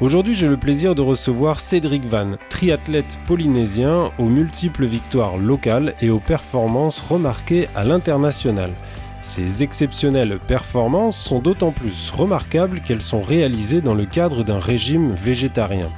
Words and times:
Aujourd'hui, 0.00 0.34
j'ai 0.34 0.48
le 0.48 0.56
plaisir 0.56 0.94
de 0.94 1.02
recevoir 1.02 1.60
Cédric 1.60 2.04
Van, 2.04 2.32
triathlète 2.48 3.18
polynésien 3.26 4.10
aux 4.18 4.26
multiples 4.26 4.84
victoires 4.84 5.36
locales 5.36 5.94
et 6.00 6.10
aux 6.10 6.18
performances 6.18 7.00
remarquées 7.00 7.68
à 7.76 7.84
l'international. 7.84 8.72
Ces 9.20 9.62
exceptionnelles 9.62 10.40
performances 10.48 11.16
sont 11.16 11.38
d'autant 11.38 11.70
plus 11.70 12.10
remarquables 12.10 12.80
qu'elles 12.80 13.02
sont 13.02 13.20
réalisées 13.20 13.80
dans 13.80 13.94
le 13.94 14.04
cadre 14.04 14.42
d'un 14.42 14.58
régime 14.58 15.14
végétarien. 15.14 15.88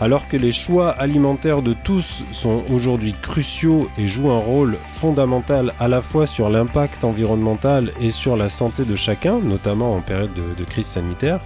Alors 0.00 0.26
que 0.26 0.36
les 0.36 0.50
choix 0.50 0.88
alimentaires 0.90 1.62
de 1.62 1.72
tous 1.72 2.24
sont 2.32 2.64
aujourd'hui 2.72 3.14
cruciaux 3.20 3.88
et 3.96 4.06
jouent 4.06 4.30
un 4.30 4.38
rôle 4.38 4.76
fondamental 4.86 5.72
à 5.78 5.86
la 5.86 6.02
fois 6.02 6.26
sur 6.26 6.50
l'impact 6.50 7.04
environnemental 7.04 7.92
et 8.00 8.10
sur 8.10 8.36
la 8.36 8.48
santé 8.48 8.84
de 8.84 8.96
chacun, 8.96 9.38
notamment 9.38 9.94
en 9.94 10.00
période 10.00 10.34
de, 10.34 10.54
de 10.56 10.64
crise 10.64 10.86
sanitaire, 10.86 11.40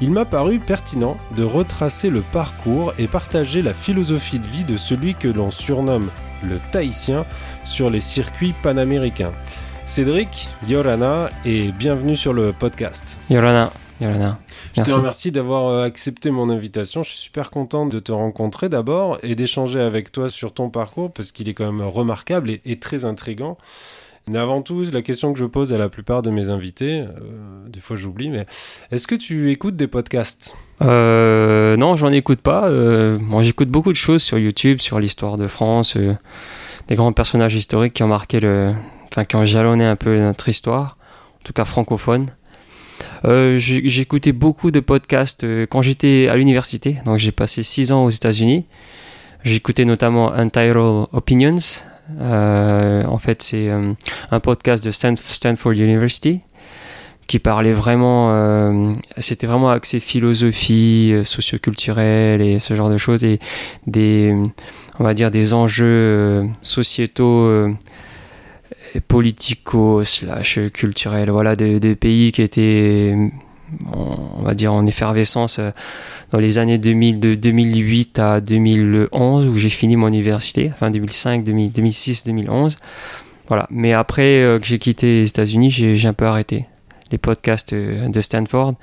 il 0.00 0.10
m'a 0.10 0.24
paru 0.24 0.58
pertinent 0.58 1.18
de 1.36 1.44
retracer 1.44 2.08
le 2.08 2.22
parcours 2.22 2.94
et 2.98 3.06
partager 3.06 3.60
la 3.60 3.74
philosophie 3.74 4.38
de 4.38 4.46
vie 4.46 4.64
de 4.64 4.76
celui 4.76 5.14
que 5.14 5.28
l'on 5.28 5.50
surnomme 5.50 6.10
le 6.42 6.58
Tahitien 6.72 7.26
sur 7.64 7.90
les 7.90 8.00
circuits 8.00 8.54
panaméricains. 8.62 9.32
Cédric, 9.84 10.48
Yorana, 10.66 11.28
et 11.44 11.72
bienvenue 11.72 12.16
sur 12.16 12.32
le 12.32 12.52
podcast. 12.52 13.20
Yorana. 13.28 13.72
Yorana. 14.00 14.38
Je 14.74 14.82
te 14.82 14.90
remercie 14.90 15.32
d'avoir 15.32 15.66
euh, 15.68 15.84
accepté 15.84 16.30
mon 16.30 16.48
invitation. 16.48 17.02
Je 17.02 17.10
suis 17.10 17.18
super 17.18 17.50
content 17.50 17.84
de 17.84 17.98
te 17.98 18.12
rencontrer 18.12 18.70
d'abord 18.70 19.18
et 19.22 19.34
d'échanger 19.34 19.80
avec 19.80 20.12
toi 20.12 20.30
sur 20.30 20.54
ton 20.54 20.70
parcours 20.70 21.12
parce 21.12 21.32
qu'il 21.32 21.48
est 21.50 21.54
quand 21.54 21.70
même 21.70 21.86
remarquable 21.86 22.50
et, 22.50 22.62
et 22.64 22.78
très 22.78 23.04
intrigant. 23.04 23.58
Mais 24.28 24.38
avant 24.38 24.62
tout, 24.62 24.84
la 24.92 25.02
question 25.02 25.32
que 25.32 25.38
je 25.38 25.44
pose 25.44 25.72
à 25.72 25.78
la 25.78 25.88
plupart 25.88 26.22
de 26.22 26.30
mes 26.30 26.50
invités, 26.50 27.00
euh, 27.00 27.68
des 27.68 27.80
fois 27.80 27.96
j'oublie, 27.96 28.30
mais 28.30 28.46
est-ce 28.92 29.08
que 29.08 29.16
tu 29.16 29.50
écoutes 29.50 29.76
des 29.76 29.88
podcasts? 29.88 30.54
Euh, 30.82 31.76
Non, 31.76 31.96
j'en 31.96 32.12
écoute 32.12 32.40
pas. 32.40 32.68
Euh, 32.68 33.18
bon, 33.20 33.40
j'écoute 33.40 33.68
beaucoup 33.70 33.90
de 33.90 33.96
choses 33.96 34.22
sur 34.22 34.38
YouTube, 34.38 34.80
sur 34.80 35.00
l'histoire 35.00 35.36
de 35.36 35.48
France, 35.48 35.96
euh, 35.96 36.14
des 36.86 36.94
grands 36.94 37.12
personnages 37.12 37.54
historiques 37.56 37.94
qui 37.94 38.02
ont 38.04 38.08
marqué 38.08 38.38
le, 38.38 38.72
enfin 39.08 39.24
qui 39.24 39.34
ont 39.36 39.44
jalonné 39.44 39.84
un 39.84 39.96
peu 39.96 40.16
notre 40.18 40.48
histoire, 40.48 40.96
en 41.40 41.44
tout 41.44 41.52
cas 41.52 41.64
francophone. 41.64 42.26
Euh, 43.24 43.58
J'écoutais 43.58 44.32
beaucoup 44.32 44.70
de 44.70 44.80
podcasts 44.80 45.42
euh, 45.44 45.66
quand 45.68 45.82
j'étais 45.82 46.28
à 46.28 46.36
l'université, 46.36 46.98
donc 47.04 47.18
j'ai 47.18 47.32
passé 47.32 47.62
six 47.62 47.90
ans 47.90 48.04
aux 48.04 48.10
États-Unis. 48.10 48.66
J'écoutais 49.42 49.86
notamment 49.86 50.32
Untitled 50.34 51.06
Opinions. 51.12 51.56
Euh, 52.20 53.04
en 53.04 53.18
fait, 53.18 53.42
c'est 53.42 53.68
euh, 53.68 53.92
un 54.30 54.40
podcast 54.40 54.84
de 54.84 54.90
Stanf 54.90 55.20
Stanford 55.20 55.72
University 55.72 56.40
qui 57.30 57.38
parlait 57.38 57.72
vraiment, 57.72 58.32
euh, 58.32 58.92
c'était 59.18 59.46
vraiment 59.46 59.70
axé 59.70 60.00
philosophie, 60.00 61.12
euh, 61.12 61.22
socioculturelle 61.22 62.40
et 62.42 62.58
ce 62.58 62.74
genre 62.74 62.90
de 62.90 62.98
choses 62.98 63.22
et 63.22 63.38
des, 63.86 64.34
on 64.98 65.04
va 65.04 65.14
dire 65.14 65.30
des 65.30 65.52
enjeux 65.52 65.84
euh, 65.86 66.46
sociétaux 66.60 67.48
politico 69.06 70.02
slash 70.02 70.58
culturels. 70.74 71.30
Voilà 71.30 71.54
de, 71.54 71.78
de, 71.78 71.94
pays 71.94 72.32
qui 72.32 72.42
étaient 72.42 73.14
on 73.92 74.42
va 74.42 74.54
dire 74.54 74.72
en 74.72 74.86
effervescence 74.86 75.58
euh, 75.58 75.70
dans 76.30 76.38
les 76.38 76.58
années 76.58 76.78
2000 76.78 77.20
de 77.20 77.34
2008 77.34 78.18
à 78.18 78.40
2011 78.40 79.46
où 79.46 79.54
j'ai 79.54 79.68
fini 79.68 79.96
mon 79.96 80.08
université 80.08 80.70
enfin 80.72 80.90
2005 80.90 81.44
2000, 81.44 81.72
2006 81.72 82.24
2011 82.24 82.78
voilà. 83.48 83.66
Mais 83.70 83.92
après 83.92 84.42
euh, 84.42 84.58
que 84.58 84.66
j'ai 84.66 84.78
quitté 84.78 85.20
les 85.20 85.28
États-Unis 85.28 85.70
j'ai 85.70 86.06
un 86.06 86.12
peu 86.12 86.26
arrêté 86.26 86.66
les 87.10 87.18
podcasts 87.18 87.72
euh, 87.72 88.08
de 88.08 88.20
Stanford 88.20 88.74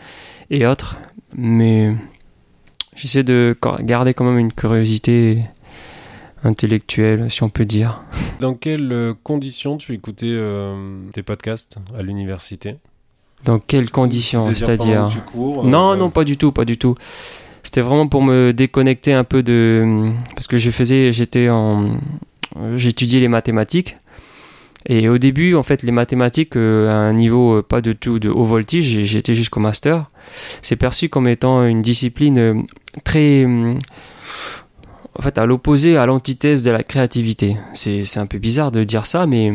et 0.50 0.66
autres. 0.68 0.98
Mais 1.36 1.94
j'essaie 2.96 3.24
de 3.24 3.56
garder 3.82 4.14
quand 4.14 4.26
même 4.26 4.40
une 4.40 4.54
curiosité 4.54 5.44
intellectuelle, 6.44 7.30
si 7.30 7.44
on 7.44 7.50
peut 7.50 7.66
dire. 7.66 8.02
Dans 8.40 8.54
quelles 8.54 9.14
conditions 9.24 9.78
tu 9.78 9.94
écoutais 9.94 10.40
tes 11.12 11.22
podcasts 11.22 11.78
à 11.98 12.02
l'université? 12.02 12.78
Dans 13.46 13.60
quelles 13.60 13.92
conditions 13.92 14.54
C'est-à-dire 14.54 15.10
cours, 15.32 15.64
Non, 15.64 15.94
euh, 15.94 15.96
non, 15.96 16.10
pas 16.10 16.24
du 16.24 16.38
tout, 16.38 16.52
pas 16.52 16.66
du 16.66 16.78
tout. 16.78 16.96
C'était 17.64 17.82
vraiment 17.82 18.08
pour 18.08 18.24
me 18.24 18.52
déconnecter 18.52 19.14
un 19.14 19.24
peu 19.24 19.44
de 19.44 20.12
parce 20.36 20.48
que 20.48 20.58
je 20.58 20.72
faisais, 20.72 21.12
j'étais 21.12 21.50
en, 21.50 22.00
j'étudiais 22.76 23.20
les 23.20 23.28
mathématiques. 23.28 23.98
Et 24.90 25.10
au 25.10 25.18
début, 25.18 25.54
en 25.56 25.64
fait, 25.64 25.84
les 25.84 25.92
mathématiques, 25.92 26.56
euh, 26.56 26.90
à 26.90 26.96
un 26.96 27.14
niveau 27.14 27.58
euh, 27.58 27.62
pas 27.62 27.82
de 27.82 27.92
tout 27.92 28.20
de 28.20 28.30
haut 28.30 28.46
voltige, 28.46 29.04
j'étais 29.04 29.36
jusqu'au 29.36 29.60
master, 29.60 30.06
c'est 30.62 30.78
perçu 30.78 31.10
comme 31.10 31.28
étant 31.28 31.66
une 31.66 31.82
discipline 31.82 32.38
euh, 32.38 32.54
très 33.04 33.46
en 33.46 35.22
fait, 35.22 35.38
à 35.38 35.46
l'opposé, 35.46 35.98
à 35.98 36.06
l'antithèse 36.06 36.64
de 36.64 36.72
la 36.72 36.84
créativité. 36.84 37.58
C'est 37.74 38.18
un 38.18 38.28
peu 38.28 38.38
bizarre 38.38 38.72
de 38.72 38.84
dire 38.84 39.06
ça, 39.06 39.26
mais 39.26 39.52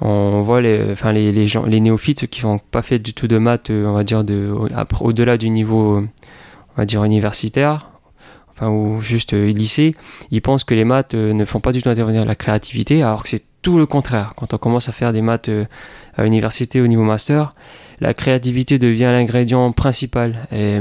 on 0.00 0.40
voit 0.40 0.60
les, 0.60 0.92
enfin 0.92 1.12
les, 1.12 1.46
gens, 1.46 1.64
les 1.64 1.80
néophytes, 1.80 2.26
qui 2.26 2.44
n'ont 2.44 2.58
pas 2.58 2.82
fait 2.82 2.98
du 2.98 3.12
tout 3.14 3.28
de 3.28 3.38
maths, 3.38 3.70
on 3.70 3.92
va 3.92 4.04
dire, 4.04 4.24
de, 4.24 4.52
au-delà 5.00 5.36
du 5.36 5.50
niveau, 5.50 6.02
universitaire, 6.78 7.90
enfin, 8.50 8.68
ou 8.68 9.00
juste 9.00 9.32
lycée, 9.32 9.94
ils 10.30 10.42
pensent 10.42 10.64
que 10.64 10.74
les 10.74 10.84
maths 10.84 11.14
ne 11.14 11.44
font 11.44 11.60
pas 11.60 11.72
du 11.72 11.82
tout 11.82 11.88
intervenir 11.88 12.24
la 12.24 12.34
créativité, 12.34 13.02
alors 13.02 13.22
que 13.22 13.28
c'est 13.28 13.44
tout 13.62 13.76
le 13.76 13.84
contraire. 13.86 14.32
Quand 14.36 14.54
on 14.54 14.58
commence 14.58 14.88
à 14.88 14.92
faire 14.92 15.12
des 15.12 15.20
maths 15.20 15.50
à 16.16 16.24
l'université 16.24 16.80
au 16.80 16.86
niveau 16.86 17.02
master, 17.02 17.54
la 18.00 18.14
créativité 18.14 18.78
devient 18.78 19.10
l'ingrédient 19.12 19.70
principal. 19.72 20.48
Et, 20.50 20.80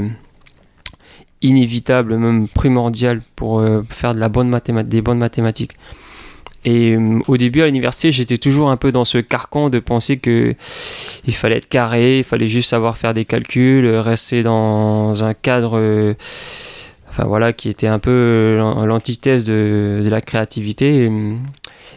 inévitable, 1.41 2.18
même 2.18 2.47
primordial 2.47 3.22
pour 3.36 3.59
euh, 3.59 3.81
faire 3.90 4.13
de 4.13 4.19
la 4.19 4.30
bonne 4.30 4.57
des 4.86 5.01
bonnes 5.01 5.18
mathématiques. 5.18 5.78
Et 6.65 6.95
euh, 6.95 7.19
au 7.27 7.37
début 7.37 7.61
à 7.61 7.65
l'université, 7.65 8.11
j'étais 8.11 8.37
toujours 8.37 8.69
un 8.69 8.77
peu 8.77 8.91
dans 8.91 9.05
ce 9.05 9.17
carcan 9.17 9.69
de 9.69 9.79
penser 9.79 10.17
que 10.17 10.55
il 11.25 11.35
fallait 11.35 11.57
être 11.57 11.69
carré, 11.69 12.19
il 12.19 12.23
fallait 12.23 12.47
juste 12.47 12.69
savoir 12.69 12.97
faire 12.97 13.13
des 13.13 13.25
calculs, 13.25 13.87
rester 13.87 14.43
dans 14.43 15.23
un 15.23 15.33
cadre, 15.33 15.77
euh, 15.77 16.13
enfin 17.09 17.25
voilà, 17.25 17.53
qui 17.53 17.69
était 17.69 17.87
un 17.87 17.99
peu 17.99 18.57
l'antithèse 18.57 19.45
de, 19.45 20.05
la 20.09 20.21
créativité. 20.21 21.09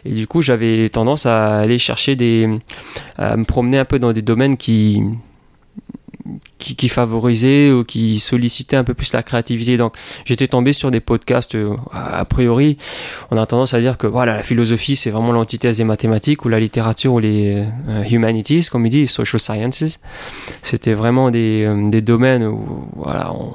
Et 0.05 0.11
du 0.11 0.27
coup, 0.27 0.41
j'avais 0.41 0.87
tendance 0.89 1.25
à 1.25 1.59
aller 1.59 1.77
chercher 1.77 2.15
des, 2.15 2.49
à 3.17 3.35
me 3.37 3.43
promener 3.43 3.79
un 3.79 3.85
peu 3.85 3.99
dans 3.99 4.13
des 4.13 4.21
domaines 4.21 4.57
qui 4.57 5.01
qui, 6.63 6.75
qui, 6.75 6.89
favorisait 6.89 7.71
ou 7.71 7.83
qui 7.83 8.19
sollicitait 8.19 8.77
un 8.77 8.83
peu 8.83 8.93
plus 8.93 9.11
la 9.13 9.21
créativité. 9.21 9.77
Donc 9.77 9.95
j'étais 10.25 10.47
tombé 10.47 10.71
sur 10.71 10.91
des 10.91 11.01
podcasts, 11.01 11.55
euh, 11.55 11.75
a 11.91 12.23
priori, 12.25 12.77
on 13.31 13.37
a 13.37 13.45
tendance 13.45 13.73
à 13.73 13.81
dire 13.81 13.97
que 13.97 14.07
voilà, 14.07 14.37
la 14.37 14.43
philosophie 14.43 14.95
c'est 14.95 15.11
vraiment 15.11 15.33
l'antithèse 15.33 15.77
des 15.77 15.83
mathématiques 15.83 16.45
ou 16.45 16.49
la 16.49 16.59
littérature 16.59 17.13
ou 17.13 17.19
les 17.19 17.65
euh, 17.89 18.03
humanities, 18.03 18.67
comme 18.71 18.85
il 18.85 18.89
dit, 18.89 19.07
social 19.07 19.39
sciences. 19.39 19.99
C'était 20.61 20.93
vraiment 20.93 21.31
des, 21.31 21.65
euh, 21.65 21.89
des 21.89 22.01
domaines 22.01 22.45
où 22.45 22.87
voilà, 22.95 23.33
on, 23.33 23.53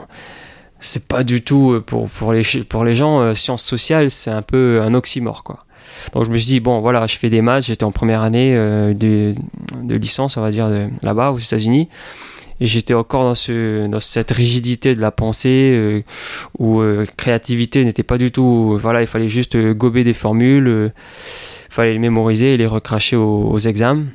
c'est 0.80 1.08
pas 1.08 1.22
du 1.22 1.42
tout 1.42 1.82
pour, 1.86 2.08
pour, 2.08 2.32
les, 2.32 2.42
pour 2.68 2.84
les 2.84 2.94
gens, 2.94 3.34
sciences 3.34 3.64
sociales, 3.64 4.10
c'est 4.10 4.30
un 4.30 4.42
peu 4.42 4.80
un 4.82 4.94
oxymore 4.94 5.42
quoi. 5.42 5.64
Donc 6.12 6.24
je 6.24 6.30
me 6.30 6.36
suis 6.36 6.46
dit, 6.46 6.60
bon 6.60 6.80
voilà, 6.80 7.06
je 7.06 7.16
fais 7.16 7.30
des 7.30 7.42
maths, 7.42 7.64
j'étais 7.64 7.82
en 7.82 7.90
première 7.90 8.22
année 8.22 8.54
de, 8.54 9.34
de 9.82 9.94
licence, 9.96 10.36
on 10.36 10.42
va 10.42 10.50
dire, 10.50 10.68
là-bas 11.02 11.32
aux 11.32 11.38
États-Unis 11.38 11.88
et 12.60 12.66
j'étais 12.66 12.94
encore 12.94 13.22
dans, 13.22 13.34
ce, 13.34 13.86
dans 13.86 14.00
cette 14.00 14.30
rigidité 14.32 14.94
de 14.94 15.00
la 15.00 15.10
pensée 15.10 15.72
euh, 15.74 16.02
où 16.58 16.80
euh, 16.80 17.04
créativité 17.16 17.84
n'était 17.84 18.02
pas 18.02 18.18
du 18.18 18.32
tout 18.32 18.76
voilà 18.80 19.00
il 19.00 19.06
fallait 19.06 19.28
juste 19.28 19.54
euh, 19.54 19.74
gober 19.74 20.04
des 20.04 20.14
formules 20.14 20.92
il 21.68 21.74
fallait 21.74 21.92
les 21.92 21.98
mémoriser 21.98 22.54
et 22.54 22.56
les 22.56 22.66
recracher 22.66 23.14
aux, 23.14 23.58
examens. 23.58 24.06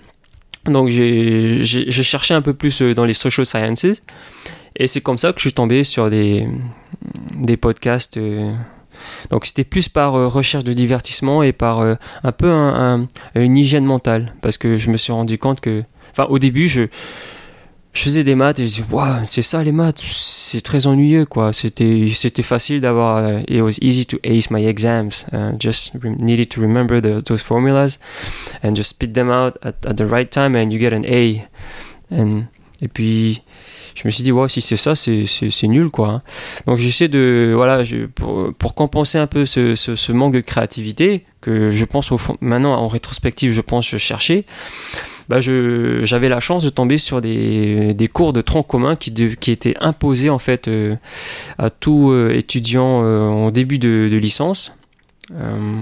Donc 0.66 0.90
j'ai 0.90 1.64
cherché 1.64 2.34
un 2.34 2.42
peu 2.42 2.54
plus 2.54 2.82
dans 2.82 3.06
les 3.06 3.14
social 3.14 3.46
sciences. 3.46 4.02
Et 4.76 4.88
c'est 4.88 5.02
comme 5.02 5.20
ça 5.20 5.32
que 5.32 5.40
je 5.40 5.44
suis 5.44 5.54
tombé 5.54 5.84
sur 5.84 6.10
des, 6.10 6.48
des 7.36 7.56
podcasts 7.58 8.20
donc 9.30 9.46
c'était 9.46 9.64
plus 9.64 9.88
par 9.88 10.14
recherche 10.14 10.64
de 10.64 10.74
divertissement 10.74 11.44
et 11.44 11.52
par 11.52 11.82
un 11.82 12.32
peu 12.32 12.50
un, 12.50 13.04
un, 13.36 13.42
une 13.42 13.56
hygiène 13.56 13.86
mentale. 13.86 14.34
Parce 14.42 14.58
que 14.58 14.76
je 14.76 14.90
me 14.90 14.98
suis 14.98 15.14
rendu 15.14 15.38
compte 15.38 15.62
que 15.62 15.84
enfin 16.12 16.26
au 16.30 16.40
début 16.40 16.68
je 16.68 16.88
je 17.94 18.02
faisais 18.02 18.24
des 18.24 18.36
maths 18.36 18.60
et 18.60 18.68
je 18.68 18.82
dis 18.82 18.84
waouh 18.92 19.22
c'est 19.26 19.42
ça 19.42 19.64
les 19.64 19.72
maths 19.72 20.02
c'est 20.54 20.62
très 20.62 20.86
ennuyeux 20.86 21.26
quoi. 21.26 21.52
C'était 21.52 22.08
c'était 22.14 22.44
facile 22.44 22.80
d'avoir. 22.80 23.28
Uh, 23.28 23.44
it 23.48 23.62
was 23.62 23.80
easy 23.82 24.06
to 24.06 24.18
ace 24.24 24.52
my 24.52 24.68
exams. 24.68 25.26
Uh, 25.34 25.54
just 25.60 25.96
needed 26.04 26.50
to 26.50 26.62
remember 26.62 27.02
the, 27.02 27.24
those 27.24 27.42
formulas 27.42 27.98
and 28.64 28.76
just 28.76 28.92
spit 28.92 29.14
them 29.16 29.32
out 29.32 29.58
at, 29.64 29.84
at, 29.88 29.96
the 29.96 30.06
right 30.06 30.30
time 30.30 30.56
and 30.56 30.72
you 30.72 30.80
get 30.80 30.94
an 30.94 31.06
A. 31.06 31.48
And, 32.12 32.44
et 32.84 32.88
puis 32.88 33.42
je 33.96 34.04
me 34.06 34.12
suis 34.12 34.24
dit 34.24 34.32
ouais 34.32 34.48
si 34.48 34.62
c'est 34.62 34.78
ça 34.78 34.94
c'est, 34.94 35.26
c'est, 35.26 35.68
nul 35.68 35.90
quoi 35.90 36.10
hein. 36.10 36.22
donc 36.66 36.78
j'essaie 36.78 37.08
de 37.08 37.54
voilà 37.56 37.84
je, 37.84 38.06
pour, 38.06 38.54
pour, 38.54 38.76
compenser 38.76 39.18
un 39.18 39.28
peu 39.28 39.46
ce, 39.46 39.76
ce, 39.76 39.96
ce, 39.96 40.12
manque 40.12 40.34
de 40.34 40.40
créativité 40.40 41.26
que 41.42 41.70
je 41.70 41.86
pense 41.86 42.12
au 42.12 42.18
fond 42.18 42.36
maintenant 42.42 42.74
en 42.74 42.88
rétrospective 42.88 43.52
je 43.52 43.62
pense 43.62 43.88
je 43.90 43.98
cherchais 43.98 44.46
bah 45.30 45.40
j'avais 45.40 46.30
la 46.30 46.40
chance 46.40 46.64
de 46.64 46.70
tomber 46.70 46.98
sur 46.98 47.22
des, 47.22 47.94
des 47.94 48.08
cours 48.08 48.34
de 48.34 48.42
tronc 48.42 48.64
commun 48.64 48.96
qui, 48.96 49.14
qui 49.38 49.52
étaient 49.52 49.76
imposés 49.80 50.30
en 50.30 50.40
fait 50.40 50.68
euh, 50.68 50.96
à 51.58 51.70
tout 51.70 52.12
euh, 52.12 52.34
étudiant 52.36 53.04
euh, 53.04 53.22
en 53.22 53.52
début 53.52 53.80
de, 53.80 54.10
de 54.12 54.18
licence 54.18 54.78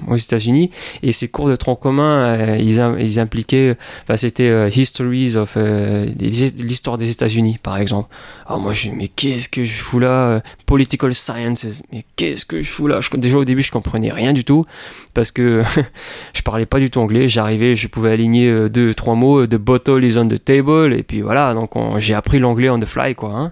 aux 0.07 0.15
États-Unis. 0.15 0.71
Et 1.03 1.12
ces 1.12 1.27
cours 1.27 1.50
de 1.50 1.56
tronc 1.56 1.75
commun 1.75 2.21
euh, 2.24 2.57
ils, 2.59 3.19
impliquaient 3.19 3.75
enfin, 4.03 4.18
c'était 4.18 4.50
euh, 4.50 4.69
histories 4.69 5.36
of 5.36 5.57
l'histoire 5.57 6.98
des 6.98 7.09
États-Unis 7.09 7.59
par 7.62 7.77
exemple. 7.77 8.13
Alors 8.45 8.59
moi 8.59 8.74
je 8.74 8.89
mais 8.89 9.07
qu'est-ce 9.07 9.50
que 9.50 9.63
je 9.63 9.74
fous 9.74 10.00
là 10.00 10.42
political 10.65 11.13
sciences 11.13 11.83
mais 11.92 12.03
qu'est-ce 12.15 12.45
que 12.45 12.62
je 12.62 12.69
fous 12.69 12.88
là? 12.88 13.00
Je, 13.01 13.09
déjà 13.18 13.38
au 13.38 13.45
début 13.45 13.62
je 13.62 13.71
comprenais 13.71 14.12
rien 14.12 14.33
du 14.33 14.44
tout 14.44 14.65
parce 15.13 15.31
que 15.31 15.63
je 16.33 16.42
parlais 16.42 16.65
pas 16.65 16.80
du 16.80 16.89
tout 16.89 17.00
anglais. 17.00 17.27
J'arrivais 17.27 17.75
je 17.75 17.88
pouvais 17.88 18.12
aligner 18.12 18.69
deux 18.69 18.94
trois 18.94 19.15
mots 19.15 19.48
de 19.48 19.57
bottle 19.57 20.03
is 20.03 20.18
on 20.18 20.27
the 20.27 20.44
table 20.44 20.94
et 20.94 21.03
puis 21.03 21.21
voilà 21.21 21.53
donc 21.53 21.71
j'ai 21.98 22.13
appris 22.13 22.39
l'anglais 22.39 22.69
on 22.69 22.80
the 22.80 22.86
fly 22.86 23.15
quoi 23.15 23.31
hein. 23.31 23.51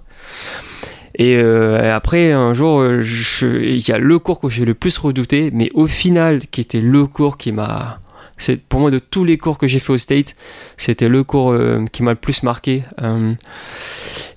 Euh, 1.20 1.84
et 1.84 1.90
après, 1.90 2.32
un 2.32 2.54
jour, 2.54 2.80
euh, 2.80 3.02
il 3.44 3.88
y 3.88 3.92
a 3.92 3.98
le 3.98 4.20
cours 4.20 4.40
que 4.40 4.50
j'ai 4.50 4.66
le 4.66 4.74
plus 4.74 4.98
redouté, 4.98 5.52
mais 5.54 5.70
au 5.74 5.88
final, 5.88 6.48
qui 6.48 6.62
était 6.62 6.82
le 6.82 7.06
cours 7.06 7.38
qui 7.38 7.52
m'a. 7.52 8.00
C'est 8.38 8.62
pour 8.62 8.80
moi 8.80 8.90
de 8.90 9.00
tous 9.00 9.26
les 9.26 9.38
cours 9.38 9.58
que 9.58 9.68
j'ai 9.68 9.80
fait 9.80 9.92
aux 9.92 9.98
States, 9.98 10.38
c'était 10.78 11.10
le 11.10 11.26
cours 11.26 11.52
euh, 11.52 11.84
qui 11.92 12.04
m'a 12.04 12.12
le 12.12 12.18
plus 12.18 12.44
marqué 12.44 12.84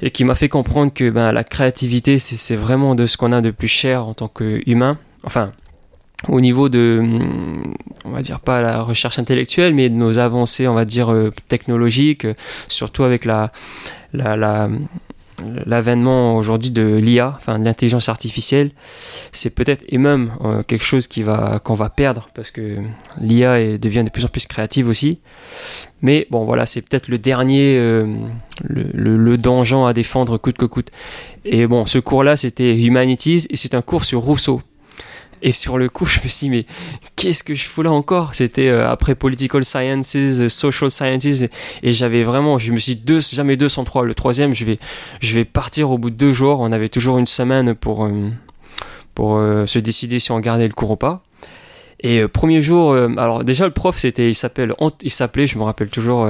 et 0.03 0.11
qui 0.11 0.25
m'a 0.25 0.35
fait 0.35 0.49
comprendre 0.49 0.93
que 0.93 1.09
ben, 1.09 1.31
la 1.31 1.45
créativité, 1.45 2.19
c'est 2.19 2.57
vraiment 2.57 2.97
de 2.97 3.07
ce 3.07 3.17
qu'on 3.17 3.31
a 3.31 3.41
de 3.41 3.53
plus 3.53 3.69
cher 3.69 4.05
en 4.05 4.15
tant 4.15 4.27
qu'humain. 4.27 4.99
Enfin, 5.23 5.53
au 6.27 6.41
niveau 6.41 6.69
de, 6.69 7.01
on 8.05 8.11
va 8.11 8.23
dire 8.23 8.41
pas 8.41 8.61
la 8.61 8.83
recherche 8.83 9.21
intellectuelle, 9.21 9.73
mais 9.73 9.89
de 9.89 9.95
nos 9.95 10.19
avancées, 10.19 10.67
on 10.67 10.75
va 10.75 10.85
dire 10.85 11.15
technologiques, 11.47 12.27
surtout 12.67 13.05
avec 13.05 13.25
la, 13.25 13.53
la, 14.13 14.69
l'avènement 15.67 16.37
aujourd'hui 16.37 16.71
de 16.71 16.97
l'IA, 16.97 17.35
enfin 17.37 17.59
de 17.59 17.65
l'intelligence 17.65 18.09
artificielle, 18.09 18.71
c'est 19.33 19.55
peut-être 19.55 19.85
et 19.89 19.99
même 19.99 20.33
euh, 20.45 20.63
quelque 20.63 20.85
chose 20.85 21.09
qu'on 21.09 21.75
va 21.75 21.91
perdre 21.91 22.29
parce 22.35 22.51
que 22.51 22.79
l'IA 23.21 23.79
devient 23.79 24.05
de 24.05 24.11
plus 24.11 24.25
en 24.25 24.29
plus 24.29 24.47
créative 24.47 24.89
aussi. 24.89 25.21
Mais 26.01 26.27
bon 26.31 26.45
voilà, 26.45 26.67
c'est 26.67 26.83
peut-être 26.83 27.09
le 27.09 27.19
dernier 27.19 27.77
euh, 27.79 28.07
le, 28.63 29.17
le, 29.17 29.39
donjon 29.39 29.87
à 29.87 29.93
défendre 29.93 30.37
coûte 30.37 30.59
que 30.59 30.67
coûte. 30.67 30.91
Et 31.45 31.67
bon, 31.67 31.87
ce 31.87 31.99
cours-là, 31.99 32.37
c'était 32.37 32.77
Humanities 32.77 33.47
et 33.51 33.57
c'est 33.57 33.75
un 33.75 33.83
cours 33.83 34.05
sur 34.05 34.21
Rousseau. 34.21 34.63
Et 35.43 35.51
sur 35.53 35.77
le 35.77 35.89
coup, 35.89 36.07
je 36.07 36.21
me 36.23 36.29
suis 36.29 36.49
dit, 36.49 36.51
mais 36.51 36.67
qu'est-ce 37.17 37.45
que 37.45 37.55
je 37.55 37.65
fous 37.65 37.83
là 37.83 37.93
encore? 37.93 38.35
C'était 38.35 38.69
euh, 38.69 38.89
après 38.89 39.15
Political 39.15 39.65
Sciences, 39.65 40.17
euh, 40.17 40.49
Social 40.49 40.91
Sciences, 40.91 41.43
et, 41.83 41.93
j'avais 41.93 42.23
vraiment, 42.23 42.59
je 42.59 42.73
me 42.73 42.79
suis 42.79 42.95
dit, 42.95 43.03
deux, 43.03 43.21
jamais 43.21 43.57
203. 43.57 44.05
Le 44.05 44.15
troisième, 44.15 44.55
je 44.55 44.65
vais, 44.65 44.79
je 45.21 45.35
vais 45.35 45.45
partir 45.45 45.91
au 45.91 45.99
bout 45.99 46.11
de 46.11 46.17
deux 46.17 46.33
jours. 46.33 46.61
On 46.61 46.73
avait 46.73 46.89
toujours 46.89 47.19
une 47.19 47.27
semaine 47.27 47.75
pour, 47.75 48.07
euh, 48.07 48.31
pour 49.15 49.39
se 49.67 49.79
décider 49.79 50.19
si 50.19 50.33
on 50.33 50.41
gardait 50.41 50.69
le 50.69 50.73
cours 50.73 50.93
ou 50.93 50.97
pas. 50.97 51.23
Et 52.05 52.27
premier 52.27 52.63
jour, 52.63 52.97
alors 53.17 53.45
déjà 53.45 53.65
le 53.65 53.71
prof 53.71 53.97
c'était, 53.97 54.29
il 54.29 54.35
s'appelle, 54.35 54.75
il 55.03 55.11
s'appelait, 55.11 55.47
je 55.47 55.57
me 55.57 55.63
rappelle 55.63 55.89
toujours, 55.89 56.29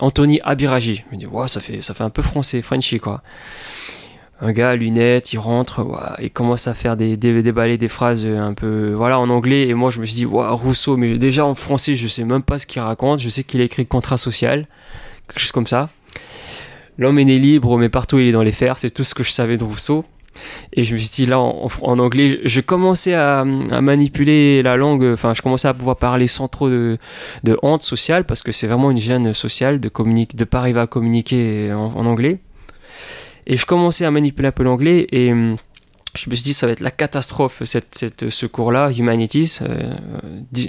Anthony 0.00 0.40
Abiraji. 0.42 1.04
Je 1.08 1.14
me 1.14 1.20
dis, 1.20 1.26
ouais, 1.26 1.46
ça 1.46 1.60
fait, 1.60 1.80
ça 1.80 1.94
fait 1.94 2.02
un 2.02 2.10
peu 2.10 2.22
français, 2.22 2.62
Frenchy 2.62 2.98
quoi 2.98 3.22
un 4.40 4.52
gars 4.52 4.70
à 4.70 4.76
lunettes, 4.76 5.32
il 5.32 5.38
rentre, 5.38 5.84
il 6.20 6.30
commence 6.30 6.68
à 6.68 6.74
faire 6.74 6.96
des, 6.96 7.16
des 7.16 7.42
déballer 7.42 7.76
des 7.76 7.88
phrases 7.88 8.24
un 8.24 8.54
peu 8.54 8.92
voilà 8.92 9.18
en 9.18 9.30
anglais 9.30 9.66
et 9.68 9.74
moi 9.74 9.90
je 9.90 10.00
me 10.00 10.06
suis 10.06 10.14
dit 10.14 10.26
Rousseau 10.26 10.96
mais 10.96 11.18
déjà 11.18 11.44
en 11.44 11.54
français 11.54 11.96
je 11.96 12.06
sais 12.06 12.24
même 12.24 12.42
pas 12.42 12.58
ce 12.58 12.66
qu'il 12.66 12.80
raconte, 12.80 13.20
je 13.20 13.28
sais 13.28 13.42
qu'il 13.42 13.60
a 13.60 13.64
écrit 13.64 13.86
contrat 13.86 14.16
social, 14.16 14.66
quelque 15.26 15.40
chose 15.40 15.52
comme 15.52 15.66
ça. 15.66 15.90
L'homme 16.98 17.18
est 17.18 17.24
né 17.24 17.38
libre 17.38 17.78
mais 17.78 17.88
partout 17.88 18.18
il 18.18 18.28
est 18.28 18.32
dans 18.32 18.42
les 18.42 18.52
fers, 18.52 18.78
c'est 18.78 18.90
tout 18.90 19.04
ce 19.04 19.14
que 19.14 19.24
je 19.24 19.32
savais 19.32 19.56
de 19.56 19.64
Rousseau. 19.64 20.04
Et 20.72 20.84
je 20.84 20.94
me 20.94 21.00
suis 21.00 21.10
dit 21.10 21.26
là 21.26 21.40
en, 21.40 21.98
anglais, 21.98 22.38
je 22.44 22.60
commençais 22.60 23.14
à, 23.14 23.44
manipuler 23.44 24.62
la 24.62 24.76
langue, 24.76 25.04
enfin 25.04 25.34
je 25.34 25.42
commençais 25.42 25.66
à 25.66 25.74
pouvoir 25.74 25.96
parler 25.96 26.28
sans 26.28 26.46
trop 26.46 26.68
de, 26.68 26.96
de 27.42 27.58
honte 27.62 27.82
sociale 27.82 28.22
parce 28.22 28.44
que 28.44 28.52
c'est 28.52 28.68
vraiment 28.68 28.92
une 28.92 28.98
gêne 28.98 29.32
sociale 29.32 29.80
de 29.80 29.88
communiquer, 29.88 30.36
de 30.36 30.44
pas 30.44 30.60
arriver 30.60 30.78
à 30.78 30.86
communiquer 30.86 31.72
en 31.72 32.06
anglais. 32.06 32.38
Et 33.48 33.56
je 33.56 33.64
commençais 33.64 34.04
à 34.04 34.10
manipuler 34.10 34.48
un 34.48 34.52
peu 34.52 34.62
l'anglais 34.62 35.06
et 35.10 35.32
hum, 35.32 35.56
je 36.14 36.30
me 36.30 36.34
suis 36.34 36.44
dit 36.44 36.54
ça 36.54 36.66
va 36.66 36.72
être 36.72 36.80
la 36.80 36.90
catastrophe 36.90 37.62
cette, 37.64 38.28
ce 38.28 38.46
cours-là, 38.46 38.90
Humanities, 38.90 39.58
euh, 39.62 39.94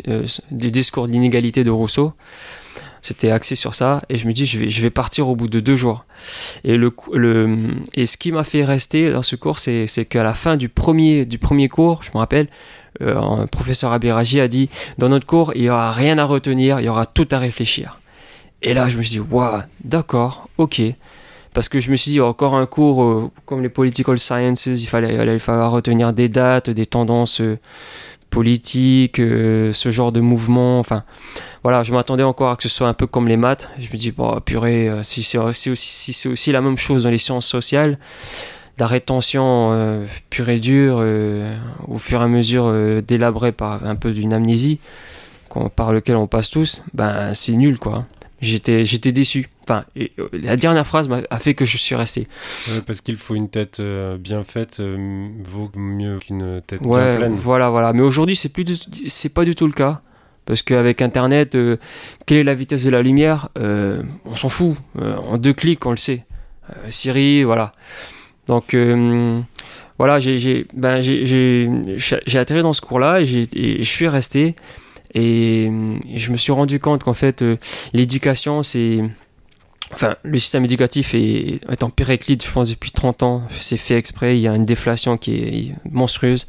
euh, 0.08 0.26
des 0.52 0.72
discours 0.72 1.08
de 1.08 1.12
l'inégalité 1.12 1.64
de 1.64 1.72
Rousseau. 1.72 2.14
C'était 3.02 3.31
axé 3.31 3.56
sur 3.56 3.76
ça 3.76 4.02
et 4.10 4.18
je 4.18 4.28
me 4.28 4.34
dis 4.34 4.46
je 4.46 4.60
vais 4.60 4.70
je 4.70 4.81
vais 4.81 4.90
partir 4.90 5.30
au 5.30 5.36
bout 5.36 5.48
de 5.48 5.60
deux 5.60 5.76
jours. 5.76 6.06
Et 6.64 6.76
le, 6.76 6.94
le 7.14 7.76
et 7.94 8.06
ce 8.06 8.18
qui 8.18 8.31
m'a 8.31 8.44
fait 8.44 8.64
rester 8.64 9.12
dans 9.12 9.24
ce 9.24 9.36
cours 9.36 9.60
c'est 9.60 9.88
c'est 9.88 10.06
qu'à 10.06 10.24
la 10.24 10.34
fin 10.34 10.58
du 10.58 10.70
premier 10.70 11.26
du 11.26 11.38
premier 11.38 11.70
cours, 11.70 12.04
je 12.04 12.10
me 12.14 12.18
rappelle, 12.18 12.48
euh, 13.02 13.18
un 13.18 13.48
professeur 13.48 13.94
Abiraji 13.94 14.42
a 14.42 14.48
dit 14.50 14.70
dans 14.98 15.10
notre 15.10 15.26
cours 15.26 15.54
il 15.56 15.64
y 15.64 15.70
aura 15.70 15.92
rien 15.92 16.18
à 16.18 16.26
retenir, 16.26 16.80
il 16.81 16.86
y 16.86 16.90
aura 16.90 17.06
tout 17.06 17.28
à 17.31 17.40
réfléchir. 17.40 18.00
Et 18.62 18.74
là 18.74 18.90
je 18.90 18.98
me 18.98 19.04
suis 19.04 19.20
dit 19.20 19.26
waouh 19.31 19.62
d'accord 19.84 20.50
ok 20.58 20.81
parce 21.54 21.69
que 21.69 21.80
je 21.80 21.92
me 21.92 21.96
suis 21.96 22.12
dit 22.12 22.22
encore 22.22 22.56
un 22.56 22.66
cours 22.66 23.04
euh, 23.04 23.31
comme 23.46 23.62
les 23.62 23.69
political 23.69 24.19
sciences, 24.19 24.68
il 24.68 24.88
fallait, 24.88 25.34
il 25.34 25.40
falloir 25.40 25.72
retenir 25.72 26.13
des 26.13 26.30
dates, 26.30 26.69
des 26.69 26.86
tendances 26.86 27.42
euh, 27.42 27.57
politiques, 28.30 29.19
euh, 29.19 29.74
ce 29.74 29.90
genre 29.90 30.12
de 30.12 30.19
mouvement. 30.19 30.80
Enfin, 30.80 31.04
voilà, 31.63 31.81
je 31.84 31.94
m'attendais 31.94 32.24
encore 32.24 32.51
à 32.51 32.56
que 32.56 32.63
ce 32.63 32.69
soit 32.69 32.88
un 32.88 32.94
peu 32.94 33.07
comme 33.07 33.28
les 33.28 33.38
maths. 33.38 33.69
Je 33.80 33.88
me 33.88 33.98
dis 33.98 34.12
bon, 34.12 34.40
purée, 34.42 34.92
si 35.04 35.24
c'est 35.24 35.38
aussi, 35.38 35.75
si 35.75 36.13
c'est 36.13 36.30
aussi 36.30 36.51
la 36.51 36.62
même 36.62 36.78
chose 36.78 37.04
dans 37.04 37.10
les 37.10 37.18
sciences 37.18 37.48
sociales, 37.48 37.98
la 38.78 38.86
rétention 38.88 40.06
pure 40.30 40.50
et 40.50 40.60
dure, 40.60 41.04
au 41.88 41.97
fur 41.97 42.21
et 42.21 42.24
à 42.24 42.28
mesure 42.28 42.71
délabrée 43.02 43.52
par 43.52 43.85
un 43.85 43.95
peu 43.95 44.12
d'une 44.12 44.31
amnésie, 44.31 44.80
par 45.76 45.92
lequel 45.92 46.16
on 46.16 46.28
passe 46.28 46.50
tous, 46.50 46.83
ben 46.94 47.33
c'est 47.33 47.54
nul 47.54 47.80
quoi. 47.80 48.06
J'étais, 48.42 48.85
j'étais 48.85 49.12
déçu. 49.12 49.50
Enfin, 49.69 49.85
euh, 49.99 50.07
la 50.33 50.57
dernière 50.57 50.88
phrase 50.88 51.07
a 51.30 51.40
fait 51.40 51.54
que 51.54 51.64
je 51.64 51.78
suis 51.78 51.94
resté. 51.94 52.28
parce 52.88 53.02
qu'il 53.02 53.18
faut 53.18 53.35
une 53.35 53.49
tête 53.49 53.80
euh, 53.80 54.18
bien 54.18 54.44
faite 54.44 54.80
euh, 54.80 55.30
vaut 55.47 55.69
mieux 55.76 56.18
qu'une 56.18 56.61
tête 56.66 56.81
bien 56.81 57.16
pleine. 57.16 57.35
Voilà, 57.35 57.69
voilà. 57.69 57.94
Mais 57.94 58.02
aujourd'hui, 58.02 58.35
c'est 58.35 58.49
plus, 58.49 58.66
c'est 59.07 59.31
pas 59.31 59.45
du 59.45 59.54
tout 59.54 59.68
le 59.68 59.73
cas. 59.73 60.02
Parce 60.45 60.64
qu'avec 60.64 61.04
Internet, 61.04 61.56
quelle 62.26 62.38
est 62.40 62.44
la 62.44 62.56
vitesse 62.56 62.83
de 62.83 62.90
la 62.90 63.04
lumière 63.04 63.49
On 63.56 64.35
s'en 64.35 64.49
fout. 64.49 64.76
en 64.99 65.38
deux 65.38 65.54
clics, 65.54 65.85
on 65.85 65.92
le 65.92 65.97
sait. 65.97 66.26
Siri, 66.88 67.44
voilà. 67.44 67.73
Donc 68.47 68.76
voilà, 69.99 70.19
j'ai, 70.19 70.66
ben, 70.73 70.99
j'ai, 71.02 71.69
atterri 72.33 72.64
dans 72.64 72.73
ce 72.73 72.81
cours-là 72.81 73.21
et, 73.21 73.44
et 73.56 73.83
je 73.83 73.90
suis 73.90 74.07
resté. 74.07 74.56
Et, 75.14 75.69
je 76.16 76.31
me 76.31 76.38
suis 76.38 76.52
rendu 76.52 76.80
compte 76.80 77.04
qu'en 77.04 77.14
fait, 77.14 77.45
l'éducation, 77.94 78.64
c'est. 78.64 79.04
Enfin, 79.92 80.16
le 80.24 80.38
système 80.38 80.66
éducatif 80.66 81.16
est, 81.16 81.60
est, 81.68 81.84
en 81.84 81.90
périclite, 81.90 82.46
je 82.46 82.52
pense, 82.52 82.69
depuis 82.69 82.92
30 82.92 83.24
ans. 83.24 83.44
C'est 83.60 83.78
fait 83.78 83.96
exprès, 83.96 84.38
il 84.38 84.42
y 84.42 84.48
a 84.48 84.56
une 84.56 84.66
déflation 84.66 85.18
qui 85.18 85.36
est 85.36 85.72
monstrueuse. 85.90 86.48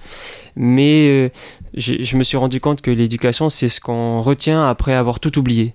Mais 0.57 1.09
euh, 1.09 1.29
je 1.75 2.17
me 2.17 2.23
suis 2.23 2.37
rendu 2.37 2.61
compte 2.61 2.83
que 2.83 2.91
l'éducation, 2.91 3.49
c'est 3.49 3.69
ce 3.69 3.81
qu'on 3.81 4.21
retient 4.21 4.69
après 4.69 4.93
avoir 4.93 5.21
tout 5.21 5.39
oublié. 5.39 5.75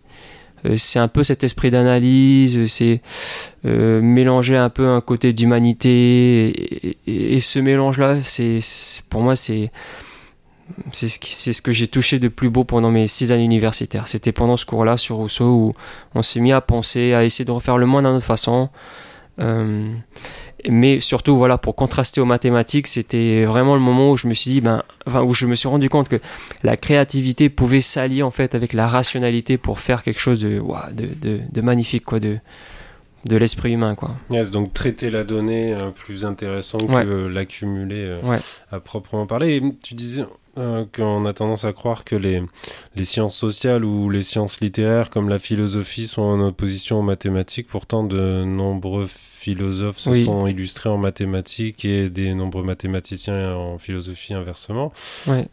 Euh, 0.65 0.75
c'est 0.77 0.99
un 0.99 1.07
peu 1.07 1.23
cet 1.23 1.43
esprit 1.43 1.71
d'analyse, 1.71 2.65
c'est 2.67 3.01
mélanger 3.63 4.57
un 4.57 4.69
peu 4.69 4.87
un 4.87 5.01
côté 5.01 5.33
d'humanité. 5.33 6.97
Et, 7.07 7.35
et, 7.35 7.39
ce 7.39 7.57
mélange-là, 7.57 8.21
c'est 8.21 8.59
pour 9.09 9.21
moi, 9.21 9.35
c'est 9.35 9.71
c'est 10.91 11.07
ce, 11.07 11.19
c'est 11.23 11.53
ce 11.53 11.61
que 11.61 11.71
j'ai 11.71 11.87
touché 11.87 12.19
de 12.19 12.27
plus 12.27 12.49
beau 12.49 12.63
pendant 12.63 12.91
mes 12.91 13.07
six 13.07 13.31
années 13.31 13.43
universitaires. 13.43 14.07
C'était 14.07 14.31
pendant 14.31 14.57
ce 14.57 14.65
cours-là 14.65 14.97
sur 14.97 15.17
Rousseau 15.17 15.45
où 15.53 15.73
on 16.15 16.21
s'est 16.21 16.39
mis 16.39 16.51
à 16.51 16.61
penser, 16.61 17.13
à 17.13 17.23
essayer 17.23 17.45
de 17.45 17.51
refaire 17.51 17.77
le 17.77 17.85
monde 17.85 18.05
d'une 18.05 18.13
autre 18.15 18.25
façon. 18.25 18.69
Euh, 19.39 19.87
mais 20.67 20.99
surtout, 20.99 21.37
voilà, 21.37 21.57
pour 21.59 21.75
contraster 21.75 22.21
aux 22.21 22.25
mathématiques, 22.25 22.87
c'était 22.87 23.45
vraiment 23.45 23.75
le 23.75 23.81
moment 23.81 24.09
où 24.11 24.17
je 24.17 24.27
me 24.27 24.33
suis 24.33 24.49
dit, 24.49 24.61
ben, 24.61 24.81
enfin, 25.05 25.21
où 25.21 25.33
je 25.35 25.45
me 25.45 25.53
suis 25.53 25.67
rendu 25.67 25.89
compte 25.89 26.09
que 26.09 26.19
la 26.63 26.75
créativité 26.77 27.49
pouvait 27.49 27.81
s'allier 27.81 28.23
en 28.23 28.31
fait 28.31 28.55
avec 28.55 28.73
la 28.73 28.87
rationalité 28.87 29.57
pour 29.59 29.79
faire 29.79 30.01
quelque 30.01 30.19
chose 30.19 30.41
de, 30.41 30.63
de, 30.93 31.41
de, 31.51 31.61
magnifique, 31.61 32.05
quoi, 32.05 32.19
de, 32.19 32.37
de 33.29 33.37
l'esprit 33.37 33.73
humain, 33.73 33.93
quoi. 33.93 34.11
Yes, 34.31 34.49
donc 34.49 34.73
traiter 34.73 35.11
la 35.11 35.23
donnée 35.23 35.73
euh, 35.73 35.91
plus 35.91 36.25
intéressant 36.25 36.79
Ouais. 36.79 37.03
que 37.03 37.27
l'accumuler 37.27 37.99
euh, 38.05 38.21
Ouais. 38.23 38.39
à 38.71 38.79
proprement 38.79 39.27
parler. 39.27 39.57
Et 39.57 39.61
tu 39.83 39.93
disais 39.93 40.25
euh, 40.57 40.85
qu'on 40.95 41.25
a 41.25 41.33
tendance 41.33 41.65
à 41.65 41.73
croire 41.73 42.03
que 42.05 42.15
les, 42.15 42.41
les 42.95 43.03
sciences 43.05 43.35
sociales 43.35 43.83
ou 43.85 44.09
les 44.09 44.21
sciences 44.23 44.61
littéraires 44.61 45.09
comme 45.09 45.29
la 45.29 45.39
philosophie 45.39 46.07
sont 46.07 46.21
en 46.21 46.39
opposition 46.47 46.99
aux 46.99 47.03
mathématiques. 47.03 47.67
Pourtant, 47.67 48.03
de 48.03 48.43
nombreux 48.43 49.07
philosophes 49.07 49.99
se 49.99 50.09
Oui. 50.09 50.23
sont 50.25 50.47
illustrés 50.47 50.89
en 50.89 50.97
mathématiques 50.97 51.85
et 51.85 52.09
des 52.09 52.33
nombreux 52.33 52.63
mathématiciens 52.63 53.53
en 53.55 53.77
philosophie 53.77 54.33
inversement. 54.33 54.91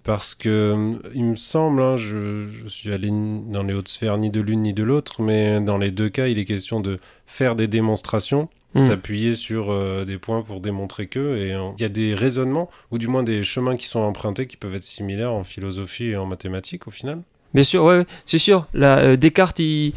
Parce 0.05 0.35
que, 0.35 0.49
euh, 0.49 0.95
il 1.15 1.25
me 1.25 1.37
semble, 1.37 1.83
hein, 1.83 1.97
je, 1.97 2.47
je 2.47 2.69
suis 2.69 2.93
allé 2.93 3.09
dans 3.11 3.63
les 3.63 3.75
hautes 3.75 3.89
sphères 3.89 4.17
ni 4.19 4.31
de 4.31 4.41
l'une 4.41 4.63
ni 4.63 4.73
de 4.73 4.83
l'autre, 4.83 5.21
mais 5.23 5.61
dans 5.61 5.77
les 5.79 5.91
deux 5.91 6.09
cas, 6.09 6.27
il 6.29 6.39
est 6.39 6.45
question 6.47 6.81
de 6.81 6.99
faire 7.27 7.55
des 7.57 7.67
démonstrations, 7.69 8.49
Mm. 8.75 8.81
s'appuyer 8.87 9.35
sur 9.35 9.71
euh, 9.71 10.05
des 10.07 10.17
points 10.19 10.41
pour 10.43 10.61
démontrer 10.61 11.07
que, 11.07 11.37
et 11.37 11.53
euh, 11.53 11.69
il 11.77 11.83
y 11.83 11.85
a 11.85 11.91
des 11.91 12.15
raisonnements, 12.15 12.71
ou 12.91 12.97
du 12.99 13.07
moins 13.07 13.23
des 13.23 13.43
chemins 13.43 13.77
qui 13.77 13.87
sont 13.87 14.01
empruntés 14.01 14.47
qui 14.47 14.57
peuvent 14.57 14.75
être 14.75 14.83
similaires 14.83 15.33
en 15.33 15.45
philosophie 15.45 16.07
et 16.07 16.17
en 16.17 16.25
mathématiques 16.27 16.89
au 16.89 16.91
final? 16.91 17.21
Bien 17.53 17.65
sûr, 17.65 17.85
ouais, 17.85 17.99
ouais, 17.99 18.07
c'est 18.25 18.39
sûr. 18.39 18.67
Là, 18.73 18.99
euh, 19.01 19.17
Descartes, 19.17 19.59
il, 19.59 19.93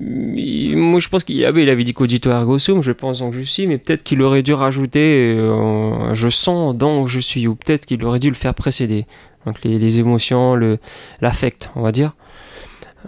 il- 0.00 0.76
moi 0.76 0.98
je 0.98 1.08
pense 1.08 1.22
qu'il 1.22 1.44
avait, 1.44 1.62
il 1.62 1.70
avait 1.70 1.84
dit 1.84 1.94
cogito 1.94 2.30
ergo 2.30 2.58
sum, 2.58 2.82
je 2.82 2.90
pense 2.92 3.20
donc 3.20 3.34
je 3.34 3.42
suis, 3.42 3.66
mais 3.68 3.78
peut-être 3.78 4.02
qu'il 4.02 4.20
aurait 4.22 4.42
dû 4.42 4.54
rajouter 4.54 5.34
euh, 5.38 6.12
je 6.14 6.28
sens 6.28 6.76
donc 6.76 7.06
je 7.08 7.20
suis, 7.20 7.46
ou 7.46 7.54
peut-être 7.54 7.86
qu'il 7.86 8.04
aurait 8.04 8.18
dû 8.18 8.28
le 8.28 8.34
faire 8.34 8.54
précéder. 8.54 9.06
Donc 9.46 9.62
les, 9.62 9.78
les 9.78 10.00
émotions, 10.00 10.56
le, 10.56 10.78
l'affect, 11.20 11.70
on 11.76 11.82
va 11.82 11.92
dire. 11.92 12.16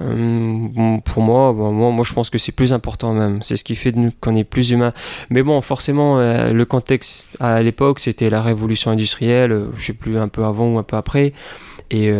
Euh, 0.01 0.99
pour 1.05 1.23
moi, 1.23 1.53
bon, 1.53 1.73
moi, 1.73 1.91
moi 1.91 2.05
je 2.05 2.13
pense 2.13 2.31
que 2.31 2.39
c'est 2.39 2.53
plus 2.53 2.73
important 2.73 3.13
même. 3.13 3.43
C'est 3.43 3.57
ce 3.57 3.65
qui 3.65 3.75
fait 3.75 3.95
qu'on 4.21 4.35
est 4.35 4.45
plus 4.45 4.71
humain. 4.71 4.93
Mais 5.31 5.43
bon, 5.43 5.61
forcément, 5.61 6.19
euh, 6.19 6.53
le 6.53 6.65
contexte 6.65 7.29
à 7.41 7.63
l'époque, 7.63 8.01
c'était 8.01 8.31
la 8.31 8.43
révolution 8.43 8.91
industrielle, 8.91 9.53
euh, 9.53 9.71
je 9.75 9.87
sais 9.87 9.93
plus 9.93 10.19
un 10.19 10.29
peu 10.29 10.45
avant 10.45 10.75
ou 10.75 10.79
un 10.79 10.83
peu 10.83 10.97
après, 10.97 11.33
et 11.91 12.13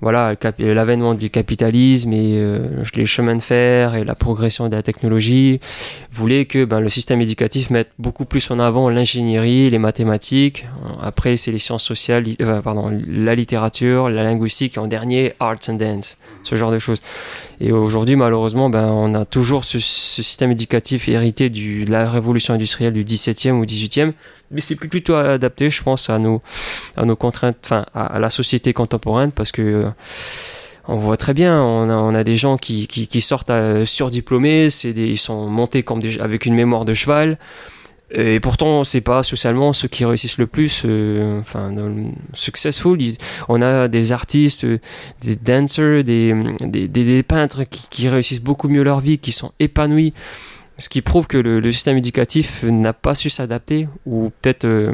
voilà, 0.00 0.36
cap- 0.36 0.56
l'avènement 0.58 1.14
du 1.14 1.30
capitalisme 1.30 2.12
et 2.12 2.38
euh, 2.38 2.82
les 2.94 3.06
chemins 3.06 3.36
de 3.36 3.40
fer 3.40 3.94
et 3.94 4.04
la 4.04 4.14
progression 4.14 4.68
de 4.68 4.76
la 4.76 4.82
technologie 4.82 5.60
voulaient 6.12 6.44
que 6.44 6.64
ben, 6.64 6.80
le 6.80 6.88
système 6.88 7.20
éducatif 7.20 7.70
mette 7.70 7.90
beaucoup 7.98 8.24
plus 8.24 8.50
en 8.50 8.58
avant 8.58 8.88
l'ingénierie, 8.88 9.70
les 9.70 9.78
mathématiques. 9.78 10.66
Après, 11.02 11.36
c'est 11.36 11.52
les 11.52 11.58
sciences 11.58 11.84
sociales, 11.84 12.24
euh, 12.40 12.60
pardon, 12.60 12.92
la 13.06 13.34
littérature, 13.34 14.08
la 14.08 14.22
linguistique 14.22 14.76
et 14.76 14.80
en 14.80 14.86
dernier, 14.86 15.32
arts 15.40 15.56
and 15.68 15.74
dance, 15.74 16.18
ce 16.42 16.56
genre 16.56 16.72
de 16.72 16.78
choses. 16.78 17.00
Et 17.60 17.72
aujourd'hui, 17.72 18.16
malheureusement, 18.16 18.68
ben, 18.68 18.86
on 18.86 19.14
a 19.14 19.24
toujours 19.24 19.64
ce, 19.64 19.78
système 19.78 20.50
éducatif 20.52 21.08
hérité 21.08 21.50
du, 21.50 21.84
de 21.84 21.92
la 21.92 22.10
révolution 22.10 22.54
industrielle 22.54 22.92
du 22.92 23.04
17e 23.04 23.52
ou 23.52 23.64
18e, 23.64 24.12
mais 24.50 24.60
c'est 24.60 24.76
plutôt 24.76 25.14
adapté, 25.14 25.70
je 25.70 25.82
pense, 25.82 26.08
à 26.10 26.18
nos, 26.18 26.42
à 26.96 27.04
nos 27.04 27.16
contraintes, 27.16 27.56
enfin, 27.64 27.84
à, 27.94 28.18
la 28.18 28.30
société 28.30 28.72
contemporaine, 28.72 29.32
parce 29.32 29.52
que 29.52 29.62
euh, 29.62 29.85
on 30.88 30.96
voit 30.96 31.16
très 31.16 31.34
bien, 31.34 31.60
on 31.62 32.14
a, 32.14 32.24
des 32.24 32.36
gens 32.36 32.56
qui, 32.58 33.20
sortent 33.20 33.50
euh, 33.50 33.84
surdiplômés, 33.84 34.68
ils 34.84 35.18
sont 35.18 35.46
montés 35.46 35.82
comme 35.82 36.00
avec 36.20 36.46
une 36.46 36.54
mémoire 36.54 36.84
de 36.84 36.94
cheval, 36.94 37.38
et 38.12 38.38
pourtant, 38.38 38.84
c'est 38.84 39.00
pas 39.00 39.24
socialement 39.24 39.72
ceux 39.72 39.88
qui 39.88 40.04
réussissent 40.04 40.38
le 40.38 40.46
plus, 40.46 40.82
euh, 40.84 41.40
enfin, 41.40 41.74
successful. 42.34 42.98
on 43.48 43.60
a 43.60 43.88
des 43.88 44.12
artistes, 44.12 44.64
euh, 44.64 44.78
des 45.22 45.34
dancers, 45.34 46.04
des, 46.04 47.24
peintres 47.26 47.64
qui, 47.64 48.08
réussissent 48.08 48.42
beaucoup 48.42 48.68
mieux 48.68 48.84
leur 48.84 49.00
vie, 49.00 49.18
qui 49.18 49.32
sont 49.32 49.52
épanouis. 49.58 50.14
Ce 50.78 50.88
qui 50.88 51.02
prouve 51.02 51.26
que 51.26 51.38
le, 51.38 51.72
système 51.72 51.96
éducatif 51.96 52.62
n'a 52.62 52.92
pas 52.92 53.16
su 53.16 53.28
s'adapter, 53.28 53.88
ou 54.04 54.30
peut-être 54.40 54.92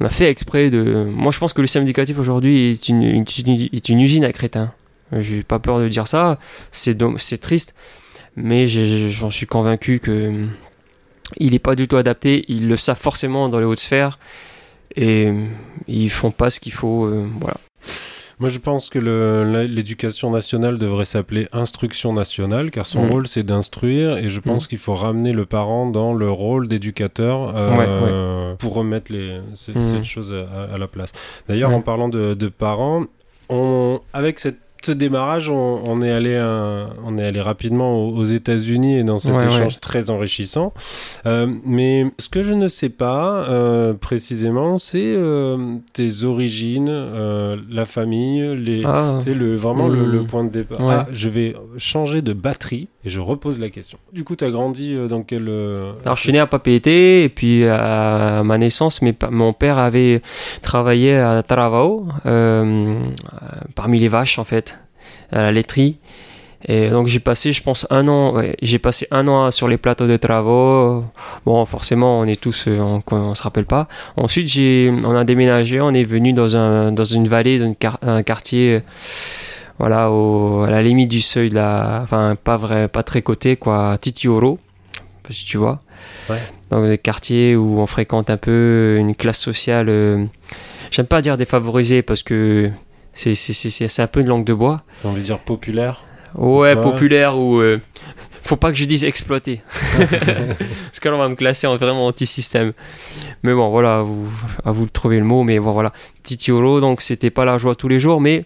on 0.00 0.04
a 0.04 0.10
fait 0.10 0.28
exprès 0.30 0.70
de. 0.70 1.04
Moi, 1.10 1.32
je 1.32 1.38
pense 1.38 1.52
que 1.52 1.60
le 1.60 1.66
système 1.66 1.84
éducatif 1.84 2.18
aujourd'hui 2.18 2.70
est 2.70 2.88
une, 2.88 3.02
est 3.02 3.88
une 3.88 4.00
usine 4.00 4.24
à 4.24 4.32
crétins. 4.32 4.72
J'ai 5.12 5.42
pas 5.42 5.58
peur 5.58 5.78
de 5.78 5.88
dire 5.88 6.08
ça. 6.08 6.38
C'est 6.70 7.02
c'est 7.18 7.38
triste, 7.38 7.74
mais 8.34 8.66
j'en 8.66 9.30
suis 9.30 9.46
convaincu 9.46 10.00
que 10.00 10.32
il 11.38 11.52
n'est 11.52 11.58
pas 11.58 11.74
du 11.74 11.88
tout 11.88 11.96
adapté. 11.96 12.44
Ils 12.48 12.68
le 12.68 12.76
savent 12.76 12.98
forcément 12.98 13.48
dans 13.48 13.58
les 13.58 13.64
hautes 13.64 13.80
sphères 13.80 14.18
et 14.96 15.32
ils 15.88 16.10
font 16.10 16.30
pas 16.30 16.50
ce 16.50 16.60
qu'il 16.60 16.72
faut. 16.72 17.06
euh, 17.06 17.28
voilà. 17.40 17.56
Moi, 18.38 18.50
je 18.50 18.58
pense 18.58 18.90
que 18.90 18.98
l'éducation 19.66 20.30
nationale 20.30 20.76
devrait 20.76 21.06
s'appeler 21.06 21.48
instruction 21.52 22.12
nationale, 22.12 22.70
car 22.70 22.84
son 22.84 23.02
Mm. 23.04 23.08
rôle, 23.10 23.26
c'est 23.26 23.42
d'instruire, 23.44 24.18
et 24.18 24.28
je 24.28 24.40
pense 24.40 24.66
qu'il 24.68 24.76
faut 24.78 24.94
ramener 24.94 25.32
le 25.32 25.46
parent 25.46 25.88
dans 25.88 26.12
le 26.12 26.30
rôle 26.30 26.68
d'éducateur 26.68 27.54
euh, 27.56 28.54
pour 28.56 28.74
remettre 28.74 29.10
les, 29.10 29.40
ces- 29.54 29.72
Mm. 29.72 29.80
cette 29.80 30.04
chose 30.04 30.34
à, 30.34 30.74
à 30.74 30.76
la 30.76 30.86
place. 30.86 31.12
D'ailleurs, 31.48 31.70
en 31.72 31.80
parlant 31.80 32.10
de, 32.10 32.34
de 32.34 32.48
parents, 32.48 33.04
on, 33.48 34.00
avec 34.12 34.38
cette 34.38 34.58
ce 34.82 34.92
démarrage, 34.92 35.48
on, 35.48 35.82
on 35.84 36.00
est 36.02 36.10
allé, 36.12 36.36
un- 36.36 36.90
on 37.04 37.18
est 37.18 37.24
allé 37.24 37.40
rapidement 37.40 38.06
aux, 38.08 38.16
aux 38.16 38.24
États-Unis 38.24 38.98
et 38.98 39.02
dans 39.04 39.18
cet 39.18 39.34
Ouais, 39.34 39.46
échange 39.46 39.74
ouais. 39.74 39.80
très 39.80 40.10
enrichissant. 40.10 40.72
Euh, 41.26 41.46
mais 41.64 42.06
ce 42.20 42.28
que 42.28 42.42
je 42.42 42.52
ne 42.52 42.68
sais 42.68 42.88
pas 42.88 43.44
euh, 43.48 43.94
précisément, 43.94 44.78
c'est 44.78 45.02
euh, 45.04 45.76
tes 45.92 46.22
origines, 46.24 46.88
euh, 46.90 47.56
la 47.70 47.84
famille, 47.86 48.54
les, 48.56 48.82
Ah. 48.84 49.18
le, 49.26 49.56
vraiment 49.56 49.88
le, 49.88 49.96
Hmm. 50.06 50.12
le 50.12 50.22
point 50.24 50.44
de 50.44 50.50
départ. 50.50 50.80
Ouais. 50.80 50.94
Ah, 50.98 51.06
je 51.12 51.28
vais 51.28 51.54
changer 51.78 52.22
de 52.22 52.32
batterie 52.32 52.88
et 53.04 53.08
je 53.08 53.18
repose 53.20 53.58
la 53.58 53.70
question. 53.70 53.98
Du 54.12 54.24
coup, 54.24 54.36
tu 54.36 54.44
as 54.44 54.50
grandi 54.50 54.94
euh, 54.94 55.08
dans 55.08 55.22
quel. 55.22 55.48
euh, 55.48 55.92
Alors 56.04 56.16
je 56.16 56.22
suis 56.22 56.32
né 56.32 56.38
à 56.38 56.46
Papeete 56.46 56.86
et 56.86 57.28
puis 57.34 57.64
à 57.64 58.42
ma 58.44 58.58
naissance, 58.58 59.02
mes 59.02 59.14
mon 59.30 59.52
père 59.52 59.78
avait 59.78 60.22
travaillé 60.62 61.16
à 61.16 61.42
Taravao, 61.42 62.06
euh, 62.26 62.26
euh, 62.66 62.94
parmi 63.74 63.98
les 63.98 64.08
vaches 64.08 64.38
en 64.38 64.44
fait, 64.44 64.75
à 65.32 65.42
la 65.42 65.52
laiterie. 65.52 65.98
Et 66.68 66.88
donc 66.88 67.06
j'ai 67.06 67.20
passé, 67.20 67.52
je 67.52 67.62
pense, 67.62 67.86
un 67.90 68.08
an. 68.08 68.34
ouais, 68.34 68.56
j'ai 68.62 68.78
passé 68.78 69.06
un 69.12 69.28
an 69.28 69.50
sur 69.50 69.68
les 69.68 69.76
plateaux 69.76 70.08
de 70.08 70.16
travaux. 70.16 71.04
Bon, 71.44 71.64
forcément, 71.64 72.18
on 72.18 72.24
est 72.24 72.40
tous, 72.40 72.66
euh, 72.66 72.80
on, 72.80 73.02
on 73.12 73.34
se 73.34 73.42
rappelle 73.42 73.66
pas. 73.66 73.86
Ensuite, 74.16 74.48
j'ai, 74.48 74.92
on 75.04 75.14
a 75.14 75.22
déménagé, 75.24 75.80
on 75.80 75.90
est 75.90 76.02
venu 76.02 76.32
dans 76.32 76.56
un, 76.56 76.90
dans 76.92 77.04
une 77.04 77.28
vallée, 77.28 77.58
dans 77.58 77.66
une 77.66 77.76
un 78.02 78.22
quartier, 78.24 78.82
voilà, 79.78 80.10
au, 80.10 80.62
à 80.62 80.70
la 80.70 80.82
limite 80.82 81.10
du 81.10 81.20
seuil 81.20 81.50
de 81.50 81.54
la, 81.54 82.00
enfin 82.02 82.36
pas 82.42 82.56
vrai, 82.56 82.88
pas 82.88 83.02
très 83.04 83.22
côté 83.22 83.56
quoi, 83.56 83.96
Titioro, 84.00 84.58
si 85.28 85.44
tu 85.44 85.58
vois. 85.58 85.82
Ouais. 86.28 86.38
Dans 86.70 86.84
des 86.84 86.98
quartiers 86.98 87.54
où 87.54 87.78
on 87.78 87.86
fréquente 87.86 88.28
un 88.28 88.38
peu 88.38 88.96
une 88.98 89.14
classe 89.14 89.38
sociale. 89.38 89.88
euh, 89.88 90.24
J'aime 90.90 91.06
pas 91.06 91.20
dire 91.20 91.36
défavorisée 91.36 92.02
parce 92.02 92.22
que 92.24 92.70
c'est 93.16 93.34
c'est- 93.34 93.52
c'est- 93.52 93.70
c'est- 93.70 93.88
c'est 93.88 94.02
un 94.02 94.06
peu 94.06 94.20
une 94.20 94.28
langue 94.28 94.44
de 94.44 94.54
bois. 94.54 94.82
J'ai 95.02 95.08
envie 95.08 95.20
de 95.22 95.26
dire 95.26 95.38
populaire. 95.40 96.04
Ouais, 96.36 96.74
Ouais. 96.74 96.80
populaire 96.82 97.36
ou. 97.36 97.58
euh, 97.60 97.80
faut 98.44 98.56
pas 98.56 98.70
que 98.70 98.76
je 98.78 98.84
dise 98.84 99.04
exploité. 99.04 99.62
Parce 99.98 101.00
que 101.00 101.08
là, 101.08 101.14
on 101.16 101.18
va 101.18 101.28
me 101.28 101.34
classer 101.34 101.66
en 101.66 101.76
vraiment 101.76 102.06
anti-système. 102.06 102.72
Mais 103.42 103.52
bon, 103.54 103.70
voilà, 103.70 103.98
à 103.98 104.02
vous, 104.02 104.28
à 104.64 104.70
vous 104.70 104.86
de 104.86 104.90
trouver 104.90 105.18
le 105.18 105.24
mot. 105.24 105.42
Mais 105.42 105.58
bon, 105.58 105.72
voilà. 105.72 105.92
Titioro, 106.22 106.80
donc 106.80 107.00
c'était 107.00 107.30
pas 107.30 107.44
la 107.44 107.58
joie 107.58 107.74
tous 107.74 107.88
les 107.88 107.98
jours, 107.98 108.20
mais. 108.20 108.44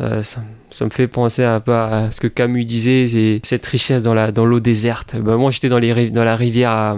euh, 0.00 0.22
ça, 0.22 0.42
ça 0.70 0.84
me 0.84 0.90
fait 0.90 1.06
penser 1.06 1.44
un 1.44 1.60
peu 1.60 1.72
à 1.72 2.10
ce 2.10 2.20
que 2.20 2.26
Camus 2.26 2.64
disait, 2.64 3.06
c'est 3.06 3.40
cette 3.44 3.64
richesse 3.66 4.02
dans 4.02 4.12
la 4.14 4.32
dans 4.32 4.44
l'eau 4.44 4.58
déserte. 4.60 5.14
Ben, 5.16 5.36
moi, 5.36 5.52
j'étais 5.52 5.68
dans 5.68 5.78
les 5.78 6.10
dans 6.10 6.24
la 6.24 6.34
rivière 6.34 6.70
à- 6.70 6.96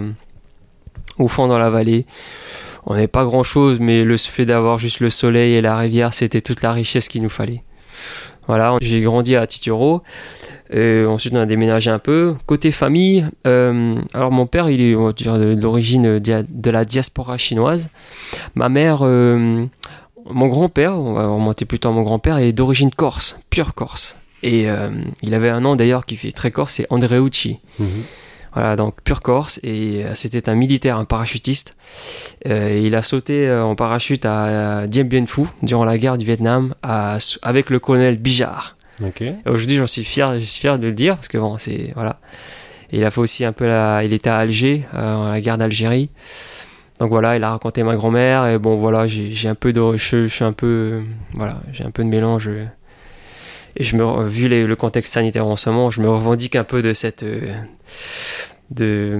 au 1.19 1.27
fond 1.27 1.47
dans 1.47 1.59
la 1.59 1.69
vallée. 1.69 2.05
On 2.89 2.93
n'avait 2.93 3.07
pas 3.07 3.25
grand 3.25 3.43
chose, 3.43 3.79
mais 3.79 4.03
le 4.05 4.15
fait 4.17 4.45
d'avoir 4.45 4.77
juste 4.79 5.01
le 5.01 5.09
soleil 5.09 5.53
et 5.55 5.61
la 5.61 5.77
rivière, 5.77 6.13
c'était 6.13 6.39
toute 6.41 6.61
la 6.61 6.71
richesse 6.71 7.09
qu'il 7.09 7.21
nous 7.21 7.29
fallait. 7.29 7.63
Voilà, 8.47 8.77
j'ai 8.81 9.01
grandi 9.01 9.35
à 9.35 9.45
Titioro. 9.45 10.01
Et 10.71 11.03
ensuite, 11.05 11.33
on 11.33 11.39
a 11.39 11.45
déménagé 11.45 11.91
un 11.91 11.99
peu. 11.99 12.35
Côté 12.45 12.71
famille, 12.71 13.25
euh, 13.45 13.95
alors 14.13 14.31
mon 14.31 14.47
père, 14.47 14.69
il 14.69 14.81
est 14.81 14.95
on 14.95 15.05
va 15.07 15.13
dire, 15.13 15.37
de- 15.37 16.45
de 16.47 16.71
la 16.71 16.85
diaspora 16.85 17.37
chinoise. 17.37 17.89
Ma 18.55 18.69
mère, 18.69 18.99
euh, 19.01 19.65
mon 20.29 20.47
grand-père, 20.47 20.97
on 20.97 21.13
va 21.13 21.27
remonter 21.27 21.65
plutôt 21.65 21.89
à 21.89 21.91
mon 21.91 22.03
grand-père, 22.03 22.37
est 22.37 22.51
d'origine 22.53 22.91
corse, 22.91 23.37
pure 23.49 23.73
corse. 23.73 24.19
Et 24.43 24.69
euh, 24.69 24.89
il 25.21 25.33
avait 25.33 25.49
un 25.49 25.59
nom 25.61 25.75
d'ailleurs 25.75 26.05
qui 26.05 26.15
fait 26.15 26.31
très 26.31 26.51
corse, 26.51 26.75
c'est 26.75 26.87
Andreucci. 26.89 27.59
Voilà, 28.57 28.75
donc 28.75 28.95
pure 29.03 29.21
Corse, 29.21 29.59
et 29.61 30.03
euh, 30.03 30.15
c'était 30.15 30.49
un 30.49 30.55
militaire, 30.55 30.97
un 30.97 31.05
parachutiste. 31.05 31.75
Euh, 32.47 32.81
il 32.83 32.95
a 32.95 33.03
sauté 33.03 33.47
euh, 33.47 33.63
en 33.63 33.75
parachute 33.75 34.25
à, 34.25 34.87
Dien 34.87 35.03
Bien 35.03 35.27
Phu 35.27 35.43
durant 35.61 35.85
la 35.85 35.99
guerre 35.99 36.17
du 36.17 36.25
Vietnam 36.25 36.73
à- 36.81 37.19
avec 37.43 37.69
le 37.69 37.77
colonel 37.79 38.17
Bijard. 38.17 38.75
Ok. 39.05 39.21
Et 39.21 39.35
Aujourd'hui, 39.45 39.77
j'en 39.77 39.85
suis 39.85 40.03
fier, 40.03 40.39
je 40.39 40.43
suis 40.45 40.59
fier 40.61 40.79
de 40.79 40.87
le 40.87 40.93
dire 40.93 41.17
parce 41.17 41.27
que 41.27 41.37
bon, 41.37 41.59
c'est 41.59 41.91
voilà. 41.93 42.19
Et 42.91 42.97
il 42.97 43.05
a 43.05 43.11
fait 43.11 43.21
aussi 43.21 43.45
un 43.45 43.51
peu 43.51 43.67
la, 43.67 44.03
il 44.03 44.11
était 44.11 44.31
à 44.31 44.37
Alger, 44.37 44.85
euh, 44.95 45.33
la 45.33 45.39
guerre 45.39 45.59
d'Algérie. 45.59 46.09
Donc 46.99 47.09
voilà, 47.11 47.35
il 47.37 47.43
a 47.43 47.51
raconté 47.51 47.83
ma 47.83 47.95
grand-mère 47.95 48.47
et 48.47 48.57
bon 48.57 48.77
voilà, 48.77 49.05
j'ai 49.05 49.47
un 49.47 49.53
peu 49.53 49.71
de, 49.71 49.97
je, 49.97 50.23
je 50.23 50.33
suis 50.33 50.43
un 50.43 50.51
peu, 50.51 50.65
euh, 50.67 51.01
voilà, 51.35 51.61
j'ai 51.73 51.83
un 51.83 51.91
peu 51.91 52.03
de 52.03 52.09
mélange. 52.09 52.49
Euh. 53.77 53.81
et 53.81 53.83
je 53.83 53.95
me, 53.95 54.27
vu 54.27 54.47
le 54.49 54.75
contexte 54.75 55.13
sanitaire 55.13 55.47
en 55.47 55.55
ce 55.55 55.69
moment, 55.69 55.89
je 55.89 56.01
me 56.01 56.09
revendique 56.09 56.55
un 56.55 56.63
peu 56.63 56.81
de 56.81 56.93
cette, 56.93 57.23
de, 58.71 59.19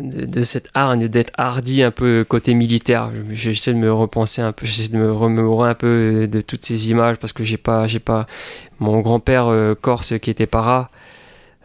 de, 0.00 0.42
cette 0.42 0.68
hargne, 0.74 1.08
d'être 1.08 1.32
hardi 1.36 1.82
un 1.82 1.90
peu 1.90 2.24
côté 2.28 2.54
militaire. 2.54 3.10
J'essaie 3.30 3.72
de 3.72 3.78
me 3.78 3.92
repenser 3.92 4.42
un 4.42 4.52
peu, 4.52 4.66
j'essaie 4.66 4.92
de 4.92 4.98
me 4.98 5.12
remémorer 5.12 5.70
un 5.70 5.74
peu 5.74 6.28
de 6.30 6.40
toutes 6.40 6.64
ces 6.64 6.90
images 6.90 7.16
parce 7.16 7.32
que 7.32 7.44
j'ai 7.44 7.56
pas, 7.56 7.86
j'ai 7.86 8.00
pas 8.00 8.26
mon 8.78 9.00
grand-père 9.00 9.46
euh, 9.46 9.74
corse 9.74 10.18
qui 10.18 10.30
était 10.30 10.46
para. 10.46 10.90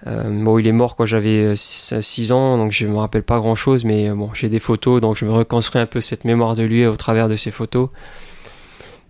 Euh, 0.06 0.24
bon, 0.44 0.58
il 0.58 0.68
est 0.68 0.74
mort 0.74 0.96
quand 0.96 1.06
j'avais 1.06 1.54
6 1.56 2.32
ans, 2.34 2.58
donc 2.58 2.72
je 2.72 2.86
me 2.86 2.98
rappelle 2.98 3.24
pas 3.24 3.40
grand 3.40 3.56
chose, 3.56 3.86
mais 3.86 4.10
bon, 4.10 4.32
j'ai 4.34 4.50
des 4.50 4.60
photos, 4.60 5.00
donc 5.00 5.16
je 5.16 5.26
me 5.26 5.32
reconstruis 5.32 5.82
un 5.82 5.86
peu 5.86 6.02
cette 6.02 6.26
mémoire 6.26 6.56
de 6.56 6.64
lui 6.64 6.86
au 6.86 6.98
travers 6.98 7.30
de 7.30 7.38
ces 7.38 7.52
photos. 7.52 7.90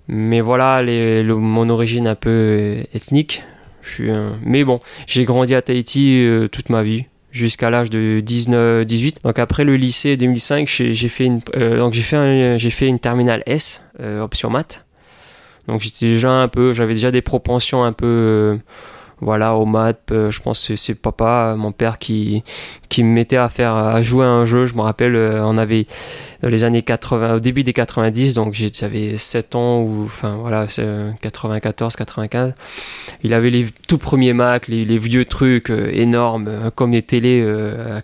Mais 0.07 0.41
voilà, 0.41 0.83
mon 1.23 1.69
origine 1.69 2.07
un 2.07 2.15
peu 2.15 2.83
ethnique. 2.93 3.43
Je 3.81 3.89
suis, 3.89 4.11
mais 4.43 4.63
bon, 4.63 4.79
j'ai 5.07 5.25
grandi 5.25 5.55
à 5.55 5.61
Tahiti 5.61 6.25
euh, 6.25 6.47
toute 6.47 6.69
ma 6.69 6.83
vie 6.83 7.05
jusqu'à 7.33 7.69
l'âge 7.69 7.89
de 7.89 8.21
19, 8.21 8.85
18. 8.85 9.23
Donc 9.23 9.39
après 9.39 9.65
le 9.65 9.75
lycée 9.75 10.15
2005, 10.15 10.67
j'ai 10.67 11.09
fait 11.09 11.25
une, 11.25 11.41
euh, 11.55 11.77
donc 11.77 11.93
j'ai 11.93 12.03
fait 12.03 12.57
j'ai 12.57 12.69
fait 12.69 12.87
une 12.87 12.99
terminale 12.99 13.43
S, 13.45 13.89
euh, 13.99 14.21
option 14.21 14.49
maths. 14.49 14.85
Donc 15.67 15.81
j'étais 15.81 16.05
déjà 16.05 16.31
un 16.31 16.47
peu, 16.47 16.71
j'avais 16.71 16.93
déjà 16.93 17.11
des 17.11 17.21
propensions 17.21 17.83
un 17.83 17.91
peu 17.91 18.05
euh, 18.05 18.57
voilà, 19.23 19.55
au 19.55 19.65
maths, 19.65 20.11
euh, 20.11 20.29
je 20.29 20.41
pense 20.41 20.67
que 20.67 20.75
c'est 20.75 20.95
papa, 20.95 21.55
mon 21.57 21.71
père 21.71 21.97
qui, 21.97 22.43
qui 22.89 23.03
me 23.03 23.09
mettait 23.13 23.37
à 23.37 23.49
faire, 23.49 23.75
à 23.75 24.01
jouer 24.01 24.25
à 24.25 24.29
un 24.29 24.45
jeu. 24.45 24.65
Je 24.65 24.75
me 24.75 24.81
rappelle, 24.81 25.15
euh, 25.15 25.43
on 25.45 25.57
avait 25.57 25.87
dans 26.41 26.49
les 26.49 26.63
années 26.63 26.81
80, 26.81 27.35
au 27.35 27.39
début 27.39 27.63
des 27.63 27.73
90, 27.73 28.33
donc 28.33 28.53
j'avais 28.53 29.15
7 29.15 29.55
ans 29.55 29.81
ou, 29.81 30.03
enfin 30.05 30.35
voilà, 30.39 30.67
94, 30.67 31.95
95. 31.95 32.53
Il 33.23 33.33
avait 33.33 33.49
les 33.49 33.67
tout 33.87 33.97
premiers 33.97 34.33
Mac, 34.33 34.67
les, 34.67 34.97
vieux 34.97 35.25
trucs 35.25 35.69
euh, 35.69 35.89
énormes, 35.93 36.71
comme 36.75 36.91
les 36.91 37.01
télés 37.01 37.45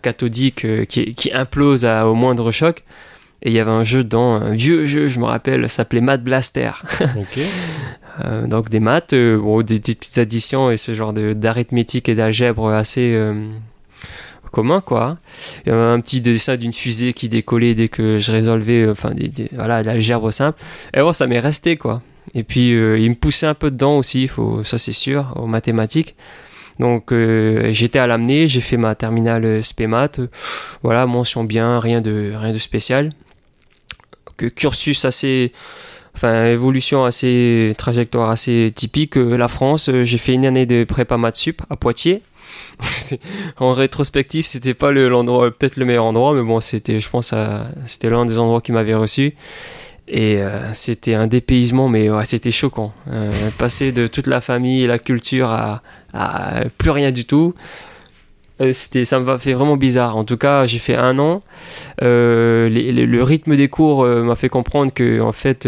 cathodiques 0.02 0.86
qui, 0.88 1.14
qui 1.14 1.34
implosent 1.34 1.86
au 1.86 2.14
moindre 2.14 2.52
choc. 2.52 2.84
Et 3.42 3.50
il 3.50 3.54
y 3.54 3.60
avait 3.60 3.72
un 3.72 3.84
jeu 3.84 4.04
dedans, 4.04 4.36
un 4.36 4.52
vieux 4.52 4.86
jeu, 4.86 5.08
je 5.08 5.20
me 5.20 5.26
rappelle, 5.26 5.70
s'appelait 5.70 6.02
Mad 6.02 6.24
Blaster. 6.24 6.72
Euh, 8.26 8.48
donc 8.48 8.70
des 8.70 8.80
maths, 8.80 9.14
euh, 9.14 9.38
bon, 9.38 9.62
des, 9.62 9.80
petites 9.80 10.18
additions 10.18 10.72
et 10.72 10.78
ce 10.78 10.94
genre 10.94 11.14
d'arithmétique 11.14 12.10
et 12.10 12.16
d'algèbre 12.16 12.70
assez 12.70 13.14
euh, 13.14 13.48
commun 14.52 14.82
quoi. 14.82 15.18
Il 15.66 15.70
y 15.70 15.72
avait 15.72 15.82
un 15.82 16.00
petit 16.02 16.20
dessin 16.20 16.58
d'une 16.58 16.74
fusée 16.74 17.14
qui 17.14 17.30
décollait 17.30 17.76
dès 17.76 17.88
que 17.88 18.18
je 18.18 18.32
résolvais, 18.32 18.90
enfin 18.90 19.14
voilà, 19.54 19.84
l'algèbre 19.84 20.32
simple. 20.32 20.60
Et 20.94 21.00
bon, 21.00 21.14
ça 21.14 21.28
m'est 21.28 21.40
resté 21.40 21.78
quoi. 21.78 22.02
Et 22.36 22.44
puis 22.44 22.72
il 22.72 23.10
me 23.10 23.16
poussait 23.16 23.48
un 23.48 23.54
peu 23.54 23.72
dedans 23.72 23.98
aussi, 23.98 24.28
faut, 24.28 24.64
ça 24.64 24.78
c'est 24.78 24.92
sûr, 24.92 25.34
aux 25.38 25.48
mathématiques. 25.48 26.16
Donc 26.80 27.14
j'étais 27.70 28.00
à 28.00 28.08
l'amener, 28.08 28.48
j'ai 28.48 28.62
fait 28.62 28.78
ma 28.78 28.96
terminale 28.96 29.64
SPMAT, 29.64 30.20
voilà, 30.84 31.06
mention 31.06 31.44
bien, 31.44 31.80
rien 31.80 32.02
de, 32.02 32.34
rien 32.36 32.52
de 32.52 32.60
spécial. 32.60 33.12
Cursus 34.48 35.06
assez 35.06 35.52
enfin 36.16 36.46
évolution 36.46 37.06
assez 37.06 37.74
trajectoire 37.78 38.30
assez 38.30 38.72
typique 38.76 39.18
euh, 39.18 39.38
la 39.38 39.48
France 39.48 39.90
euh, 39.90 40.04
j'ai 40.04 40.18
fait 40.18 40.34
une 40.34 40.46
année 40.46 40.66
de 40.66 40.84
prépa 40.84 41.18
maths 41.18 41.36
sup 41.36 41.62
à 41.70 41.76
Poitiers. 41.76 42.22
En 43.58 43.74
rétrospective 43.74 44.44
c'était 44.44 44.74
pas 44.74 44.92
l'endroit 44.92 45.52
peut-être 45.52 45.78
le 45.78 45.86
meilleur 45.86 46.06
endroit 46.06 46.34
mais 46.34 46.42
bon 46.42 46.62
c'était 46.62 47.00
je 47.00 47.10
pense 47.10 47.34
c'était 47.86 48.10
l'un 48.10 48.26
des 48.26 48.40
endroits 48.40 48.62
qui 48.62 48.72
m'avait 48.72 48.96
reçu. 48.96 49.36
Et 50.12 50.38
euh, 50.38 50.74
c'était 50.74 51.14
un 51.14 51.28
dépaysement 51.28 51.88
mais 51.88 52.10
c'était 52.24 52.50
choquant. 52.50 52.92
Passer 53.60 53.92
de 53.92 54.08
toute 54.08 54.26
la 54.26 54.42
famille 54.42 54.84
et 54.84 54.88
la 54.88 54.98
culture 54.98 55.50
à, 55.52 55.84
plus 56.80 56.90
rien 56.90 57.12
du 57.12 57.26
tout 57.26 57.54
c'était 58.74 59.06
ça 59.06 59.20
m'a 59.20 59.40
fait 59.40 59.54
vraiment 59.54 59.78
bizarre 59.78 60.18
en 60.18 60.24
tout 60.24 60.38
cas 60.38 60.68
j'ai 60.68 60.80
fait 60.80 60.96
un 60.96 61.18
an 61.20 61.42
le 62.02 63.22
rythme 63.22 63.56
des 63.56 63.70
cours 63.70 64.06
m'a 64.06 64.36
fait 64.36 64.50
comprendre 64.50 64.94
que 64.94 65.22
en 65.22 65.32
fait 65.32 65.68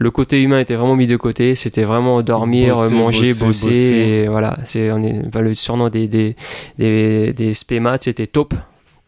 le 0.00 0.10
côté 0.10 0.40
humain 0.40 0.58
était 0.58 0.76
vraiment 0.76 0.96
mis 0.96 1.06
de 1.06 1.16
côté. 1.18 1.54
C'était 1.54 1.84
vraiment 1.84 2.22
dormir, 2.22 2.74
manger, 2.90 3.34
bosser. 3.34 4.26
voilà, 4.28 4.58
c'est 4.64 4.90
on 4.90 5.02
est 5.02 5.38
le 5.38 5.52
surnom 5.52 5.90
des 5.90 6.08
des 6.08 6.36
des, 6.78 7.34
des 7.34 7.52
c'était 7.54 8.26
top 8.26 8.54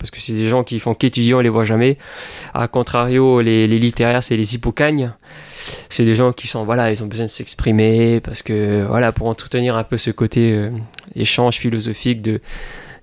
parce 0.03 0.11
que 0.11 0.21
c'est 0.21 0.33
des 0.33 0.49
gens 0.49 0.65
qui 0.65 0.81
font 0.81 0.95
qu'étudier, 0.95 1.33
on 1.33 1.41
les 1.41 1.49
voit 1.49 1.65
jamais. 1.65 1.97
A 2.55 2.67
contrario, 2.67 3.41
les, 3.41 3.69
les 3.69 3.79
littéraires, 3.79 4.25
c'est 4.25 4.37
les 4.37 4.57
hippocagnes. 4.57 5.13
C'est 5.89 6.05
des 6.05 6.17
gens 6.17 6.33
qui 6.33 6.49
sont, 6.49 6.65
voilà, 6.65 6.91
ils 6.91 7.05
ont 7.05 7.07
besoin 7.07 7.27
de 7.27 7.31
s'exprimer 7.31 8.21
parce 8.21 8.43
que, 8.43 8.85
voilà, 8.85 9.13
pour 9.13 9.29
entretenir 9.29 9.77
un 9.77 9.85
peu 9.85 9.97
ce 9.97 10.11
côté 10.11 10.69
euh, 11.17 11.21
échange 11.21 11.57
philosophique 11.57 12.23
de, 12.23 12.41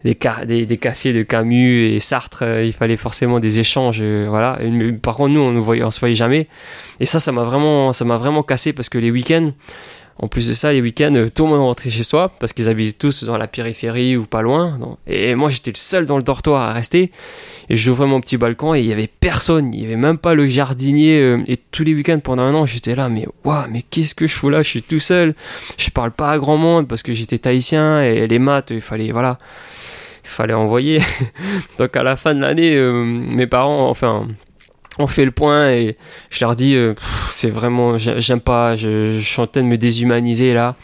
des, 0.04 0.78
cafés 0.78 1.14
de 1.14 1.24
Camus 1.24 1.94
et 1.94 2.00
Sartre, 2.00 2.44
euh, 2.44 2.64
il 2.64 2.74
fallait 2.74 2.98
forcément 2.98 3.40
des 3.40 3.60
échanges. 3.60 4.00
Euh, 4.02 4.28
voilà. 4.30 4.60
par 5.02 5.16
contre, 5.16 5.34
nous, 5.34 5.42
on 5.42 5.52
ne 5.52 5.90
se 5.90 6.00
voyait 6.00 6.16
jamais. 6.16 6.48
Et 7.00 7.06
ça, 7.06 7.20
ça 7.20 7.32
m'a 7.32 7.44
vraiment, 7.44 7.94
ça 7.94 8.06
m'a 8.06 8.18
vraiment 8.18 8.44
cassé 8.44 8.74
parce 8.74 8.90
que 8.90 8.98
les 8.98 9.12
week-ends, 9.12 9.52
en 10.20 10.28
plus 10.28 10.48
de 10.48 10.54
ça, 10.54 10.74
les 10.74 10.82
week-ends, 10.82 11.16
euh, 11.16 11.28
tout 11.34 11.46
le 11.46 11.52
monde 11.52 11.62
rentrait 11.62 11.90
chez 11.90 12.04
soi 12.04 12.32
parce 12.40 12.54
qu'ils 12.54 12.70
habitaient 12.70 12.98
tous 12.98 13.24
dans 13.24 13.38
la 13.38 13.48
périphérie 13.48 14.18
ou 14.18 14.26
pas 14.26 14.42
loin. 14.42 14.78
Et 15.08 15.34
moi, 15.36 15.50
j'étais 15.50 15.72
le 15.72 15.78
seul 15.78 16.06
dans 16.06 16.18
le 16.18 16.24
dortoir 16.24 16.70
à 16.70 16.74
rester. 16.74 17.12
Et 17.70 17.76
j'ouvrais 17.76 18.08
mon 18.08 18.20
petit 18.20 18.38
balcon 18.38 18.76
et 18.76 18.82
il 18.82 18.86
y 18.86 18.94
avait 18.94 19.08
personne. 19.08 19.74
Il 19.74 19.82
y 19.82 19.86
avait 19.86 19.96
même 19.96 20.18
pas 20.18 20.34
le 20.34 20.46
jardinier. 20.46 21.38
Et 21.48 21.56
tous 21.56 21.84
les 21.84 21.94
week-ends 21.94 22.20
pendant 22.20 22.44
un 22.44 22.54
an, 22.54 22.66
j'étais 22.66 22.96
là, 22.96 23.10
mais 23.10 23.28
waouh, 23.44 23.66
mais 23.70 23.82
qu'est-ce 23.82 24.16
que 24.16 24.28
je 24.28 24.34
fous 24.34 24.50
là? 24.50 24.62
Je 24.64 24.70
suis 24.70 24.82
tout 24.82 25.00
seul. 25.00 25.36
Je 25.78 25.90
parle 25.90 26.12
pas 26.12 26.32
à 26.32 26.38
grand 26.38 26.58
monde 26.58 26.88
parce 26.88 27.04
que 27.04 27.14
j'étais 27.14 27.38
tahitien 27.38 28.02
et 28.02 28.28
les 28.28 28.40
maths, 28.40 28.72
il 28.72 28.82
fallait, 28.82 29.12
voilà 29.12 29.38
il 30.30 30.30
fallait 30.30 30.54
envoyer. 30.54 31.02
Donc 31.80 31.96
à 31.96 32.04
la 32.04 32.16
fin 32.16 32.36
de 32.36 32.42
l'année, 32.42 32.76
euh, 32.76 33.04
mes 33.04 33.48
parents, 33.48 33.90
enfin, 33.90 34.28
on 35.00 35.08
fait 35.08 35.26
le 35.26 35.32
point 35.32 35.72
et 35.72 35.98
je 36.30 36.44
leur 36.44 36.56
dis, 36.56 36.76
euh, 36.76 36.94
c'est 37.32 37.50
vraiment, 37.50 37.98
j'aime 37.98 38.42
pas, 38.42 38.76
je, 38.76 39.20
suis 39.20 39.42
en 39.42 39.48
train 39.48 39.62
de 39.62 39.68
me 39.68 39.78
déshumaniser 39.78 40.54
là. 40.54 40.76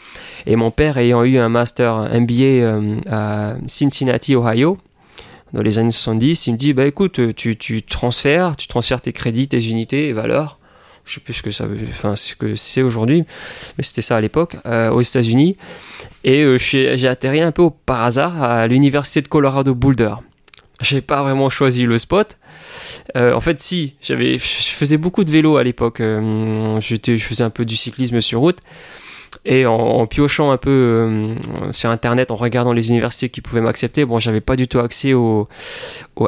Et 0.46 0.56
mon 0.56 0.70
père 0.70 0.98
ayant 0.98 1.22
eu 1.24 1.38
un 1.38 1.48
master 1.48 2.08
MBA 2.12 2.42
euh, 2.42 2.96
à 3.10 3.54
Cincinnati, 3.66 4.34
Ohio, 4.34 4.78
dans 5.52 5.62
les 5.62 5.78
années 5.78 5.90
70, 5.90 6.46
il 6.46 6.52
me 6.52 6.56
dit, 6.56 6.72
bah 6.72 6.86
écoute, 6.86 7.34
tu, 7.36 7.56
tu 7.56 7.82
transfères, 7.82 8.56
tu 8.56 8.66
transfères 8.66 9.00
tes 9.00 9.12
crédits, 9.12 9.48
tes 9.48 9.68
unités 9.68 10.08
et 10.08 10.12
valeurs 10.12 10.58
je 11.04 11.14
sais 11.14 11.20
plus 11.20 11.34
ce 11.34 11.42
que 11.44 11.52
ça 11.52 11.66
veut, 11.66 11.78
enfin 11.88 12.16
ce 12.16 12.34
que 12.34 12.56
c'est 12.56 12.82
aujourd'hui, 12.82 13.22
mais 13.78 13.84
c'était 13.84 14.02
ça 14.02 14.16
à 14.16 14.20
l'époque, 14.20 14.56
aux 14.64 15.02
États-Unis. 15.02 15.56
Et 16.26 16.42
euh, 16.42 16.58
j'ai 16.58 17.06
atterri 17.06 17.40
un 17.40 17.52
peu 17.52 17.70
par 17.70 18.02
hasard 18.02 18.42
à 18.42 18.66
l'université 18.66 19.22
de 19.22 19.28
Colorado 19.28 19.76
Boulder. 19.76 20.14
J'ai 20.80 21.00
pas 21.00 21.22
vraiment 21.22 21.48
choisi 21.48 21.86
le 21.86 21.98
spot. 22.00 22.36
Euh, 23.16 23.32
en 23.32 23.40
fait, 23.40 23.60
si, 23.60 23.94
j'avais, 24.00 24.38
je 24.38 24.44
faisais 24.44 24.96
beaucoup 24.96 25.24
de 25.24 25.30
vélo 25.30 25.56
à 25.56 25.64
l'époque. 25.64 26.00
Euh, 26.00 26.80
je 26.80 27.16
faisais 27.16 27.44
un 27.44 27.50
peu 27.50 27.64
du 27.64 27.76
cyclisme 27.76 28.20
sur 28.20 28.40
route. 28.40 28.58
Et 29.48 29.64
en, 29.64 30.04
piochant 30.08 30.50
un 30.50 30.56
peu 30.56 30.70
euh, 30.70 31.34
sur 31.70 31.90
internet, 31.90 32.32
en 32.32 32.36
regardant 32.36 32.72
les 32.72 32.90
universités 32.90 33.28
qui 33.28 33.40
pouvaient 33.40 33.60
m'accepter, 33.60 34.04
bon, 34.04 34.18
j'avais 34.18 34.40
pas 34.40 34.56
du 34.56 34.66
tout 34.66 34.80
accès 34.80 35.14
au, 35.14 35.48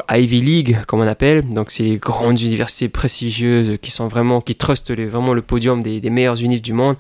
Ivy 0.09 0.41
League, 0.41 0.79
comme 0.87 1.01
on 1.01 1.07
appelle. 1.07 1.43
Donc, 1.49 1.73
c'est 1.73 1.83
les 1.83 1.97
grandes 1.97 2.41
universités 2.41 2.89
prestigieuses 2.89 3.79
qui 3.83 3.91
sont 3.91 4.07
vraiment, 4.07 4.41
qui 4.41 4.55
trustent 4.55 4.93
vraiment 4.93 5.35
le 5.35 5.43
podium 5.43 5.83
des, 5.83 6.01
meilleures 6.11 6.41
unités 6.41 6.61
du 6.61 6.75
monde. 6.75 6.95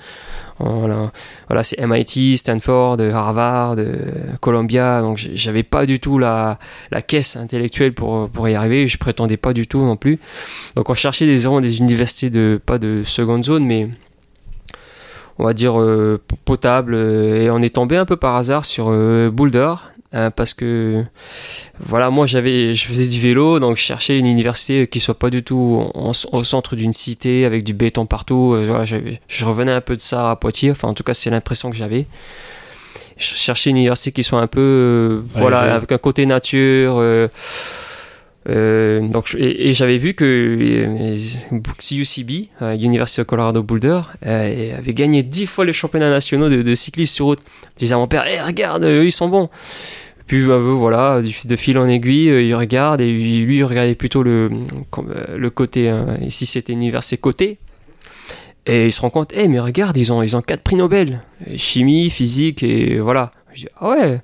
Voilà, 0.58 1.62
c'est 1.62 1.80
MIT, 1.86 2.36
Stanford, 2.36 3.00
Harvard, 3.00 3.76
Columbia. 4.40 5.00
Donc, 5.02 5.18
j'avais 5.34 5.62
pas 5.62 5.86
du 5.86 6.00
tout 6.00 6.18
la, 6.18 6.58
la 6.90 7.00
caisse 7.00 7.36
intellectuelle 7.36 7.94
pour, 7.94 8.28
pour 8.28 8.48
y 8.48 8.56
arriver. 8.56 8.88
Je 8.88 8.98
prétendais 8.98 9.36
pas 9.36 9.52
du 9.52 9.68
tout 9.68 9.84
non 9.84 9.96
plus. 9.96 10.18
Donc, 10.74 10.90
on 10.90 10.94
cherchait 10.94 11.26
des, 11.26 11.60
des 11.60 11.78
universités 11.78 12.28
de, 12.28 12.60
pas 12.66 12.78
de 12.78 13.04
seconde 13.04 13.44
zone, 13.44 13.64
mais 13.64 13.88
on 15.38 15.44
va 15.44 15.54
dire 15.54 15.80
euh, 15.80 16.20
potable 16.44 16.94
euh, 16.94 17.44
et 17.44 17.50
on 17.50 17.58
est 17.62 17.74
tombé 17.74 17.96
un 17.96 18.04
peu 18.04 18.16
par 18.16 18.36
hasard 18.36 18.64
sur 18.64 18.86
euh, 18.88 19.30
Boulder 19.30 19.74
hein, 20.12 20.30
parce 20.30 20.52
que 20.52 21.04
voilà 21.78 22.10
moi 22.10 22.26
j'avais 22.26 22.74
je 22.74 22.84
faisais 22.86 23.06
du 23.06 23.20
vélo 23.20 23.60
donc 23.60 23.76
je 23.76 23.82
cherchais 23.82 24.18
une 24.18 24.26
université 24.26 24.86
qui 24.88 25.00
soit 25.00 25.18
pas 25.18 25.30
du 25.30 25.42
tout 25.42 25.90
au 25.94 26.44
centre 26.44 26.74
d'une 26.76 26.92
cité 26.92 27.44
avec 27.44 27.62
du 27.62 27.72
béton 27.72 28.06
partout 28.06 28.56
voilà, 28.64 28.84
je 28.84 29.44
revenais 29.44 29.72
un 29.72 29.80
peu 29.80 29.96
de 29.96 30.02
ça 30.02 30.32
à 30.32 30.36
Poitiers 30.36 30.72
enfin 30.72 30.88
en 30.88 30.94
tout 30.94 31.04
cas 31.04 31.14
c'est 31.14 31.30
l'impression 31.30 31.70
que 31.70 31.76
j'avais. 31.76 32.06
Je 33.16 33.34
cherchais 33.34 33.70
une 33.70 33.78
université 33.78 34.12
qui 34.12 34.22
soit 34.22 34.40
un 34.40 34.46
peu 34.46 35.24
voilà 35.34 35.74
avec 35.74 35.90
un 35.90 35.98
côté 35.98 36.24
nature 36.24 37.02
euh, 38.48 39.06
donc, 39.06 39.34
et, 39.38 39.72
j'avais 39.72 39.98
vu 39.98 40.14
que 40.14 40.24
euh, 40.24 41.16
CUCB, 41.78 42.48
euh, 42.62 42.74
University 42.74 43.20
of 43.20 43.26
Colorado 43.26 43.62
Boulder, 43.62 44.00
avait 44.22 44.94
gagné 44.94 45.22
10 45.22 45.46
fois 45.46 45.64
les 45.64 45.72
championnats 45.72 46.10
nationaux 46.10 46.48
de, 46.48 46.74
cyclisme 46.74 47.14
sur 47.14 47.24
route. 47.26 47.40
Je 47.74 47.80
disais 47.80 47.94
à 47.94 47.98
mon 47.98 48.08
père, 48.08 48.26
hey, 48.26 48.40
regarde, 48.40 48.84
ils 48.84 49.12
sont 49.12 49.28
bons. 49.28 49.50
Puis 50.26 50.44
voilà, 50.44 51.22
de 51.22 51.56
fil 51.56 51.78
en 51.78 51.88
aiguille, 51.88 52.26
il 52.46 52.54
regarde 52.54 53.00
et 53.00 53.10
lui 53.10 53.56
il 53.56 53.64
regardait 53.64 53.94
plutôt 53.94 54.22
le, 54.22 54.50
côté, 55.48 55.90
ici 56.20 56.44
c'était 56.44 56.74
une 56.74 56.82
université 56.82 57.16
côté. 57.16 57.58
Et 58.66 58.86
il 58.86 58.92
se 58.92 59.00
rend 59.00 59.08
compte, 59.08 59.30
eh 59.34 59.48
mais 59.48 59.58
regarde, 59.58 59.96
ils 59.96 60.12
ont, 60.12 60.22
ils 60.22 60.36
ont 60.36 60.42
quatre 60.42 60.60
prix 60.60 60.76
Nobel, 60.76 61.22
chimie, 61.56 62.10
physique 62.10 62.62
et 62.62 62.98
voilà. 62.98 63.32
Je 63.54 63.60
dis, 63.62 63.68
ah 63.80 63.88
ouais, 63.88 64.20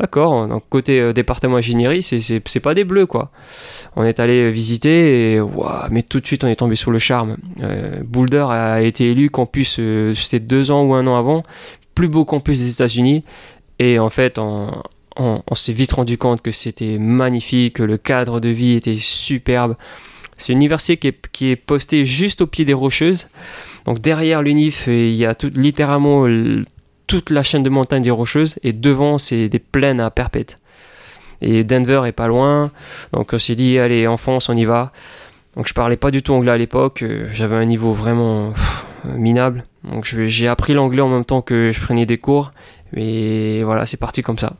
d'accord. 0.00 0.48
Donc 0.48 0.64
côté 0.68 1.00
euh, 1.00 1.12
département 1.12 1.56
ingénierie, 1.56 2.02
c'est, 2.02 2.60
pas 2.60 2.74
des 2.74 2.84
bleus 2.84 3.06
quoi. 3.06 3.30
On 3.96 4.04
est 4.04 4.18
allé 4.18 4.50
visiter 4.50 5.34
et 5.34 5.40
mais 5.90 6.02
tout 6.02 6.20
de 6.20 6.26
suite 6.26 6.42
on 6.44 6.48
est 6.48 6.56
tombé 6.56 6.74
sur 6.74 6.90
le 6.90 6.98
charme. 6.98 7.36
Euh, 7.62 8.00
Boulder 8.04 8.46
a 8.48 8.82
été 8.82 9.10
élu 9.10 9.30
campus, 9.30 9.76
euh, 9.78 10.14
c'était 10.14 10.40
deux 10.40 10.70
ans 10.70 10.82
ou 10.82 10.94
un 10.94 11.06
an 11.06 11.16
avant, 11.16 11.42
plus 11.94 12.08
beau 12.08 12.24
campus 12.24 12.58
des 12.58 12.72
États-Unis. 12.72 13.24
Et 13.78 13.98
en 13.98 14.10
fait, 14.10 14.38
on, 14.38 14.82
s'est 15.54 15.72
vite 15.72 15.92
rendu 15.92 16.18
compte 16.18 16.42
que 16.42 16.52
c'était 16.52 16.98
magnifique, 16.98 17.76
que 17.76 17.82
le 17.82 17.98
cadre 17.98 18.40
de 18.40 18.48
vie 18.48 18.72
était 18.72 18.96
superbe. 18.96 19.76
C'est 20.36 20.52
une 20.52 20.58
université 20.58 20.96
qui 20.96 21.08
est, 21.08 21.28
qui 21.32 21.50
est 21.50 21.56
postée 21.56 22.04
juste 22.04 22.40
au 22.40 22.46
pied 22.46 22.64
des 22.64 22.72
Rocheuses. 22.72 23.28
Donc 23.84 24.00
derrière 24.00 24.42
l'UNIF, 24.42 24.86
il 24.86 25.14
y 25.14 25.24
a 25.24 25.34
tout, 25.34 25.50
littéralement 25.54 26.26
toute 27.10 27.30
la 27.30 27.42
chaîne 27.42 27.62
de 27.62 27.70
montagnes 27.70 28.02
des 28.02 28.10
Rocheuses 28.10 28.58
et 28.62 28.72
devant, 28.72 29.18
c'est 29.18 29.48
des 29.48 29.58
plaines 29.58 30.00
à 30.00 30.10
perpète. 30.10 30.58
Et 31.42 31.64
Denver 31.64 32.02
est 32.06 32.12
pas 32.12 32.28
loin. 32.28 32.70
Donc 33.12 33.32
on 33.32 33.38
s'est 33.38 33.54
dit, 33.54 33.78
allez, 33.78 34.06
en 34.06 34.16
France, 34.16 34.48
on 34.48 34.56
y 34.56 34.64
va. 34.64 34.92
Donc 35.56 35.66
je 35.66 35.74
parlais 35.74 35.96
pas 35.96 36.10
du 36.10 36.22
tout 36.22 36.32
anglais 36.34 36.52
à 36.52 36.56
l'époque. 36.56 37.02
euh, 37.02 37.26
J'avais 37.32 37.56
un 37.56 37.64
niveau 37.64 37.92
vraiment 37.92 38.52
pff, 38.52 38.84
minable. 39.16 39.64
Donc 39.82 40.04
j'ai 40.04 40.46
appris 40.48 40.74
l'anglais 40.74 41.00
en 41.02 41.08
même 41.08 41.24
temps 41.24 41.42
que 41.42 41.72
je 41.72 41.80
prenais 41.80 42.06
des 42.06 42.18
cours. 42.18 42.52
Et 42.96 43.62
voilà, 43.64 43.86
c'est 43.86 43.96
parti 43.98 44.22
comme 44.22 44.38
ça. 44.38 44.52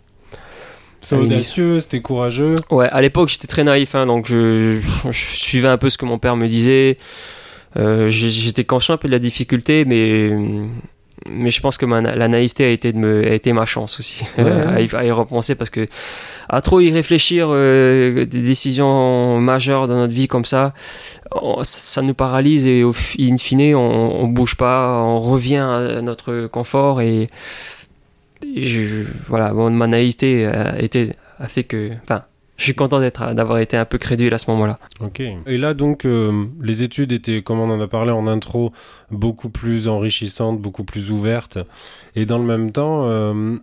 C'est 1.03 1.17
audacieux, 1.17 1.81
c'était 1.81 2.01
courageux. 2.03 2.57
Ouais, 2.71 2.89
à 2.91 3.01
l'époque 3.01 3.29
j'étais 3.31 3.47
très 3.47 3.65
naïf, 3.65 3.95
hein, 3.95 4.07
donc 4.07 4.27
je, 4.29 4.81
je- 4.81 5.11
je 5.11 5.19
suivais 5.37 5.69
un 5.69 5.79
peu 5.79 5.89
ce 5.89 5.97
que 5.99 6.05
mon 6.05 6.19
père 6.19 6.37
me 6.37 6.47
disait. 6.49 6.99
Euh, 7.77 8.09
j'étais 8.09 8.65
conscient 8.65 8.95
un 8.95 8.99
peu 8.99 9.07
de 9.09 9.13
la 9.13 9.19
difficulté, 9.21 9.85
mais 9.87 10.31
mais 11.31 11.51
je 11.51 11.61
pense 11.61 11.77
que 11.79 11.87
ma 11.87 12.01
la 12.01 12.29
naïveté 12.29 12.65
a 12.65 12.71
été 12.71 12.93
de 12.93 12.99
me, 12.99 13.27
a 13.27 13.35
été 13.35 13.53
ma 13.53 13.67
chance 13.67 13.99
aussi. 13.99 14.25
Ouais, 14.39 14.45
à, 14.51 14.81
y, 14.81 14.89
à 14.95 15.05
y 15.05 15.11
repenser 15.11 15.55
parce 15.55 15.71
que 15.71 15.87
à 16.49 16.61
trop 16.61 16.81
y 16.81 16.91
réfléchir 16.91 17.49
euh, 17.51 18.25
des 18.25 18.41
décisions 18.43 19.39
majeures 19.41 19.87
dans 19.89 19.97
notre 19.97 20.15
vie 20.15 20.29
comme 20.29 20.45
ça, 20.45 20.73
on- 21.33 21.63
ça, 21.63 22.03
nous 22.03 22.15
paralyse 22.15 22.65
et 22.67 22.83
au 22.85 22.93
in 23.19 23.37
fine 23.37 23.75
on, 23.75 24.23
on 24.23 24.27
bouge 24.29 24.55
pas, 24.57 25.03
on 25.03 25.19
revient 25.19 25.57
à 25.59 26.01
notre 26.03 26.47
confort 26.47 27.01
et, 27.01 27.29
et 28.57 28.63
je, 28.63 29.05
voilà, 29.27 29.53
bon, 29.53 29.71
ma 29.71 29.87
naïveté 29.87 30.47
a, 30.47 30.81
été, 30.81 31.13
a 31.39 31.47
fait 31.49 31.65
que, 31.65 31.91
enfin, 32.03 32.23
je 32.61 32.65
suis 32.67 32.75
content 32.75 33.01
d'être, 33.01 33.33
d'avoir 33.35 33.59
été 33.59 33.79
un 33.79 33.87
peu 33.87 33.97
crédule 33.97 34.35
à 34.35 34.39
ce 34.39 34.51
moment-là. 34.51 34.77
Ok. 35.01 35.21
Et 35.21 35.57
là, 35.57 35.73
donc, 35.73 36.05
euh, 36.05 36.45
les 36.61 36.83
études 36.83 37.11
étaient, 37.11 37.41
comme 37.43 37.59
on 37.59 37.71
en 37.71 37.81
a 37.81 37.89
parlé 37.89 38.11
en 38.11 38.27
intro, 38.27 38.71
beaucoup 39.11 39.49
plus 39.49 39.89
enrichissantes, 39.89 40.61
beaucoup 40.61 40.85
plus 40.85 41.11
ouvertes. 41.11 41.59
Et 42.17 42.27
dans 42.27 42.37
le 42.37 42.45
même 42.45 42.71
temps, 42.71 43.05
euh, 43.07 43.57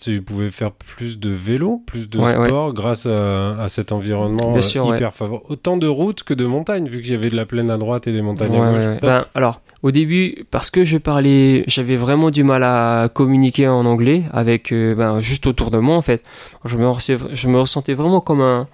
tu 0.00 0.22
pouvais 0.22 0.50
faire 0.50 0.70
plus 0.70 1.18
de 1.18 1.30
vélo, 1.30 1.82
plus 1.84 2.08
de 2.08 2.16
Ouais, 2.18 2.32
sport 2.32 2.72
grâce 2.72 3.06
à, 3.06 3.60
à 3.60 3.66
cet 3.68 3.90
environnement 3.90 4.54
euh, 4.56 4.60
ouais. 4.84 4.96
hyper 4.96 5.12
favorable. 5.12 5.44
Autant 5.48 5.76
de 5.76 5.88
routes 5.88 6.22
que 6.22 6.32
de 6.34 6.44
montagnes, 6.46 6.86
vu 6.88 7.00
qu'il 7.00 7.10
y 7.10 7.16
avait 7.16 7.30
de 7.30 7.36
la 7.36 7.46
plaine 7.46 7.72
à 7.72 7.76
droite 7.76 8.06
et 8.06 8.12
des 8.12 8.22
montagnes 8.22 8.54
à 8.54 8.70
gauche. 8.70 9.00
Ben, 9.02 9.26
alors, 9.34 9.60
au 9.84 9.90
début, 9.90 10.46
parce 10.50 10.70
que 10.70 10.82
je 10.82 10.96
parlais, 10.96 11.62
j'avais 11.66 11.96
vraiment 11.96 12.30
du 12.30 12.42
mal 12.42 12.62
à 12.64 13.10
communiquer 13.12 13.68
en 13.68 13.84
anglais 13.84 14.22
avec, 14.32 14.72
euh, 14.72 14.94
ben, 14.94 15.20
juste 15.20 15.46
autour 15.46 15.70
de 15.70 15.76
moi 15.76 15.94
en 15.94 16.00
fait. 16.00 16.22
Je 16.64 16.78
me, 16.78 16.90
je 17.34 17.48
ressentais 17.50 17.92
vraiment 17.92 18.22
comme 18.22 18.40
un, 18.40 18.66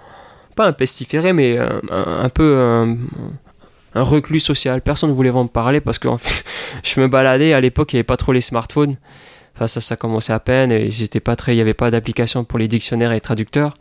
pas 0.55 0.69
un 0.69 0.73
pestiféré, 0.73 1.33
mais 1.33 1.59
un, 1.59 2.29
peu 2.29 2.57
un, 2.57 2.97
reclus 4.01 4.39
social. 4.39 4.83
Personne 4.83 5.11
ne 5.11 5.15
voulait 5.17 5.31
vraiment 5.31 5.45
me 5.45 5.49
parler 5.49 5.81
parce 5.81 5.99
que 5.99 6.07
je 6.85 7.01
me 7.01 7.09
baladais. 7.09 7.55
À 7.55 7.61
l'époque, 7.61 7.93
il 7.93 7.97
n'y 7.97 7.99
avait 7.99 8.05
pas 8.05 8.17
trop 8.17 8.31
les 8.31 8.41
smartphones. 8.41 8.95
Enfin, 9.57 9.67
ça, 9.67 9.81
ça 9.81 9.97
commençait 9.97 10.33
à 10.33 10.39
peine 10.39 10.71
ils 10.71 11.03
étaient 11.03 11.19
pas 11.19 11.35
très, 11.35 11.55
il 11.55 11.57
n'y 11.57 11.61
avait 11.61 11.75
pas 11.75 11.91
d'application 11.91 12.45
pour 12.45 12.61
les 12.61 12.69
dictionnaires 12.69 13.11
et 13.11 13.21
traducteurs. 13.21 13.75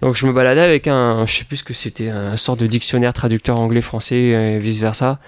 Donc, 0.00 0.16
je 0.16 0.24
me 0.24 0.32
baladais 0.32 0.62
avec 0.62 0.88
un, 0.88 1.26
je 1.26 1.32
sais 1.34 1.44
plus 1.44 1.58
ce 1.58 1.64
que 1.64 1.74
c'était, 1.74 2.08
un 2.08 2.38
sorte 2.38 2.58
de 2.60 2.66
dictionnaire 2.66 3.12
traducteur 3.12 3.60
anglais-français 3.60 4.16
et 4.16 4.58
vice 4.58 4.80
versa. 4.80 5.18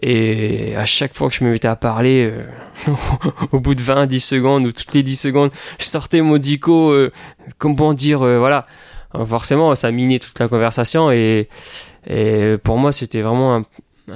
Et 0.00 0.74
à 0.76 0.84
chaque 0.86 1.14
fois 1.14 1.28
que 1.28 1.34
je 1.34 1.42
me 1.44 1.50
mettais 1.50 1.68
à 1.68 1.76
parler, 1.76 2.30
euh, 2.32 2.92
au 3.52 3.60
bout 3.60 3.74
de 3.74 3.80
20, 3.80 4.06
10 4.06 4.20
secondes 4.20 4.64
ou 4.64 4.72
toutes 4.72 4.92
les 4.94 5.02
10 5.02 5.18
secondes, 5.20 5.50
je 5.80 5.84
sortais 5.86 6.20
mon 6.20 6.38
dico, 6.38 6.90
euh, 6.90 7.10
comment 7.58 7.94
dire, 7.94 8.22
euh, 8.22 8.38
voilà. 8.38 8.66
Alors 9.12 9.26
forcément, 9.26 9.74
ça 9.74 9.90
minait 9.90 10.18
toute 10.18 10.38
la 10.38 10.48
conversation 10.48 11.10
et, 11.10 11.48
et 12.08 12.56
pour 12.62 12.76
moi, 12.78 12.92
c'était 12.92 13.22
vraiment 13.22 13.56
un- 13.56 13.64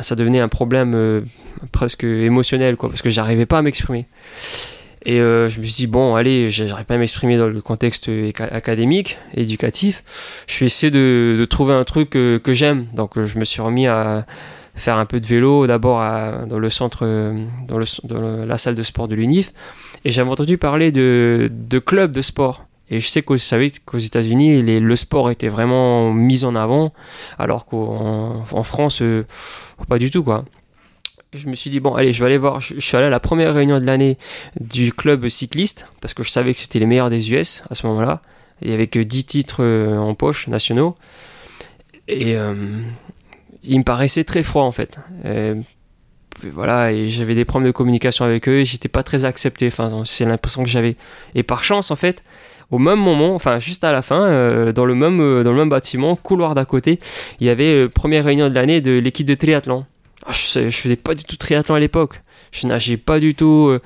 ça 0.03 0.15
devenait 0.15 0.41
un 0.41 0.49
problème 0.49 0.95
euh, 0.95 1.21
presque 1.73 2.05
émotionnel, 2.05 2.77
quoi, 2.77 2.89
parce 2.89 3.03
que 3.03 3.11
j'arrivais 3.11 3.47
pas 3.47 3.59
à 3.59 3.63
m'exprimer. 3.63 4.07
Et 5.05 5.19
euh, 5.21 5.49
je 5.49 5.59
me 5.59 5.65
suis 5.65 5.75
dit, 5.75 5.87
bon, 5.89 6.15
allez, 6.15 6.51
j'arrive 6.51 6.85
pas 6.87 6.95
à 6.95 6.99
m'exprimer 6.99 7.37
dans 7.37 7.49
le 7.49 7.61
contexte 7.61 8.09
académique, 8.39 9.19
éducatif. 9.35 10.45
Je 10.47 10.61
vais 10.61 10.67
essayer 10.67 10.91
de, 10.93 11.35
de 11.39 11.45
trouver 11.45 11.75
un 11.75 11.83
truc 11.85 12.15
euh, 12.15 12.39
que 12.39 12.53
j'aime. 12.53 12.87
Donc, 12.95 13.19
euh, 13.19 13.25
je 13.25 13.37
me 13.39 13.45
suis 13.45 13.61
remis 13.61 13.89
à 13.89 14.25
faire 14.75 14.97
un 14.97 15.05
peu 15.05 15.21
de 15.21 15.27
vélo, 15.27 15.67
d'abord 15.67 16.01
dans 16.47 16.59
le 16.59 16.69
centre, 16.69 17.01
euh, 17.03 17.45
dans, 17.69 17.79
le, 17.79 18.45
la 18.45 18.59
salle 18.59 18.75
de 18.75 18.83
sport 18.83 19.09
de 19.09 19.15
l'UNIF. 19.15 19.53
Et 20.05 20.11
j'avais 20.11 20.31
entendu 20.31 20.59
parler 20.59 20.93
de, 20.93 21.51
de 21.53 21.79
clubs 21.79 22.13
de 22.13 22.23
sport. 22.23 22.67
Et 22.91 23.01
je 23.01 23.09
sais 23.09 23.23
que 23.23 23.33
vous 23.33 23.39
savez 23.39 23.71
qu'aux 23.87 23.99
États-Unis, 23.99 24.63
le 24.63 24.97
sport 24.97 25.31
était 25.31 25.49
vraiment 25.49 26.13
mis 26.13 26.45
en 26.45 26.55
avant, 26.55 26.93
alors 27.39 27.65
qu'en 27.65 28.45
en 28.51 28.63
France, 28.63 29.01
euh, 29.01 29.25
pas 29.89 29.99
du 29.99 30.11
tout, 30.11 30.23
quoi. 30.23 30.45
Je 31.33 31.49
me 31.49 31.55
suis 31.55 31.71
dit, 31.71 31.81
bon, 31.81 31.95
allez, 31.95 32.13
je 32.13 32.21
vais 32.21 32.27
aller 32.27 32.39
voir. 32.39 32.61
Je, 32.61 32.79
suis 32.79 32.97
allé 32.97 33.07
à 33.07 33.11
la 33.11 33.21
première 33.21 33.55
réunion 33.55 33.81
de 33.81 33.87
l'année 33.87 34.19
du 34.61 34.93
club 34.93 35.27
cycliste, 35.29 35.87
parce 36.03 36.13
que 36.13 36.23
je 36.23 36.31
savais 36.31 36.53
que 36.53 36.61
c'était 36.61 36.79
les 36.79 36.85
meilleurs 36.85 37.09
des 37.09 37.33
US 37.33 37.63
à 37.71 37.75
ce 37.75 37.87
moment-là. 37.87 38.21
Il 38.61 38.71
y 38.71 38.75
avait 38.75 38.89
que 38.89 38.99
10 38.99 39.25
titres 39.25 39.63
euh, 39.63 39.97
en 39.97 40.15
poche 40.15 40.49
nationaux. 40.49 40.95
Et 42.09 42.37
il 43.65 43.79
me 43.79 43.85
paraissait 43.85 44.25
très 44.25 44.43
froid, 44.43 44.65
en 44.65 44.73
fait. 44.73 44.99
Euh, 45.25 45.55
voilà, 46.51 46.93
et 46.93 47.07
j'avais 47.07 47.35
des 47.35 47.45
problèmes 47.45 47.69
de 47.69 47.73
communication 47.73 48.25
avec 48.25 48.49
eux 48.49 48.61
et 48.61 48.65
j'étais 48.65 48.89
pas 48.89 49.03
très 49.03 49.25
accepté. 49.25 49.67
Enfin, 49.67 50.03
c'est 50.05 50.25
l'impression 50.25 50.63
que 50.65 50.69
j'avais. 50.69 50.97
Et 51.35 51.43
par 51.43 51.63
chance, 51.65 51.91
en 51.91 51.97
fait, 51.97 52.23
au 52.71 52.79
même 52.79 52.99
moment, 52.99 53.35
enfin 53.35 53.59
juste 53.59 53.85
à 53.85 53.93
la 53.93 54.03
fin, 54.03 54.27
euh, 54.27 54.73
dans 54.73 54.85
le 54.85 54.95
même 54.95 55.21
euh, 55.21 55.45
dans 55.45 55.53
le 55.53 55.59
même 55.59 55.69
bâtiment, 55.69 56.17
couloir 56.17 56.55
d'à 56.55 56.65
côté, 56.65 56.99
il 57.39 57.47
y 57.47 57.51
avait 57.51 57.85
euh, 57.85 57.89
première 57.89 58.25
réunion 58.25 58.49
de 58.49 58.55
l'année 58.55 58.81
de 58.81 58.93
l'équipe 58.93 59.27
de 59.27 59.35
triathlon. 59.35 59.85
Ah, 60.27 60.33
Je, 60.33 60.69
je 60.69 60.77
faisais 60.77 60.97
pas 60.97 61.15
du 61.15 61.25
tout 61.25 61.37
triathlon 61.37 61.75
à 61.75 61.81
l'époque. 61.81 62.23
Je 62.51 62.67
nageais 62.67 62.97
pas 62.97 63.21
du 63.21 63.35
tout. 63.35 63.77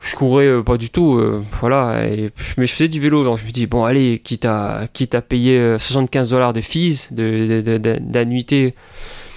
Euh, 0.00 0.04
je 0.06 0.16
courais 0.16 0.46
euh, 0.46 0.62
pas 0.62 0.76
du 0.76 0.90
tout. 0.90 1.16
euh, 1.18 1.42
voilà. 1.60 2.02
Je, 2.36 2.54
mais 2.58 2.66
je 2.66 2.72
faisais 2.72 2.88
du 2.88 3.00
vélo. 3.00 3.24
Donc 3.24 3.38
je 3.38 3.44
me 3.44 3.50
dis 3.50 3.66
bon 3.66 3.84
allez, 3.84 4.20
quitte 4.22 4.44
à 4.44 4.86
quitte 4.92 5.14
à 5.14 5.22
payer 5.22 5.58
euh, 5.58 5.78
75 5.78 6.30
dollars 6.30 6.52
de 6.52 6.60
fees 6.60 7.12
de, 7.12 7.46
de- 7.46 7.60
de- 7.62 7.78
de- 7.78 7.98
d'annuité. 8.00 8.74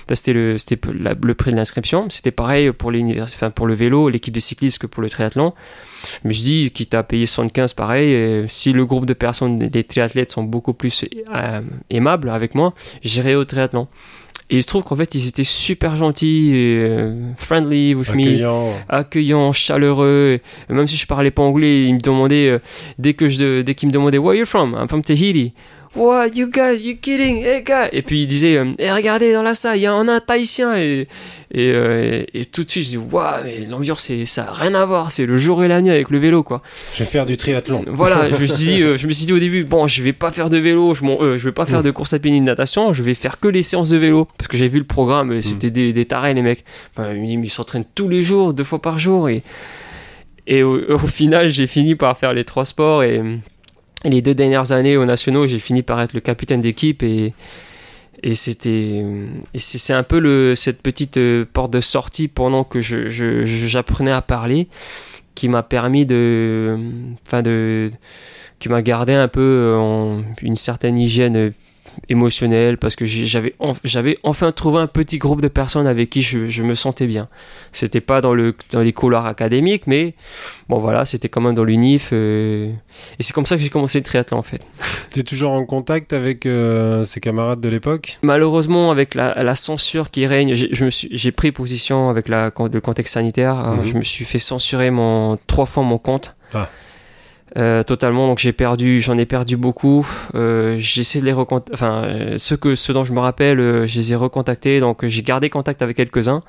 Ça, 0.10 0.16
C'était 0.16 0.34
le, 0.34 0.56
le 1.24 1.36
prix 1.36 1.52
de 1.52 1.56
l'inscription. 1.56 2.08
C'était 2.10 2.32
pareil 2.32 2.74
pour, 2.74 2.92
enfin, 3.22 3.50
pour 3.50 3.66
le 3.66 3.74
vélo, 3.74 4.10
l'équipe 4.10 4.34
de 4.34 4.42
cyclistes 4.42 4.78
que 4.80 4.88
pour 4.88 5.02
le 5.02 5.10
triathlon. 5.10 5.54
Je 6.24 6.28
me 6.28 6.34
suis 6.34 6.44
dit, 6.44 6.72
quitte 6.72 6.94
à 6.96 7.04
payer 7.04 7.26
75, 7.26 7.74
pareil, 7.76 8.44
si 8.50 8.74
le 8.74 8.86
groupe 8.86 9.06
de 9.06 9.14
personnes, 9.14 9.70
les 9.74 9.84
triathlètes 9.86 10.32
sont 10.32 10.44
beaucoup 10.44 10.74
plus 10.74 11.06
euh, 11.34 11.62
aimables 11.90 12.30
avec 12.30 12.56
moi, 12.56 12.74
j'irai 13.04 13.36
au 13.36 13.46
triathlon. 13.46 13.88
Et 14.52 14.58
il 14.58 14.62
se 14.62 14.68
trouve 14.68 14.84
qu'en 14.84 14.98
fait, 14.98 15.16
ils 15.16 15.30
étaient 15.30 15.46
super 15.46 15.96
gentils, 15.96 16.52
et, 16.54 16.78
euh, 16.84 17.32
friendly 17.38 17.96
with 17.96 18.10
me 18.14 18.22
Accueillant. 18.22 18.74
accueillant, 18.90 19.52
chaleureux. 19.54 20.40
Et 20.70 20.74
même 20.74 20.88
si 20.88 20.98
je 20.98 21.08
parlais 21.08 21.32
pas 21.32 21.42
anglais, 21.42 21.86
ils 21.86 21.94
me 21.96 22.00
demandaient 22.02 22.50
euh, 22.50 22.60
dès 23.00 23.14
que 23.14 23.30
je 23.30 23.62
dès 23.62 23.74
qu'ils 23.76 23.88
me 23.88 23.94
demandaient 23.94 24.18
Where 24.18 24.32
are 24.32 24.40
you 24.40 24.46
from? 24.46 24.76
I'm 24.78 24.90
from 24.90 25.04
Tahiti. 25.04 25.54
What 25.94 26.30
you 26.36 26.50
guys, 26.50 26.86
you 26.86 26.96
kidding? 26.96 27.44
Hey 27.44 27.64
guys. 27.64 27.90
Et 27.92 28.02
puis 28.02 28.24
ils 28.24 28.28
disaient 28.28 28.56
euh, 28.56 28.72
Eh, 28.80 28.90
regardez 28.92 29.34
dans 29.34 29.44
la 29.44 29.54
salle, 29.54 29.76
il 29.78 29.82
y 29.82 29.86
a 29.86 29.94
un, 29.94 30.20
Tahitien 30.22 30.78
et 30.78 31.08
et, 31.54 31.70
euh, 31.74 32.24
et, 32.34 32.40
et 32.40 32.46
tout 32.46 32.64
de 32.64 32.70
suite 32.70 32.86
je 32.86 32.90
dis 32.92 32.98
waouh 32.98 33.44
mais 33.44 33.66
l'ambiance 33.70 34.04
c'est 34.04 34.24
ça 34.24 34.48
a 34.50 34.54
rien 34.54 34.74
à 34.74 34.86
voir, 34.86 35.12
c'est 35.12 35.26
le 35.26 35.38
jour 35.38 35.66
et 35.66 35.68
la 35.68 35.82
nuit 35.82 35.92
avec 35.92 36.10
le 36.10 36.18
vélo 36.18 36.44
quoi. 36.44 36.62
Je 36.94 37.00
vais 37.00 37.10
faire 37.10 37.26
du 37.26 37.36
triathlon. 37.36 37.84
Voilà, 37.88 38.30
je 38.34 38.42
me 38.42 38.46
suis 38.46 38.66
dit, 38.68 38.82
euh, 38.82 38.96
je 38.96 39.06
me 39.06 39.12
suis 39.12 39.26
dit 39.26 39.34
au 39.34 39.40
début, 39.40 39.66
bon, 39.66 39.86
je 39.86 40.02
vais 40.02 40.14
pas 40.14 40.32
faire 40.32 40.50
de 40.50 40.58
vélo, 40.58 40.96
je, 40.96 41.04
euh, 41.04 41.38
je 41.38 41.44
vais 41.44 41.52
pas 41.52 41.66
faire 41.66 41.84
de 41.84 41.92
course 41.92 42.14
à 42.14 42.20
pied 42.20 42.32
ni 42.32 42.40
de 42.40 42.46
natation, 42.46 42.94
je 42.94 43.04
vais 43.04 43.14
faire 43.14 43.42
que 43.42 43.50
les 43.50 43.62
séances 43.62 43.90
de 43.90 43.98
vélo 43.98 44.30
parce 44.38 44.48
que 44.48 44.56
j'ai 44.56 44.70
vu 44.70 44.80
le 44.80 44.86
programme, 44.86 45.34
et 45.34 45.42
c'était 45.42 45.72
des, 45.72 45.92
des 45.92 46.06
tarés 46.06 46.34
les 46.34 46.42
mecs. 46.42 46.64
Enfin, 46.96 47.12
ils, 47.14 47.30
ils 47.32 47.50
s'entraînent 47.50 47.86
tous 47.96 48.08
les 48.08 48.22
jours, 48.22 48.54
deux 48.54 48.64
fois 48.64 48.82
par 48.82 48.98
jour 48.98 49.28
et 49.28 49.44
et 50.48 50.64
au, 50.64 50.80
au 50.90 50.98
final, 50.98 51.50
j'ai 51.50 51.68
fini 51.68 51.96
par 51.96 52.18
faire 52.18 52.34
les 52.34 52.44
trois 52.44 52.66
sports 52.66 53.04
et 53.04 53.22
les 54.04 54.22
deux 54.22 54.36
dernières 54.36 54.72
années 54.72 54.98
aux 54.98 55.06
nationaux, 55.06 55.48
j'ai 55.48 55.60
fini 55.60 55.84
par 55.84 56.02
être 56.02 56.14
le 56.14 56.20
capitaine 56.22 56.60
d'équipe 56.60 57.04
et 57.04 57.34
et 58.24 58.36
c'était 58.36 59.04
c'est 59.56 59.94
un 59.94 60.04
peu 60.04 60.20
le 60.20 60.54
cette 60.56 60.84
petite 60.84 61.18
euh, 61.18 61.46
porte 61.52 61.72
de 61.72 61.82
sortie 61.82 62.28
pendant 62.28 62.64
que 62.64 62.80
j'apprenais 62.80 64.12
à 64.12 64.22
parler 64.22 64.68
qui 65.34 65.48
m'a 65.48 65.64
permis 65.64 66.06
de 66.06 66.78
enfin 67.26 67.42
de 67.42 67.90
qui 68.60 68.70
m'a 68.70 68.84
gardé 68.84 69.14
un 69.14 69.28
peu 69.28 69.42
euh, 69.42 69.78
en 69.78 70.24
une 70.44 70.56
certaine 70.56 71.00
hygiène 71.00 71.52
émotionnel 72.10 72.78
parce 72.78 72.96
que 72.96 73.06
j'avais 73.06 73.56
j'avais 73.84 74.18
enfin 74.24 74.52
trouvé 74.52 74.80
un 74.80 74.88
petit 74.88 75.18
groupe 75.18 75.42
de 75.42 75.48
personnes 75.48 75.88
avec 75.88 76.10
qui 76.10 76.22
je, 76.22 76.64
me 76.64 76.76
sentais 76.76 77.08
bien. 77.08 77.28
C'était 77.72 78.02
pas 78.02 78.22
dans 78.22 78.34
le 78.34 78.56
dans 78.72 78.82
les 78.82 78.94
couloirs 78.94 79.26
académiques, 79.26 79.88
mais 79.88 80.16
bon 80.70 80.80
voilà, 80.80 81.06
c'était 81.06 81.30
quand 81.30 81.42
même 81.42 81.56
dans 81.56 81.64
l'unif 81.64 82.10
euh, 82.14 82.72
et 83.20 83.24
c'est 83.24 83.34
comme 83.34 83.46
ça 83.46 83.56
que 83.56 83.62
j'ai 83.62 83.70
commencé 83.70 84.00
le 84.00 84.04
triathlon 84.04 84.38
en 84.38 84.44
fait. 84.44 84.62
Tu 85.12 85.20
es 85.20 85.24
toujours 85.24 85.52
en 85.52 85.66
contact 85.66 86.14
avec 86.14 86.46
euh, 86.46 87.04
ces 87.04 87.20
camarades 87.20 87.60
de 87.60 87.68
l'époque? 87.68 88.20
Malheureusement, 88.22 88.92
avec 88.92 89.14
la, 89.14 89.56
censure 89.56 90.10
qui 90.10 90.26
règne, 90.26 90.54
j'ai 90.56 91.32
pris 91.32 91.52
position 91.52 92.10
avec 92.10 92.30
la, 92.30 92.46
le 92.46 92.80
contexte 92.80 93.16
sanitaire. 93.16 93.56
Mhm. 93.56 93.86
Je 93.86 93.94
me 93.96 94.04
suis 94.04 94.24
fait 94.24 94.40
censurer 94.40 94.90
mon 94.90 95.38
trois 95.48 95.66
fois 95.66 95.84
mon 95.84 95.98
compte. 95.98 96.36
Ah. 96.54 96.70
Euh, 97.58 97.84
totalement. 97.84 98.28
Donc 98.28 98.40
j'ai 98.40 98.54
perdu, 98.54 99.02
j'en 99.02 99.18
ai 99.18 99.26
perdu 99.26 99.58
beaucoup. 99.58 100.08
Euh, 100.36 100.76
j'essaie 100.78 101.20
de 101.20 101.26
les 101.26 101.34
recontacter. 101.34 101.74
Enfin, 101.74 102.04
euh, 102.04 102.38
ceux 102.38 102.58
que 102.58 102.76
ceux 102.76 102.94
dont 102.94 103.04
je 103.04 103.14
me 103.14 103.20
rappelle, 103.20 103.58
je 103.58 103.96
les 103.98 104.14
ai 104.14 104.16
recontactés. 104.16 104.80
Donc 104.80 105.06
j'ai 105.06 105.22
gardé 105.22 105.50
contact 105.50 105.82
avec 105.82 105.98
quelques-uns, 105.98 106.42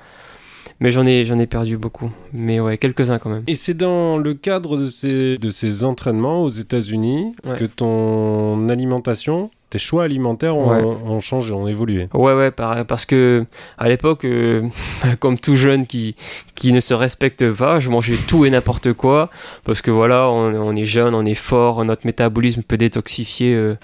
mais 0.80 0.90
j'en 0.90 1.04
ai 1.04 1.24
j'en 1.24 1.38
ai 1.38 1.46
perdu 1.46 1.76
beaucoup. 1.76 2.10
Mais 2.32 2.60
ouais, 2.60 2.78
quelques-uns 2.78 3.18
quand 3.18 3.30
même. 3.30 3.42
Et 3.46 3.54
c'est 3.56 3.74
dans 3.74 4.16
le 4.16 4.34
cadre 4.34 4.76
de 4.76 4.86
ces 4.86 5.38
de 5.38 5.50
ces 5.50 5.84
entraînements 5.84 6.42
aux 6.44 6.50
États-Unis 6.50 7.34
que 7.58 7.64
ton 7.64 8.68
alimentation 8.68 9.50
tes 9.72 9.78
choix 9.78 10.04
alimentaires 10.04 10.54
ont, 10.54 11.20
changé, 11.20 11.54
ont 11.54 11.66
évolué. 11.66 12.08
Ouais, 12.12 12.34
ouais, 12.34 12.50
parce 12.50 13.06
que 13.06 13.46
à 13.78 13.88
l'époque, 13.88 14.26
euh, 14.26 14.68
comme 15.18 15.38
tout 15.38 15.56
jeune 15.56 15.86
qui, 15.86 16.14
qui 16.54 16.74
ne 16.74 16.80
se 16.80 16.92
respecte 16.92 17.50
pas, 17.52 17.80
je 17.80 17.88
mangeais 17.88 18.16
tout 18.28 18.44
et 18.44 18.50
n'importe 18.50 18.92
quoi, 18.92 19.30
parce 19.64 19.80
que 19.80 19.90
voilà, 19.90 20.28
on, 20.28 20.76
est 20.76 20.84
jeune, 20.84 21.14
on 21.14 21.24
est 21.24 21.34
fort, 21.34 21.82
notre 21.86 22.06
métabolisme 22.06 22.62
peut 22.62 22.76
détoxifier. 22.76 23.54
Euh, 23.54 23.76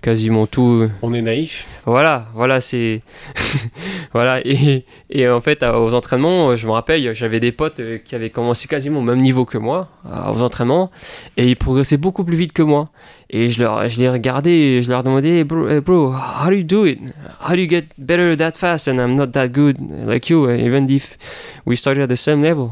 quasiment 0.00 0.46
tout. 0.46 0.88
On 1.02 1.12
est 1.12 1.22
naïf. 1.22 1.66
Voilà, 1.84 2.28
voilà, 2.34 2.60
c'est. 2.60 3.02
voilà, 4.12 4.40
et, 4.46 4.84
et, 5.10 5.28
en 5.28 5.40
fait, 5.40 5.62
aux 5.62 5.92
entraînements, 5.92 6.54
je 6.56 6.66
me 6.66 6.72
rappelle, 6.72 7.14
j'avais 7.14 7.40
des 7.40 7.52
potes 7.52 7.80
euh, 7.80 7.98
qui 7.98 8.14
avaient 8.14 8.30
commencé 8.30 8.68
quasiment 8.68 9.00
au 9.00 9.02
même 9.02 9.20
niveau 9.20 9.44
que 9.44 9.58
moi, 9.58 9.88
aux 10.04 10.42
entraînements, 10.42 10.90
et 11.36 11.48
ils 11.48 11.56
progressaient 11.56 11.96
beaucoup 11.96 12.24
plus 12.24 12.36
vite 12.36 12.52
que 12.52 12.62
moi. 12.62 12.90
Et 13.30 13.48
je, 13.48 13.60
leur, 13.60 13.86
je 13.88 13.98
les 13.98 14.08
regardais 14.08 14.58
et 14.58 14.82
je 14.82 14.88
leur 14.88 15.02
demandais, 15.02 15.44
bro, 15.44 15.66
bro, 15.82 16.12
how 16.12 16.48
do 16.48 16.56
you 16.56 16.64
do 16.64 16.86
it? 16.86 16.98
How 17.40 17.54
do 17.54 17.60
you 17.60 17.68
get 17.68 17.84
better 17.98 18.34
that 18.36 18.52
fast? 18.54 18.88
And 18.88 18.94
I'm 18.94 19.14
not 19.14 19.32
that 19.32 19.48
good 19.48 19.76
like 20.06 20.30
you, 20.30 20.50
even 20.50 20.88
if 20.88 21.18
we 21.66 21.76
started 21.76 22.02
at 22.02 22.08
the 22.08 22.16
same 22.16 22.42
level? 22.42 22.70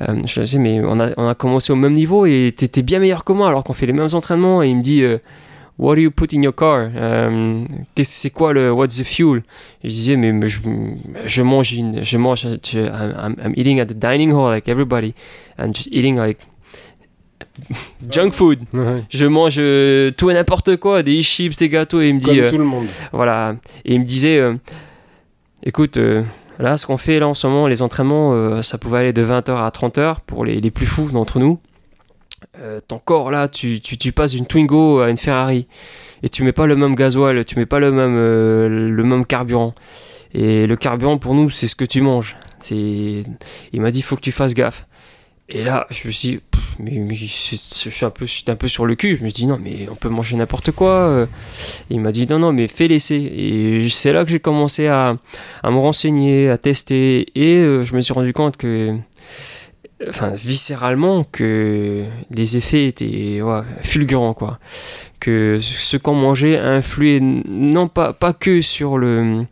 Euh, 0.00 0.20
je 0.26 0.40
disais, 0.40 0.58
mais 0.58 0.80
on 0.84 0.98
a, 0.98 1.10
on 1.16 1.28
a 1.28 1.36
commencé 1.36 1.72
au 1.72 1.76
même 1.76 1.92
niveau 1.92 2.26
et 2.26 2.52
t'étais 2.56 2.82
bien 2.82 2.98
meilleur 2.98 3.22
que 3.22 3.32
moi 3.32 3.48
alors 3.48 3.62
qu'on 3.62 3.72
fait 3.72 3.86
les 3.86 3.92
mêmes 3.92 4.08
entraînements. 4.12 4.64
Et 4.64 4.70
il 4.70 4.76
me 4.76 4.82
dit, 4.82 5.02
euh, 5.02 5.18
What 5.76 5.96
do 5.96 6.02
you 6.02 6.10
put 6.12 6.32
in 6.32 6.42
your 6.42 6.54
car? 6.54 6.88
Um, 6.96 7.66
c'est 8.00 8.30
quoi 8.30 8.52
le 8.52 8.72
What's 8.72 8.96
the 8.96 9.04
fuel? 9.04 9.42
je 9.82 9.88
disais 9.88 10.16
mais, 10.16 10.32
je, 10.46 10.60
je, 11.26 11.42
mange 11.42 11.72
une, 11.72 12.02
je 12.02 12.16
mange 12.16 12.46
je, 12.62 12.78
I'm, 12.78 13.34
I'm, 13.44 13.52
eating 13.56 13.80
at 13.80 13.86
the 13.86 13.94
dining 13.94 14.30
hall 14.30 14.50
like 14.50 14.68
everybody 14.68 15.14
I'm 15.58 15.74
just 15.74 15.88
eating 15.90 16.16
like 16.16 16.38
junk 18.10 18.30
food. 18.32 18.60
Je 19.10 19.24
mange 19.26 19.56
euh, 19.58 20.10
tout 20.10 20.30
et 20.30 20.34
n'importe 20.34 20.76
quoi, 20.76 21.02
des 21.02 21.22
chips, 21.22 21.56
des 21.56 21.68
gâteaux 21.68 22.00
et 22.00 22.08
il 22.08 22.14
me 22.14 22.20
dit 22.20 22.38
Comme 22.38 22.50
tout 22.50 22.58
le 22.58 22.64
monde. 22.64 22.86
Voilà, 23.12 23.56
et 23.84 23.94
il 23.94 24.00
me 24.00 24.04
disait 24.04 24.38
euh, 24.38 24.54
écoute 25.64 25.96
euh, 25.96 26.22
là 26.58 26.76
ce 26.76 26.86
qu'on 26.86 26.96
fait 26.96 27.18
là 27.18 27.28
en 27.28 27.34
ce 27.34 27.46
moment 27.46 27.66
les 27.66 27.82
entraînements 27.82 28.62
ça 28.62 28.78
pouvait 28.78 28.98
aller 28.98 29.12
de 29.12 29.24
20h 29.24 29.56
à 29.56 29.68
30h 29.70 30.16
pour 30.26 30.44
les, 30.44 30.60
les 30.60 30.70
plus 30.70 30.86
fous 30.86 31.10
d'entre 31.10 31.38
nous. 31.38 31.58
Euh, 32.60 32.80
ton 32.86 32.98
corps 32.98 33.30
là, 33.30 33.48
tu, 33.48 33.80
tu, 33.80 34.12
passes 34.12 34.32
d'une 34.32 34.46
Twingo 34.46 35.00
à 35.00 35.10
une 35.10 35.16
Ferrari 35.16 35.66
et 36.22 36.28
tu 36.28 36.44
mets 36.44 36.52
pas 36.52 36.66
le 36.66 36.76
même 36.76 36.94
gasoil, 36.94 37.44
tu 37.44 37.58
mets 37.58 37.66
pas 37.66 37.80
le 37.80 37.90
même, 37.90 38.14
euh, 38.16 38.68
le 38.68 39.02
même 39.02 39.26
carburant. 39.26 39.74
Et 40.32 40.66
le 40.66 40.76
carburant 40.76 41.18
pour 41.18 41.34
nous, 41.34 41.50
c'est 41.50 41.66
ce 41.66 41.76
que 41.76 41.84
tu 41.84 42.00
manges. 42.00 42.36
Il 42.70 43.24
m'a 43.74 43.90
dit, 43.90 44.02
faut 44.02 44.16
que 44.16 44.20
tu 44.20 44.32
fasses 44.32 44.54
gaffe. 44.54 44.86
Et 45.48 45.62
là, 45.62 45.86
je 45.90 46.06
me 46.06 46.12
suis, 46.12 46.28
dit, 46.28 46.40
mais, 46.78 47.14
je, 47.14 47.26
suis 47.26 48.04
un 48.04 48.10
peu, 48.10 48.68
sur 48.68 48.86
le 48.86 48.94
cul. 48.94 49.16
Je 49.18 49.24
me 49.24 49.30
dis 49.30 49.46
non, 49.46 49.58
mais 49.62 49.86
on 49.90 49.94
peut 49.94 50.08
manger 50.08 50.36
n'importe 50.36 50.70
quoi. 50.70 51.26
il 51.90 52.00
m'a 52.00 52.12
dit 52.12 52.26
non, 52.26 52.38
non, 52.38 52.52
mais 52.52 52.68
fais 52.68 52.88
laisser. 52.88 53.16
Et 53.16 53.88
c'est 53.90 54.12
là 54.12 54.24
que 54.24 54.30
j'ai 54.30 54.40
commencé 54.40 54.88
à, 54.88 55.16
me 55.64 55.76
renseigner, 55.76 56.48
à 56.48 56.58
tester, 56.58 57.26
et 57.34 57.58
euh, 57.58 57.82
je 57.82 57.94
me 57.94 58.00
suis 58.00 58.14
rendu 58.14 58.32
compte 58.32 58.56
que 58.56 58.96
enfin 60.08 60.30
viscéralement 60.30 61.24
que 61.24 62.04
les 62.30 62.56
effets 62.56 62.86
étaient 62.86 63.40
fulgurants 63.82 64.34
quoi 64.34 64.58
que 65.20 65.58
ce 65.60 65.96
qu'on 65.96 66.14
mangeait 66.14 66.58
influait 66.58 67.20
non 67.20 67.88
pas 67.88 68.12
pas 68.12 68.32
que 68.32 68.60
sur 68.60 68.98
le 68.98 69.44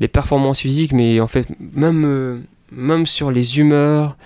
les 0.00 0.08
performances 0.08 0.60
physiques 0.60 0.92
mais 0.92 1.20
en 1.20 1.26
fait 1.26 1.46
même 1.60 2.04
euh, 2.06 2.38
même 2.72 3.06
sur 3.06 3.30
les 3.30 3.58
humeurs 3.58 4.16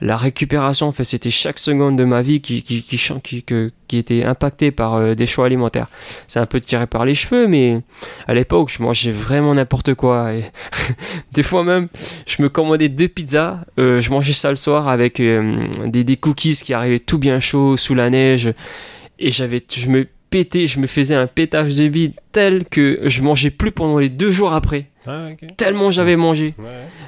la 0.00 0.16
récupération, 0.16 0.88
en 0.88 0.92
fait, 0.92 1.04
c'était 1.04 1.30
chaque 1.30 1.58
seconde 1.58 1.96
de 1.96 2.04
ma 2.04 2.22
vie 2.22 2.40
qui, 2.40 2.62
qui, 2.62 2.82
qui, 2.82 3.44
qui, 3.88 3.96
était 3.96 4.24
impactée 4.24 4.70
par 4.70 4.94
euh, 4.94 5.14
des 5.14 5.26
choix 5.26 5.46
alimentaires. 5.46 5.88
C'est 6.26 6.40
un 6.40 6.46
peu 6.46 6.60
tiré 6.60 6.86
par 6.86 7.04
les 7.04 7.14
cheveux, 7.14 7.46
mais 7.46 7.80
à 8.26 8.34
l'époque, 8.34 8.70
je 8.76 8.82
mangeais 8.82 9.12
vraiment 9.12 9.54
n'importe 9.54 9.94
quoi. 9.94 10.32
Et 10.32 10.44
des 11.32 11.42
fois 11.42 11.64
même, 11.64 11.88
je 12.26 12.42
me 12.42 12.48
commandais 12.48 12.88
deux 12.88 13.08
pizzas, 13.08 13.60
euh, 13.78 14.00
je 14.00 14.10
mangeais 14.10 14.32
ça 14.32 14.50
le 14.50 14.56
soir 14.56 14.88
avec 14.88 15.20
euh, 15.20 15.66
des, 15.86 16.04
des 16.04 16.16
cookies 16.16 16.60
qui 16.64 16.72
arrivaient 16.72 16.98
tout 16.98 17.18
bien 17.18 17.40
chaud 17.40 17.76
sous 17.76 17.94
la 17.94 18.08
neige, 18.08 18.52
et 19.18 19.30
j'avais, 19.30 19.60
je 19.70 19.88
me 19.88 20.06
pétais, 20.30 20.66
je 20.66 20.78
me 20.78 20.86
faisais 20.86 21.14
un 21.14 21.26
pétage 21.26 21.74
de 21.74 21.88
bide 21.88 22.14
tel 22.32 22.64
que 22.64 23.00
je 23.04 23.22
mangeais 23.22 23.50
plus 23.50 23.72
pendant 23.72 23.98
les 23.98 24.08
deux 24.08 24.30
jours 24.30 24.54
après. 24.54 24.89
Ah, 25.06 25.28
Tellement 25.56 25.90
j'avais 25.90 26.16
mangé. 26.16 26.54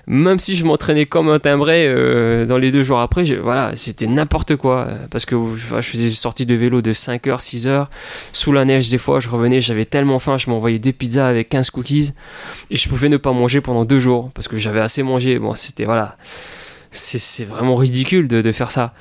Même 0.07 0.39
si 0.39 0.57
je 0.57 0.65
m'entraînais 0.65 1.05
comme 1.05 1.29
un 1.29 1.39
timbré 1.39 1.87
euh, 1.87 2.47
dans 2.47 2.57
les 2.57 2.73
deux 2.73 2.83
jours 2.83 3.01
après, 3.01 3.25
voilà, 3.37 3.73
c'était 3.75 4.07
n'importe 4.07 4.57
quoi. 4.57 4.89
Parce 5.11 5.27
que 5.27 5.37
je, 5.55 5.81
faisais 5.83 6.05
des 6.05 6.11
sorties 6.11 6.47
de 6.47 6.55
vélo 6.55 6.81
de 6.81 6.93
5h, 6.93 7.39
6h. 7.41 7.87
Sous 8.33 8.53
la 8.53 8.65
neige, 8.65 8.89
des 8.89 8.99
fois, 8.99 9.21
je 9.21 9.29
revenais, 9.29 9.61
j'avais 9.61 9.85
tellement 9.85 10.19
faim, 10.19 10.37
je 10.39 10.49
m'envoyais 10.49 10.79
deux 10.79 10.93
pizzas 10.93 11.29
avec 11.29 11.51
15 11.51 11.71
cookies. 11.71 12.13
Et 12.71 12.77
je 12.77 12.89
pouvais 12.89 13.11
ne 13.11 13.19
pas 13.19 13.33
manger 13.33 13.61
pendant 13.61 13.85
deux 13.85 14.01
jours. 14.01 14.31
Parce 14.33 14.49
que 14.49 14.57
j'avais 14.57 14.81
assez 14.81 15.03
mangé. 15.03 15.39
Bon, 15.39 15.55
c'était, 15.55 15.85
voilà. 15.85 16.17
C'est 16.91 17.45
vraiment 17.45 17.75
ridicule 17.75 18.29
de, 18.29 18.41
de 18.41 18.53
faire 18.53 18.71
ça. 18.71 18.95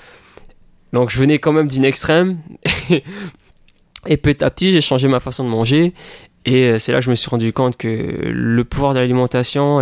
Donc 0.94 1.10
je 1.10 1.18
venais 1.18 1.40
quand 1.40 1.54
même 1.54 1.68
d'une 1.68 1.86
extrême. 1.86 2.40
Et 4.08 4.18
petit 4.18 4.44
à 4.44 4.50
petit, 4.50 4.72
j'ai 4.72 4.82
changé 4.82 5.08
ma 5.08 5.20
façon 5.20 5.44
de 5.44 5.50
manger. 5.50 5.94
Et 6.46 6.66
euh, 6.66 6.78
c'est 6.78 6.92
là 6.92 7.00
que 7.00 7.06
je 7.06 7.10
me 7.10 7.16
suis 7.16 7.30
rendu 7.30 7.54
compte 7.54 7.78
que 7.78 7.88
le 7.88 8.64
pouvoir 8.64 8.94
de 8.94 9.00
l'alimentation 9.00 9.82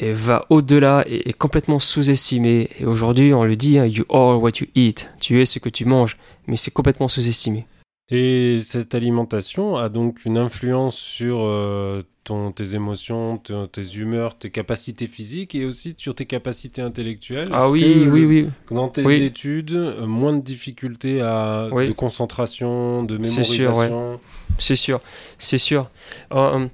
va 0.00 0.46
au-delà 0.50 1.04
et 1.06 1.28
est 1.28 1.32
complètement 1.32 1.78
sous-estimé. 1.78 2.70
Et 2.80 2.86
aujourd'hui, 2.86 3.34
on 3.34 3.44
le 3.44 3.56
dit, 3.56 3.78
hein, 3.78 3.86
you 3.86 4.04
are 4.10 4.40
what 4.40 4.52
you 4.60 4.66
eat. 4.74 5.10
Tu 5.20 5.40
es 5.40 5.44
ce 5.44 5.58
que 5.58 5.68
tu 5.68 5.84
manges. 5.84 6.16
Mais 6.46 6.56
c'est 6.56 6.70
complètement 6.70 7.08
sous-estimé. 7.08 7.66
Et 8.10 8.58
cette 8.62 8.94
alimentation 8.94 9.76
a 9.76 9.88
donc 9.88 10.26
une 10.26 10.36
influence 10.36 10.96
sur 10.96 11.38
euh, 11.40 12.02
ton, 12.24 12.52
tes 12.52 12.74
émotions, 12.74 13.38
tes 13.38 13.96
humeurs, 13.96 14.36
tes 14.36 14.50
capacités 14.50 15.06
physiques 15.06 15.54
et 15.54 15.64
aussi 15.64 15.94
sur 15.96 16.14
tes 16.14 16.26
capacités 16.26 16.82
intellectuelles? 16.82 17.48
Ah 17.50 17.70
oui, 17.70 18.06
oui, 18.06 18.26
oui. 18.26 18.48
Dans 18.70 18.88
tes 18.88 19.24
études, 19.24 19.72
euh, 19.72 20.06
moins 20.06 20.34
de 20.34 20.42
difficultés 20.42 21.22
à, 21.22 21.70
de 21.70 21.92
concentration, 21.92 23.04
de 23.04 23.16
mémorisation? 23.16 24.20
C'est 24.58 24.76
sûr, 24.76 25.00
c'est 25.38 25.58
sûr. 25.58 25.90
Euh, 26.32 26.66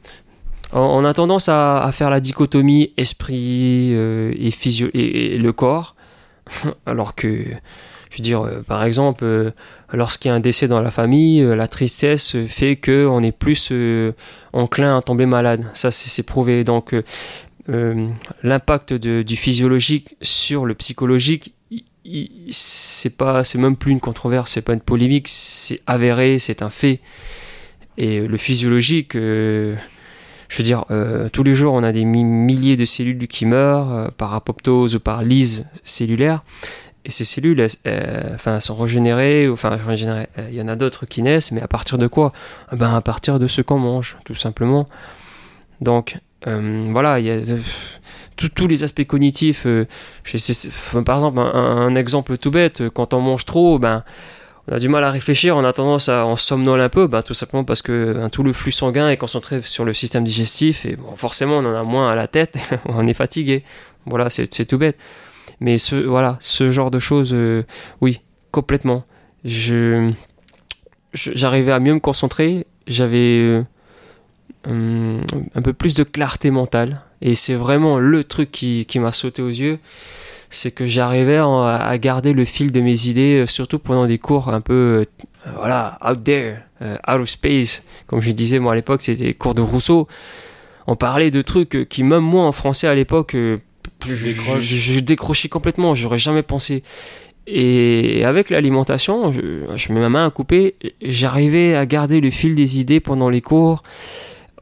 on 0.73 1.05
a 1.05 1.15
tendance 1.15 1.49
à, 1.49 1.91
faire 1.93 2.11
la 2.11 2.21
dichotomie 2.21 2.93
esprit 2.97 3.93
et, 3.93 4.51
physio 4.53 4.89
et 4.95 5.37
le 5.37 5.53
corps, 5.53 5.97
alors 6.87 7.15
que 7.15 7.45
je 8.11 8.17
veux 8.17 8.23
dire, 8.23 8.43
euh, 8.43 8.63
par 8.63 8.85
exemple, 8.85 9.25
euh, 9.25 9.51
lorsqu'il 9.93 10.29
y 10.29 10.33
a 10.33 10.35
un 10.35 10.41
décès 10.41 10.67
dans 10.67 10.81
la 10.81 10.91
famille, 10.91 11.41
euh, 11.43 11.55
la 11.55 11.69
tristesse 11.69 12.37
fait 12.47 12.77
qu'on 12.77 13.23
est 13.23 13.33
plus 13.33 13.73
enclin 14.53 14.97
à 14.97 15.03
tomber 15.03 15.27
malade. 15.27 15.65
Ça, 15.75 15.91
c'est 15.91 16.25
prouvé. 16.25 16.65
Donc, 16.65 16.95
l'impact 18.43 18.95
du 18.95 19.37
physiologique 19.37 20.17
sur 20.23 20.67
le 20.67 20.75
psychologique, 20.75 21.55
c'est 22.49 23.17
pas, 23.17 23.45
c'est 23.45 23.59
même 23.59 23.77
plus 23.77 23.93
une 23.93 24.01
controverse, 24.01 24.53
c'est 24.53 24.63
pas 24.63 24.73
une 24.73 24.81
polémique, 24.81 25.29
c'est 25.29 25.81
avéré, 25.87 26.41
c'est 26.41 26.63
un 26.63 26.71
fait. 26.71 27.01
Et 28.03 28.27
le 28.27 28.37
physiologique, 28.39 29.13
je 29.15 29.77
veux 30.57 30.65
dire, 30.65 30.87
tous 31.35 31.43
les 31.43 31.55
jours, 31.55 31.75
on 31.75 31.83
a 31.83 31.93
des 31.93 32.05
milliers 32.07 32.79
de 32.79 32.87
cellules 32.87 33.29
qui 33.29 33.45
meurent 33.45 34.11
par 34.13 34.33
apoptose 34.33 34.97
ou 34.97 35.01
par 35.01 35.23
lyse 35.23 35.67
cellulaire 35.85 36.43
et 37.05 37.11
ces 37.11 37.25
cellules, 37.25 37.67
enfin, 38.35 38.61
sont 38.61 38.75
régénérées, 38.75 39.49
enfin. 39.49 39.79
Il 39.87 40.55
y 40.55 40.63
en 40.63 40.69
a 40.69 40.77
d'autres 40.77 41.07
qui 41.07 41.23
naissent, 41.23 41.53
mais 41.53 41.63
à 41.63 41.69
partir 41.69 41.99
de 41.99 42.07
quoi? 42.07 42.33
Eh 42.73 42.77
Ben, 42.77 42.95
à 42.95 43.01
partir 43.01 43.39
de 43.39 43.47
ce 43.47 43.63
qu'on 43.63 43.79
mange, 43.79 44.17
tout 44.25 44.35
simplement. 44.35 44.89
Donc, 45.81 46.19
euh, 46.47 46.89
voilà, 46.91 47.19
il 47.19 47.27
y 47.27 47.31
a 47.31 47.41
tous 48.37 48.67
les 48.67 48.85
aspects 48.85 49.05
cognitifs. 49.05 49.67
Euh, 49.67 49.87
par 51.05 51.17
exemple, 51.17 51.41
un, 51.41 51.95
exemple 51.95 52.37
tout 52.37 52.51
bête, 52.51 52.89
quand 52.91 53.15
on 53.15 53.21
mange 53.21 53.47
trop, 53.47 53.79
ben, 53.79 54.05
on 54.69 54.75
a 54.75 54.79
du 54.79 54.89
mal 54.89 55.05
à 55.05 55.11
réfléchir, 55.11 55.57
on 55.57 55.65
a 55.65 55.73
tendance 55.73 56.09
à 56.09 56.27
en 56.27 56.37
somnole 56.37 56.81
un 56.81 56.89
peu, 56.89 57.07
ben, 57.07 57.23
tout 57.23 57.35
simplement 57.35 57.65
parce 57.65 57.83
que 57.83 58.13
ben, 58.13 58.29
tout 58.29 58.43
le 58.43 58.53
flux 58.53 58.73
sanguin 58.73 59.09
est 59.09 59.17
concentré 59.17 59.61
sur 59.63 59.85
le 59.85 59.93
système 59.93 60.25
digestif 60.25 60.87
et 60.87 60.97
bon, 60.97 61.17
forcément 61.17 61.59
on 61.59 61.65
en 61.65 61.75
a 61.75 61.83
moins 61.83 62.11
à 62.11 62.15
la 62.15 62.29
tête, 62.29 62.59
on 62.87 63.07
est 63.07 63.15
fatigué. 63.15 63.65
Voilà, 64.07 64.31
c'est 64.31 64.47
tout 64.67 64.79
bête. 64.79 64.99
Mais 65.61 65.77
ce, 65.77 65.97
voilà, 65.97 66.39
ce 66.41 66.71
genre 66.71 66.91
de 66.91 66.99
choses, 66.99 67.35
euh, 67.35 67.65
oui, 68.01 68.21
complètement. 68.51 69.05
Je, 69.45 70.11
j'arrivais 71.13 71.73
à 71.73 71.81
mieux 71.81 71.93
me 71.93 72.01
concentrer, 72.01 72.67
j'avais 72.87 73.63
euh, 74.67 75.21
un 75.55 75.63
peu 75.63 75.73
plus 75.73 75.95
de 75.95 76.03
clarté 76.03 76.51
mentale. 76.51 77.03
Et 77.23 77.35
c'est 77.35 77.55
vraiment 77.55 77.99
le 77.99 78.25
truc 78.25 78.51
qui, 78.51 78.87
qui 78.87 78.99
m'a 78.99 79.13
sauté 79.13 79.43
aux 79.43 79.49
yeux 79.49 79.79
c'est 80.51 80.73
que 80.73 80.85
j'arrivais 80.85 81.37
à 81.39 81.97
garder 81.99 82.33
le 82.33 82.45
fil 82.45 82.73
de 82.73 82.81
mes 82.81 83.07
idées, 83.07 83.43
euh, 83.43 83.47
surtout 83.47 83.79
pendant 83.79 84.07
des 84.07 84.19
cours 84.19 84.49
un 84.49 84.61
peu, 84.61 85.05
euh, 85.47 85.51
voilà, 85.57 85.97
out 86.05 86.23
there, 86.25 86.57
euh, 86.83 86.97
out 87.09 87.21
of 87.21 87.29
space. 87.29 87.85
Comme 88.09 88.21
je 88.21 88.33
disais, 88.33 88.59
moi 88.59 88.73
à 88.73 88.75
l'époque, 88.75 89.01
c'était 89.01 89.27
des 89.27 89.35
cours 89.35 89.55
de 89.55 89.61
Rousseau. 89.61 90.09
On 90.89 90.97
parlait 90.97 91.31
de 91.31 91.41
trucs 91.41 91.89
qui, 91.89 92.03
même 92.03 92.25
moi 92.25 92.45
en 92.45 92.53
français 92.53 92.89
à 92.89 92.97
l'époque, 92.97 93.37
je, 94.05 95.01
décrochais 95.01 95.49
complètement, 95.49 95.95
j'aurais 95.95 96.19
jamais 96.19 96.43
pensé. 96.43 96.83
Et 97.47 98.25
avec 98.25 98.51
l'alimentation, 98.51 99.31
je, 99.33 99.93
mets 99.93 100.01
ma 100.01 100.09
main 100.09 100.27
à 100.27 100.31
couper, 100.31 100.75
j'arrivais 101.01 101.75
à 101.75 101.87
garder 101.87 102.21
le 102.21 102.31
fil 102.31 102.57
des 102.57 102.81
idées 102.81 102.99
pendant 102.99 103.29
les 103.29 103.41
cours 103.41 103.85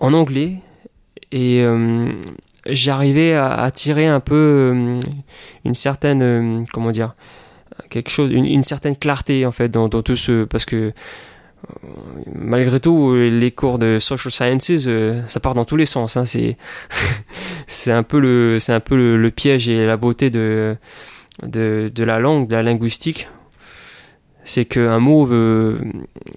en 0.00 0.12
anglais. 0.12 0.56
Et 1.32 1.64
j'arrivais 2.68 3.34
à, 3.34 3.70
tirer 3.70 4.06
un 4.06 4.20
peu 4.20 4.34
euh, 4.34 5.00
une 5.64 5.74
certaine 5.74 6.22
euh, 6.22 6.64
comment 6.72 6.90
dire 6.90 7.14
quelque 7.90 8.10
chose 8.10 8.30
une, 8.32 8.64
certaine 8.64 8.96
clarté 8.96 9.46
en 9.46 9.52
fait 9.52 9.68
dans, 9.70 9.88
tout 9.88 10.16
ce 10.16 10.44
parce 10.44 10.64
que 10.64 10.76
euh, 10.76 10.92
malgré 12.34 12.80
tout 12.80 13.14
les 13.14 13.50
cours 13.50 13.78
de 13.78 13.98
social 13.98 14.32
sciences 14.60 14.88
ça 15.26 15.40
part 15.40 15.54
dans 15.54 15.64
tous 15.64 15.76
les 15.76 15.86
sens 15.86 16.16
hein, 16.16 16.24
c'est 16.24 16.56
c'est 17.66 17.92
un 17.92 18.02
peu 18.02 18.20
le 18.20 18.58
c'est 18.58 18.72
un 18.72 18.80
peu 18.80 19.16
le, 19.16 19.30
piège 19.30 19.68
et 19.68 19.86
la 19.86 19.96
beauté 19.96 20.30
de, 20.30 20.76
de 21.44 22.04
la 22.04 22.18
langue 22.18 22.48
de 22.48 22.56
la 22.56 22.62
linguistique. 22.62 23.28
C'est 24.44 24.64
qu'un 24.64 24.98
mot 24.98 25.28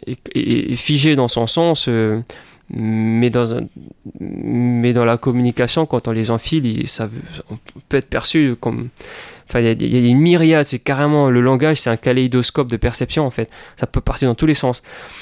est, 0.06 0.76
figé 0.76 1.15
dans 1.15 1.30
son 1.30 1.48
sens 1.48 1.88
mais 2.73 3.29
dans 3.29 3.55
un, 3.55 3.62
mais 4.19 4.93
dans 4.93 5.05
la 5.05 5.17
communication 5.17 5.86
quand 5.86 6.07
on 6.07 6.12
les 6.12 6.31
enfile 6.31 6.88
ça 6.88 7.10
peut 7.89 7.97
être 7.97 8.10
perçu 8.10 8.55
comme 8.60 8.89
enfin 9.47 9.60
il 9.60 9.93
y, 9.93 9.95
a 9.95 10.10
une 10.10 10.19
myriade 10.19 10.65
c'est 10.65 10.79
carrément 10.79 11.29
le 11.29 11.41
langage 11.41 11.77
c'est 11.77 11.89
un 11.89 11.97
kaléidoscope 11.97 12.69
de 12.69 12.77
perception 12.77 13.25
en 13.25 13.31
fait. 13.31 13.49
Ça 13.77 13.88
peut 13.88 14.01
partir 14.01 14.29
dans 14.29 14.36
tous 14.36 14.45
les 14.45 14.53
sens. 14.53 14.81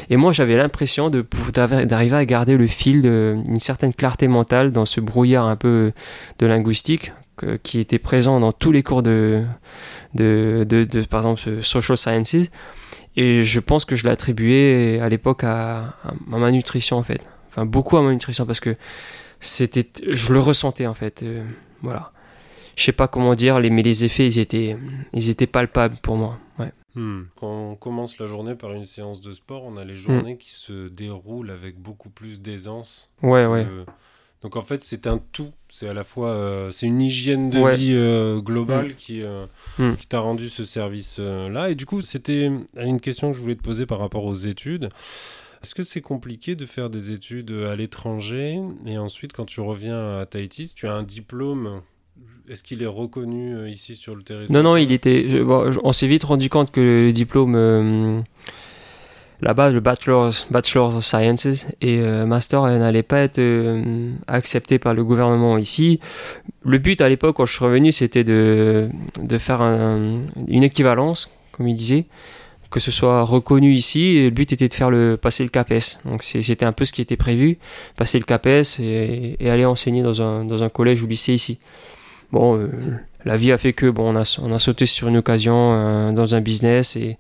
Et 0.10 0.18
moi 0.18 0.32
j'avais 0.32 0.56
l'impression 0.56 1.10
de 1.10 1.26
d'arriver 1.54 2.16
à 2.16 2.26
garder 2.26 2.58
le 2.58 2.68
fil 2.68 3.02
d'une 3.02 3.60
certaine 3.60 3.94
clarté 3.94 4.28
mentale 4.28 4.72
dans 4.72 4.86
ce 4.86 5.02
brouillard 5.02 5.46
un 5.46 5.56
peu 5.56 5.92
de 6.40 6.46
linguistique 6.46 7.12
qui 7.64 7.80
était 7.80 8.00
présent 8.00 8.40
dans 8.40 8.52
tous 8.52 8.72
les 8.72 8.84
cours 8.84 9.02
de 9.02 9.44
de, 10.14 10.66
de, 10.68 10.84
de 10.84 11.02
par 11.02 11.22
exemple 11.22 11.64
social 11.64 11.98
sciences. 11.98 12.50
Et 13.16 13.44
je 13.44 13.60
pense 13.60 13.86
que 13.86 13.96
je 13.96 14.06
l'attribuais 14.06 15.00
à 15.02 15.10
l'époque 15.10 15.44
à, 15.44 15.96
à 16.04 16.38
ma 16.38 16.52
nutrition 16.52 16.98
en 16.98 17.04
fait 17.04 17.22
enfin 17.50 17.66
beaucoup 17.66 17.98
à 17.98 18.02
ma 18.02 18.12
nutrition 18.12 18.46
parce 18.46 18.60
que 18.60 18.76
c'était, 19.40 19.88
je 20.08 20.34
le 20.34 20.40
ressentais 20.40 20.88
en 20.88 20.94
fait. 20.94 21.24
Euh, 21.24 21.44
voilà. 21.82 22.12
Je 22.76 22.84
sais 22.84 22.92
pas 22.94 23.08
comment 23.08 23.36
dire, 23.36 23.60
mais 23.60 23.82
les 23.82 24.06
effets, 24.06 24.26
ils 24.26 24.40
étaient, 24.40 24.78
ils 25.14 25.30
étaient 25.30 25.48
palpables 25.48 25.98
pour 25.98 26.16
moi. 26.16 26.38
Ouais. 26.60 26.72
Hmm. 26.96 27.24
Quand 27.36 27.72
on 27.72 27.76
commence 27.76 28.20
la 28.20 28.28
journée 28.28 28.56
par 28.56 28.72
une 28.72 28.86
séance 28.86 29.20
de 29.20 29.34
sport, 29.34 29.64
on 29.66 29.76
a 29.76 29.84
les 29.84 29.98
journées 29.98 30.36
hmm. 30.36 30.38
qui 30.38 30.52
se 30.52 30.88
déroulent 30.88 31.52
avec 31.52 31.78
beaucoup 31.78 32.10
plus 32.10 32.40
d'aisance. 32.40 33.10
Ouais, 33.22 33.46
ouais. 33.46 33.68
Donc 34.42 34.56
en 34.56 34.62
fait, 34.62 34.82
c'est 34.82 35.08
un 35.08 35.20
tout. 35.34 35.52
C'est 35.68 35.90
à 35.90 35.94
la 35.94 36.06
fois, 36.06 36.30
euh, 36.30 36.72
c'est 36.72 36.86
une 36.86 37.02
hygiène 37.02 37.50
de 37.50 37.60
vie 37.76 37.92
euh, 37.92 38.40
globale 38.40 38.92
hmm. 38.92 38.94
qui, 38.94 39.24
qui 40.00 40.08
t'a 40.08 40.20
rendu 40.20 40.48
ce 40.48 40.64
service-là. 40.64 41.72
Et 41.72 41.76
du 41.76 41.86
coup, 41.86 42.02
c'était 42.02 42.50
une 42.78 43.02
question 43.02 43.32
que 43.32 43.38
je 43.38 43.42
voulais 43.42 43.56
te 43.56 43.64
poser 43.64 43.86
par 43.86 44.00
rapport 44.00 44.24
aux 44.24 44.36
études. 44.36 44.90
Est-ce 45.62 45.76
que 45.76 45.84
c'est 45.84 46.02
compliqué 46.02 46.56
de 46.56 46.66
faire 46.66 46.90
des 46.90 47.12
études 47.12 47.52
à 47.52 47.76
l'étranger 47.76 48.60
et 48.86 48.98
ensuite 48.98 49.34
quand 49.34 49.46
tu 49.46 49.60
reviens 49.62 50.20
à 50.20 50.26
Tahiti, 50.26 50.74
tu 50.74 50.88
as 50.88 50.94
un 50.94 51.04
diplôme 51.04 51.82
est-ce 52.50 52.64
qu'il 52.64 52.82
est 52.82 52.88
reconnu 52.88 53.56
euh, 53.56 53.70
ici 53.70 53.96
sur 53.96 54.16
le 54.16 54.24
territoire? 54.24 54.52
Non, 54.64 54.72
non, 54.72 54.76
il 54.76 54.92
était. 54.92 55.28
on 55.84 55.94
s'est 55.94 56.08
vite 56.08 56.24
rendu 56.24 56.50
compte 56.50 56.72
que 56.72 56.82
le 56.82 57.12
diplôme 57.12 57.54
euh, 57.56 58.22
là-bas, 59.42 59.70
le 59.70 59.80
Bachelor, 59.80 60.32
Bachelor 60.50 60.96
of 60.96 61.06
Sciences 61.06 61.68
et 61.80 62.00
euh, 62.00 62.26
Master 62.26 62.64
n'allait 62.64 63.04
pas 63.04 63.20
être 63.20 63.40
accepté 64.28 64.80
par 64.80 64.96
le 64.96 65.04
gouvernement 65.04 65.60
ici. 65.60 66.00
Le 66.64 66.80
but 66.80 67.02
à 67.02 67.10
l'époque, 67.10 67.36
quand 67.36 67.46
je 67.46 67.54
suis 67.54 67.64
revenu, 67.64 67.92
c'était 67.92 68.24
de, 68.24 68.90
de 69.22 69.38
faire 69.38 69.62
une 69.62 70.64
équivalence, 70.64 71.32
comme 71.52 71.68
il 71.68 71.76
disait 71.76 72.06
que 72.70 72.80
ce 72.80 72.92
soit 72.92 73.24
reconnu 73.24 73.74
ici. 73.74 74.18
Et 74.18 74.26
le 74.26 74.30
but 74.32 74.52
était 74.54 74.68
de 74.68 74.74
faire 74.74 74.90
le 74.90 75.18
passer 75.18 75.44
le 75.44 75.50
CAPES. 75.50 76.00
Donc 76.06 76.24
c'était 76.24 76.66
un 76.66 76.72
peu 76.72 76.86
ce 76.86 76.94
qui 76.94 77.02
était 77.02 77.18
prévu, 77.18 77.58
passer 77.96 78.20
le 78.20 78.26
CAPES 78.26 78.80
et, 78.80 79.50
aller 79.50 79.66
enseigner 79.66 80.02
dans 80.02 80.22
un, 80.22 80.46
dans 80.46 80.64
un 80.64 80.70
collège 80.70 81.02
ou 81.04 81.08
lycée 81.08 81.34
ici. 81.34 81.60
Bon, 82.32 82.58
euh, 82.58 82.70
la 83.26 83.38
vie 83.38 83.52
a 83.52 83.58
fait 83.58 83.74
que 83.74 83.90
bon, 83.90 84.14
on 84.14 84.16
a, 84.16 84.40
on 84.42 84.54
a 84.54 84.60
sauté 84.60 84.86
sur 84.86 85.08
une 85.08 85.18
occasion 85.18 85.74
euh, 85.74 86.12
dans 86.12 86.36
un 86.36 86.42
business 86.42 86.96
et 86.96 87.18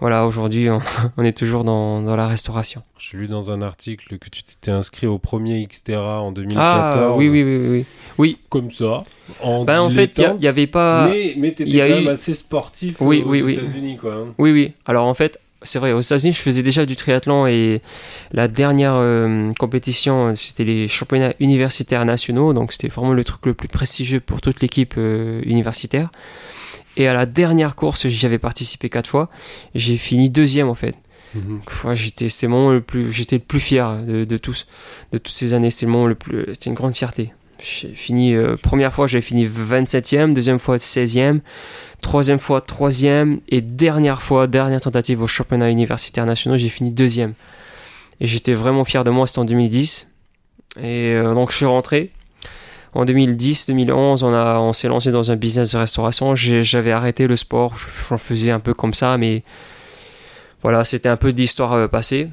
voilà, 0.00 0.26
aujourd'hui, 0.26 0.68
on, 1.16 1.24
est 1.24 1.36
toujours 1.36 1.64
dans, 1.64 2.02
dans 2.02 2.16
la 2.16 2.26
restauration. 2.26 2.82
J'ai 2.98 3.18
lu 3.18 3.28
dans 3.28 3.50
un 3.50 3.62
article 3.62 4.18
que 4.18 4.28
tu 4.28 4.42
t'étais 4.42 4.70
inscrit 4.70 5.06
au 5.06 5.18
premier 5.18 5.64
Xterra 5.66 6.20
en 6.20 6.32
2014. 6.32 6.96
Ah, 6.98 7.16
oui, 7.16 7.28
oui, 7.28 7.42
oui, 7.42 7.68
oui. 7.68 7.84
oui. 8.18 8.38
Comme 8.48 8.70
ça. 8.70 9.02
En, 9.40 9.64
ben, 9.64 9.80
en 9.80 9.90
fait, 9.90 10.18
il 10.18 10.40
n'y 10.40 10.48
avait 10.48 10.66
pas. 10.66 11.08
Mais, 11.08 11.34
mais 11.36 11.54
tu 11.54 11.62
étais 11.62 11.78
quand 11.78 11.96
même 11.96 12.08
assez 12.08 12.34
sportif 12.34 12.96
oui, 13.00 13.22
aux 13.24 13.30
oui, 13.30 13.54
États-Unis, 13.54 13.96
quoi. 13.96 14.14
Hein. 14.14 14.34
Oui, 14.38 14.50
oui. 14.50 14.72
Alors, 14.86 15.06
en 15.06 15.14
fait, 15.14 15.38
c'est 15.62 15.78
vrai, 15.78 15.92
aux 15.92 16.00
États-Unis, 16.00 16.32
je 16.32 16.40
faisais 16.40 16.62
déjà 16.62 16.86
du 16.86 16.96
triathlon 16.96 17.46
et 17.46 17.80
la 18.32 18.48
dernière 18.48 18.94
euh, 18.96 19.52
compétition, 19.58 20.34
c'était 20.34 20.64
les 20.64 20.88
championnats 20.88 21.34
universitaires 21.40 22.04
nationaux. 22.04 22.52
Donc, 22.52 22.72
c'était 22.72 22.88
vraiment 22.88 23.12
le 23.12 23.24
truc 23.24 23.46
le 23.46 23.54
plus 23.54 23.68
prestigieux 23.68 24.20
pour 24.20 24.40
toute 24.40 24.60
l'équipe 24.60 24.94
euh, 24.98 25.40
universitaire. 25.44 26.10
Et 26.96 27.08
à 27.08 27.14
la 27.14 27.26
dernière 27.26 27.74
course, 27.74 28.08
j'avais 28.08 28.38
participé 28.38 28.88
quatre 28.88 29.08
fois. 29.08 29.30
J'ai 29.74 29.96
fini 29.96 30.30
deuxième 30.30 30.68
en 30.68 30.74
fait. 30.74 30.94
Mhm. 31.34 31.60
J'étais, 31.94 32.28
c'était 32.28 32.46
le 32.46 32.52
moment 32.52 32.70
le 32.70 32.82
plus, 32.82 33.10
j'étais 33.10 33.36
le 33.36 33.42
plus 33.42 33.60
fier 33.60 34.02
de, 34.04 34.36
tous, 34.36 34.66
de 35.12 35.18
toutes 35.18 35.34
ces 35.34 35.54
années. 35.54 35.70
C'était 35.70 35.86
le 35.86 35.92
moment 35.92 36.06
le 36.06 36.14
plus, 36.14 36.44
c'était 36.52 36.70
une 36.70 36.76
grande 36.76 36.94
fierté. 36.94 37.32
J'ai 37.58 37.88
fini, 37.94 38.34
euh, 38.34 38.56
première 38.56 38.92
fois, 38.92 39.06
j'avais 39.06 39.22
fini 39.22 39.46
27e, 39.46 40.34
deuxième 40.34 40.58
fois 40.58 40.78
16e, 40.78 41.40
troisième 42.00 42.40
fois 42.40 42.60
3e, 42.60 43.38
et 43.48 43.60
dernière 43.60 44.20
fois, 44.20 44.46
dernière 44.48 44.80
tentative 44.80 45.22
au 45.22 45.28
championnat 45.28 45.70
universitaire 45.70 46.26
national, 46.26 46.58
j'ai 46.58 46.68
fini 46.68 46.90
deuxième. 46.90 47.34
Et 48.20 48.26
j'étais 48.26 48.52
vraiment 48.52 48.84
fier 48.84 49.04
de 49.04 49.10
moi, 49.10 49.26
c'était 49.26 49.38
en 49.38 49.44
2010. 49.44 50.08
Et 50.78 51.12
euh, 51.12 51.34
donc 51.34 51.52
je 51.52 51.56
suis 51.58 51.66
rentré, 51.66 52.10
en 52.94 53.04
2010-2011, 53.04 54.22
on, 54.24 54.34
a, 54.34 54.58
on 54.58 54.72
s'est 54.72 54.88
lancé 54.88 55.10
dans 55.10 55.30
un 55.30 55.36
business 55.36 55.72
de 55.72 55.78
restauration. 55.78 56.34
j'avais 56.34 56.92
arrêté 56.92 57.26
le 57.26 57.36
sport, 57.36 57.74
j'en 58.08 58.18
faisais 58.18 58.50
un 58.50 58.60
peu 58.60 58.74
comme 58.74 58.94
ça, 58.94 59.16
mais 59.16 59.42
voilà, 60.62 60.84
c'était 60.84 61.08
un 61.08 61.16
peu 61.16 61.32
d'histoire 61.32 61.72
euh, 61.72 61.88
passée. 61.88 62.28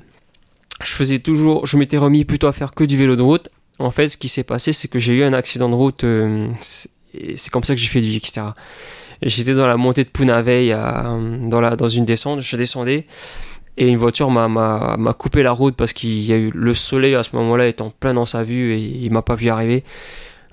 Je 0.83 0.91
faisais 0.91 1.19
toujours, 1.19 1.65
je 1.65 1.77
m'étais 1.77 1.97
remis 1.97 2.25
plutôt 2.25 2.47
à 2.47 2.53
faire 2.53 2.73
que 2.73 2.83
du 2.83 2.97
vélo 2.97 3.15
de 3.15 3.21
route. 3.21 3.49
En 3.79 3.91
fait, 3.91 4.09
ce 4.09 4.17
qui 4.17 4.27
s'est 4.27 4.43
passé, 4.43 4.73
c'est 4.73 4.87
que 4.87 4.99
j'ai 4.99 5.13
eu 5.13 5.23
un 5.23 5.33
accident 5.33 5.69
de 5.69 5.75
route. 5.75 6.03
Euh, 6.03 6.47
c'est 6.61 7.49
comme 7.51 7.63
ça 7.63 7.73
que 7.73 7.81
j'ai 7.81 7.87
fait 7.87 8.01
du 8.01 8.15
etc. 8.15 8.41
J'étais 9.21 9.53
dans 9.53 9.67
la 9.67 9.77
montée 9.77 10.03
de 10.03 10.09
Punavei, 10.09 10.69
dans, 10.69 11.59
la, 11.59 11.75
dans 11.75 11.89
une 11.89 12.05
descente. 12.05 12.41
Je 12.41 12.55
descendais 12.55 13.07
et 13.79 13.87
une 13.87 13.97
voiture 13.97 14.29
m'a, 14.29 14.47
m'a, 14.49 15.13
coupé 15.13 15.41
la 15.41 15.53
route 15.53 15.75
parce 15.75 15.93
qu'il 15.93 16.21
y 16.21 16.33
a 16.33 16.35
eu 16.35 16.51
le 16.53 16.73
soleil 16.73 17.15
à 17.15 17.23
ce 17.23 17.35
moment-là 17.37 17.65
étant 17.65 17.91
plein 17.97 18.13
dans 18.13 18.25
sa 18.25 18.43
vue 18.43 18.73
et 18.73 18.77
il 18.77 19.11
m'a 19.11 19.21
pas 19.21 19.35
vu 19.35 19.49
arriver. 19.49 19.85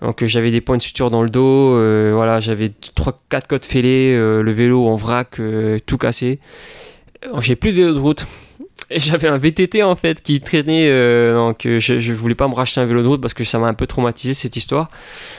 Donc 0.02 0.22
euh, 0.22 0.26
j'avais 0.26 0.50
des 0.50 0.60
points 0.60 0.76
de 0.76 0.82
suture 0.82 1.10
dans 1.10 1.22
le 1.22 1.30
dos, 1.30 1.74
euh, 1.74 2.12
voilà, 2.14 2.40
j'avais 2.40 2.70
3 2.94 3.18
4 3.28 3.46
côtes 3.46 3.64
fêlées, 3.64 4.14
euh, 4.14 4.42
le 4.42 4.52
vélo 4.52 4.86
en 4.86 4.94
vrac, 4.94 5.40
tout 5.86 5.98
cassé. 5.98 6.38
J'ai 7.38 7.56
plus 7.56 7.72
de 7.72 7.76
vélo 7.76 7.94
de 7.94 7.98
route. 7.98 8.26
J'avais 8.90 9.26
un 9.26 9.38
VTT 9.38 9.82
en 9.82 9.96
fait 9.96 10.22
qui 10.22 10.40
traînait, 10.40 10.88
donc 11.32 11.62
je, 11.64 11.98
je 11.98 12.12
voulais 12.12 12.36
pas 12.36 12.46
me 12.46 12.54
racheter 12.54 12.80
un 12.80 12.84
vélo 12.84 13.02
de 13.02 13.08
route 13.08 13.20
parce 13.20 13.34
que 13.34 13.42
ça 13.42 13.58
m'a 13.58 13.66
un 13.66 13.74
peu 13.74 13.86
traumatisé 13.86 14.32
cette 14.32 14.56
histoire. 14.56 14.90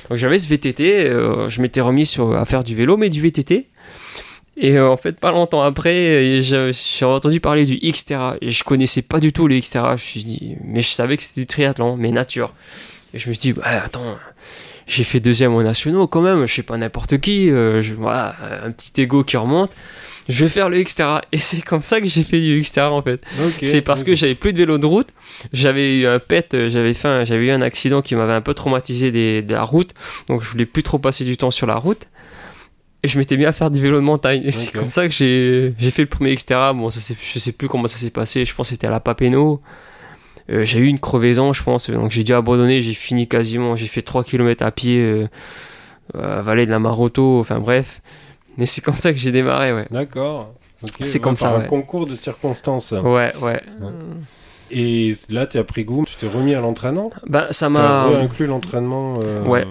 Donc 0.09 0.17
j'avais 0.17 0.38
ce 0.38 0.49
VTT, 0.49 1.09
je 1.47 1.61
m'étais 1.61 1.79
remis 1.79 2.11
à 2.36 2.43
faire 2.43 2.63
du 2.63 2.75
vélo, 2.75 2.97
mais 2.97 3.09
du 3.09 3.21
VTT. 3.21 3.67
Et 4.59 4.79
en 4.79 4.97
fait, 4.97 5.19
pas 5.19 5.31
longtemps 5.31 5.61
après, 5.61 6.41
j'ai 6.41 7.05
entendu 7.05 7.39
parler 7.39 7.63
du 7.63 7.77
Xterra. 7.77 8.36
Et 8.41 8.49
je 8.49 8.63
connaissais 8.65 9.03
pas 9.03 9.21
du 9.21 9.31
tout 9.31 9.47
le 9.47 9.57
Xterra. 9.59 9.95
Je 9.95 10.03
suis 10.03 10.23
dit, 10.25 10.55
mais 10.63 10.81
je 10.81 10.89
savais 10.89 11.15
que 11.15 11.23
c'était 11.23 11.41
du 11.41 11.47
triathlon, 11.47 11.95
mais 11.95 12.11
nature. 12.11 12.53
Et 13.13 13.19
je 13.19 13.29
me 13.29 13.33
suis 13.33 13.39
dit, 13.39 13.53
bah, 13.53 13.63
attends, 13.85 14.17
j'ai 14.85 15.03
fait 15.03 15.19
deuxième 15.19 15.53
au 15.55 15.63
nationaux 15.63 16.07
quand 16.07 16.21
même, 16.21 16.45
je 16.45 16.51
suis 16.51 16.63
pas 16.63 16.77
n'importe 16.77 17.19
qui, 17.19 17.49
euh, 17.49 17.81
je, 17.81 17.93
voilà, 17.93 18.35
un 18.63 18.71
petit 18.71 19.01
ego 19.01 19.23
qui 19.23 19.37
remonte. 19.37 19.71
je 20.29 20.43
vais 20.43 20.49
faire 20.49 20.69
le 20.69 20.81
Xterra. 20.81 21.21
Et 21.31 21.37
c'est 21.37 21.61
comme 21.61 21.81
ça 21.81 22.01
que 22.01 22.05
j'ai 22.07 22.23
fait 22.23 22.39
du 22.41 22.59
Xterra 22.59 22.91
en 22.91 23.01
fait. 23.01 23.21
C'est 23.63 23.81
parce 23.81 24.01
ok. 24.01 24.07
que 24.07 24.15
j'avais 24.15 24.35
plus 24.35 24.51
de 24.53 24.57
vélo 24.57 24.77
de 24.77 24.85
route. 24.85 25.07
J'avais 25.53 25.99
eu 25.99 26.05
un 26.07 26.19
pet, 26.19 26.53
euh, 26.53 26.69
j'avais 26.69 26.93
fait, 26.93 27.25
j'avais 27.25 27.45
eu 27.47 27.51
un 27.51 27.61
accident 27.61 28.01
qui 28.01 28.15
m'avait 28.15 28.33
un 28.33 28.41
peu 28.41 28.53
traumatisé 28.53 29.11
des- 29.11 29.41
de 29.41 29.53
la 29.53 29.63
route. 29.63 29.93
Donc 30.27 30.41
je 30.43 30.49
voulais 30.49 30.65
plus 30.65 30.83
trop 30.83 30.99
passer 30.99 31.23
du 31.23 31.37
temps 31.37 31.51
sur 31.51 31.65
la 31.67 31.75
route. 31.75 32.07
Et 33.03 33.07
je 33.07 33.17
m'étais 33.17 33.37
mis 33.37 33.45
à 33.45 33.53
faire 33.53 33.69
du 33.71 33.79
vélo 33.79 33.97
de 33.97 34.05
montagne. 34.05 34.41
Et 34.43 34.51
c'est 34.51 34.71
comme 34.71 34.89
ça 34.89 35.07
que 35.07 35.13
j'ai, 35.13 35.73
fait 35.91 36.01
le 36.01 36.07
premier 36.07 36.35
Xterra. 36.35 36.73
Bon, 36.73 36.89
ça, 36.89 36.99
je 37.21 37.39
sais 37.39 37.51
plus 37.51 37.69
comment 37.69 37.87
ça 37.87 37.97
s'est 37.97 38.09
passé. 38.09 38.43
Je 38.43 38.53
pense 38.55 38.69
que 38.69 38.75
c'était 38.75 38.87
à 38.87 38.89
la 38.91 38.99
Papeno. 38.99 39.61
Euh, 40.49 40.63
j'ai 40.63 40.79
eu 40.79 40.87
une 40.87 40.99
crevaison, 40.99 41.53
je 41.53 41.61
pense. 41.63 41.89
Donc 41.89 42.11
j'ai 42.11 42.23
dû 42.23 42.33
abandonner. 42.33 42.81
J'ai 42.81 42.93
fini 42.93 43.27
quasiment. 43.27 43.75
J'ai 43.75 43.87
fait 43.87 44.01
3 44.01 44.23
km 44.23 44.63
à 44.65 44.71
pied. 44.71 44.99
Euh, 45.01 45.27
à 46.17 46.41
Vallée 46.41 46.65
de 46.65 46.71
la 46.71 46.79
Maroto. 46.79 47.39
Enfin 47.39 47.59
bref. 47.59 48.01
Mais 48.57 48.65
c'est 48.65 48.81
comme 48.81 48.95
ça 48.95 49.11
que 49.13 49.19
j'ai 49.19 49.31
démarré, 49.31 49.73
ouais. 49.73 49.87
D'accord. 49.91 50.53
C'est 51.05 51.19
comme 51.19 51.35
ça, 51.37 51.51
Un 51.55 51.59
ouais. 51.61 51.67
concours 51.67 52.05
de 52.07 52.15
circonstances. 52.15 52.91
Ouais, 52.91 53.33
ouais. 53.41 53.61
Et 54.69 55.13
là, 55.29 55.45
tu 55.47 55.57
as 55.57 55.63
pris 55.63 55.83
goût, 55.85 56.05
tu 56.05 56.15
t'es 56.15 56.27
remis 56.27 56.53
à 56.53 56.59
l'entraînement? 56.61 57.11
Ben, 57.27 57.47
ça 57.51 57.67
Tu 57.67 57.73
m'a. 57.73 58.05
inclus 58.05 58.47
l'entraînement 58.47 59.19
euh, 59.21 59.43
Ouais. 59.45 59.65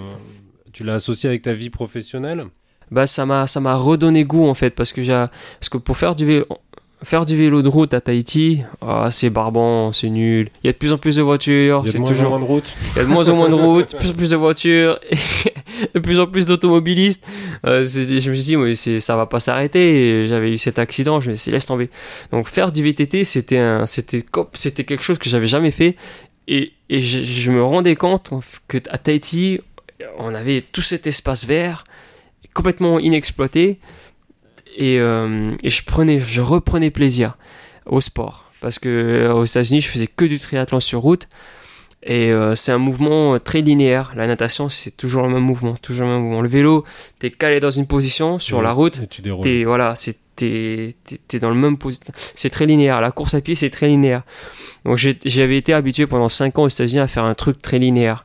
Tu 0.72 0.85
l'as 0.85 0.95
associé 0.95 1.29
avec 1.29 1.43
ta 1.43 1.53
vie 1.53 1.70
professionnelle? 1.70 2.45
Bah 2.91 3.05
ça 3.07 3.27
m'a 3.27 3.49
ça 3.49 3.59
m'a 3.59 3.74
redonné 3.74 4.22
goût 4.24 4.47
en 4.47 4.55
fait 4.55 4.70
parce 4.70 4.93
que 4.93 5.03
j'ai 5.03 5.12
parce 5.59 5.68
que 5.68 5.77
pour 5.77 5.97
faire 5.97 6.14
du 6.14 6.24
vélo 6.24 6.47
faire 7.03 7.27
du 7.27 7.37
vélo 7.37 7.63
de 7.63 7.69
route 7.69 7.93
à 7.95 8.01
Tahiti 8.01 8.63
ah, 8.81 9.09
c'est 9.11 9.31
barbant 9.31 9.93
c'est 9.93 10.09
nul. 10.09 10.49
Il 10.63 10.67
y 10.67 10.71
a 10.71 10.73
de 10.73 10.79
plus 10.79 10.93
en 10.93 10.99
plus 10.99 11.17
de 11.17 11.23
voitures 11.23 11.83
Il 11.85 11.93
y 11.93 11.97
a 11.97 11.99
de 11.99 11.99
moins 11.99 12.09
en 12.09 12.13
toujours 12.13 12.31
moins 12.31 12.41
de 12.41 12.45
routes. 12.45 12.75
il 12.95 12.99
y 12.99 13.01
a 13.01 13.05
de 13.05 13.09
moins 13.09 13.29
en 13.29 13.37
moins 13.37 13.49
de 13.49 13.55
routes 13.55 13.93
de 13.93 13.99
plus 13.99 14.11
en 14.11 14.15
plus 14.15 14.31
de 14.31 14.37
voitures 14.37 14.99
de 15.95 16.01
plus 16.01 16.19
en 16.21 16.27
plus 16.27 16.47
d'automobilistes. 16.47 17.23
Euh, 17.67 17.85
je 17.85 18.31
me 18.31 18.35
suis 18.35 18.45
dit 18.45 18.57
mais 18.57 18.75
ça 18.75 19.17
va 19.17 19.27
pas 19.27 19.41
s'arrêter. 19.41 20.27
J'avais 20.27 20.51
eu 20.51 20.59
cet 20.59 20.79
accident 20.79 21.21
je 21.21 21.31
me 21.31 21.35
suis 21.35 21.51
dit 21.51 21.53
laisse 21.53 21.67
tomber. 21.67 21.91
Donc 22.31 22.49
faire 22.49 22.73
du 22.73 22.83
VTT 22.83 23.25
c'était 23.25 23.57
quelque 24.85 25.03
chose 25.03 25.19
que 25.19 25.29
j'avais 25.29 25.47
jamais 25.47 25.71
fait. 25.71 25.97
Et, 26.49 26.73
et 26.89 27.01
je, 27.01 27.25
je 27.25 27.51
me 27.51 27.63
rendais 27.63 27.97
compte 27.97 28.31
que 28.69 28.79
à 28.91 28.99
Tahiti 28.99 29.61
on 30.19 30.35
avait 30.35 30.61
tout 30.61 30.83
cet 30.83 31.07
espace 31.07 31.47
vert 31.47 31.85
complètement 32.55 32.99
inexploité 32.99 33.79
et, 34.77 34.99
euh, 35.01 35.53
et 35.62 35.70
je 35.70 35.83
prenais 35.85 36.18
je 36.18 36.41
reprenais 36.41 36.91
plaisir 36.91 37.37
au 37.87 38.01
sport. 38.01 38.45
Parce 38.61 38.79
que 38.79 38.89
euh, 38.89 39.33
aux 39.35 39.45
États-Unis 39.45 39.81
je 39.81 39.89
faisais 39.89 40.07
que 40.07 40.24
du 40.24 40.39
triathlon 40.39 40.81
sur 40.81 41.01
route. 41.01 41.29
Et 42.09 42.31
euh, 42.31 42.55
c'est 42.55 42.70
un 42.70 42.79
mouvement 42.79 43.39
très 43.41 43.62
linéaire. 43.62 44.12
La 44.16 44.27
natation 44.27 44.68
c'est 44.68 44.97
toujours 44.97 45.22
le 45.22 45.29
même 45.31 45.43
mouvement 45.43 45.74
toujours 45.77 46.07
le 46.07 46.12
même 46.14 46.22
mouvement. 46.22 46.43
Le 46.43 46.49
vélo 46.49 46.85
t'es 47.18 47.31
calé 47.31 47.59
dans 47.59 47.70
une 47.70 47.87
position 47.87 48.39
sur 48.39 48.59
Ouais, 48.59 48.62
la 48.64 48.72
route. 48.72 49.01
Et 49.03 49.07
tu 49.09 49.22
déroules. 49.22 49.64
voilà 49.64 49.97
c'est 49.97 50.16
t'es, 50.37 50.95
t'es 51.29 51.39
dans 51.39 51.49
le 51.49 51.57
même 51.57 51.79
position 51.79 52.12
c'est 52.35 52.51
très 52.51 52.66
linéaire. 52.66 53.01
La 53.01 53.11
course 53.11 53.35
à 53.35 53.41
pied 53.41 53.55
c'est 53.55 53.70
très 53.70 53.89
linéaire. 53.89 54.22
Donc 54.85 54.99
j'avais 54.99 55.57
été 55.57 55.72
habitué 55.72 56.07
pendant 56.07 56.29
5 56.29 56.59
ans 56.59 56.62
aux 56.64 56.68
États-Unis 56.68 57.01
à 57.01 57.09
faire 57.09 57.24
un 57.24 57.35
truc 57.35 57.61
très 57.62 57.79
linéaire. 57.79 58.24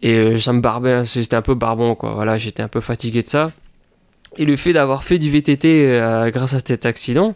Et 0.00 0.36
ça 0.38 0.52
me 0.52 0.60
barbait 0.60 1.04
c'était 1.04 1.36
un 1.36 1.42
peu 1.42 1.54
barbant 1.54 1.94
quoi. 1.94 2.14
Voilà 2.14 2.38
j'étais 2.38 2.62
un 2.62 2.68
peu 2.68 2.80
fatigué 2.80 3.22
de 3.22 3.28
ça 3.28 3.50
et 4.38 4.44
le 4.44 4.56
fait 4.56 4.72
d'avoir 4.72 5.04
fait 5.04 5.18
du 5.18 5.30
VTT 5.30 5.86
euh, 5.86 6.30
grâce 6.30 6.54
à 6.54 6.58
cet 6.64 6.86
accident 6.86 7.34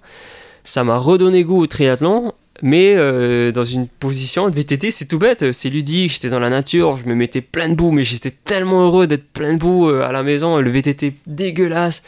ça 0.65 0.83
m'a 0.85 0.97
redonné 0.97 1.45
goût 1.45 1.63
au 1.63 1.67
triathlon 1.67 2.33
mais 2.63 2.95
euh, 2.97 3.53
dans 3.53 3.65
une 3.65 3.87
position 3.87 4.49
de 4.49 4.55
VTT 4.57 4.91
c'est 4.91 5.05
tout 5.07 5.19
bête 5.19 5.53
c'est 5.53 5.69
ludique 5.69 6.13
j'étais 6.13 6.31
dans 6.31 6.39
la 6.41 6.49
nature 6.51 6.97
je 6.97 7.05
me 7.07 7.15
mettais 7.15 7.43
plein 7.43 7.69
de 7.69 7.75
boue 7.75 7.91
mais 7.91 8.03
j'étais 8.03 8.31
tellement 8.31 8.83
heureux 8.87 9.07
d'être 9.07 9.27
plein 9.33 9.53
de 9.55 9.59
boue 9.59 9.89
euh, 9.91 10.03
à 10.07 10.13
la 10.13 10.23
maison 10.23 10.59
le 10.59 10.71
VTT 10.71 11.13
dégueulasse. 11.27 12.03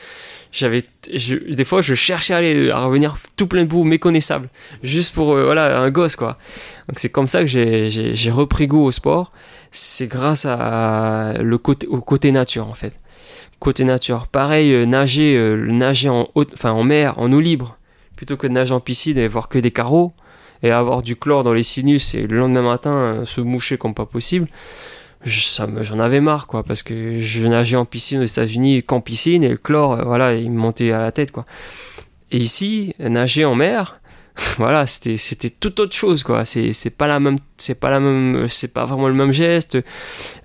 J'avais 0.50 0.82
des 1.12 1.64
fois 1.64 1.82
je 1.82 1.94
cherchais 1.94 2.32
à 2.72 2.80
revenir 2.80 3.18
tout 3.36 3.46
plein 3.46 3.64
de 3.64 3.68
boue 3.68 3.84
méconnaissable 3.84 4.48
juste 4.82 5.12
pour 5.14 5.34
voilà 5.34 5.78
un 5.78 5.90
gosse 5.90 6.16
quoi. 6.16 6.38
Donc 6.88 6.98
c'est 6.98 7.10
comme 7.10 7.28
ça 7.28 7.42
que 7.42 7.46
j'ai- 7.46 8.30
repris 8.30 8.66
goût 8.66 8.84
au 8.86 8.90
sport. 8.90 9.30
C'est 9.72 10.06
grâce 10.06 10.46
au 10.46 12.00
côté 12.00 12.32
nature 12.32 12.66
en 12.66 12.72
fait 12.72 12.98
côté 13.58 13.84
nature. 13.84 14.26
Pareil 14.26 14.72
euh, 14.72 14.86
nager 14.86 15.36
euh, 15.36 15.56
nager 15.70 16.08
en 16.08 16.28
haute 16.34 16.50
enfin 16.52 16.72
en 16.72 16.84
mer 16.84 17.14
en 17.18 17.32
eau 17.32 17.40
libre 17.40 17.78
plutôt 18.16 18.36
que 18.36 18.46
de 18.46 18.52
nager 18.52 18.74
en 18.74 18.80
piscine 18.80 19.18
et 19.18 19.28
voir 19.28 19.48
que 19.48 19.58
des 19.58 19.70
carreaux 19.70 20.12
et 20.62 20.70
avoir 20.70 21.02
du 21.02 21.16
chlore 21.16 21.44
dans 21.44 21.52
les 21.52 21.62
sinus 21.62 22.14
et 22.14 22.26
le 22.26 22.38
lendemain 22.38 22.62
matin 22.62 22.90
euh, 22.90 23.24
se 23.24 23.40
moucher 23.40 23.78
comme 23.78 23.94
pas 23.94 24.06
possible 24.06 24.48
j'en 25.24 25.98
avais 25.98 26.20
marre 26.20 26.46
quoi 26.46 26.62
parce 26.62 26.82
que 26.82 27.18
je 27.18 27.46
nageais 27.46 27.76
en 27.76 27.84
piscine 27.84 28.20
aux 28.20 28.24
États-Unis 28.24 28.84
qu'en 28.84 29.00
piscine 29.00 29.42
et 29.42 29.48
le 29.48 29.56
chlore 29.56 30.04
voilà 30.04 30.34
il 30.34 30.50
me 30.50 30.58
montait 30.58 30.92
à 30.92 31.00
la 31.00 31.10
tête 31.10 31.32
quoi. 31.32 31.44
Et 32.30 32.36
ici 32.36 32.94
nager 33.00 33.44
en 33.44 33.56
mer 33.56 33.97
voilà 34.58 34.86
c'était 34.86 35.16
c'était 35.16 35.50
tout 35.50 35.80
autre 35.80 35.94
chose 35.94 36.22
quoi. 36.22 36.44
C'est 36.44 36.96
pas 36.96 37.06
la 37.06 37.18
même 37.18 37.36
c'est 37.56 37.80
pas 37.80 37.90
la 37.90 37.98
même 37.98 38.46
c'est 38.46 38.72
pas 38.72 38.84
vraiment 38.84 39.08
le 39.08 39.14
même 39.14 39.32
geste. 39.32 39.76
Euh, 39.76 39.80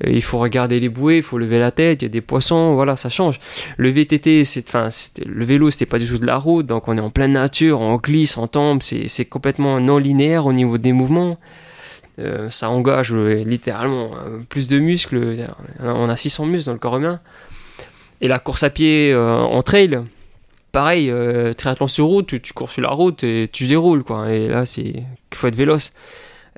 il 0.07 0.21
faut 0.21 0.39
regarder 0.39 0.79
les 0.79 0.89
bouées 0.89 1.17
il 1.17 1.23
faut 1.23 1.37
lever 1.37 1.59
la 1.59 1.71
tête 1.71 2.01
il 2.01 2.05
y 2.05 2.07
a 2.07 2.09
des 2.09 2.21
poissons 2.21 2.73
voilà 2.73 2.95
ça 2.95 3.09
change. 3.09 3.39
Le 3.77 3.89
VTT 3.89 4.45
c'est 4.45 4.67
enfin 4.67 4.89
le 5.25 5.45
vélo 5.45 5.69
c'était 5.69 5.85
pas 5.85 5.99
du 5.99 6.07
tout 6.07 6.17
de 6.17 6.25
la 6.25 6.37
route 6.37 6.65
donc 6.65 6.87
on 6.87 6.97
est 6.97 7.01
en 7.01 7.11
pleine 7.11 7.33
nature 7.33 7.81
on 7.81 7.97
glisse 7.97 8.37
on 8.37 8.47
tombe 8.47 8.81
c'est 8.81 9.25
complètement 9.25 9.79
non 9.79 9.97
linéaire 9.97 10.45
au 10.45 10.53
niveau 10.53 10.77
des 10.77 10.91
mouvements. 10.91 11.37
Euh, 12.19 12.47
ça 12.49 12.69
engage 12.69 13.11
euh, 13.11 13.43
littéralement 13.43 14.11
plus 14.49 14.67
de 14.67 14.77
muscles 14.79 15.35
on 15.79 16.09
a 16.09 16.15
600 16.15 16.45
muscles 16.45 16.65
dans 16.67 16.73
le 16.73 16.79
corps 16.79 16.97
humain. 16.97 17.19
Et 18.21 18.27
la 18.27 18.39
course 18.39 18.63
à 18.63 18.69
pied 18.69 19.13
en 19.15 19.61
trail 19.61 20.01
pareil 20.73 21.09
euh, 21.09 21.53
triathlon 21.53 21.87
sur 21.87 22.05
route 22.07 22.27
tu, 22.27 22.41
tu 22.41 22.51
cours 22.51 22.69
sur 22.69 22.81
la 22.81 22.89
route 22.89 23.23
et 23.23 23.47
tu 23.49 23.67
déroules 23.67 24.03
quoi 24.03 24.29
et 24.29 24.49
là 24.49 24.65
c'est 24.65 24.81
il 24.81 25.35
faut 25.35 25.47
être 25.47 25.55
véloce 25.55 25.93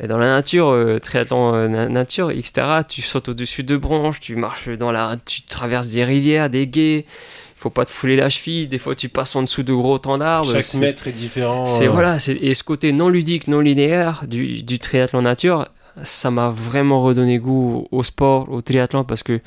et 0.01 0.07
dans 0.07 0.17
la 0.17 0.27
nature, 0.27 0.67
euh, 0.67 0.99
triathlon 0.99 1.53
euh, 1.55 1.67
na- 1.69 1.87
nature, 1.87 2.29
etc., 2.29 2.81
tu 2.85 3.01
sautes 3.01 3.29
au-dessus 3.29 3.63
de 3.63 3.77
branches, 3.77 4.19
tu 4.19 4.35
marches 4.35 4.67
dans 4.67 4.91
la, 4.91 5.15
tu 5.25 5.43
traverses 5.43 5.87
des 5.91 6.03
rivières, 6.03 6.49
des 6.49 6.67
gués. 6.67 7.05
Il 7.07 7.59
faut 7.61 7.69
pas 7.69 7.85
te 7.85 7.91
fouler 7.91 8.17
la 8.17 8.27
cheville. 8.27 8.67
Des 8.67 8.77
fois, 8.77 8.93
tu 8.93 9.07
passes 9.07 9.37
en 9.37 9.41
dessous 9.43 9.63
de 9.63 9.73
gros 9.73 9.97
temps 9.97 10.17
d'arbres. 10.17 10.51
Chaque 10.51 10.81
mètre 10.81 11.07
est 11.07 11.13
différent. 11.13 11.65
c'est 11.65 11.87
voilà, 11.87 12.17
et 12.27 12.53
ce 12.53 12.63
côté 12.65 12.91
non 12.91 13.07
ludique, 13.07 13.47
non 13.47 13.61
linéaire 13.61 14.25
du, 14.27 14.63
du 14.63 14.79
triathlon 14.79 15.21
nature, 15.21 15.69
ça 16.03 16.29
m'a 16.29 16.49
vraiment 16.49 17.01
redonné 17.01 17.39
goût 17.39 17.87
au 17.89 18.03
sport, 18.03 18.51
au 18.51 18.61
triathlon 18.61 19.05
parce 19.05 19.23
que 19.23 19.39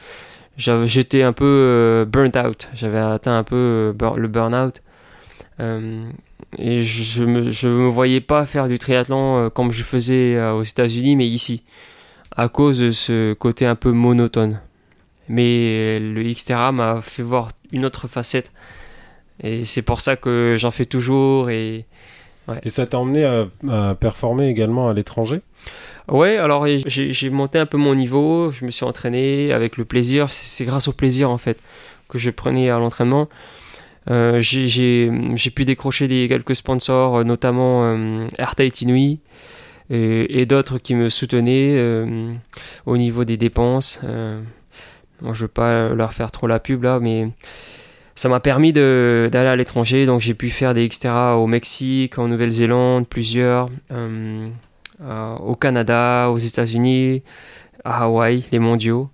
j'étais 0.59 1.23
un 1.23 1.33
peu 1.33 1.45
euh, 1.45 2.05
burnt 2.05 2.37
out, 2.37 2.69
j'avais 2.75 2.99
atteint 2.99 3.39
un 3.39 3.45
peu 3.45 3.95
euh, 4.01 4.17
le 4.17 4.29
burn-out. 4.29 4.83
Euh, 5.61 6.05
et 6.57 6.83
je, 6.83 7.03
je 7.03 7.25
me, 7.25 7.51
je 7.51 7.69
me 7.69 7.89
voyais 7.89 8.21
pas 8.21 8.45
faire 8.47 8.69
du 8.69 8.79
triathlon 8.79 9.51
comme 9.51 9.73
je 9.73 9.83
faisais 9.83 10.41
aux 10.51 10.63
États-Unis, 10.63 11.17
mais 11.17 11.27
ici, 11.27 11.63
à 12.37 12.49
cause 12.49 12.81
de 12.81 12.91
ce 12.91 13.35
côté 13.35 13.67
un 13.67 13.75
peu 13.75 13.93
monotone. 13.93 14.61
Mais 15.29 15.99
le 16.01 16.23
Xterra 16.23 16.73
m'a 16.73 17.01
fait 17.03 17.23
voir 17.23 17.51
une 17.73 17.85
autre 17.85 18.09
facette. 18.09 18.51
Et 19.43 19.63
c'est 19.65 19.83
pour 19.83 20.01
ça 20.01 20.17
que 20.17 20.57
j'en 20.59 20.71
fais 20.71 20.87
toujours 20.87 21.51
Et 22.63 22.69
ça 22.69 22.87
t'a 22.87 22.99
emmené 22.99 23.25
à, 23.25 23.47
à 23.71 23.95
performer 23.95 24.49
également 24.49 24.89
à 24.89 24.95
l'étranger? 24.95 25.41
Ouais, 26.09 26.39
alors 26.39 26.67
j'ai 26.87 27.31
monté 27.31 27.59
un 27.59 27.67
peu 27.67 27.77
mon 27.77 27.95
niveau, 27.95 28.51
je 28.51 28.65
me 28.65 28.71
suis 28.71 28.85
entraîné 28.85 29.53
avec 29.53 29.77
le 29.77 29.85
plaisir, 29.85 30.31
c'est 30.31 30.65
grâce 30.65 30.89
au 30.89 30.93
plaisir 30.93 31.31
en 31.31 31.39
fait 31.39 31.59
que 32.09 32.19
je 32.19 32.31
prenais 32.31 32.71
à 32.71 32.79
l'entraînement. 32.79 33.29
Euh, 34.11 34.41
j'ai- 34.41 35.11
pu 35.55 35.65
décrocher 35.67 36.09
des, 36.09 36.27
quelques 36.29 36.55
sponsors, 36.55 37.17
euh, 37.19 37.25
notamment 37.25 37.83
euh, 37.85 38.27
Air 38.39 38.55
Tahiti 38.55 38.87
Nui 38.87 39.21
et, 39.91 40.41
et 40.41 40.47
d'autres 40.47 40.79
qui 40.79 40.95
me 40.95 41.11
soutenaient 41.11 41.75
euh, 41.77 42.33
au 42.87 42.97
niveau 42.97 43.25
des 43.25 43.37
dépenses. 43.37 44.01
Euh, 44.05 44.41
bon, 45.21 45.35
je 45.35 45.43
veux 45.43 45.49
pas 45.49 45.91
leur 45.91 46.15
faire 46.15 46.31
trop 46.31 46.47
la 46.47 46.59
pub 46.59 46.85
là, 46.85 47.01
mais 47.01 47.29
ça 48.19 48.29
m'a 48.29 48.41
permis 48.41 48.73
d'aller 48.73 49.31
à 49.49 49.55
l'étranger, 49.57 50.05
donc 50.07 50.21
j'ai 50.21 50.35
pu 50.35 50.51
faire 50.51 50.75
des 50.75 50.89
Xterra 50.89 51.39
au 51.39 51.47
Mexique, 51.47 52.19
en 52.19 52.27
Nouvelle-Zélande, 52.29 53.07
plusieurs. 53.09 53.69
euh, 53.93 54.49
euh, 55.01 55.35
au 55.37 55.55
Canada, 55.55 56.29
aux 56.31 56.39
États-Unis, 56.39 57.23
à 57.85 58.03
Hawaï, 58.05 58.45
les 58.51 58.59
mondiaux. 58.59 59.09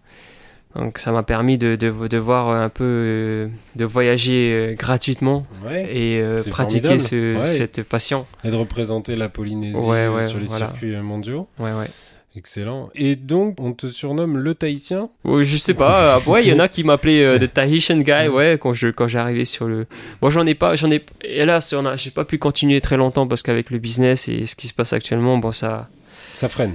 Donc 0.74 0.98
ça 0.98 1.12
m'a 1.12 1.22
permis 1.22 1.58
de, 1.58 1.76
de, 1.76 2.08
de 2.08 2.18
voir 2.18 2.48
un 2.48 2.68
peu, 2.70 2.82
euh, 2.84 3.48
de 3.76 3.84
voyager 3.84 4.74
gratuitement 4.78 5.46
Ouais. 5.64 5.82
et 5.94 6.24
pratiquer 6.50 6.98
ce, 6.98 7.08
formidable. 7.14 7.40
Ouais. 7.42 7.46
cette 7.46 7.82
passion. 7.82 8.24
Et 8.42 8.50
de 8.50 8.56
représenter 8.56 9.14
la 9.16 9.28
Polynésie 9.28 9.76
Ouais, 9.76 10.08
sur 10.28 10.38
les 10.40 10.46
voilà. 10.46 10.68
circuits 10.68 10.96
mondiaux. 10.96 11.46
Ouais, 11.58 11.72
ouais. 11.72 11.90
Excellent. 12.36 12.88
Et 12.96 13.14
donc, 13.14 13.60
on 13.60 13.72
te 13.72 13.86
surnomme 13.86 14.38
le 14.38 14.54
Tahitien 14.56 15.08
Ouais, 15.24 15.44
je 15.44 15.56
sais 15.56 15.74
pas. 15.74 16.16
euh, 16.16 16.30
ouais, 16.30 16.42
il 16.44 16.48
y 16.50 16.52
en 16.52 16.58
a 16.58 16.66
qui 16.66 16.82
m'appelaient 16.82 17.22
euh, 17.24 17.38
The 17.38 17.52
Tahitian 17.52 17.98
Guy. 17.98 18.26
Ouais, 18.28 18.58
quand 18.60 18.72
je 18.72 18.88
quand 18.88 19.06
j'ai 19.06 19.18
arrivé 19.20 19.44
sur 19.44 19.68
le. 19.68 19.86
Moi, 20.20 20.30
j'en 20.32 20.44
ai 20.44 20.54
pas. 20.54 20.74
J'en 20.74 20.90
ai. 20.90 21.04
Hélas, 21.22 21.72
on 21.74 21.86
a. 21.86 21.94
J'ai 21.96 22.10
pas 22.10 22.24
pu 22.24 22.38
continuer 22.38 22.80
très 22.80 22.96
longtemps 22.96 23.28
parce 23.28 23.42
qu'avec 23.42 23.70
le 23.70 23.78
business 23.78 24.26
et 24.28 24.46
ce 24.46 24.56
qui 24.56 24.66
se 24.66 24.74
passe 24.74 24.92
actuellement, 24.92 25.38
bon, 25.38 25.52
ça. 25.52 25.88
Ça 26.32 26.48
freine. 26.48 26.74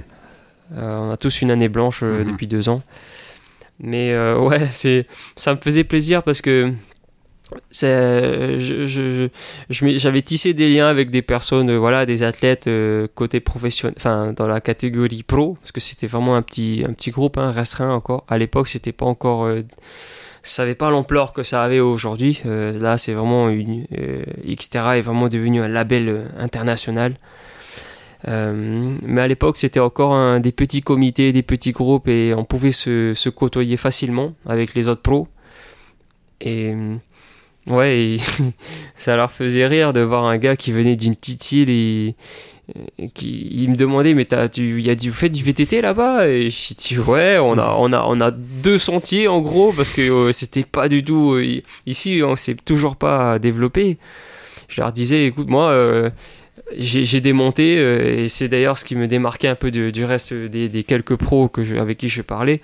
Euh, 0.76 0.96
on 0.98 1.10
a 1.10 1.16
tous 1.18 1.42
une 1.42 1.50
année 1.50 1.68
blanche 1.68 2.00
euh, 2.02 2.24
Mhm. 2.24 2.30
depuis 2.32 2.46
deux 2.46 2.68
ans. 2.70 2.82
Mais 3.80 4.12
euh, 4.12 4.38
ouais, 4.38 4.66
c'est, 4.70 5.06
ça 5.36 5.54
me 5.54 5.60
faisait 5.60 5.84
plaisir 5.84 6.22
parce 6.22 6.40
que 6.40 6.72
m'ai- 9.84 9.98
j'avais 9.98 10.22
tissé 10.22 10.54
des 10.54 10.72
liens 10.72 10.88
avec 10.88 11.10
des 11.10 11.22
personnes 11.22 11.70
euh, 11.70 11.78
voilà 11.78 12.06
des 12.06 12.22
athlètes 12.22 12.66
euh, 12.66 13.06
côté 13.14 13.40
professionnel 13.40 13.94
enfin 13.96 14.32
dans 14.34 14.46
la 14.46 14.60
catégorie 14.60 15.22
pro 15.22 15.56
parce 15.60 15.72
que 15.72 15.80
c'était 15.80 16.06
vraiment 16.06 16.36
un 16.36 16.42
petit 16.42 16.84
un 16.88 16.92
petit 16.92 17.10
groupe 17.10 17.38
hein, 17.38 17.50
restreint 17.50 17.92
encore. 17.92 18.24
À 18.28 18.38
l'époque 18.38 18.68
c'était 18.68 18.92
pas 18.92 19.06
encore 19.06 19.44
euh, 19.44 19.62
ça 20.42 20.62
avait 20.62 20.74
pas 20.74 20.90
l'ampleur 20.90 21.32
que 21.32 21.42
ça 21.42 21.62
avait 21.62 21.80
aujourd'hui. 21.80 22.40
Euh, 22.46 22.78
là 22.78 22.98
c'est 22.98 23.12
vraiment 23.12 23.48
une 23.50 23.84
euh, 23.98 24.22
Xterra 24.46 24.96
est 24.98 25.02
vraiment 25.02 25.28
devenu 25.28 25.60
un 25.60 25.68
label 25.68 26.08
euh, 26.08 26.24
international. 26.38 27.14
Euh, 28.28 28.96
mais 29.06 29.22
à 29.22 29.26
l'époque 29.28 29.56
c'était 29.56 29.80
encore 29.80 30.40
des 30.40 30.52
petits 30.52 30.82
comités 30.82 31.32
des 31.32 31.42
petits 31.42 31.72
groupes 31.72 32.06
et 32.06 32.34
on 32.36 32.44
pouvait 32.44 32.70
se, 32.72 33.14
se 33.14 33.30
côtoyer 33.30 33.78
facilement 33.78 34.34
avec 34.46 34.74
les 34.74 34.88
autres 34.88 35.00
pros. 35.00 35.26
Et 36.42 36.74
Ouais, 37.66 38.16
ça 38.96 39.16
leur 39.16 39.30
faisait 39.30 39.66
rire 39.66 39.92
de 39.92 40.00
voir 40.00 40.24
un 40.24 40.38
gars 40.38 40.56
qui 40.56 40.72
venait 40.72 40.96
d'une 40.96 41.14
petite 41.14 41.52
île 41.52 41.70
et, 41.70 42.14
qui 43.14 43.66
me 43.68 43.74
demandait 43.74 44.14
mais 44.14 44.24
t'as 44.24 44.48
tu 44.48 44.80
y 44.80 44.90
a 44.90 44.94
du 44.94 45.10
vous 45.10 45.16
faites 45.16 45.32
du 45.32 45.42
VTT 45.42 45.80
là-bas? 45.80 46.28
Et 46.28 46.50
j'ai 46.50 46.74
dit 46.74 46.98
ouais 46.98 47.38
on 47.38 47.58
a 47.58 47.74
on 47.78 47.92
a 47.92 48.04
on 48.06 48.20
a 48.20 48.30
deux 48.30 48.78
sentiers 48.78 49.26
en 49.26 49.40
gros 49.40 49.72
parce 49.72 49.90
que 49.90 50.02
euh, 50.02 50.32
c'était 50.32 50.62
pas 50.62 50.88
du 50.88 51.02
tout 51.02 51.32
euh, 51.32 51.62
ici 51.86 52.22
on 52.24 52.36
s'est 52.36 52.54
toujours 52.54 52.96
pas 52.96 53.38
développé. 53.40 53.98
Je 54.68 54.80
leur 54.80 54.92
disais 54.92 55.26
écoute 55.26 55.50
moi 55.50 55.70
euh, 55.70 56.10
j'ai 56.76 57.20
démonté 57.20 57.78
euh, 57.78 58.22
et 58.22 58.28
c'est 58.28 58.48
d'ailleurs 58.48 58.78
ce 58.78 58.84
qui 58.84 58.94
me 58.94 59.08
démarquait 59.08 59.48
un 59.48 59.54
peu 59.54 59.70
du 59.70 60.04
reste 60.04 60.32
des, 60.32 60.84
quelques 60.84 61.16
pros 61.16 61.48
que 61.48 61.62
je, 61.62 61.76
avec 61.76 61.98
qui 61.98 62.08
je 62.08 62.22
parlais. 62.22 62.60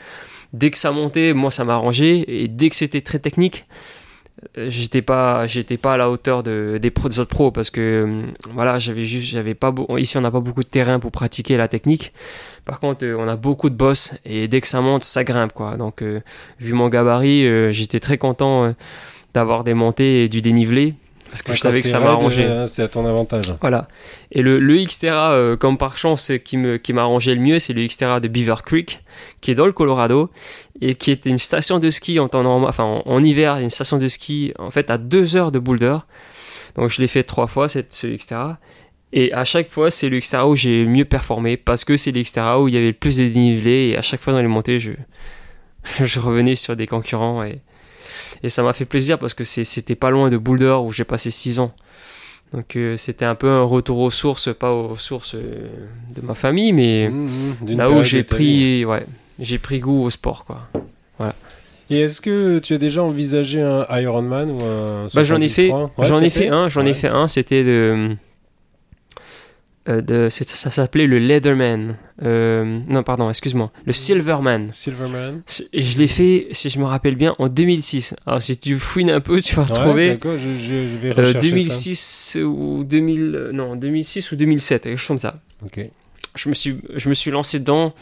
Dès 0.53 0.71
que 0.71 0.79
ça 0.79 0.93
montait, 0.93 1.33
moi 1.33 1.51
ça 1.51 1.65
m'arrangeait 1.65 2.25
et 2.29 2.49
dès 2.49 2.71
que 2.71 2.77
c'était 2.77 3.01
très 3.01 3.19
technique, 3.19 3.67
j'étais 4.57 5.03
pas 5.03 5.47
j'étais 5.47 5.79
pas 5.79 5.95
à 5.95 5.97
la 5.97 6.11
hauteur 6.11 6.43
de, 6.43 6.79
des, 6.81 6.91
pros, 6.91 7.09
des 7.09 7.19
autres 7.19 7.31
pros 7.31 7.51
parce 7.51 7.71
que 7.71 8.05
hum, 8.05 8.33
voilà 8.53 8.79
j'avais 8.79 9.03
juste 9.03 9.31
j'avais 9.31 9.55
pas 9.55 9.75
ici 9.99 10.19
on 10.19 10.21
n'a 10.21 10.31
pas 10.31 10.41
beaucoup 10.41 10.63
de 10.63 10.69
terrain 10.69 10.99
pour 10.99 11.11
pratiquer 11.11 11.57
la 11.57 11.69
technique. 11.69 12.13
Par 12.65 12.81
contre 12.81 13.05
euh, 13.05 13.17
on 13.19 13.29
a 13.29 13.37
beaucoup 13.37 13.71
de 13.71 13.75
boss 13.75 14.15
et 14.25 14.49
dès 14.49 14.61
que 14.61 14.69
ça 14.69 14.81
monte 14.81 15.05
ça 15.05 15.25
grimpe 15.25 15.53
quoi. 15.53 15.77
Donc 15.77 16.03
euh, 16.03 16.21
vu 16.61 16.75
mon 16.75 16.89
gabarit 16.89 17.47
euh, 17.47 17.71
j'étais 17.71 18.01
très 18.01 18.19
content 18.19 18.75
d'avoir 19.33 19.65
des 19.65 19.75
montées 19.75 20.25
et 20.25 20.29
du 20.29 20.43
dénivelé 20.43 20.95
parce 21.43 21.43
que 21.43 21.53
je 21.55 21.61
savais 21.61 21.83
que 21.83 21.89
ça 21.89 21.99
raide, 21.99 22.07
m'arrangeait 22.07 22.45
euh, 22.45 22.67
C'est 22.67 22.83
à 22.83 22.89
ton 22.89 23.05
avantage. 23.07 23.53
voilà. 23.61 23.89
Et 24.33 24.43
le, 24.43 24.59
le 24.59 24.77
Xterra, 24.77 25.33
euh, 25.33 25.57
comme 25.57 25.77
par 25.79 25.97
chance, 25.97 26.33
qui 26.45 26.57
m'a 26.57 27.03
arrangé 27.03 27.35
le 27.35 27.41
mieux, 27.41 27.59
c'est 27.59 27.73
le 27.73 27.87
Xterra 27.87 28.21
de 28.21 28.29
Beaver 28.29 28.57
Creek, 28.65 29.03
qui 29.41 29.51
est 29.51 29.55
dans 29.55 29.67
le 29.67 29.73
Colorado 29.73 30.31
et 30.81 30.95
qui 30.95 31.11
était 31.11 31.31
une 31.31 31.39
station 31.39 31.79
de 31.79 31.91
ski 31.91 32.19
en 32.21 32.29
temps 32.29 32.43
normal, 32.43 32.69
enfin 32.71 32.85
en, 32.85 33.03
en 33.05 33.23
hiver, 33.23 33.59
une 33.59 33.71
station 33.71 33.99
de 33.99 34.09
ski 34.09 34.53
en 34.59 34.71
fait 34.71 34.91
à 34.91 34.99
deux 34.99 35.37
heures 35.37 35.53
de 35.53 35.59
Boulder. 35.59 35.99
Donc 36.77 36.91
je 36.91 37.01
l'ai 37.01 37.09
fait 37.09 37.23
trois 37.23 37.47
fois 37.47 37.69
cette 37.69 37.93
ce 37.93 38.07
Xterra. 38.07 38.59
Et 39.13 39.33
à 39.33 39.45
chaque 39.45 39.71
fois, 39.71 39.91
c'est 39.91 40.09
le 40.09 40.19
Xterra 40.19 40.49
où 40.49 40.57
j'ai 40.57 40.85
mieux 40.85 41.05
performé 41.05 41.57
parce 41.57 41.85
que 41.85 41.97
c'est 41.97 42.13
le 42.13 42.23
Xterra 42.23 42.61
où 42.61 42.69
il 42.69 42.75
y 42.75 42.77
avait 42.77 42.89
le 42.89 42.93
plus 42.93 43.17
de 43.19 43.25
dénivelé 43.25 43.89
et 43.91 43.97
à 43.97 44.03
chaque 44.03 44.21
fois 44.21 44.33
dans 44.33 44.43
les 44.43 44.49
montées, 44.49 44.79
je 44.79 44.93
je 46.05 46.21
revenais 46.21 46.55
sur 46.55 46.77
des 46.77 46.87
concurrents 46.87 47.45
et 47.45 47.61
et 48.47 48.49
ça 48.49 48.63
m'a 48.63 48.73
fait 48.73 48.85
plaisir 48.85 49.19
parce 49.19 49.35
que 49.35 49.45
c'était 49.45 49.97
pas 49.97 50.11
loin 50.11 50.31
de 50.31 50.37
Boulder 50.37 50.79
où 50.83 50.93
j'ai 50.93 51.05
passé 51.05 51.31
six 51.31 51.59
ans. 51.59 51.73
Donc 52.55 52.77
euh, 52.77 52.97
c'était 52.97 53.25
un 53.25 53.35
peu 53.35 53.51
un 53.51 53.63
retour 53.63 53.99
aux 53.99 54.11
sources, 54.11 54.55
pas 54.55 54.73
aux 54.73 54.97
sources 54.97 55.35
euh, 55.35 55.69
de 56.15 56.21
ma 56.23 56.35
famille, 56.35 56.73
mais 56.73 57.09
Mmh, 57.09 57.27
mmh, 57.63 57.77
là 57.77 57.91
où 57.91 58.05
j'ai 58.05 58.23
pris, 58.23 58.85
ouais, 58.85 59.05
j'ai 59.41 59.59
pris 59.59 59.81
goût 59.81 60.05
au 60.05 60.11
sport, 60.11 60.45
quoi. 60.45 60.61
Et 61.89 62.01
est-ce 62.01 62.21
que 62.21 62.59
tu 62.59 62.75
as 62.75 62.79
déjà 62.79 63.03
envisagé 63.03 63.63
un 63.63 63.87
Ironman 63.91 64.51
ou 64.51 64.65
un 64.65 65.07
Bah, 65.15 65.23
j'en 65.23 65.41
ai 65.41 65.49
fait, 65.49 65.69
73? 65.69 65.91
Ouais, 65.99 66.07
j'en 66.09 66.21
ai 66.21 66.31
fait 66.31 66.49
un, 66.49 66.69
j'en 66.69 66.85
ai 66.85 66.95
fait 66.95 67.09
un, 67.09 67.29
c'était 67.29 67.63
de, 67.63 68.17
de 69.89 70.29
c'est- 70.29 70.49
ça, 70.49 70.71
s'appelait 70.71 71.07
le 71.07 71.19
Leatherman. 71.19 71.97
Euh, 72.23 72.81
non, 72.89 73.03
pardon, 73.03 73.29
excuse-moi, 73.31 73.71
le 73.85 73.93
Silverman. 73.93 74.69
Silverman. 74.73 75.43
C'est- 75.47 75.69
Je 75.73 75.99
l'ai 75.99 76.09
fait, 76.09 76.49
si 76.51 76.71
je 76.71 76.79
me 76.79 76.85
rappelle 76.85 77.15
bien, 77.15 77.35
en 77.39 77.49
2006. 77.49 78.15
Alors 78.27 78.43
si 78.43 78.57
tu 78.59 78.79
fouines 78.79 79.11
un 79.11 79.21
peu, 79.21 79.41
tu 79.41 79.55
vas 79.55 79.63
Ouais, 79.63 79.69
retrouver. 79.69 80.09
d'accord, 80.09 80.37
je, 80.39 80.49
je- 80.59 80.89
je 80.89 80.97
vais 80.97 81.09
Euh, 81.11 81.13
rechercher 81.13 81.33
ça. 81.35 81.39
2006 81.41 82.39
ou 82.45 82.85
2000 82.85 83.35
euh, 83.37 83.53
non 83.53 83.77
2006 83.77 84.33
ou 84.33 84.37
2007 84.37 84.83
quelque 84.85 84.97
chose 84.99 85.07
comme 85.09 85.19
ça 85.19 85.41
Ok. 85.65 85.81
je 86.37 86.49
me 86.49 86.55
suis 86.55 86.77
je 86.95 87.09
me 87.09 87.15
suis 87.15 87.31
lancé 87.31 87.59
dedans 87.61 87.95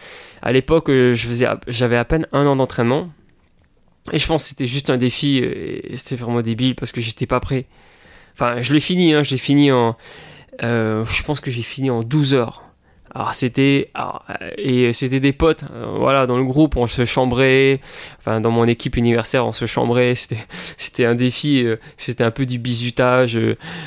à 0.42 0.52
l'époque 0.52 0.88
euh, 0.90 1.14
je 1.14 1.26
faisais 1.26 1.46
à- 1.46 1.60
j'avais 1.68 1.96
à 1.96 2.04
peine 2.04 2.26
un 2.32 2.46
an 2.46 2.56
d'entraînement 2.56 3.10
et 4.12 4.18
je 4.18 4.26
pense 4.26 4.42
que 4.42 4.48
c'était 4.50 4.66
juste 4.66 4.90
un 4.90 4.96
défi 4.96 5.40
euh, 5.42 5.78
c'était 5.96 6.16
vraiment 6.16 6.42
débile 6.42 6.74
parce 6.74 6.92
que 6.92 7.00
j'étais 7.00 7.26
pas 7.26 7.40
prêt 7.40 7.66
enfin 8.34 8.60
je 8.60 8.72
l'ai 8.74 8.80
fini 8.80 9.12
hein, 9.14 9.22
je 9.22 9.30
l'ai 9.32 9.38
fini 9.38 9.70
en 9.70 9.96
euh, 10.62 11.04
je 11.04 11.22
pense 11.22 11.40
que 11.40 11.50
j'ai 11.50 11.62
fini 11.62 11.90
en 11.90 12.02
12 12.02 12.34
heures. 12.34 12.62
Alors 13.16 13.32
c'était 13.32 13.90
euh, 13.96 14.50
et 14.58 14.92
c'était 14.92 15.20
des 15.20 15.32
potes 15.32 15.62
euh, 15.72 15.86
voilà 16.00 16.26
dans 16.26 16.36
le 16.36 16.42
groupe 16.42 16.76
on 16.76 16.86
se 16.86 17.04
chambrait 17.04 17.80
enfin 18.18 18.40
dans 18.40 18.50
mon 18.50 18.64
équipe 18.66 18.96
universitaire 18.96 19.46
on 19.46 19.52
se 19.52 19.66
chambrait 19.66 20.16
c'était 20.16 20.44
c'était 20.76 21.04
un 21.04 21.14
défi 21.14 21.64
c'était 21.96 22.24
un 22.24 22.32
peu 22.32 22.44
du 22.44 22.58
bizutage. 22.58 23.38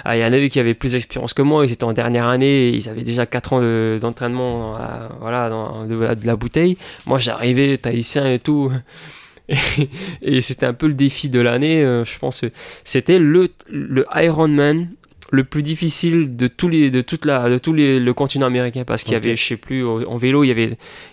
Ah, 0.06 0.16
il 0.16 0.22
y 0.22 0.24
en 0.24 0.28
avait 0.32 0.50
qui 0.50 0.62
avaient 0.62 0.74
plus 0.76 0.94
d'expérience 0.94 1.34
que 1.34 1.42
moi 1.42 1.66
ils 1.66 1.74
étaient 1.74 1.84
en 1.84 1.92
dernière 1.92 2.26
année 2.26 2.70
ils 2.70 2.88
avaient 2.88 3.04
déjà 3.04 3.26
4 3.26 3.52
ans 3.54 3.60
de- 3.60 4.00
d'entraînement 4.00 4.78
la- 4.78 5.10
voilà 5.20 5.50
de, 5.50 5.96
la- 5.96 6.16
de 6.16 6.34
bouteille. 6.34 6.78
Moi 7.06 7.18
j'arrivais 7.18 7.78
tahitien 7.78 8.32
et 8.32 8.40
tout. 8.40 8.72
Et, 10.22 10.42
c'était 10.42 10.66
un 10.66 10.74
peu 10.74 10.88
le 10.88 10.94
défi 10.94 11.30
de 11.30 11.40
l'année 11.40 11.82
je 11.82 12.20
pense 12.20 12.44
c'était 12.86 13.20
le 13.20 13.50
le 13.70 14.06
Ironman 14.16 14.88
le 15.32 15.44
plus 15.44 15.64
difficile 15.64 16.36
de 16.36 16.48
tous 16.48 16.70
les 16.70 16.90
de 16.92 17.02
toute 17.02 17.26
la 17.26 17.50
de 17.50 17.58
tous 17.58 17.74
les 17.74 18.00
le 18.00 18.14
continent 18.14 18.46
américain 18.48 18.84
parce 18.86 19.04
qu'il 19.04 19.14
y 19.14 19.16
avait 19.16 19.36
je 19.36 19.44
sais 19.44 19.58
plus 19.58 19.86
en 19.86 20.16
vélo 20.18 20.44
il 20.44 20.48
y 20.48 20.52
avait 20.52 20.68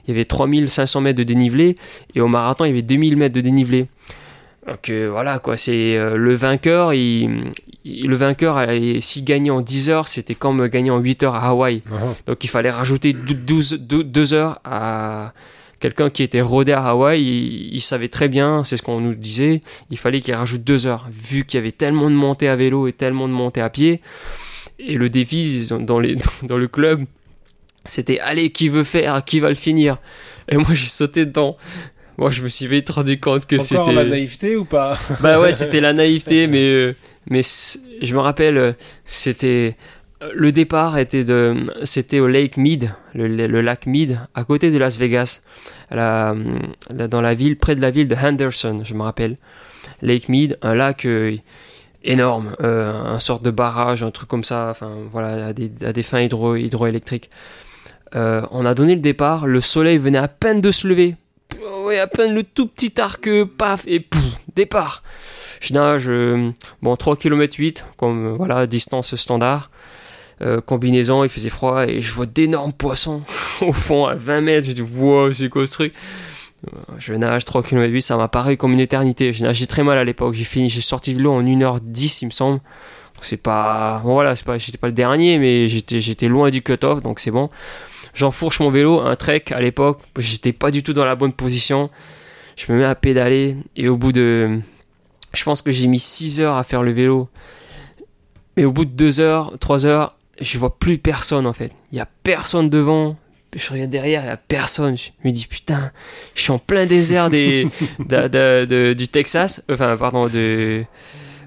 il 0.06 0.08
y 0.08 0.10
avait 0.12 0.24
3500 0.24 1.00
mètres 1.00 1.18
de 1.18 1.24
dénivelé 1.24 1.76
et 2.14 2.20
au 2.20 2.28
marathon 2.28 2.64
il 2.64 2.68
y 2.68 2.70
avait 2.72 2.82
2000 2.82 3.16
mètres 3.16 3.34
de 3.34 3.40
dénivelé. 3.40 3.86
Donc 4.66 4.88
euh, 4.88 5.08
voilà 5.10 5.38
quoi 5.40 5.56
c'est 5.58 5.96
euh, 5.96 6.16
le 6.16 6.32
vainqueur 6.34 6.94
il, 6.94 7.52
il- 7.84 8.06
le 8.08 8.16
vainqueur 8.16 8.56
allait- 8.56 9.00
s'il 9.02 9.24
gagnait 9.24 9.50
en 9.50 9.60
10 9.60 9.90
heures 9.90 10.08
c'était 10.08 10.34
comme 10.34 10.66
gagner 10.68 10.90
en 10.90 11.00
8 11.00 11.22
heures 11.24 11.34
à 11.34 11.48
Hawaï. 11.48 11.82
Ah, 11.92 11.96
donc 12.26 12.42
il 12.44 12.48
fallait 12.48 12.70
rajouter 12.70 13.12
12, 13.12 13.78
2 13.80 14.32
heures 14.32 14.60
à 14.64 15.34
quelqu'un 15.84 16.08
qui 16.08 16.22
était 16.22 16.40
rodé 16.40 16.72
à 16.72 16.82
Hawaï. 16.82 17.20
Il, 17.20 17.74
il 17.74 17.80
savait 17.82 18.08
très 18.08 18.28
bien, 18.28 18.64
c'est 18.64 18.78
ce 18.78 18.82
qu'on 18.82 19.00
nous 19.00 19.14
disait, 19.14 19.60
il 19.90 19.98
fallait 19.98 20.22
qu'il 20.22 20.32
rajoute 20.32 20.64
2 20.64 20.86
heures, 20.86 21.06
vu 21.12 21.44
qu'il 21.44 21.58
y 21.58 21.60
avait 21.60 21.72
tellement 21.72 22.08
de 22.08 22.14
montées 22.14 22.48
à 22.48 22.56
vélo 22.56 22.88
et 22.88 22.94
tellement 22.94 23.28
de 23.28 23.34
montées 23.34 23.60
à 23.60 23.68
pied. 23.68 24.00
Et 24.78 24.94
le 24.94 25.10
défi 25.10 25.68
dans, 25.80 26.00
les, 26.00 26.16
dans 26.42 26.56
le 26.56 26.68
club, 26.68 27.04
c'était 27.84 28.18
allez, 28.20 28.48
qui 28.48 28.70
veut 28.70 28.82
faire, 28.82 29.22
qui 29.26 29.40
va 29.40 29.50
le 29.50 29.54
finir? 29.54 29.98
Et 30.48 30.56
moi 30.56 30.68
j'ai 30.72 30.88
sauté 30.88 31.26
dedans. 31.26 31.58
Moi 32.16 32.30
je 32.30 32.40
me 32.40 32.48
suis 32.48 32.66
vite 32.66 32.88
rendu 32.88 33.20
compte 33.20 33.44
que 33.44 33.56
Encore 33.56 33.84
c'était. 33.86 33.92
la 33.92 34.04
naïveté 34.04 34.56
ou 34.56 34.64
pas? 34.64 34.98
Bah 35.20 35.38
ouais, 35.38 35.52
c'était 35.52 35.82
la 35.82 35.92
naïveté, 35.92 36.46
mais, 36.46 36.64
euh, 36.64 36.96
mais 37.28 37.42
je 37.42 38.14
me 38.14 38.20
rappelle, 38.20 38.56
euh, 38.56 38.72
c'était. 39.04 39.76
Le 40.32 40.52
départ 40.52 40.96
était 40.98 41.24
de, 41.24 41.70
c'était 41.82 42.20
au 42.20 42.28
Lake 42.28 42.56
Mead, 42.56 42.94
le, 43.14 43.60
lac 43.60 43.86
Mead, 43.86 44.20
à 44.34 44.44
côté 44.44 44.70
de 44.70 44.78
Las 44.78 44.98
Vegas, 44.98 45.42
dans 45.90 47.20
la 47.20 47.34
ville, 47.34 47.58
près 47.58 47.74
de 47.74 47.80
la 47.80 47.90
ville 47.90 48.08
de 48.08 48.14
Henderson, 48.14 48.82
je 48.84 48.94
me 48.94 49.02
rappelle. 49.02 49.36
Lake 50.02 50.28
Mead, 50.28 50.58
un 50.62 50.74
lac 50.74 51.04
euh, 51.04 51.36
énorme, 52.04 52.54
euh, 52.62 52.92
un 52.92 53.18
sorte 53.18 53.42
de 53.42 53.50
barrage, 53.50 54.02
un 54.02 54.10
truc 54.10 54.28
comme 54.28 54.44
ça, 54.44 54.68
enfin 54.70 54.92
voilà, 55.10 55.46
à 55.46 55.52
des, 55.52 56.02
fins 56.02 56.20
hydro, 56.20 56.56
hydroélectriques. 56.56 57.30
Euh, 58.14 58.42
on 58.50 58.64
a 58.64 58.74
donné 58.74 58.94
le 58.94 59.00
départ, 59.00 59.46
le 59.46 59.60
soleil 59.60 59.98
venait 59.98 60.18
à 60.18 60.28
peine 60.28 60.60
de 60.60 60.70
se 60.70 60.86
lever. 60.86 61.16
Ouais, 61.82 61.98
à 61.98 62.06
peine 62.06 62.34
le 62.34 62.44
tout 62.44 62.68
petit 62.68 63.00
arc, 63.00 63.28
paf, 63.58 63.82
et 63.86 64.00
pouf, 64.00 64.38
départ. 64.54 65.02
Je 65.60 65.72
nage, 65.72 66.08
euh, 66.08 66.50
bon, 66.82 66.94
3 66.94 67.16
km 67.16 67.56
8, 67.58 67.86
comme, 67.96 68.34
voilà, 68.34 68.66
distance 68.66 69.16
standard. 69.16 69.70
Euh, 70.42 70.60
combinaison, 70.60 71.22
il 71.22 71.30
faisait 71.30 71.50
froid, 71.50 71.86
et 71.86 72.00
je 72.00 72.12
vois 72.12 72.26
d'énormes 72.26 72.72
poissons 72.72 73.22
au 73.60 73.72
fond, 73.72 74.06
à 74.06 74.14
20 74.14 74.40
mètres. 74.40 74.68
Je 74.68 74.72
dis, 74.72 74.82
wow, 74.82 75.32
c'est 75.32 75.48
quoi 75.48 75.66
ce 75.66 75.72
truc? 75.72 75.94
Euh, 76.66 76.78
Je 76.98 77.14
nage 77.14 77.44
3 77.44 77.62
km 77.62 77.92
8, 77.92 78.02
ça 78.02 78.16
m'a 78.16 78.28
paru 78.28 78.56
comme 78.56 78.72
une 78.72 78.80
éternité. 78.80 79.32
J'ai 79.32 79.44
nagé 79.44 79.66
très 79.66 79.82
mal 79.84 79.96
à 79.98 80.04
l'époque. 80.04 80.34
J'ai 80.34 80.44
fini, 80.44 80.68
j'ai 80.68 80.80
sorti 80.80 81.14
de 81.14 81.22
l'eau 81.22 81.32
en 81.32 81.42
1h10, 81.42 82.18
il 82.22 82.26
me 82.26 82.30
semble. 82.30 82.60
C'est 83.20 83.38
pas, 83.38 84.00
bon, 84.04 84.12
voilà, 84.14 84.34
pas, 84.44 84.58
j'étais 84.58 84.76
pas 84.76 84.88
le 84.88 84.92
dernier, 84.92 85.38
mais 85.38 85.66
j'étais, 85.66 85.98
j'étais 85.98 86.28
loin 86.28 86.50
du 86.50 86.62
cut-off, 86.62 87.02
donc 87.02 87.20
c'est 87.20 87.30
bon. 87.30 87.48
J'enfourche 88.12 88.60
mon 88.60 88.70
vélo, 88.70 89.00
un 89.00 89.16
trek 89.16 89.44
à 89.50 89.60
l'époque, 89.60 90.00
j'étais 90.18 90.52
pas 90.52 90.70
du 90.70 90.82
tout 90.82 90.92
dans 90.92 91.06
la 91.06 91.14
bonne 91.14 91.32
position. 91.32 91.90
Je 92.56 92.70
me 92.70 92.78
mets 92.78 92.84
à 92.84 92.94
pédaler 92.94 93.56
et 93.76 93.88
au 93.88 93.96
bout 93.96 94.12
de. 94.12 94.60
Je 95.32 95.42
pense 95.42 95.62
que 95.62 95.70
j'ai 95.70 95.86
mis 95.86 95.98
6 95.98 96.40
heures 96.40 96.56
à 96.56 96.64
faire 96.64 96.82
le 96.82 96.92
vélo. 96.92 97.28
Mais 98.56 98.64
au 98.64 98.72
bout 98.72 98.84
de 98.84 98.90
2 98.92 99.20
heures, 99.20 99.52
3 99.58 99.86
heures, 99.86 100.16
je 100.40 100.58
vois 100.58 100.78
plus 100.78 100.98
personne 100.98 101.46
en 101.46 101.52
fait. 101.52 101.72
Il 101.92 101.98
y 101.98 102.00
a 102.00 102.08
personne 102.22 102.68
devant. 102.70 103.16
Je 103.56 103.70
regarde 103.72 103.90
derrière, 103.90 104.22
il 104.22 104.26
y 104.26 104.30
a 104.30 104.36
personne. 104.36 104.96
Je 104.96 105.10
me 105.24 105.30
dis 105.30 105.46
putain, 105.46 105.92
je 106.34 106.42
suis 106.42 106.50
en 106.50 106.58
plein 106.58 106.86
désert 106.86 107.30
des, 107.30 107.66
de- 108.00 108.28
de- 108.28 108.64
de- 108.68 108.92
du 108.94 109.06
Texas. 109.08 109.62
Enfin, 109.70 109.96
pardon, 109.96 110.28
de. 110.28 110.84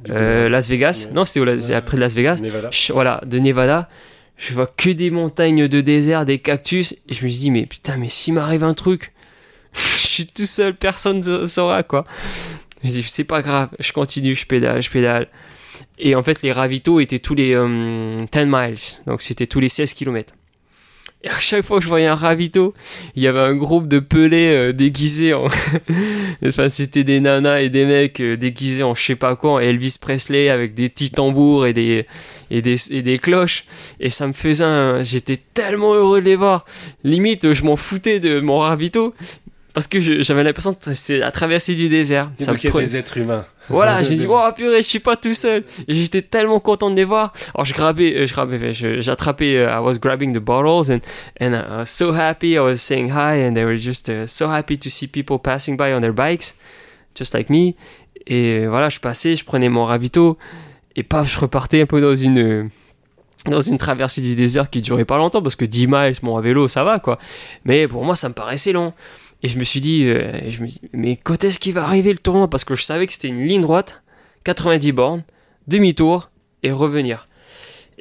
Euh, 0.09 0.47
Las 0.47 0.69
Vegas. 0.69 1.07
Ouais. 1.09 1.13
Non, 1.15 1.25
c'était 1.25 1.41
Ouais. 1.41 1.73
après 1.73 1.97
de 1.97 2.01
Las 2.01 2.13
Vegas. 2.15 2.39
Nevada. 2.41 2.69
Je- 2.71 2.93
voilà, 2.93 3.21
de 3.25 3.39
Nevada. 3.39 3.89
Je 4.37 4.53
vois 4.53 4.67
que 4.67 4.89
des 4.91 5.09
montagnes 5.09 5.67
de 5.67 5.81
désert, 5.81 6.23
des 6.25 6.37
cactus. 6.37 6.93
Et 7.09 7.13
je 7.13 7.25
me 7.25 7.29
dit, 7.29 7.51
mais 7.51 7.65
putain, 7.65 7.97
mais 7.97 8.07
s'il 8.07 8.35
m'arrive 8.35 8.63
un 8.63 8.73
truc, 8.75 9.11
je 9.73 10.07
suis 10.07 10.25
tout 10.27 10.45
seul, 10.45 10.75
personne 10.75 11.19
ne 11.19 11.45
saura, 11.47 11.83
quoi. 11.83 12.05
Je 12.83 12.87
me 12.87 12.93
dis, 12.93 13.03
c'est 13.03 13.23
pas 13.25 13.41
grave, 13.41 13.69
je 13.79 13.91
continue, 13.91 14.33
je 14.35 14.45
pédale, 14.45 14.81
je 14.81 14.89
pédale. 14.89 15.27
Et 15.99 16.15
en 16.15 16.23
fait, 16.23 16.41
les 16.41 16.51
ravitaux 16.51 16.99
étaient 16.99 17.19
tous 17.19 17.35
les 17.35 17.53
euh, 17.53 18.25
10 18.31 18.39
miles. 18.45 18.75
Donc, 19.05 19.21
c'était 19.21 19.47
tous 19.47 19.59
les 19.59 19.69
16 19.69 19.93
km. 19.93 20.33
Et 21.23 21.29
à 21.29 21.39
chaque 21.39 21.65
fois 21.65 21.79
que 21.79 21.83
je 21.83 21.89
voyais 21.89 22.05
un 22.05 22.13
ravito, 22.13 22.75
il 23.15 23.23
y 23.23 23.27
avait 23.27 23.39
un 23.39 23.55
groupe 23.55 23.87
de 23.87 23.97
pelés 23.97 24.53
euh, 24.53 24.71
déguisés 24.71 25.33
en. 25.33 25.47
enfin, 26.45 26.69
c'était 26.69 27.03
des 27.03 27.19
nanas 27.19 27.61
et 27.61 27.69
des 27.69 27.85
mecs 27.85 28.19
euh, 28.21 28.37
déguisés 28.37 28.83
en 28.83 28.93
je 28.93 29.03
sais 29.03 29.15
pas 29.15 29.35
quoi, 29.35 29.63
Elvis 29.63 29.95
Presley 29.99 30.49
avec 30.49 30.75
des 30.75 30.89
petits 30.89 31.09
tambours 31.09 31.65
et 31.65 31.73
des, 31.73 32.05
et 32.51 32.61
des, 32.61 32.93
et 32.93 33.01
des 33.01 33.17
cloches. 33.17 33.65
Et 33.99 34.11
ça 34.11 34.27
me 34.27 34.33
faisait. 34.33 35.03
J'étais 35.03 35.39
tellement 35.55 35.95
heureux 35.95 36.21
de 36.21 36.25
les 36.25 36.35
voir. 36.35 36.65
Limite, 37.03 37.51
je 37.51 37.63
m'en 37.63 37.77
foutais 37.77 38.19
de 38.19 38.39
mon 38.39 38.59
ravito. 38.59 39.15
Parce 39.77 39.85
que 39.85 39.99
j'avais 39.99 40.43
l'impression 40.43 40.71
de 40.71 40.91
c'était 40.91 41.21
à 41.21 41.29
traverser 41.29 41.75
du 41.75 41.87
désert. 41.87 42.31
Et 42.39 42.43
Ça 42.43 42.51
me 42.51 42.57
prenait- 42.57 42.83
des 42.83 42.97
êtres 42.97 43.15
humains. 43.17 43.45
voilà, 43.69 44.01
j'ai 44.03 44.15
dit, 44.15 44.25
oh 44.27 44.41
purée, 44.55 44.81
je 44.81 44.87
suis 44.87 44.97
pas 44.99 45.15
tout 45.15 45.35
seul. 45.35 45.63
Et 45.87 45.93
j'étais 45.93 46.23
tellement 46.23 46.59
content 46.59 46.89
de 46.89 46.95
les 46.95 47.03
voir. 47.03 47.31
Alors, 47.53 47.63
je 47.63 47.75
grabais, 47.75 48.11
euh, 48.15 48.25
je 48.25 48.33
grabais, 48.33 48.73
j'attrapais, 48.73 49.55
euh, 49.55 49.69
I 49.69 49.77
was 49.79 49.99
grabbing 49.99 50.33
the 50.33 50.39
bottles 50.39 50.91
and, 50.91 51.01
and 51.39 51.53
I 51.53 51.77
was 51.81 51.85
so 51.85 52.11
happy. 52.11 52.53
I 52.53 52.59
was 52.59 52.77
saying 52.77 53.09
hi 53.11 53.45
and 53.47 53.53
they 53.53 53.65
were 53.65 53.77
just 53.77 54.09
uh, 54.09 54.25
so 54.25 54.49
happy 54.49 54.79
to 54.79 54.89
see 54.89 55.05
people 55.05 55.37
passing 55.37 55.77
by 55.77 55.93
on 55.93 56.01
their 56.01 56.11
bikes, 56.11 56.55
just 57.15 57.35
like 57.35 57.51
me. 57.51 57.75
Et 58.25 58.61
euh, 58.63 58.69
voilà, 58.69 58.89
je 58.89 58.99
passais, 58.99 59.35
je 59.35 59.45
prenais 59.45 59.69
mon 59.69 59.83
ravito 59.85 60.39
et 60.95 61.03
paf, 61.03 61.31
je 61.31 61.37
repartais 61.37 61.83
un 61.83 61.85
peu 61.85 62.01
dans 62.01 62.15
une, 62.15 62.39
euh, 62.39 62.63
dans 63.45 63.61
une 63.61 63.77
traversée 63.77 64.21
du 64.21 64.33
désert 64.33 64.71
qui 64.71 64.81
durait 64.81 65.05
pas 65.05 65.17
longtemps 65.17 65.43
parce 65.43 65.55
que 65.55 65.65
10 65.65 65.85
miles, 65.85 66.15
bon, 66.23 66.35
à 66.35 66.41
vélo, 66.41 66.67
ça 66.67 66.83
va 66.83 66.97
quoi. 66.97 67.19
Mais 67.63 67.87
pour 67.87 68.03
moi, 68.03 68.15
ça 68.15 68.27
me 68.27 68.33
paraissait 68.33 68.71
long. 68.71 68.91
Et 69.43 69.47
je 69.47 69.57
me 69.59 69.63
suis 69.63 69.81
dit, 69.81 70.05
euh, 70.05 70.49
je 70.49 70.61
me 70.61 70.67
dis, 70.67 70.81
mais 70.93 71.15
quand 71.15 71.43
est-ce 71.43 71.59
qu'il 71.59 71.73
va 71.73 71.83
arriver 71.83 72.11
le 72.11 72.17
tournoi? 72.17 72.49
Parce 72.49 72.63
que 72.63 72.75
je 72.75 72.83
savais 72.83 73.05
que 73.07 73.13
c'était 73.13 73.27
une 73.27 73.45
ligne 73.45 73.61
droite, 73.61 74.01
90 74.45 74.91
bornes, 74.93 75.23
demi-tour 75.67 76.29
et 76.63 76.71
revenir. 76.71 77.27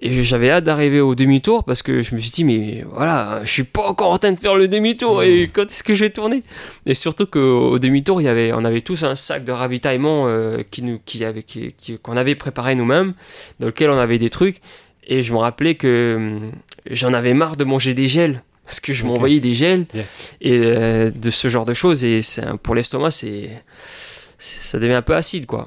Et 0.02 0.12
j'avais 0.22 0.50
hâte 0.50 0.64
d'arriver 0.64 1.00
au 1.00 1.14
demi-tour 1.14 1.64
parce 1.64 1.82
que 1.82 2.02
je 2.02 2.14
me 2.14 2.20
suis 2.20 2.30
dit, 2.30 2.44
mais 2.44 2.84
voilà, 2.90 3.40
je 3.44 3.50
suis 3.50 3.64
pas 3.64 3.86
encore 3.88 4.12
en 4.12 4.18
train 4.18 4.32
de 4.32 4.38
faire 4.38 4.54
le 4.54 4.68
demi-tour 4.68 5.22
et 5.22 5.50
quand 5.52 5.62
est-ce 5.62 5.82
que 5.82 5.94
je 5.94 6.04
vais 6.04 6.10
tourner? 6.10 6.42
Et 6.84 6.92
surtout 6.94 7.26
qu'au 7.26 7.78
demi-tour, 7.78 8.20
il 8.20 8.24
y 8.24 8.28
avait, 8.28 8.52
on 8.52 8.62
avait 8.64 8.82
tous 8.82 9.04
un 9.04 9.14
sac 9.14 9.44
de 9.44 9.52
ravitaillement 9.52 10.28
euh, 10.28 10.58
qui 10.70 10.82
nous, 10.82 11.00
qui 11.06 11.24
avait, 11.24 11.42
qui- 11.42 11.72
qui- 11.72 11.98
qu'on 11.98 12.16
avait 12.16 12.34
préparé 12.34 12.74
nous-mêmes, 12.74 13.14
dans 13.58 13.68
lequel 13.68 13.88
on 13.88 13.98
avait 13.98 14.18
des 14.18 14.28
trucs. 14.28 14.60
Et 15.06 15.22
je 15.22 15.32
me 15.32 15.38
rappelais 15.38 15.76
que 15.76 16.16
hum, 16.18 16.50
j'en 16.90 17.14
avais 17.14 17.32
marre 17.32 17.56
de 17.56 17.64
manger 17.64 17.94
des 17.94 18.06
gels 18.06 18.42
parce 18.66 18.80
que 18.80 18.92
je 18.92 19.02
Ok. 19.04 19.08
m'envoyais 19.10 19.40
des 19.40 19.54
gels 19.54 19.86
Yes. 19.94 20.34
et 20.42 20.52
euh, 20.58 21.10
de 21.14 21.30
ce 21.30 21.48
genre 21.48 21.64
de 21.64 21.72
choses 21.72 22.04
et 22.04 22.20
pour 22.62 22.74
l'estomac 22.74 23.12
c'est 23.12 23.50
ça 24.38 24.78
devient 24.78 24.94
un 24.94 25.02
peu 25.02 25.14
acide 25.16 25.46
quoi 25.46 25.66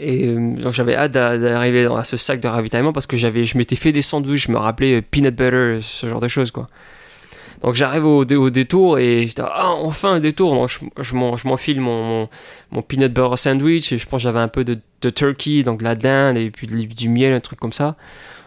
et 0.00 0.26
euh, 0.26 0.54
donc 0.56 0.72
j'avais 0.72 0.96
hâte 0.96 1.12
d'a- 1.12 1.38
d'arriver 1.38 1.84
dans- 1.84 1.94
à 1.96 2.02
ce 2.02 2.16
sac 2.16 2.40
de 2.40 2.48
ravitaillement 2.48 2.92
parce 2.92 3.06
que 3.06 3.16
j'avais 3.16 3.44
je 3.44 3.56
m'étais 3.56 3.76
fait 3.76 3.92
des 3.92 4.02
sandwichs 4.02 4.46
je 4.46 4.52
me 4.52 4.56
rappelais 4.58 4.94
euh, 4.96 5.02
peanut 5.08 5.34
butter 5.34 5.78
ce 5.80 6.08
genre 6.08 6.20
de 6.20 6.26
choses 6.26 6.50
quoi 6.50 6.68
donc 7.62 7.74
j'arrive 7.74 8.04
au, 8.04 8.24
au 8.24 8.50
détour 8.50 8.98
et 8.98 9.26
j'étais 9.26 9.42
ah 9.44 9.72
enfin 9.74 10.14
un 10.14 10.20
détour 10.20 10.54
donc 10.54 10.68
je, 10.70 10.78
je 11.02 11.14
m'en- 11.14 11.36
je 11.36 11.46
m'enfile 11.46 11.80
mon, 11.80 12.02
mon, 12.04 12.28
mon 12.72 12.82
peanut 12.82 13.12
butter 13.12 13.36
sandwich 13.36 13.92
et 13.92 13.98
je 13.98 14.06
pense 14.06 14.18
que 14.20 14.24
j'avais 14.24 14.38
un 14.40 14.48
peu 14.48 14.64
de, 14.64 14.78
de 15.02 15.10
turkey 15.10 15.62
donc 15.62 15.78
de 15.78 15.84
la 15.84 15.94
dinde 15.94 16.38
et 16.38 16.50
puis 16.50 16.66
du 16.66 17.08
miel 17.08 17.32
un 17.32 17.40
truc 17.40 17.60
comme 17.60 17.72
ça 17.72 17.94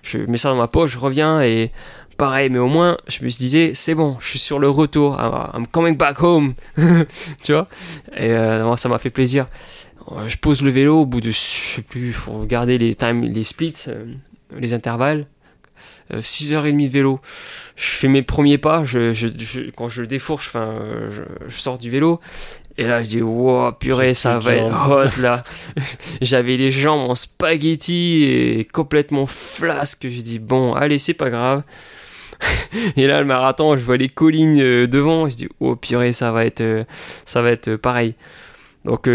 je 0.02 0.18
mets 0.18 0.38
ça 0.38 0.50
dans 0.50 0.56
ma 0.58 0.68
poche 0.68 0.92
je 0.92 1.00
reviens 1.00 1.42
et 1.42 1.72
pareil, 2.18 2.50
mais 2.50 2.60
au 2.60 2.68
moins, 2.68 2.98
je 3.08 3.24
me 3.24 3.30
disais, 3.30 3.72
c'est 3.74 3.96
bon, 3.96 4.18
je 4.20 4.28
suis 4.28 4.40
sur 4.40 4.60
le 4.60 4.70
retour, 4.70 5.18
I'm 5.54 5.68
coming 5.68 5.98
back 5.98 6.22
home, 6.22 6.54
tu 7.44 7.54
vois? 7.54 7.68
Et 8.16 8.32
euh, 8.32 8.64
moi, 8.64 8.78
ça 8.78 8.90
m'a 8.90 9.00
fait 9.00 9.10
plaisir. 9.10 9.48
Euh, 10.12 10.28
Je 10.28 10.38
pose 10.38 10.62
le 10.64 10.72
vélo 10.72 11.02
au 11.02 11.06
bout 11.06 11.22
de, 11.22 11.32
je 11.32 11.38
sais 11.38 11.82
plus, 11.82 12.12
faut 12.14 12.34
regarder 12.34 12.78
les 12.78 12.94
time, 12.96 13.22
les 13.22 13.44
splits, 13.44 13.74
euh, 13.88 14.06
les 14.58 14.74
intervalles. 14.74 15.26
6h30 16.14 16.88
de 16.88 16.92
vélo. 16.92 17.22
Je 17.78 17.86
fais 17.86 18.10
mes 18.10 18.22
premiers 18.22 18.58
pas, 18.58 18.84
je, 18.84 19.14
je, 19.14 19.28
je- 19.38 19.70
quand 19.72 19.88
je 19.88 20.04
défourche, 20.04 20.48
enfin, 20.48 20.66
euh, 20.82 21.10
je, 21.10 21.22
je 21.48 21.56
sors 21.56 21.78
du 21.78 21.90
vélo. 21.90 22.20
Et 22.78 22.84
là, 22.86 23.02
je 23.04 23.10
dis, 23.10 23.22
wow, 23.22 23.72
purée, 23.72 24.14
ça 24.14 24.38
va 24.40 24.56
être 24.56 24.90
hot 24.90 25.22
là. 25.22 25.44
J'avais 26.22 26.58
les 26.58 26.70
jambes 26.72 27.10
en 27.10 27.16
spaghetti 27.16 28.24
et 28.26 28.66
complètement 28.66 29.26
flasque. 29.26 30.08
Je 30.10 30.22
dis, 30.22 30.40
bon, 30.40 30.74
allez, 30.74 30.98
c'est 30.98 31.14
pas 31.14 31.30
grave. 31.30 31.64
Et 32.98 33.08
là, 33.08 33.20
le 33.22 33.28
marathon, 33.28 33.76
je 33.78 33.84
vois 33.84 33.98
les 33.98 34.10
collines 34.10 34.60
euh, 34.62 34.88
devant. 34.88 35.30
Je 35.30 35.36
dis, 35.36 35.50
oh 35.60 35.76
purée, 35.76 36.12
ça 36.12 36.32
va 36.32 36.46
être, 36.46 36.62
euh, 36.62 36.84
ça 37.26 37.42
va 37.42 37.52
être 37.52 37.70
euh, 37.70 37.78
pareil. 37.78 38.16
Donc, 38.84 39.08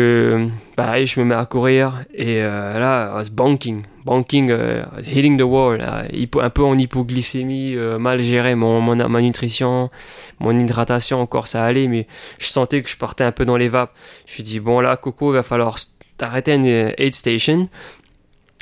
pareil, 0.77 1.07
je 1.07 1.19
me 1.19 1.25
mets 1.25 1.35
à 1.35 1.45
courir. 1.45 2.05
Et 2.15 2.41
là, 2.41 3.11
I 3.11 3.17
was 3.17 3.31
banking. 3.33 3.83
Banking, 4.05 4.57
hitting 5.03 5.37
the 5.37 5.43
wall. 5.43 5.81
un 5.83 6.51
peu 6.51 6.63
en 6.63 6.79
hypoglycémie, 6.79 7.75
mal 7.99 8.23
géré 8.23 8.55
mon, 8.55 8.81
mon- 8.81 9.09
ma 9.09 9.21
nutrition, 9.21 9.91
mon 10.39 10.57
hydratation, 10.57 11.21
encore 11.21 11.49
ça 11.49 11.65
allait. 11.65 11.89
Mais 11.89 12.07
je 12.39 12.47
sentais 12.47 12.81
que 12.81 12.89
je 12.89 12.97
partais 12.97 13.25
un 13.25 13.33
peu 13.33 13.45
dans 13.45 13.57
les 13.57 13.69
vapes. 13.69 13.91
Je 14.27 14.31
me 14.31 14.35
suis 14.35 14.43
dit, 14.45 14.61
bon, 14.61 14.79
là, 14.79 14.97
Coco, 14.97 15.33
il 15.33 15.35
va 15.35 15.43
falloir 15.43 15.75
à 16.21 16.51
une 16.55 16.93
aid 16.97 17.15
station. 17.17 17.69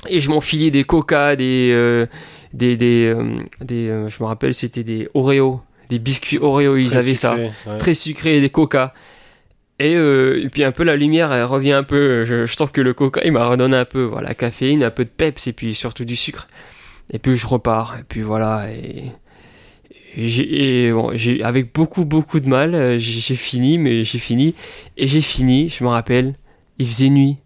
Et 0.09 0.21
je 0.21 0.31
m'enfilais 0.31 0.71
des 0.71 0.85
coca, 0.85 1.37
des, 1.37 1.71
euh, 1.73 2.07
des, 2.53 2.77
des, 2.77 3.07
euh, 3.07 3.39
des, 3.61 3.89
euh, 3.89 4.09
je 4.09 4.23
me 4.23 4.27
rappelle, 4.27 4.55
c'était 4.55 4.85
des 4.85 5.09
Oreo, 5.15 5.61
des 5.91 5.99
biscuits 5.99 6.39
Oreo, 6.39 6.77
ils 6.77 6.89
Très 6.89 6.97
avaient 6.97 7.15
ça, 7.15 7.37
ouais. 7.37 7.51
très 7.79 7.95
sucré, 7.95 8.41
des 8.41 8.51
coca. 8.51 8.95
Et, 9.81 9.97
euh, 9.97 10.45
et 10.45 10.49
puis 10.51 10.63
un 10.63 10.73
peu 10.73 10.85
la 10.85 10.97
lumière, 10.97 11.33
elle 11.33 11.45
revient 11.45 11.73
un 11.73 11.83
peu. 11.83 12.25
Je, 12.25 12.47
je 12.47 12.55
sens 12.55 12.71
que 12.71 12.81
le 12.81 12.95
coca, 12.95 13.21
il 13.25 13.33
m'a 13.33 13.47
redonné 13.47 13.77
un 13.77 13.85
peu, 13.85 14.03
voilà, 14.03 14.29
la 14.29 14.35
caféine, 14.35 14.85
un 14.85 14.91
peu 14.91 15.05
de 15.05 15.11
peps 15.11 15.47
et 15.47 15.53
puis 15.53 15.75
surtout 15.75 16.05
du 16.05 16.17
sucre. 16.17 16.47
Et 17.13 17.19
puis 17.19 17.37
je 17.37 17.47
repars. 17.47 17.97
Et 17.99 18.05
puis 18.05 18.23
voilà. 18.23 18.71
Et, 18.71 19.11
et 20.17 20.29
j'ai, 20.29 20.93
bon, 20.93 21.11
j'ai, 21.15 21.43
avec 21.43 21.75
beaucoup, 21.75 22.05
beaucoup 22.05 22.39
de 22.39 22.49
mal, 22.49 22.75
euh, 22.75 22.99
j'ai 22.99 23.35
fini, 23.35 23.79
mais 23.79 24.05
j'ai 24.05 24.21
fini. 24.21 24.55
Et 24.97 25.09
j'ai 25.09 25.21
fini, 25.21 25.69
je 25.69 25.83
me 25.83 25.89
rappelle, 25.89 26.35
il 26.79 26.87
faisait 26.87 27.11
nuit. 27.11 27.39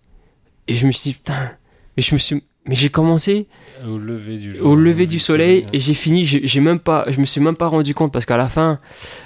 Et 0.68 0.74
je 0.74 0.86
me 0.86 0.92
suis 0.92 1.12
dit, 1.12 1.14
putain, 1.16 1.52
mais 1.96 2.02
je 2.02 2.14
me 2.14 2.18
suis, 2.18 2.42
mais 2.68 2.74
j'ai 2.74 2.90
commencé 2.90 3.46
Au 3.86 3.98
lever 3.98 4.36
du 4.36 4.60
au 4.60 4.74
lever 4.76 5.06
du 5.06 5.18
soleil 5.18 5.66
et 5.72 5.78
j'ai 5.80 5.94
fini 5.94 6.24
j'ai 6.26 6.60
même 6.60 6.78
pas 6.78 7.04
je 7.08 7.18
me 7.18 7.24
suis 7.24 7.40
même 7.40 7.56
pas 7.56 7.66
rendu 7.68 7.94
compte 7.94 8.12
parce 8.12 8.26
qu'à 8.26 8.36
la 8.36 8.48
fin 8.48 8.78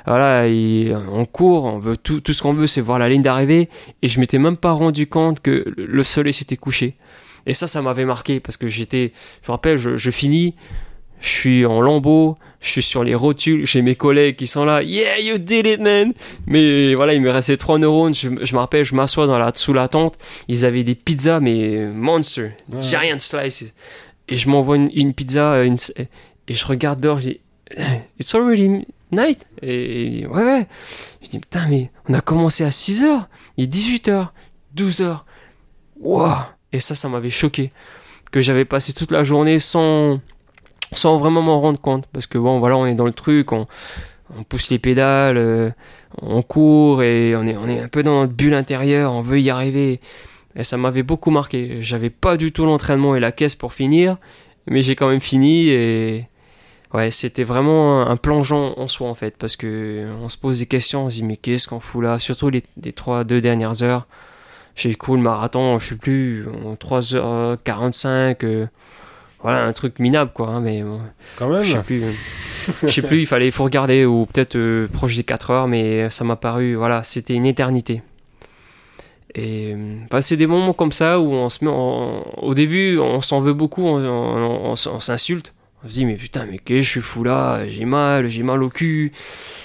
voilà 0.06 0.46
il- 0.48 0.96
on 1.10 1.24
court 1.26 1.64
on 1.66 1.78
veut 1.78 1.96
tout 1.96 2.20
tout 2.20 2.32
ce 2.32 2.40
qu'on 2.42 2.54
veut 2.54 2.66
c'est 2.68 2.80
voir 2.80 2.98
la 2.98 3.08
ligne 3.08 3.22
d'arrivée 3.22 3.68
et 4.02 4.08
je 4.08 4.18
m'étais 4.20 4.38
même 4.38 4.56
pas 4.56 4.72
rendu 4.72 5.06
compte 5.06 5.40
que 5.40 5.64
le- 5.76 5.86
le 5.86 6.04
soleil 6.04 6.32
s'était 6.32 6.56
couché. 6.56 6.94
Et 7.44 7.54
ça 7.54 7.66
ça 7.66 7.82
m'avait 7.82 8.04
marqué 8.04 8.38
parce 8.38 8.56
que 8.56 8.68
j'étais 8.68 9.12
je 9.42 9.48
me 9.50 9.52
rappelle 9.52 9.76
je, 9.76 9.96
je 9.96 10.10
finis 10.12 10.54
je 11.22 11.28
suis 11.28 11.64
en 11.64 11.80
lambeau, 11.80 12.36
je 12.60 12.68
suis 12.68 12.82
sur 12.82 13.02
les 13.04 13.14
rotules, 13.14 13.66
j'ai 13.66 13.80
mes 13.80 13.94
collègues 13.94 14.36
qui 14.36 14.46
sont 14.46 14.64
là, 14.64 14.82
yeah, 14.82 15.18
you 15.20 15.38
did 15.38 15.66
it, 15.66 15.80
man! 15.80 16.12
Mais 16.46 16.94
voilà, 16.94 17.14
il 17.14 17.20
me 17.22 17.30
restait 17.30 17.56
trois 17.56 17.78
neurones, 17.78 18.12
je, 18.12 18.28
je 18.42 18.52
me 18.54 18.58
rappelle, 18.58 18.84
je 18.84 18.94
m'assois 18.94 19.26
dans 19.26 19.38
la, 19.38 19.50
sous 19.54 19.72
la 19.72 19.88
tente, 19.88 20.14
ils 20.48 20.64
avaient 20.64 20.84
des 20.84 20.94
pizzas, 20.94 21.40
mais 21.40 21.86
monster, 21.94 22.50
Ouais. 22.72 22.80
giant 22.82 23.18
slices. 23.18 23.74
Et 24.28 24.36
je 24.36 24.48
m'envoie 24.48 24.76
une, 24.76 24.90
une 24.94 25.14
pizza, 25.14 25.54
euh, 25.54 25.64
une- 25.64 25.76
et 26.48 26.52
je 26.52 26.66
regarde 26.66 27.00
dehors, 27.00 27.18
je 27.18 27.30
dis, 27.30 27.40
it's 28.20 28.34
already 28.34 28.84
night? 29.12 29.46
Et, 29.62 30.04
il 30.04 30.10
dit, 30.10 30.26
ouais, 30.26 30.42
ouais. 30.44 30.66
Je 31.22 31.28
dis, 31.30 31.38
putain, 31.38 31.66
mais 31.68 31.90
on 32.08 32.14
a 32.14 32.20
commencé 32.20 32.64
à 32.64 32.70
6h, 32.70 33.26
il 33.56 33.64
est 33.64 33.66
18h, 33.72 34.28
12h. 34.76 35.20
Wow! 36.00 36.30
Et 36.72 36.80
ça, 36.80 36.94
ça 36.94 37.08
m'avait 37.08 37.30
choqué. 37.30 37.70
Que 38.30 38.40
j'avais 38.40 38.64
passé 38.64 38.92
toute 38.92 39.10
la 39.10 39.24
journée 39.24 39.58
sans, 39.58 40.20
sans 40.94 41.16
vraiment 41.16 41.42
m'en 41.42 41.60
rendre 41.60 41.80
compte. 41.80 42.06
Parce 42.12 42.26
que 42.26 42.38
bon, 42.38 42.58
voilà, 42.58 42.76
on 42.76 42.86
est 42.86 42.94
dans 42.94 43.04
le 43.04 43.12
truc, 43.12 43.52
on, 43.52 43.66
pousse 44.48 44.70
les 44.70 44.78
pédales, 44.78 45.36
euh, 45.36 45.70
on 46.20 46.42
court 46.42 47.02
et 47.02 47.36
on 47.36 47.46
est, 47.46 47.56
on 47.56 47.68
est 47.68 47.80
un 47.80 47.88
peu 47.88 48.02
dans 48.02 48.20
notre 48.22 48.32
bulle 48.32 48.54
intérieure, 48.54 49.12
on 49.12 49.20
veut 49.20 49.40
y 49.40 49.50
arriver. 49.50 50.00
Et 50.56 50.64
ça 50.64 50.76
m'avait 50.76 51.02
beaucoup 51.02 51.30
marqué. 51.30 51.78
J'avais 51.80 52.10
pas 52.10 52.36
du 52.36 52.52
tout 52.52 52.64
l'entraînement 52.64 53.16
et 53.16 53.20
la 53.20 53.32
caisse 53.32 53.54
pour 53.54 53.72
finir, 53.72 54.16
mais 54.66 54.82
j'ai 54.82 54.96
quand 54.96 55.08
même 55.08 55.20
fini 55.20 55.68
et 55.68 56.26
ouais, 56.92 57.10
c'était 57.10 57.44
vraiment 57.44 58.02
un, 58.06 58.16
plongeon 58.16 58.74
en 58.78 58.88
soi 58.88 59.08
en 59.08 59.14
fait, 59.14 59.36
parce 59.38 59.56
que 59.56 60.08
on 60.22 60.28
se 60.28 60.36
pose 60.36 60.58
des 60.58 60.66
questions, 60.66 61.06
on 61.06 61.10
se 61.10 61.16
dit 61.16 61.24
mais 61.24 61.36
qu'est-ce 61.36 61.68
qu'on 61.68 61.80
fout 61.80 62.02
là? 62.02 62.18
Surtout 62.18 62.50
les, 62.50 62.62
les 62.82 62.92
trois, 62.92 63.24
deux 63.24 63.40
dernières 63.40 63.82
heures. 63.82 64.06
J'ai 64.74 64.94
couru 64.94 65.18
le 65.18 65.22
marathon, 65.22 65.78
je 65.78 65.88
sais 65.88 65.96
plus, 65.96 66.46
en 66.64 66.74
3h45, 66.74 68.36
euh, 68.44 68.66
voilà, 69.42 69.64
un 69.64 69.72
truc 69.72 69.98
minable 69.98 70.30
quoi, 70.32 70.48
hein, 70.48 70.60
mais 70.60 70.82
bon, 70.82 71.00
Quand 71.36 71.58
je 71.58 71.64
sais 71.64 71.74
même. 71.74 71.82
plus. 71.82 72.02
Je 72.82 72.88
sais 72.88 73.02
plus, 73.02 73.20
il 73.20 73.26
fallait, 73.26 73.46
il 73.46 73.52
faut 73.52 73.64
regarder, 73.64 74.04
ou 74.04 74.26
peut-être 74.26 74.54
euh, 74.56 74.86
proche 74.86 75.16
des 75.16 75.24
4 75.24 75.50
heures, 75.50 75.68
mais 75.68 76.08
ça 76.10 76.24
m'a 76.24 76.36
paru, 76.36 76.74
voilà, 76.74 77.02
c'était 77.02 77.34
une 77.34 77.46
éternité. 77.46 78.02
Et 79.34 79.74
bah, 80.10 80.20
c'est 80.20 80.36
des 80.36 80.46
moments 80.46 80.74
comme 80.74 80.92
ça 80.92 81.18
où 81.18 81.32
on 81.32 81.48
se 81.48 81.64
met 81.64 81.70
au 81.70 82.54
début, 82.54 82.98
on 82.98 83.20
s'en 83.20 83.40
veut 83.40 83.54
beaucoup, 83.54 83.86
on, 83.86 84.76
s'insulte. 84.76 85.54
On 85.84 85.88
se 85.88 85.94
dit, 85.94 86.04
mais 86.04 86.14
putain, 86.14 86.46
mais 86.48 86.58
qu'est-ce 86.58 86.78
que 86.78 86.84
je 86.84 86.88
suis 86.90 87.00
fou 87.00 87.24
là? 87.24 87.66
J'ai 87.66 87.84
mal, 87.84 88.28
j'ai 88.28 88.42
mal 88.42 88.62
au 88.62 88.68
cul, 88.68 89.10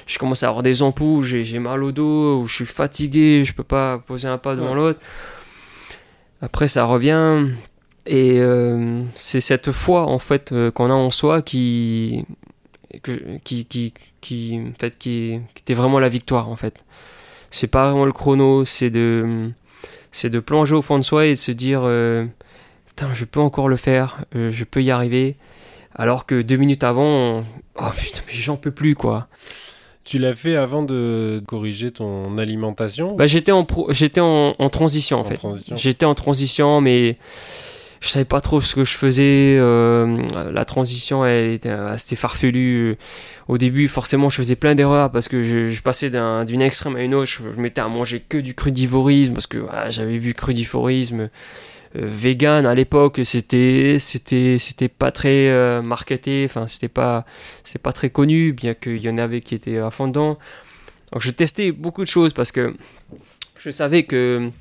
je 0.08 0.18
commence 0.18 0.42
à 0.42 0.48
avoir 0.48 0.64
des 0.64 0.82
ampoules, 0.82 1.24
j'ai 1.24 1.60
mal 1.60 1.84
au 1.84 1.92
dos, 1.92 2.42
ou 2.42 2.48
je 2.48 2.56
suis 2.56 2.66
fatigué, 2.66 3.44
je 3.44 3.54
peux 3.54 3.64
pas 3.64 4.00
poser 4.00 4.28
un 4.28 4.38
pas 4.38 4.56
devant 4.56 4.74
l'autre. 4.74 5.00
Après, 6.42 6.68
ça 6.68 6.86
revient. 6.86 7.48
Et 8.08 8.40
euh, 8.40 9.04
c'est 9.16 9.42
cette 9.42 9.72
foi, 9.72 10.06
en 10.06 10.20
fait, 10.20 10.52
euh, 10.52 10.72
qu'on 10.72 10.90
a 10.90 10.94
en 10.94 11.12
soi 11.12 11.42
qui, 11.42 12.26
qui, 13.44 13.66
qui, 13.66 13.94
qui, 14.22 14.60
en 14.60 14.80
fait, 14.80 14.98
qui, 14.98 15.40
qui 15.54 15.62
était 15.62 15.74
vraiment 15.74 16.00
la 16.00 16.10
victoire, 16.10 16.50
en 16.50 16.56
fait 16.56 16.84
c'est 17.50 17.68
pas 17.68 17.90
vraiment 17.90 18.06
le 18.06 18.12
chrono, 18.12 18.66
c'est 18.66 18.90
de, 18.90 19.50
c'est 20.12 20.30
de 20.30 20.40
plonger 20.40 20.76
au 20.76 20.82
fond 20.82 21.00
de 21.00 21.04
soi 21.04 21.26
et 21.26 21.34
de 21.34 21.40
se 21.40 21.52
dire, 21.52 21.82
euh, 21.84 22.26
putain, 22.88 23.10
je 23.14 23.26
peux 23.26 23.40
encore 23.40 23.70
le 23.70 23.76
faire, 23.76 24.24
je 24.34 24.64
peux 24.64 24.84
y 24.84 24.92
arriver. 24.92 25.36
Alors 25.96 26.26
que 26.26 26.42
deux 26.42 26.58
minutes 26.58 26.84
avant, 26.84 27.44
oh 27.80 27.90
putain, 27.98 28.22
mais 28.28 28.34
j'en 28.34 28.58
peux 28.58 28.72
plus, 28.72 28.96
quoi. 28.96 29.28
Tu 30.04 30.20
l'as 30.20 30.36
fait 30.36 30.56
avant 30.56 30.84
de 30.84 31.42
corriger 31.48 31.92
ton 31.92 32.38
alimentation? 32.38 33.16
Bah, 33.16 33.26
J'étais 33.26 33.52
en, 33.52 33.66
j'étais 33.90 34.22
en, 34.22 34.54
transition, 34.70 35.20
en, 35.20 35.24
fait. 35.24 35.40
J'étais 35.76 36.06
en 36.06 36.16
transition, 36.16 36.80
mais 36.80 37.18
je 38.02 38.10
savais 38.10 38.26
pas 38.26 38.42
trop 38.42 38.62
ce 38.62 38.76
que 38.76 38.84
je 38.84 38.94
faisais. 38.96 39.58
Euh, 39.60 40.22
la 40.52 40.66
transition, 40.66 41.26
elle 41.26 41.52
était 41.52 41.70
assez 41.70 42.16
farfelue. 42.16 42.96
Au 43.48 43.58
début, 43.58 43.88
forcément, 43.88 44.30
je 44.30 44.38
faisais 44.38 44.56
plein 44.56 44.76
d'erreurs 44.76 45.12
parce 45.12 45.28
que 45.28 45.44
je, 45.44 45.82
passais 45.82 46.10
d'une 46.10 46.62
extrême 46.62 46.96
à 46.96 47.02
une 47.02 47.16
autre. 47.16 47.30
Je, 47.30 47.62
mettais 47.62 47.82
à 47.82 47.88
manger 47.88 48.24
que 48.28 48.38
du 48.38 48.54
crudivorisme 48.54 49.34
parce 49.34 49.48
que 49.48 49.66
j'avais 49.90 50.18
vu 50.18 50.34
crudivorisme 50.34 51.22
euh, 51.22 51.30
vegan 51.94 52.66
à 52.66 52.76
l'époque. 52.76 53.22
C'était 53.24 53.98
c'était 54.00 54.58
c'était 54.60 54.90
pas 54.90 55.12
très 55.12 55.50
euh, 55.50 55.82
marketé. 55.82 56.46
Enfin, 56.46 56.68
c'était 56.68 56.90
pas 56.90 57.26
c'est 57.64 57.82
pas 57.82 57.94
très 57.94 58.10
connu, 58.10 58.54
bien 58.54 58.74
qu'il 58.74 59.02
y 59.04 59.10
en 59.10 59.18
avait 59.18 59.42
qui 59.42 59.56
étaient 59.56 59.80
à 59.80 59.90
fond 59.92 60.08
dedans. 60.08 60.38
Donc, 61.14 61.22
je 61.22 61.32
testais 61.32 61.72
beaucoup 61.72 62.04
de 62.04 62.10
choses 62.10 62.34
parce 62.34 62.52
que 62.52 62.76
je 63.58 63.72
savais 63.72 64.04
que 64.04 64.52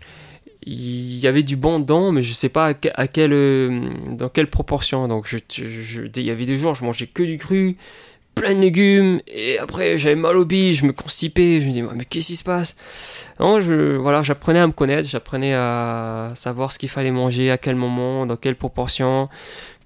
il 0.66 1.18
y 1.18 1.26
avait 1.28 1.44
du 1.44 1.56
bon 1.56 1.78
dedans, 1.78 2.10
mais 2.10 2.22
je 2.22 2.32
sais 2.32 2.48
pas 2.48 2.74
à, 2.94 3.06
quelle, 3.06 3.32
euh, 3.32 3.88
dans 4.10 4.28
quelle 4.28 4.50
proportion. 4.50 5.06
Donc, 5.06 5.32
il 5.58 6.22
y 6.22 6.30
avait 6.30 6.44
des 6.44 6.58
jours, 6.58 6.74
je 6.74 6.84
mangeais 6.84 7.06
que 7.06 7.22
du 7.22 7.38
cru, 7.38 7.76
plein 8.34 8.52
de 8.52 8.60
légumes, 8.60 9.20
et 9.28 9.58
après, 9.58 9.96
j'avais 9.96 10.16
mal 10.16 10.36
au 10.36 10.44
bille, 10.44 10.74
je 10.74 10.84
me 10.84 10.92
constipais, 10.92 11.60
je 11.60 11.66
me 11.66 11.70
disais, 11.70 11.84
mais 11.94 12.04
qu'est-ce 12.04 12.26
qui 12.26 12.36
se 12.36 12.44
passe? 12.44 12.76
Non, 13.38 13.60
je, 13.60 13.96
voilà, 13.96 14.22
j'apprenais 14.22 14.58
à 14.58 14.66
me 14.66 14.72
connaître, 14.72 15.08
j'apprenais 15.08 15.54
à 15.54 16.32
savoir 16.34 16.72
ce 16.72 16.78
qu'il 16.80 16.88
fallait 16.88 17.12
manger, 17.12 17.50
à 17.52 17.58
quel 17.58 17.76
moment, 17.76 18.26
dans 18.26 18.36
quelle 18.36 18.56
proportion, 18.56 19.28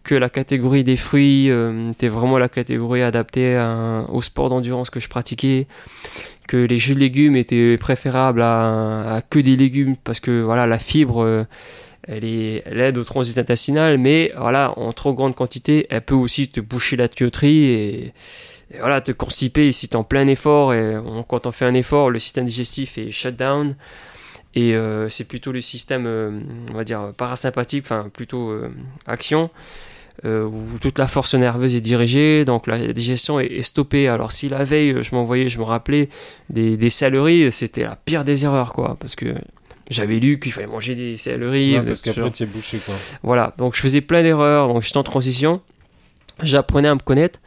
que 0.02 0.14
la 0.14 0.30
catégorie 0.30 0.84
des 0.84 0.96
fruits 0.96 1.50
euh, 1.50 1.90
était 1.90 2.08
vraiment 2.08 2.38
la 2.38 2.48
catégorie 2.48 3.02
adaptée 3.02 3.60
au 4.08 4.22
sport 4.22 4.48
d'endurance 4.48 4.90
que 4.90 5.00
je 5.00 5.08
pratiquais 5.08 5.66
que 6.46 6.56
les 6.56 6.78
jus 6.78 6.94
de 6.94 7.00
légumes 7.00 7.36
étaient 7.36 7.78
préférables 7.78 8.42
à, 8.42 9.22
que 9.30 9.38
des 9.38 9.56
légumes 9.56 9.96
parce 9.96 10.18
que 10.20 10.42
voilà 10.42 10.66
la 10.66 10.78
fibre 10.78 11.22
euh, 11.22 11.44
elle, 12.08 12.24
aide 12.24 12.98
au 12.98 13.04
transit 13.04 13.38
intestinal 13.38 13.98
mais 13.98 14.32
voilà 14.36 14.76
en 14.78 14.92
trop 14.92 15.14
grande 15.14 15.34
quantité 15.34 15.86
elle 15.90 16.00
peut 16.00 16.14
aussi 16.14 16.48
te 16.48 16.60
boucher 16.60 16.96
la 16.96 17.08
tuyauterie 17.08 17.64
et, 17.66 18.14
voilà 18.80 19.00
te 19.00 19.12
constiper 19.12 19.70
si 19.72 19.88
tu 19.88 19.92
es 19.92 19.96
en 19.96 20.04
plein 20.04 20.26
effort 20.28 20.72
et 20.72 20.96
quand 21.28 21.46
on 21.46 21.52
fait 21.52 21.66
un 21.66 21.74
effort 21.74 22.08
le 22.10 22.18
système 22.20 22.46
digestif 22.46 22.98
est 22.98 23.10
shut 23.10 23.36
down 23.36 23.74
et 24.54 24.74
euh, 24.74 25.08
c'est 25.08 25.28
plutôt 25.28 25.52
le 25.52 25.60
système 25.60 26.06
on 26.70 26.74
va 26.74 26.84
dire 26.84 27.12
parasympathique 27.16 27.84
enfin 27.84 28.08
plutôt 28.12 28.52
action 29.06 29.50
euh, 30.24 30.44
où 30.44 30.78
toute 30.80 30.98
la 30.98 31.06
force 31.06 31.34
nerveuse 31.34 31.74
est 31.74 31.80
dirigée, 31.80 32.44
donc 32.44 32.66
la 32.66 32.92
digestion 32.92 33.40
est, 33.40 33.62
stoppée. 33.62 34.08
Alors 34.08 34.32
si 34.32 34.48
la 34.48 34.64
veille, 34.64 34.96
je 35.00 35.14
m'envoyais, 35.14 35.48
je 35.48 35.58
me 35.58 35.64
rappelais 35.64 36.08
des, 36.48 36.76
des 36.76 36.90
saleries, 36.90 37.50
c'était 37.52 37.84
la 37.84 37.96
pire 37.96 38.24
des 38.24 38.44
erreurs, 38.44 38.72
quoi, 38.72 38.96
parce 39.00 39.16
que 39.16 39.34
j'avais 39.90 40.18
lu 40.20 40.38
qu'il 40.38 40.52
fallait 40.52 40.66
manger 40.66 40.94
des 40.94 41.16
céleris. 41.16 41.76
parce 41.84 42.02
qu'après 42.02 42.30
tu 42.30 42.42
es 42.42 42.46
bouché, 42.46 42.78
quoi. 42.78 42.94
Voilà, 43.22 43.54
donc 43.58 43.74
je 43.74 43.80
faisais 43.80 44.00
plein 44.00 44.22
d'erreurs, 44.22 44.68
donc 44.68 44.82
j'étais 44.82 44.98
en 44.98 45.02
transition, 45.02 45.60
j'apprenais 46.42 46.88
à 46.88 46.94
me 46.94 47.00
connaître, 47.00 47.40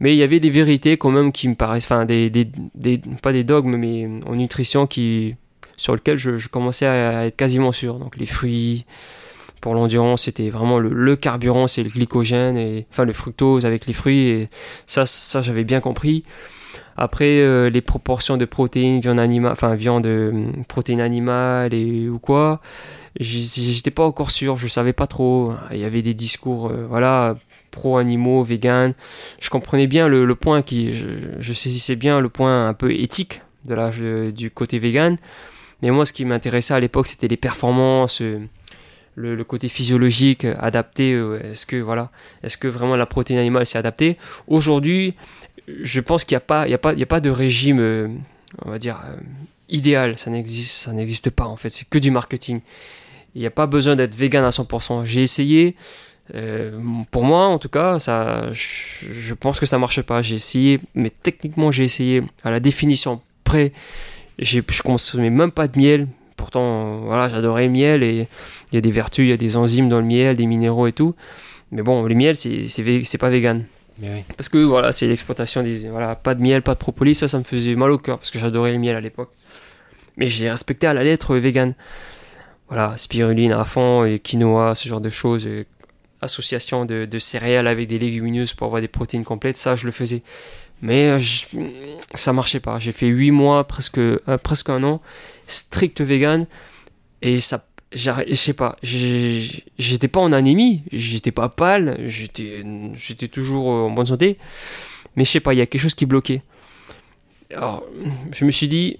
mais 0.00 0.14
il 0.14 0.18
y 0.18 0.22
avait 0.22 0.40
des 0.40 0.50
vérités 0.50 0.98
quand 0.98 1.10
même 1.10 1.32
qui 1.32 1.48
me 1.48 1.54
paraissent, 1.54 1.84
enfin 1.84 2.04
des, 2.04 2.28
des, 2.28 2.48
des 2.74 3.00
pas 3.22 3.32
des 3.32 3.44
dogmes, 3.44 3.76
mais 3.76 4.08
en 4.26 4.34
nutrition 4.34 4.86
qui 4.86 5.36
sur 5.76 5.94
lequel 5.94 6.18
je, 6.18 6.36
je 6.36 6.48
commençais 6.48 6.86
à 6.86 7.26
être 7.26 7.36
quasiment 7.36 7.72
sûr. 7.72 7.98
Donc 7.98 8.16
les 8.16 8.26
fruits, 8.26 8.86
pour 9.60 9.74
l'endurance, 9.74 10.22
c'était 10.22 10.48
vraiment 10.48 10.78
le, 10.78 11.16
carburant, 11.16 11.66
c'est 11.66 11.82
le 11.82 11.90
glycogène, 11.90 12.56
et, 12.56 12.86
enfin 12.90 13.04
le 13.04 13.12
fructose 13.12 13.66
avec 13.66 13.86
les 13.86 13.92
fruits, 13.92 14.28
et 14.28 14.48
ça, 14.86 15.06
ça 15.06 15.42
j'avais 15.42 15.64
bien 15.64 15.80
compris. 15.80 16.24
Après, 16.98 17.40
euh, 17.40 17.68
les 17.68 17.82
proportions 17.82 18.38
de 18.38 18.46
protéines, 18.46 19.00
viande 19.00 19.20
animale, 19.20 19.52
enfin 19.52 19.74
viande, 19.74 20.06
euh, 20.06 20.46
protéines 20.66 21.02
animales 21.02 21.74
et 21.74 22.08
ou 22.08 22.18
quoi, 22.18 22.60
j'étais 23.20 23.90
pas 23.90 24.04
encore 24.04 24.30
sûr, 24.30 24.56
je 24.56 24.66
savais 24.66 24.94
pas 24.94 25.06
trop. 25.06 25.52
Il 25.72 25.78
y 25.78 25.84
avait 25.84 26.00
des 26.00 26.14
discours, 26.14 26.68
euh, 26.68 26.86
voilà, 26.88 27.36
pro 27.70 27.98
animaux, 27.98 28.42
vegan. 28.42 28.94
Je 29.40 29.50
comprenais 29.50 29.86
bien 29.86 30.08
le, 30.08 30.34
point 30.34 30.62
qui, 30.62 30.94
je, 31.38 31.52
saisissais 31.52 31.96
bien 31.96 32.20
le 32.20 32.30
point 32.30 32.68
un 32.68 32.74
peu 32.74 32.90
éthique 32.92 33.42
de 33.66 33.74
la, 33.74 33.90
du 34.30 34.50
côté 34.50 34.78
vegan. 34.78 35.16
Mais 35.82 35.90
moi, 35.90 36.06
ce 36.06 36.14
qui 36.14 36.24
m'intéressait 36.24 36.72
à 36.72 36.80
l'époque, 36.80 37.08
c'était 37.08 37.28
les 37.28 37.36
performances 37.36 38.22
le, 39.16 39.44
côté 39.44 39.68
physiologique 39.68 40.44
adapté 40.44 41.12
euh, 41.12 41.40
Est-ce 41.42 41.66
que 41.66 41.76
voilà, 41.76 42.10
est-ce 42.42 42.56
que 42.58 42.68
vraiment 42.68 42.96
la 42.96 43.06
protéine 43.06 43.38
animale 43.38 43.66
s'est 43.66 43.78
adaptée? 43.78 44.16
Aujourd'hui, 44.46 45.14
je 45.82 46.00
pense 46.00 46.24
qu'il 46.24 46.34
n'y 46.34 46.38
a 46.38 46.40
pas, 46.40 46.68
y 46.68 46.74
a 46.74 46.78
pas, 46.78 46.92
y 46.92 47.02
a 47.02 47.06
pas 47.06 47.20
de 47.20 47.30
régime, 47.30 47.80
euh, 47.80 48.08
on 48.64 48.70
va 48.70 48.78
dire 48.78 49.00
euh, 49.06 49.16
idéal. 49.68 50.18
Ça 50.18 50.30
n'existe, 50.30 50.76
ça 50.76 50.92
n'existe 50.92 51.30
pas 51.30 51.46
en 51.46 51.56
fait. 51.56 51.70
C'est 51.70 51.88
que 51.88 51.98
du 51.98 52.10
marketing. 52.10 52.60
Il 53.34 53.40
n'y 53.40 53.46
a 53.46 53.50
pas 53.50 53.66
besoin 53.66 53.96
d'être 53.96 54.14
vegan 54.14 54.44
à 54.44 54.50
100%. 54.50 55.04
J'ai 55.04 55.22
essayé. 55.22 55.76
pour 57.10 57.24
moi, 57.24 57.46
en 57.46 57.58
tout 57.58 57.68
cas, 57.68 57.98
ça, 57.98 58.50
je, 58.52 59.34
pense 59.34 59.60
que 59.60 59.66
ça 59.66 59.78
marche 59.78 60.00
pas. 60.00 60.22
J'ai 60.22 60.36
essayé, 60.36 60.80
mais 60.94 61.10
techniquement, 61.10 61.70
j'ai 61.70 61.84
essayé 61.84 62.22
à 62.44 62.50
la 62.50 62.60
définition 62.60 63.20
près. 63.44 63.72
Je 64.38 64.60
consommais 64.82 65.28
même 65.28 65.50
pas 65.50 65.68
de 65.68 65.78
miel, 65.78 66.08
Pourtant, 66.36 67.00
voilà, 67.00 67.28
j'adorais 67.28 67.66
le 67.66 67.72
miel 67.72 68.02
et 68.02 68.28
il 68.72 68.74
y 68.74 68.78
a 68.78 68.80
des 68.80 68.90
vertus, 68.90 69.24
il 69.24 69.30
y 69.30 69.32
a 69.32 69.36
des 69.36 69.56
enzymes 69.56 69.88
dans 69.88 70.00
le 70.00 70.06
miel, 70.06 70.36
des 70.36 70.46
minéraux 70.46 70.86
et 70.86 70.92
tout. 70.92 71.14
Mais 71.72 71.82
bon, 71.82 72.02
le 72.04 72.14
miel, 72.14 72.36
c'est 72.36 73.18
pas 73.18 73.30
vegan. 73.30 73.64
Parce 74.36 74.48
que 74.48 74.58
voilà, 74.58 74.92
c'est 74.92 75.06
l'exploitation 75.06 75.62
des. 75.62 75.88
Voilà, 75.88 76.14
pas 76.14 76.34
de 76.34 76.42
miel, 76.42 76.62
pas 76.62 76.74
de 76.74 76.78
propolis, 76.78 77.14
ça, 77.14 77.28
ça 77.28 77.38
me 77.38 77.44
faisait 77.44 77.74
mal 77.74 77.90
au 77.90 77.98
cœur 77.98 78.18
parce 78.18 78.30
que 78.30 78.38
j'adorais 78.38 78.72
le 78.72 78.78
miel 78.78 78.94
à 78.94 79.00
l'époque. 79.00 79.30
Mais 80.16 80.28
j'ai 80.28 80.50
respecté 80.50 80.86
à 80.86 80.94
la 80.94 81.02
lettre 81.02 81.36
vegan. 81.36 81.74
Voilà, 82.68 82.96
spiruline 82.96 83.52
à 83.52 83.64
fond, 83.64 84.04
et 84.04 84.18
quinoa, 84.18 84.74
ce 84.74 84.88
genre 84.88 85.00
de 85.00 85.08
choses. 85.08 85.48
association 86.20 86.84
de, 86.84 87.04
de, 87.04 87.18
céréales 87.18 87.66
avec 87.66 87.88
des 87.88 87.98
légumineuses 87.98 88.54
pour 88.54 88.66
avoir 88.66 88.80
des 88.80 88.88
protéines 88.88 89.24
complètes, 89.24 89.56
ça, 89.56 89.76
je 89.76 89.86
le 89.86 89.92
faisais. 89.92 90.22
Mais 90.82 91.08
euh, 91.08 91.18
ça 92.14 92.32
marchait 92.32 92.60
pas. 92.60 92.78
J'ai 92.78 92.92
fait 92.92 93.06
8 93.06 93.30
mois, 93.30 93.64
presque, 93.64 93.98
euh, 93.98 94.18
presque 94.42 94.70
un 94.70 94.82
an, 94.84 95.00
strict 95.46 96.00
vegan. 96.00 96.46
Et 97.22 97.40
ça, 97.40 97.66
je 97.92 98.34
sais 98.34 98.52
pas, 98.52 98.76
j'étais 98.82 100.08
pas 100.08 100.20
en 100.20 100.32
anémie, 100.32 100.82
j'étais 100.92 101.32
pas 101.32 101.48
pâle, 101.48 101.98
j'étais, 102.06 102.62
toujours 103.28 103.68
en 103.68 103.90
bonne 103.90 104.06
santé. 104.06 104.36
Mais 105.16 105.24
je 105.24 105.30
sais 105.30 105.40
pas, 105.40 105.54
il 105.54 105.58
y 105.58 105.62
a 105.62 105.66
quelque 105.66 105.80
chose 105.80 105.94
qui 105.94 106.04
bloquait. 106.04 106.42
Alors, 107.54 107.84
je 108.32 108.44
me 108.44 108.50
suis 108.50 108.68
dit 108.68 108.98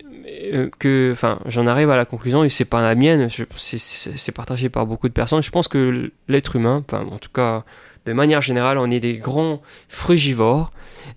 euh, 0.53 0.71
que, 0.79 1.11
enfin, 1.13 1.41
j'en 1.47 1.67
arrive 1.67 1.91
à 1.91 1.97
la 1.97 2.05
conclusion, 2.05 2.43
et 2.45 2.49
c'est 2.49 2.65
pas 2.65 2.83
la 2.83 2.95
mienne, 2.95 3.29
c'est 3.57 4.33
partagé 4.33 4.69
par 4.69 4.87
beaucoup 4.87 5.09
de 5.09 5.13
personnes. 5.13 5.43
Je 5.43 5.51
pense 5.51 5.69
que 5.69 6.11
l'être 6.29 6.57
humain, 6.57 6.85
enfin, 6.87 7.07
en 7.11 7.19
tout 7.19 7.31
cas, 7.31 7.65
de 8.07 8.13
manière 8.13 8.41
générale, 8.41 8.79
on 8.79 8.91
est 8.91 9.01
des 9.01 9.19
grands 9.19 9.61
frugivores, 9.89 10.71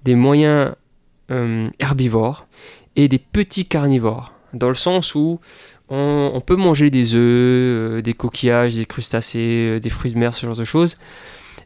des 0.04 0.16
moyens 0.16 0.74
euh, 1.32 1.70
herbivores 1.80 2.48
et 2.96 3.08
des 3.08 3.20
petits 3.20 3.66
carnivores. 3.66 4.34
Dans 4.54 4.68
le 4.68 4.74
sens 4.74 5.14
où 5.14 5.40
on, 5.90 6.42
peut 6.44 6.56
manger 6.56 6.90
des 6.90 7.14
œufs, 7.14 7.20
euh, 7.20 8.02
des 8.02 8.16
coquillages, 8.16 8.76
des 8.76 8.86
crustacés, 8.86 9.76
euh, 9.76 9.80
des 9.80 9.90
fruits 9.90 10.12
de 10.12 10.18
mer, 10.18 10.34
ce 10.34 10.48
genre 10.48 10.56
de 10.56 10.64
choses. 10.64 10.98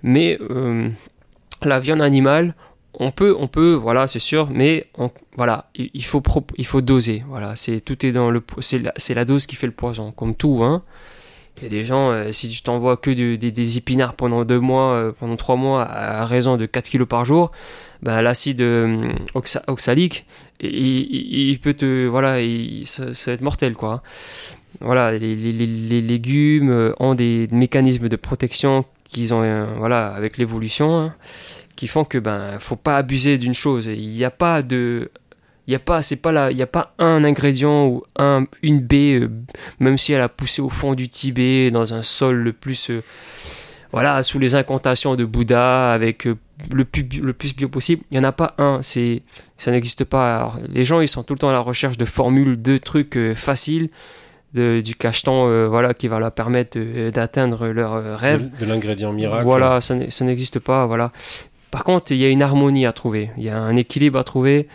Mais 0.04 0.38
la 1.62 1.80
viande 1.80 2.02
animale, 2.02 2.56
on 2.94 3.12
peut, 3.12 3.34
on 3.40 3.48
peut, 3.48 3.74
voilà, 3.74 4.08
c'est 4.08 4.20
sûr, 4.20 4.50
mais 4.52 4.88
voilà, 5.38 5.70
il, 5.76 6.04
faut, 6.04 6.22
il 6.58 6.66
faut 6.66 6.82
doser. 6.82 7.24
Voilà, 7.30 7.56
c'est 7.56 7.80
tout 7.80 7.96
dans 8.12 8.30
le, 8.30 8.44
c'est 8.60 8.80
la, 8.80 8.94
la, 9.16 9.24
dose 9.24 9.46
qui 9.46 9.56
fait 9.56 9.68
le 9.68 9.74
poison, 9.74 10.12
comme 10.12 10.36
tout, 10.36 10.62
hein. 10.62 10.84
Il 11.58 11.64
y 11.64 11.66
a 11.68 11.70
des 11.70 11.84
gens, 11.84 12.12
euh, 12.12 12.32
si 12.32 12.50
tu 12.50 12.62
t'envoies 12.62 12.98
que 12.98 13.12
des 13.12 13.78
épinards 13.78 14.16
pendant 14.16 14.44
deux 14.44 14.60
mois, 14.60 14.94
euh, 14.94 15.12
pendant 15.18 15.36
trois 15.36 15.56
mois, 15.56 15.84
à 15.84 16.26
raison 16.26 16.58
de 16.58 16.66
4 16.66 16.90
kilos 16.90 17.08
par 17.08 17.26
jour, 17.26 17.52
ben, 18.02 18.22
l'acide 18.22 18.62
euh, 18.62 19.14
oxalique, 19.68 20.26
il, 20.62 21.60
peut 21.60 21.74
te. 21.74 22.08
Voilà, 22.08 22.38
ça, 22.86 23.06
va 23.06 23.34
être 23.34 23.42
mortel, 23.42 23.76
quoi. 23.76 24.02
voilà, 24.82 25.12
les, 25.12 25.36
légumes 26.02 26.94
ont 27.00 27.16
des 27.16 27.48
mécanismes 27.52 28.10
de 28.10 28.16
protection 28.16 28.86
qu'ils 29.08 29.34
ont, 29.34 29.68
voilà, 29.78 30.08
avec 30.08 30.38
l'évolution, 30.38 31.00
hein, 31.00 31.16
qui 31.76 31.88
font 31.88 32.04
que 32.04 32.18
ben, 32.18 32.58
faut 32.60 32.76
pas 32.76 32.98
abuser 32.98 33.38
d'une 33.38 33.54
chose. 33.54 33.86
Il 33.86 34.10
n'y 34.10 34.26
a 34.26 34.32
pas 34.32 34.64
de, 34.64 35.12
il 35.68 35.72
y 35.72 35.76
a 35.76 35.80
pas, 35.80 36.02
c'est 36.02 36.18
pas 36.18 36.32
là, 36.32 36.52
il 36.52 36.58
y 36.58 36.62
a 36.62 36.68
pas 36.68 36.94
un 37.00 37.24
ingrédient 37.24 37.86
ou 37.88 38.04
un, 38.18 38.46
une 38.62 38.80
baie, 38.82 39.20
euh, 39.22 39.30
même 39.80 39.98
si 39.98 40.14
elle 40.14 40.22
a 40.22 40.30
poussé 40.30 40.62
au 40.62 40.70
fond 40.70 40.94
du 40.94 41.08
Tibet, 41.10 41.72
dans 41.72 41.94
un 41.94 42.02
sol 42.02 42.36
le 42.38 42.54
plus, 42.54 42.90
euh, 42.90 43.02
voilà, 43.92 44.24
sous 44.24 44.40
les 44.40 44.56
incantations 44.56 45.16
de 45.16 45.24
Bouddha, 45.24 45.94
avec 45.94 46.28
euh, 46.28 46.36
le 46.74 46.84
plus, 46.84 47.04
le 47.22 47.34
plus 47.34 47.56
bio 47.56 47.70
possible. 47.70 48.04
Il 48.12 48.18
y 48.18 48.20
en 48.20 48.24
a 48.24 48.32
pas 48.32 48.56
un, 48.58 48.80
c'est, 48.82 49.22
ça 49.58 49.72
n'existe 49.72 50.04
pas. 50.04 50.36
Alors, 50.38 50.60
les 50.68 50.84
gens, 50.84 51.00
ils 51.00 51.08
sont 51.08 51.24
tout 51.24 51.34
le 51.34 51.40
temps 51.40 51.50
à 51.50 51.54
la 51.54 51.60
recherche 51.60 51.98
de 51.98 52.06
formules, 52.06 52.62
de 52.62 52.78
trucs 52.78 53.18
faciles, 53.34 53.90
de- 54.54 54.82
du 54.82 54.96
cacheton, 54.96 55.48
euh, 55.48 55.68
voilà, 55.68 55.94
qui 55.94 56.08
va 56.08 56.20
leur 56.20 56.32
permettre 56.32 56.78
d'atteindre 57.10 57.68
leurs 57.68 57.94
euh, 57.94 58.16
rêves. 58.16 58.50
De, 58.60 58.66
de 58.66 58.70
l'ingrédient 58.70 59.12
miracle. 59.14 59.46
Voilà, 59.46 59.80
ça 59.82 59.96
n'existe 59.96 60.60
pas, 60.60 60.86
voilà. 60.88 61.12
Par 61.72 61.84
contre, 61.84 62.12
il 62.12 62.18
y 62.18 62.26
a 62.26 62.30
une 62.30 62.42
harmonie 62.44 62.86
à 62.86 62.94
trouver, 62.94 63.32
il 63.38 63.44
y 63.44 63.50
a 63.50 63.58
un 63.58 63.76
équilibre 63.76 64.20
à 64.20 64.24
trouver, 64.24 64.68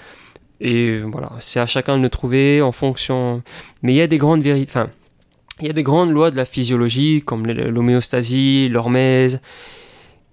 et 0.61 0.99
voilà, 1.01 1.33
c'est 1.39 1.61
à 1.61 1.67
chacun 1.67 1.97
de 1.97 2.03
le 2.03 2.11
trouver 2.11 2.63
en 2.63 2.73
fonction. 2.73 3.43
Mais 3.83 3.93
il 3.93 3.97
y 3.97 4.01
a 4.01 4.07
des 4.07 4.19
grandes 4.19 4.43
vérités, 4.43 4.71
enfin, 4.71 4.91
il 5.61 5.67
y 5.67 5.71
a 5.71 5.73
des 5.73 5.83
grandes 5.83 6.11
lois 6.11 6.31
de 6.31 6.37
la 6.37 6.45
physiologie, 6.45 7.23
comme 7.23 7.47
l'homéostasie, 7.47 8.69
l'hormèse, 8.69 9.41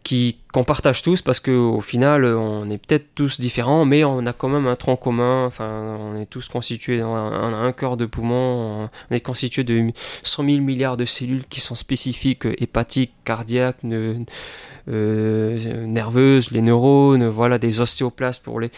qui 0.03 0.37
qu'on 0.55 0.63
partage 0.63 1.01
tous 1.01 1.21
parce 1.21 1.41
qu'au 1.41 1.81
final, 1.81 2.23
on 2.23 2.69
est 2.69 2.77
peut-être 2.77 3.07
tous 3.13 3.41
différents, 3.41 3.83
mais 3.83 4.05
on 4.05 4.25
a 4.25 4.31
quand 4.31 4.47
même 4.47 4.67
un 4.67 4.77
tronc 4.77 4.95
commun. 4.95 5.45
Enfin, 5.45 5.97
on 5.99 6.15
est 6.15 6.27
tous 6.27 6.47
constitués, 6.47 7.03
on 7.03 7.13
a 7.13 7.19
un, 7.19 7.73
cœur 7.73 7.97
de 7.97 8.05
poumon, 8.05 8.89
on 9.11 9.13
est 9.13 9.19
constitué 9.19 9.65
de 9.65 9.87
100 10.23 10.49
000 10.49 10.61
milliards 10.61 10.95
de 10.95 11.03
cellules 11.03 11.43
qui 11.49 11.59
sont 11.59 11.75
spécifiques, 11.75 12.47
hépatiques, 12.57 13.11
cardiaques, 13.25 13.79
euh, 13.83 15.57
nerveuses, 15.87 16.51
les 16.51 16.61
neurones, 16.61 17.27
voilà, 17.27 17.57
des 17.57 17.81
ostéoplastes 17.81 18.41
pour 18.41 18.61
les. 18.61 18.71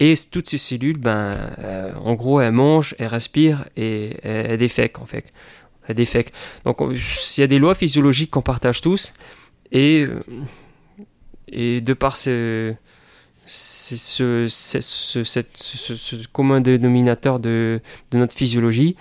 Et 0.00 0.14
toutes 0.30 0.48
ces 0.48 0.58
cellules, 0.58 0.98
ben, 0.98 1.36
euh, 1.58 1.92
en 2.04 2.14
gros, 2.14 2.40
elles 2.40 2.52
mangent, 2.52 2.94
elles 2.98 3.08
respirent 3.08 3.64
et 3.76 4.16
elles, 4.22 4.46
elles 4.52 4.58
défèquent, 4.58 5.00
en 5.00 5.06
fait. 5.06 5.24
Elles 5.88 5.96
défèquent. 5.96 6.32
Donc, 6.64 6.80
on- 6.80 6.92
il 6.92 7.00
y 7.40 7.42
a 7.42 7.46
des 7.46 7.58
lois 7.58 7.74
physiologiques 7.74 8.30
qu'on 8.30 8.42
partage 8.42 8.80
tous. 8.80 9.12
Et, 9.72 10.02
euh, 10.08 10.22
et 11.48 11.80
de 11.80 11.94
par 11.94 12.16
ce, 12.16 12.74
ce, 13.46 13.96
ce- 13.96 14.46
ce 15.96 16.26
commun 16.32 16.60
dénominateur 16.60 17.40
de, 17.40 17.80
de 18.10 18.18
notre 18.18 18.34
physiologie, 18.34 18.94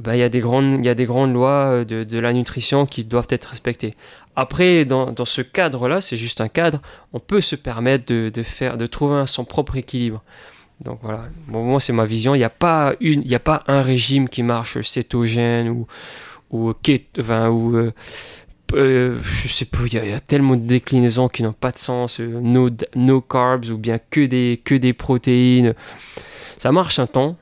ben, 0.00 0.14
il, 0.14 0.18
y 0.18 0.22
a 0.22 0.28
des 0.28 0.40
grandes, 0.40 0.74
il 0.80 0.84
y 0.84 0.88
a 0.88 0.94
des 0.94 1.04
grandes 1.04 1.32
lois 1.32 1.84
de, 1.84 2.02
de 2.04 2.18
la 2.18 2.32
nutrition 2.32 2.84
qui 2.86 3.04
doivent 3.04 3.28
être 3.30 3.46
respectées. 3.46 3.94
Après, 4.34 4.84
dans, 4.84 5.12
dans 5.12 5.24
ce 5.26 5.42
cadre-là, 5.42 6.00
c'est 6.00 6.16
juste 6.16 6.40
un 6.40 6.48
cadre, 6.48 6.80
on 7.12 7.20
peut 7.20 7.40
se 7.42 7.54
permettre 7.56 8.06
de, 8.06 8.30
de 8.32 8.42
faire, 8.42 8.76
de 8.78 8.86
trouver 8.86 9.24
son 9.26 9.44
propre 9.44 9.76
équilibre. 9.76 10.22
Donc 10.80 10.98
voilà, 11.02 11.24
moi 11.46 11.78
c'est 11.80 11.92
ma 11.92 12.06
vision. 12.06 12.34
Il 12.34 12.38
n'y 12.38 12.44
a 12.44 12.50
pas 12.50 12.94
a 12.98 13.38
pas 13.38 13.62
un 13.68 13.82
régime 13.82 14.28
qui 14.28 14.42
marche 14.42 14.80
cétogène 14.80 15.68
ou 15.68 15.86
ou 16.50 16.72
keto, 16.82 17.20
enfin, 17.20 17.48
ou 17.50 17.76
euh, 17.76 17.92
euh, 18.74 19.18
je 19.22 19.48
sais 19.48 19.64
pas, 19.64 19.78
il 19.86 19.94
y, 19.94 19.98
a- 20.12 20.20
tellement 20.20 20.56
de 20.56 20.62
déclinaisons 20.62 21.28
qui 21.28 21.42
n'ont 21.42 21.52
pas 21.52 21.70
de 21.70 21.78
sens. 21.78 22.20
euh, 22.20 22.40
no, 22.42 22.68
no 22.96 23.20
carbs 23.20 23.70
ou 23.70 23.76
bien 23.78 23.98
que 23.98 24.26
des 24.26 24.60
que 24.64 24.74
des 24.74 24.92
protéines. 24.92 25.74
Ça 26.58 26.72
marche 26.72 26.98
un 26.98 27.06
temps, 27.06 27.36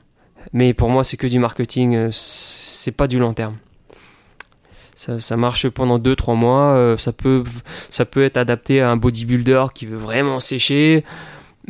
mais 0.53 0.73
pour 0.73 0.89
moi 0.89 1.03
c'est 1.03 1.17
que 1.17 1.27
du 1.27 1.39
marketing. 1.39 2.09
C'est 2.11 2.95
pas 2.95 3.07
du 3.07 3.17
long 3.17 3.33
terme. 3.33 3.55
Ça, 5.01 5.37
marche 5.37 5.67
pendant 5.69 5.97
2-3 5.97 6.35
mois. 6.35 6.73
euh, 6.73 6.97
ça, 6.97 7.11
peut, 7.11 7.43
ça 7.89 8.05
peut 8.05 8.23
être 8.23 8.37
adapté 8.37 8.81
à 8.81 8.91
un 8.91 8.97
bodybuilder 8.97 9.65
qui 9.73 9.85
veut 9.87 9.97
vraiment 9.97 10.39
sécher. 10.39 11.03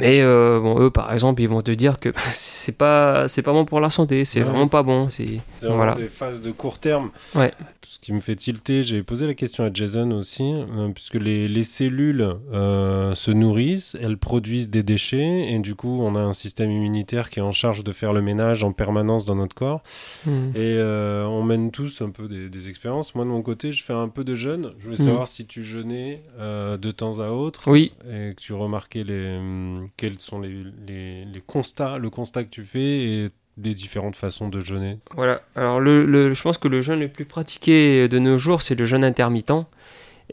Mais 0.01 0.21
euh, 0.21 0.59
bon, 0.59 0.79
eux, 0.79 0.89
par 0.89 1.11
exemple, 1.13 1.41
ils 1.41 1.47
vont 1.49 1.61
te 1.61 1.71
dire 1.71 1.99
que 1.99 2.09
c'est 2.31 2.77
pas, 2.77 3.27
c'est 3.27 3.41
pas 3.41 3.51
bon 3.53 3.65
pour 3.65 3.79
la 3.79 3.89
santé. 3.89 4.25
C'est 4.25 4.39
Ouais. 4.41 4.45
vraiment 4.49 4.67
pas 4.67 4.83
bon. 4.83 5.09
C'est 5.09 5.39
Voilà. 5.61 5.95
des 5.95 6.07
phases 6.09 6.41
de 6.41 6.51
court 6.51 6.79
terme. 6.79 7.11
Ouais. 7.35 7.53
Ce 7.83 7.99
qui 7.99 8.13
me 8.13 8.19
fait 8.19 8.35
tilter, 8.35 8.83
j'ai 8.83 9.03
posé 9.03 9.27
la 9.27 9.33
question 9.33 9.63
à 9.65 9.69
Jason 9.73 10.11
aussi, 10.11 10.53
euh, 10.53 10.89
puisque 10.93 11.15
les, 11.15 11.47
les 11.47 11.63
cellules 11.63 12.35
euh, 12.53 13.13
se 13.15 13.31
nourrissent, 13.31 13.97
elles 14.01 14.17
produisent 14.17 14.69
des 14.69 14.83
déchets, 14.83 15.51
et 15.51 15.59
du 15.59 15.75
coup, 15.75 15.99
on 16.01 16.15
a 16.15 16.19
un 16.19 16.33
système 16.33 16.71
immunitaire 16.71 17.29
qui 17.29 17.39
est 17.39 17.43
en 17.43 17.51
charge 17.51 17.83
de 17.83 17.91
faire 17.91 18.13
le 18.13 18.21
ménage 18.21 18.63
en 18.63 18.71
permanence 18.71 19.25
dans 19.25 19.35
notre 19.35 19.55
corps. 19.55 19.81
Hmm. 20.25 20.51
Et 20.55 20.77
on 20.81 21.43
mène 21.43 21.71
tous 21.71 22.01
un 22.01 22.09
peu 22.09 22.27
des, 22.27 22.49
des 22.49 22.69
expériences. 22.69 23.13
Moi, 23.15 23.25
de 23.25 23.29
mon 23.29 23.41
côté, 23.41 23.71
je 23.71 23.83
fais 23.83 23.93
un 23.93 24.07
peu 24.09 24.23
de 24.23 24.35
jeûne. 24.35 24.71
Je 24.79 24.85
voulais 24.85 24.97
Mhm. 24.99 25.05
savoir 25.05 25.27
si 25.27 25.45
tu 25.45 25.63
jeûnais 25.63 26.21
de 26.39 26.91
temps 26.91 27.19
à 27.19 27.29
autre 27.29 27.63
Oui, 27.67 27.91
et 28.05 28.33
que 28.35 28.39
tu 28.41 28.53
remarquais 28.53 29.03
les, 29.03 29.37
hum, 29.37 29.89
quels 29.97 30.19
sont 30.19 30.39
les, 30.39 30.63
les, 30.87 31.41
constats, 31.45 31.97
le 31.97 32.09
constat 32.09 32.43
que 32.43 32.49
tu 32.49 32.63
fais 32.63 32.79
et 33.03 33.27
des 33.57 33.73
différentes 33.73 34.15
façons 34.15 34.47
de 34.49 34.59
jeûner. 34.59 34.97
Voilà, 35.15 35.41
alors 35.55 35.83
je 35.83 36.41
pense 36.41 36.57
que 36.57 36.67
le 36.67 36.81
jeûne 36.81 36.99
le 37.01 37.09
plus 37.09 37.25
pratiqué 37.25 38.07
de 38.07 38.19
nos 38.19 38.37
jours, 38.37 38.61
c'est 38.61 38.75
le 38.75 38.85
jeûne 38.85 39.03
intermittent. 39.03 39.51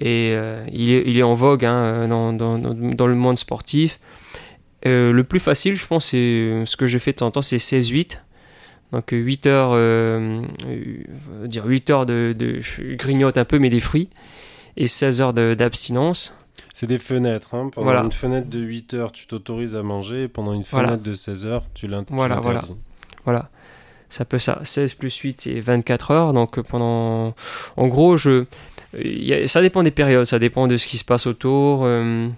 Et 0.00 0.32
euh, 0.36 0.64
il, 0.72 0.90
est, 0.92 1.02
il 1.06 1.18
est 1.18 1.24
en 1.24 1.34
vogue 1.34 1.64
hein, 1.64 2.06
dans, 2.06 2.32
dans- 2.32 3.06
le 3.06 3.14
monde 3.16 3.36
sportif. 3.36 3.98
Euh, 4.86 5.10
le 5.12 5.24
plus 5.24 5.40
facile, 5.40 5.74
je 5.74 5.86
pense, 5.86 6.06
c'est 6.06 6.62
ce 6.66 6.76
que 6.76 6.86
je 6.86 6.98
fais 6.98 7.10
de 7.10 7.16
temps 7.16 7.26
en 7.26 7.30
temps, 7.32 7.42
c'est 7.42 7.56
16-8. 7.56 8.20
Donc 8.92 9.08
8 9.10 9.46
heures, 9.48 9.72
euh, 9.74 10.40
euh, 10.68 11.46
dire 11.48 11.66
8 11.66 11.90
heures 11.90 12.06
de, 12.06 12.34
de- 12.38 12.60
Je 12.60 12.94
grignote 12.94 13.36
un 13.36 13.44
peu, 13.44 13.58
mais 13.58 13.70
des 13.70 13.80
fruits. 13.80 14.08
Et 14.76 14.86
16 14.86 15.20
heures 15.20 15.32
d'abstinence. 15.34 16.37
C'est 16.74 16.86
des 16.86 16.98
fenêtres. 16.98 17.54
Hein. 17.54 17.70
Pendant 17.72 17.84
Voilà. 17.86 18.02
une 18.02 18.12
fenêtre 18.12 18.48
de 18.48 18.60
8 18.60 18.94
heures, 18.94 19.12
tu 19.12 19.26
t'autorises 19.26 19.74
à 19.76 19.82
manger. 19.82 20.24
Et 20.24 20.28
pendant 20.28 20.52
une 20.52 20.62
Voilà. 20.70 20.88
fenêtre 20.88 21.02
de 21.02 21.14
16 21.14 21.46
heures, 21.46 21.64
tu 21.74 21.86
l'in- 21.88 22.04
tu 22.04 22.12
Voilà, 22.12 22.36
voilà. 22.40 22.60
l'interdis. 22.60 22.80
Voilà. 23.24 23.50
Ça 24.08 24.24
peut 24.24 24.38
ça. 24.38 24.60
16 24.62 24.94
plus 24.94 25.14
8, 25.16 25.40
c'est 25.42 25.60
24 25.60 26.10
heures. 26.12 26.32
Donc 26.32 26.58
euh, 26.58 26.62
pendant. 26.62 27.34
En 27.76 27.86
gros, 27.88 28.16
je. 28.16 28.44
a- 28.94 29.46
Ça 29.46 29.60
dépend 29.60 29.82
des 29.82 29.90
périodes, 29.90 30.24
ça 30.24 30.38
dépend 30.38 30.66
de 30.66 30.76
ce 30.76 30.86
qui 30.86 30.96
se 30.96 31.04
passe 31.04 31.26
autour, 31.26 31.82
euh, 31.84 32.28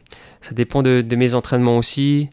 ça 0.42 0.52
dépend 0.52 0.82
de, 0.82 1.00
de 1.00 1.16
mes 1.16 1.34
entraînements 1.34 1.78
aussi. 1.78 2.28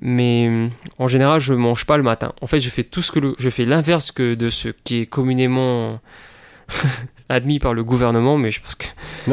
Mais 0.00 0.48
euh, 0.50 0.68
en 0.98 1.08
général, 1.08 1.40
je 1.40 1.54
mange 1.54 1.86
pas 1.86 1.96
le 1.96 2.02
matin. 2.02 2.32
En 2.42 2.46
fait, 2.46 2.58
je 2.58 2.68
fais 2.68 2.82
tout 2.82 3.00
ce 3.00 3.10
que 3.12 3.20
le- 3.20 3.34
je 3.38 3.48
fais 3.48 3.64
l'inverse 3.64 4.10
que 4.12 4.34
de 4.34 4.50
ce 4.50 4.68
qui 4.68 5.00
est 5.02 5.06
communément 5.06 6.00
admis 7.30 7.58
par 7.58 7.72
le 7.72 7.82
gouvernement, 7.82 8.36
mais 8.36 8.50
je 8.50 8.60
pense 8.60 8.74
que 8.74 8.84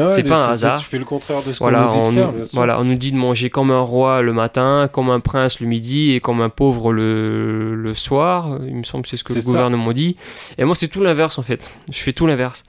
C'est 0.08 0.22
pas 0.22 0.46
un 0.46 0.50
hasard. 0.50 0.80
Tu 0.80 0.86
fais 0.86 0.98
le 0.98 1.04
contraire 1.04 1.42
de 1.42 1.52
ce 1.52 1.58
voilà, 1.58 1.84
qu'on 1.84 1.86
nous 1.86 1.92
dit 1.92 1.98
on, 2.08 2.10
de 2.10 2.14
faire. 2.16 2.26
nous- 2.28 2.32
bien 2.38 2.44
sûr. 2.46 2.56
voilà, 2.56 2.80
on 2.80 2.84
nous 2.84 2.94
dit 2.94 3.12
de 3.12 3.16
manger 3.18 3.50
comme 3.50 3.70
un 3.70 3.80
roi 3.80 4.22
le 4.22 4.32
matin, 4.32 4.88
comme 4.90 5.10
un 5.10 5.20
prince 5.20 5.60
le 5.60 5.66
midi 5.66 6.12
et 6.12 6.20
comme 6.20 6.40
un 6.40 6.48
pauvre 6.48 6.92
le, 6.92 7.74
le 7.74 7.94
soir. 7.94 8.58
Il 8.66 8.76
me 8.76 8.82
semble 8.82 9.02
que 9.04 9.10
c'est 9.10 9.16
ce 9.18 9.24
que 9.24 9.34
le 9.34 9.40
ça. 9.40 9.46
gouvernement 9.46 9.92
dit. 9.92 10.16
Et 10.58 10.64
moi, 10.64 10.74
c'est 10.74 10.88
tout 10.88 11.02
l'inverse 11.02 11.38
en 11.38 11.42
fait. 11.42 11.70
Je 11.92 11.98
fais 11.98 12.12
tout 12.14 12.26
l'inverse. 12.26 12.64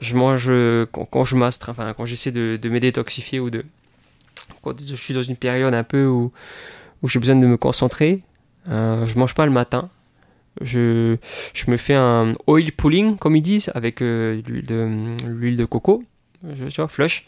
Je 0.00 0.14
mange 0.16 0.50
quand, 0.90 1.04
quand 1.04 1.24
je 1.24 1.36
m'astreins, 1.36 1.72
enfin 1.72 1.92
quand 1.94 2.06
j'essaie 2.06 2.32
de, 2.32 2.56
de 2.60 2.68
me 2.70 2.80
détoxifier 2.80 3.40
ou 3.40 3.50
de 3.50 3.64
quand 4.62 4.72
je 4.80 4.94
suis 4.94 5.12
dans 5.12 5.20
une 5.22 5.36
période 5.36 5.74
un 5.74 5.84
peu 5.84 6.06
où, 6.06 6.32
où 7.02 7.08
j'ai 7.08 7.18
besoin 7.18 7.36
de 7.36 7.46
me 7.46 7.56
concentrer. 7.58 8.22
euh, 8.70 9.04
je 9.04 9.18
mange 9.18 9.34
pas 9.34 9.44
le 9.44 9.52
matin. 9.52 9.90
Je, 10.60 11.16
je 11.54 11.70
me 11.70 11.76
fais 11.76 11.94
un 11.94 12.32
oil 12.46 12.72
pulling, 12.72 13.16
comme 13.16 13.36
ils 13.36 13.42
disent, 13.42 13.70
avec 13.74 14.02
euh, 14.02 14.42
l'huile 14.46 15.56
de, 15.56 15.62
de 15.62 15.64
coco, 15.64 16.04
tu 16.42 16.76
vois, 16.76 16.88
flush, 16.88 17.26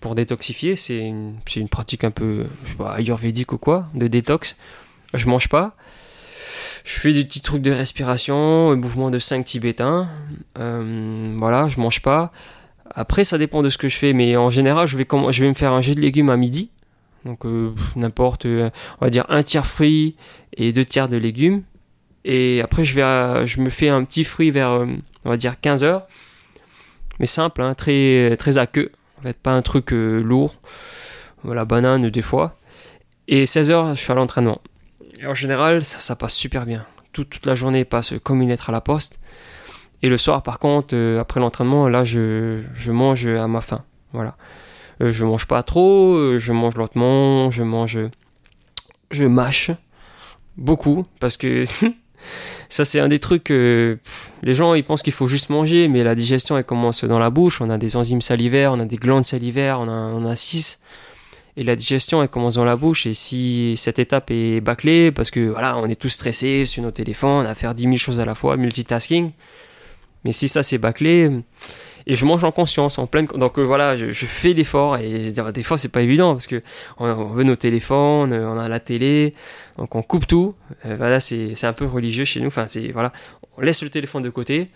pour 0.00 0.14
détoxifier. 0.14 0.76
C'est 0.76 0.98
une, 0.98 1.36
une 1.56 1.68
pratique 1.68 2.04
un 2.04 2.10
peu, 2.10 2.46
je 2.64 2.70
sais 2.70 2.76
pas, 2.76 2.94
ayurvédique 2.94 3.52
ou 3.52 3.58
quoi, 3.58 3.88
de 3.94 4.06
détox. 4.06 4.58
Je 5.14 5.26
mange 5.26 5.48
pas. 5.48 5.76
Je 6.84 6.92
fais 7.00 7.12
des 7.12 7.24
petits 7.24 7.40
trucs 7.40 7.62
de 7.62 7.72
respiration, 7.72 8.70
un 8.70 8.76
mouvement 8.76 9.10
de 9.10 9.18
5 9.18 9.44
tibétains. 9.44 10.08
Euh, 10.58 11.34
voilà, 11.38 11.68
je 11.68 11.80
mange 11.80 12.02
pas. 12.02 12.32
Après, 12.90 13.24
ça 13.24 13.38
dépend 13.38 13.62
de 13.62 13.68
ce 13.68 13.78
que 13.78 13.88
je 13.88 13.96
fais, 13.96 14.12
mais 14.12 14.36
en 14.36 14.48
général, 14.48 14.86
je 14.86 14.96
vais, 14.96 15.06
je 15.30 15.42
vais 15.42 15.48
me 15.48 15.54
faire 15.54 15.72
un 15.72 15.80
jus 15.80 15.94
de 15.94 16.00
légumes 16.00 16.30
à 16.30 16.36
midi. 16.36 16.70
Donc, 17.24 17.44
euh, 17.44 17.72
n'importe, 17.96 18.46
on 18.46 18.70
va 19.00 19.10
dire 19.10 19.26
un 19.28 19.42
tiers 19.42 19.66
fruits 19.66 20.14
et 20.56 20.72
deux 20.72 20.84
tiers 20.84 21.08
de 21.08 21.16
légumes. 21.16 21.62
Et 22.28 22.60
après, 22.60 22.84
je, 22.84 22.94
vais 22.96 23.46
je 23.46 23.60
me 23.60 23.70
fais 23.70 23.88
un 23.88 24.02
petit 24.02 24.24
fruit 24.24 24.50
vers, 24.50 24.70
euh, 24.70 24.86
on 25.24 25.30
va 25.30 25.36
dire, 25.36 25.60
15 25.60 25.84
heures. 25.84 26.06
Mais 27.20 27.26
simple, 27.26 27.62
hein, 27.62 27.74
très, 27.74 28.36
très 28.36 28.58
à 28.58 28.66
queue. 28.66 28.90
En 29.18 29.22
fait, 29.22 29.36
pas 29.38 29.52
un 29.52 29.62
truc 29.62 29.92
euh, 29.92 30.20
lourd. 30.20 30.56
La 31.44 31.64
banane, 31.64 32.10
des 32.10 32.22
fois. 32.22 32.58
Et 33.28 33.46
16 33.46 33.70
heures, 33.70 33.94
je 33.94 34.00
suis 34.00 34.10
à 34.10 34.16
l'entraînement. 34.16 34.60
Et 35.20 35.26
en 35.26 35.34
général, 35.34 35.84
ça, 35.84 36.16
passe 36.16 36.34
super 36.34 36.66
bien. 36.66 36.84
Tout- 37.12 37.24
toute 37.24 37.46
la 37.46 37.54
journée 37.54 37.84
passe 37.84 38.14
comme 38.24 38.42
une 38.42 38.48
lettre 38.48 38.70
à 38.70 38.72
la 38.72 38.80
poste. 38.80 39.20
Et 40.02 40.08
le 40.08 40.16
soir, 40.16 40.42
par 40.42 40.58
contre, 40.58 40.96
euh, 40.96 41.20
après 41.20 41.38
l'entraînement, 41.38 41.88
là, 41.88 42.02
je, 42.02 42.60
je 42.74 42.90
mange 42.90 43.26
à 43.28 43.46
ma 43.46 43.60
faim. 43.60 43.84
Voilà. 44.12 44.36
Euh, 45.00 45.10
je 45.10 45.24
mange 45.24 45.46
pas 45.46 45.62
trop, 45.62 46.36
je 46.36 46.52
mange 46.52 46.74
lentement, 46.76 47.52
je 47.52 47.62
mange. 47.62 47.98
Je 49.12 49.24
mâche 49.26 49.70
beaucoup 50.56 51.06
parce 51.20 51.36
que 51.36 51.62
ça 52.68 52.84
c'est 52.84 53.00
un 53.00 53.08
des 53.08 53.18
trucs 53.18 53.44
que 53.44 53.98
les 54.42 54.54
gens 54.54 54.74
ils 54.74 54.84
pensent 54.84 55.02
qu'il 55.02 55.12
faut 55.12 55.28
juste 55.28 55.50
manger, 55.50 55.88
mais 55.88 56.04
la 56.04 56.14
digestion 56.14 56.56
elle 56.56 56.64
commence 56.64 57.04
dans 57.04 57.18
la 57.18 57.30
bouche. 57.30 57.60
On 57.60 57.70
a 57.70 57.78
des 57.78 57.96
enzymes 57.96 58.22
salivaires, 58.22 58.72
on 58.72 58.80
a 58.80 58.84
des 58.84 58.96
glandes 58.96 59.24
salivaires, 59.24 59.80
on 59.80 59.88
a, 59.88 59.92
on 59.92 60.24
a 60.26 60.36
six. 60.36 60.80
Et 61.56 61.64
la 61.64 61.74
digestion 61.74 62.22
elle 62.22 62.28
commence 62.28 62.54
dans 62.54 62.64
la 62.64 62.76
bouche. 62.76 63.06
Et 63.06 63.14
si 63.14 63.74
cette 63.76 63.98
étape 63.98 64.30
est 64.30 64.60
bâclée, 64.60 65.10
parce 65.10 65.30
que 65.30 65.40
voilà, 65.40 65.78
on 65.78 65.86
est 65.86 66.00
tous 66.00 66.10
stressés 66.10 66.64
sur 66.64 66.82
nos 66.82 66.90
téléphones, 66.90 67.46
à 67.46 67.54
faire 67.54 67.74
10 67.74 67.84
000 67.84 67.96
choses 67.96 68.20
à 68.20 68.24
la 68.24 68.34
fois, 68.34 68.56
multitasking. 68.56 69.30
Mais 70.24 70.32
si 70.32 70.48
ça 70.48 70.62
c'est 70.62 70.78
bâclé, 70.78 71.30
et 72.06 72.14
je 72.14 72.24
mange 72.24 72.44
en 72.44 72.52
conscience, 72.52 72.98
en 72.98 73.06
pleine. 73.06 73.26
Donc 73.26 73.58
euh, 73.58 73.62
voilà, 73.62 73.96
je, 73.96 74.10
je 74.10 74.26
fais 74.26 74.52
l'effort 74.52 74.96
et 74.96 75.32
des 75.32 75.62
fois 75.62 75.76
c'est 75.78 75.88
pas 75.90 76.02
évident 76.02 76.32
parce 76.34 76.46
que 76.46 76.62
on, 76.98 77.06
on 77.08 77.28
veut 77.28 77.44
nos 77.44 77.56
téléphones, 77.56 78.32
euh, 78.32 78.48
on 78.48 78.58
a 78.58 78.68
la 78.68 78.80
télé, 78.80 79.34
donc 79.76 79.94
on 79.94 80.02
coupe 80.02 80.26
tout. 80.26 80.54
Euh, 80.84 80.96
voilà, 80.96 81.20
c'est 81.20 81.54
c'est 81.54 81.66
un 81.66 81.72
peu 81.72 81.86
religieux 81.86 82.24
chez 82.24 82.40
nous. 82.40 82.48
Enfin, 82.48 82.66
c'est 82.66 82.92
voilà, 82.92 83.12
on 83.56 83.62
laisse 83.62 83.82
le 83.82 83.90
téléphone 83.90 84.22
de 84.22 84.30
côté 84.30 84.68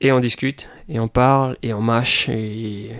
et 0.00 0.12
on 0.12 0.20
discute 0.20 0.68
et 0.88 1.00
on 1.00 1.08
parle 1.08 1.56
et 1.62 1.72
on 1.72 1.80
mâche 1.80 2.28
et, 2.28 2.90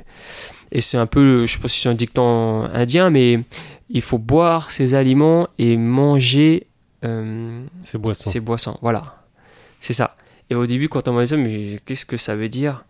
et 0.70 0.80
c'est 0.80 0.96
un 0.98 1.06
peu, 1.06 1.44
je 1.46 1.52
sais 1.52 1.58
pas 1.58 1.68
si 1.68 1.80
c'est 1.80 1.88
un 1.88 1.94
dicton 1.94 2.62
indien, 2.72 3.10
mais 3.10 3.40
il 3.90 4.00
faut 4.00 4.18
boire 4.18 4.70
ses 4.70 4.94
aliments 4.94 5.48
et 5.58 5.76
manger 5.76 6.66
euh, 7.04 7.64
C'est 7.82 7.98
boisson. 7.98 8.30
ces 8.30 8.40
boissons. 8.40 8.78
Voilà, 8.80 9.22
c'est 9.80 9.92
ça. 9.92 10.16
Et 10.48 10.54
au 10.54 10.64
début, 10.66 10.88
quand 10.88 11.08
on 11.08 11.12
m'a 11.12 11.24
dit 11.24 11.28
ça, 11.28 11.36
mais 11.36 11.80
qu'est-ce 11.84 12.06
que 12.06 12.16
ça 12.16 12.34
veut 12.36 12.48
dire? 12.48 12.84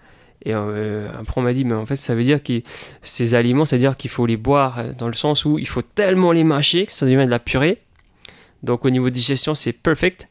Et 0.45 0.55
euh, 0.55 1.09
après, 1.19 1.41
on 1.41 1.45
m'a 1.45 1.53
dit, 1.53 1.65
mais 1.65 1.75
en 1.75 1.87
fait, 1.87 1.97
ça 1.97 2.15
veut 2.15 2.25
dire 2.25 2.43
que 2.43 2.63
ces 3.03 3.35
aliments, 3.35 3.65
c'est-à-dire 3.65 3.97
qu'il 3.97 4.11
faut 4.11 4.27
les 4.27 4.37
boire 4.37 4.79
euh, 4.79 4.93
dans 4.97 5.07
le 5.07 5.13
sens 5.13 5.45
où 5.45 5.59
il 5.59 5.69
faut 5.69 5.83
tellement 5.83 6.33
les 6.33 6.45
mâcher 6.45 6.87
que 6.87 6.93
ça 6.93 7.07
devient 7.07 7.25
de 7.25 7.31
la 7.31 7.39
purée. 7.39 7.79
Donc, 8.63 8.85
au 8.85 8.91
niveau 8.91 9.11
de 9.11 9.15
digestion, 9.15 9.55
c'est 9.55 9.73
perfect. 9.73 10.29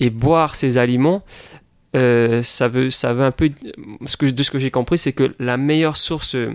Et 0.00 0.10
boire 0.10 0.54
ces 0.54 0.78
aliments, 0.78 1.22
euh, 1.96 2.42
ça, 2.42 2.68
veut, 2.68 2.90
ça 2.90 3.12
veut 3.12 3.24
un 3.24 3.30
peu. 3.30 3.50
Ce 4.06 4.16
que, 4.16 4.26
de 4.26 4.42
ce 4.42 4.50
que 4.50 4.58
j'ai 4.58 4.70
compris, 4.70 4.98
c'est 4.98 5.12
que 5.12 5.34
la 5.38 5.56
meilleure 5.56 5.96
source 5.96 6.34
euh, 6.34 6.52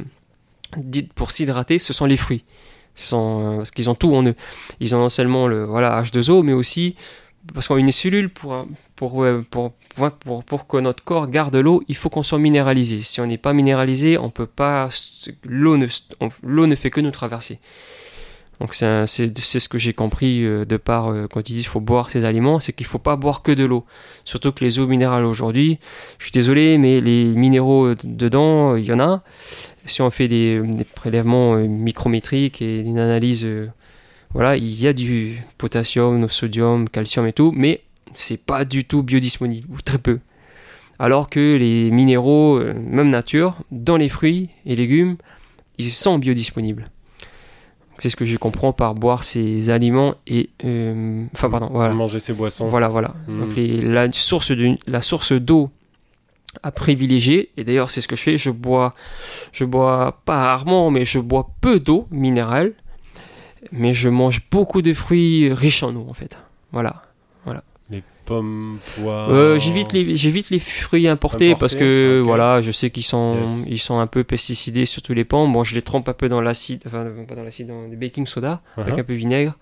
dite 0.77 1.13
pour 1.13 1.31
s'hydrater, 1.31 1.79
ce 1.79 1.93
sont 1.93 2.05
les 2.05 2.17
fruits. 2.17 2.43
Parce 2.95 3.71
qu'ils 3.71 3.89
ont 3.89 3.95
tout 3.95 4.13
en 4.13 4.25
eux. 4.25 4.35
Ils 4.81 4.95
ont 4.95 4.99
non 4.99 5.09
seulement 5.09 5.47
le 5.47 5.63
voilà, 5.63 6.01
H2O, 6.01 6.43
mais 6.43 6.53
aussi 6.53 6.95
parce 7.53 7.67
qu'on 7.67 7.75
a 7.75 7.79
une 7.79 7.91
cellule 7.91 8.29
pour, 8.29 8.67
pour, 8.99 9.23
euh, 9.23 9.45
pour, 9.49 9.71
pour, 9.95 10.11
pour, 10.11 10.43
pour 10.43 10.67
que 10.67 10.75
notre 10.75 11.01
corps 11.05 11.29
garde 11.29 11.55
l'eau, 11.55 11.81
il 11.87 11.95
faut 11.95 12.09
qu'on 12.09 12.21
soit 12.21 12.37
minéralisé. 12.37 12.99
Si 12.99 13.21
on 13.21 13.27
n'est 13.27 13.37
pas 13.37 13.53
minéralisé, 13.53 14.17
on 14.17 14.29
peut 14.29 14.45
pas. 14.45 14.89
L'eau 15.45 15.77
ne, 15.77 15.87
ne 16.65 16.75
fait 16.75 16.89
que 16.89 16.99
nous 16.99 17.11
traverser. 17.11 17.59
Donc 18.59 18.73
c'est 18.73 19.05
ce 19.07 19.69
que 19.69 19.77
j'ai 19.77 19.93
compris 19.93 20.43
euh, 20.43 20.65
de 20.65 20.75
par 20.75 21.07
euh, 21.07 21.27
quand 21.31 21.49
ils 21.49 21.53
disent 21.53 21.67
faut 21.67 21.79
boire 21.79 22.09
ces 22.09 22.25
aliments, 22.25 22.59
c'est 22.59 22.73
qu'il 22.73 22.85
faut 22.85 22.99
pas 22.99 23.15
boire 23.15 23.41
que 23.41 23.53
de 23.53 23.63
l'eau. 23.63 23.85
Surtout 24.25 24.51
que 24.51 24.65
les 24.65 24.79
eaux 24.79 24.87
minérales 24.87 25.23
aujourd'hui, 25.23 25.79
je 26.17 26.25
suis 26.25 26.33
désolé, 26.33 26.77
mais 26.77 26.99
les 26.99 27.23
minéraux 27.23 27.95
dedans, 28.03 28.75
il 28.75 28.83
y 28.83 28.91
en 28.91 28.99
a. 28.99 29.23
Si 29.85 30.01
on 30.01 30.11
fait 30.11 30.27
des, 30.27 30.61
prélèvements 30.93 31.55
micrométriques 31.55 32.61
et 32.61 32.81
une 32.81 32.99
analyse, 32.99 33.47
voilà, 34.33 34.57
il 34.57 34.77
y 34.77 34.87
a 34.87 34.93
du 34.93 35.41
potassium, 35.57 36.27
sodium, 36.27 36.89
calcium 36.89 37.25
et 37.27 37.33
tout, 37.33 37.53
mais 37.55 37.81
c'est 38.13 38.45
pas 38.45 38.65
du 38.65 38.85
tout 38.85 39.03
biodisponible, 39.03 39.67
ou 39.71 39.81
très 39.81 39.97
peu. 39.97 40.19
Alors 40.99 41.29
que 41.29 41.55
les 41.57 41.91
minéraux, 41.91 42.57
euh, 42.57 42.73
même 42.73 43.09
nature, 43.09 43.55
dans 43.71 43.97
les 43.97 44.09
fruits 44.09 44.49
et 44.65 44.75
légumes, 44.75 45.15
ils 45.77 45.89
sont 45.91 46.19
biodisponibles. 46.19 46.89
C'est 47.97 48.09
ce 48.09 48.15
que 48.15 48.25
je 48.25 48.37
comprends 48.37 48.73
par 48.73 48.95
boire 48.95 49.23
ces 49.23 49.69
aliments 49.69 50.15
et... 50.27 50.49
euh, 50.65 51.25
enfin, 51.33 51.49
pardon, 51.49 51.69
voilà. 51.71 51.93
Manger 51.93 52.19
ses 52.19 52.33
boissons. 52.33 52.67
Voilà, 52.67 52.87
voilà. 52.87 53.13
Mm. 53.27 53.39
Donc 53.39 53.55
les- 53.55 53.81
la 53.81 54.11
source 54.11 54.51
de, 54.51 54.77
la 54.87 55.01
source 55.01 55.33
d'eau 55.33 55.69
à 56.63 56.71
privilégier, 56.71 57.51
et 57.57 57.63
d'ailleurs 57.63 57.91
c'est 57.91 58.01
ce 58.01 58.07
que 58.07 58.15
je 58.15 58.21
fais, 58.23 58.37
je 58.37 58.49
bois, 58.49 58.95
je 59.51 59.65
bois 59.65 60.19
pas 60.25 60.37
rarement, 60.45 60.91
mais 60.91 61.05
je 61.05 61.19
bois 61.19 61.49
peu 61.61 61.79
d'eau 61.79 62.07
minérale, 62.09 62.73
mais 63.71 63.93
je 63.93 64.09
mange 64.09 64.41
beaucoup 64.49 64.81
de 64.81 64.93
fruits 64.93 65.53
riches 65.53 65.83
en 65.83 65.95
eau 65.95 66.05
en 66.09 66.13
fait. 66.13 66.37
Voilà. 66.71 67.03
Les 68.29 68.35
pommes, 68.35 68.77
poires. 68.95 69.29
Euh, 69.31 69.57
j'évite 69.59 69.91
les 69.93 70.15
j'évite 70.15 70.49
les 70.51 70.59
fruits 70.59 71.07
importés, 71.07 71.47
Importés, 71.47 71.59
parce 71.59 71.75
que 71.75 72.21
voilà, 72.23 72.61
je 72.61 72.71
sais 72.71 72.89
qu'ils 72.89 73.03
sont 73.03 73.37
Yes. 73.41 73.65
ils 73.67 73.79
sont 73.79 73.99
un 73.99 74.07
peu 74.07 74.23
pesticidés 74.23 74.85
surtout 74.85 75.13
les 75.13 75.25
pommes. 75.25 75.51
Bon, 75.53 75.63
je 75.63 75.73
les 75.75 75.81
trempe 75.81 76.07
un 76.09 76.13
peu 76.13 76.29
dans 76.29 76.41
l'acide, 76.41 76.81
enfin 76.85 77.05
pas 77.27 77.35
dans 77.35 77.43
l'acide, 77.43 77.67
dans 77.67 77.87
du 77.87 77.95
baking 77.97 78.25
soda 78.25 78.61
avec 78.77 78.93
Uh-huh. 78.95 78.99
un 78.99 79.03
peu 79.03 79.13
de 79.13 79.17
vinaigre 79.17 79.53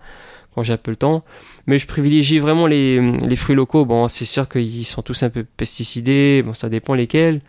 quand 0.54 0.62
j'ai 0.62 0.72
un 0.74 0.76
peu 0.76 0.90
le 0.90 0.96
temps. 0.96 1.24
Mais 1.66 1.78
je 1.78 1.86
privilégie 1.86 2.38
vraiment 2.40 2.66
les, 2.66 3.00
les 3.00 3.36
fruits 3.36 3.56
locaux. 3.56 3.84
Bon, 3.84 4.08
c'est 4.08 4.24
sûr 4.24 4.48
qu'ils 4.48 4.84
sont 4.86 5.02
tous 5.02 5.22
un 5.22 5.30
peu 5.30 5.44
pesticidés. 5.56 6.42
Bon, 6.44 6.52
ça 6.54 6.68
dépend 6.68 6.94
lesquels. 6.94 7.40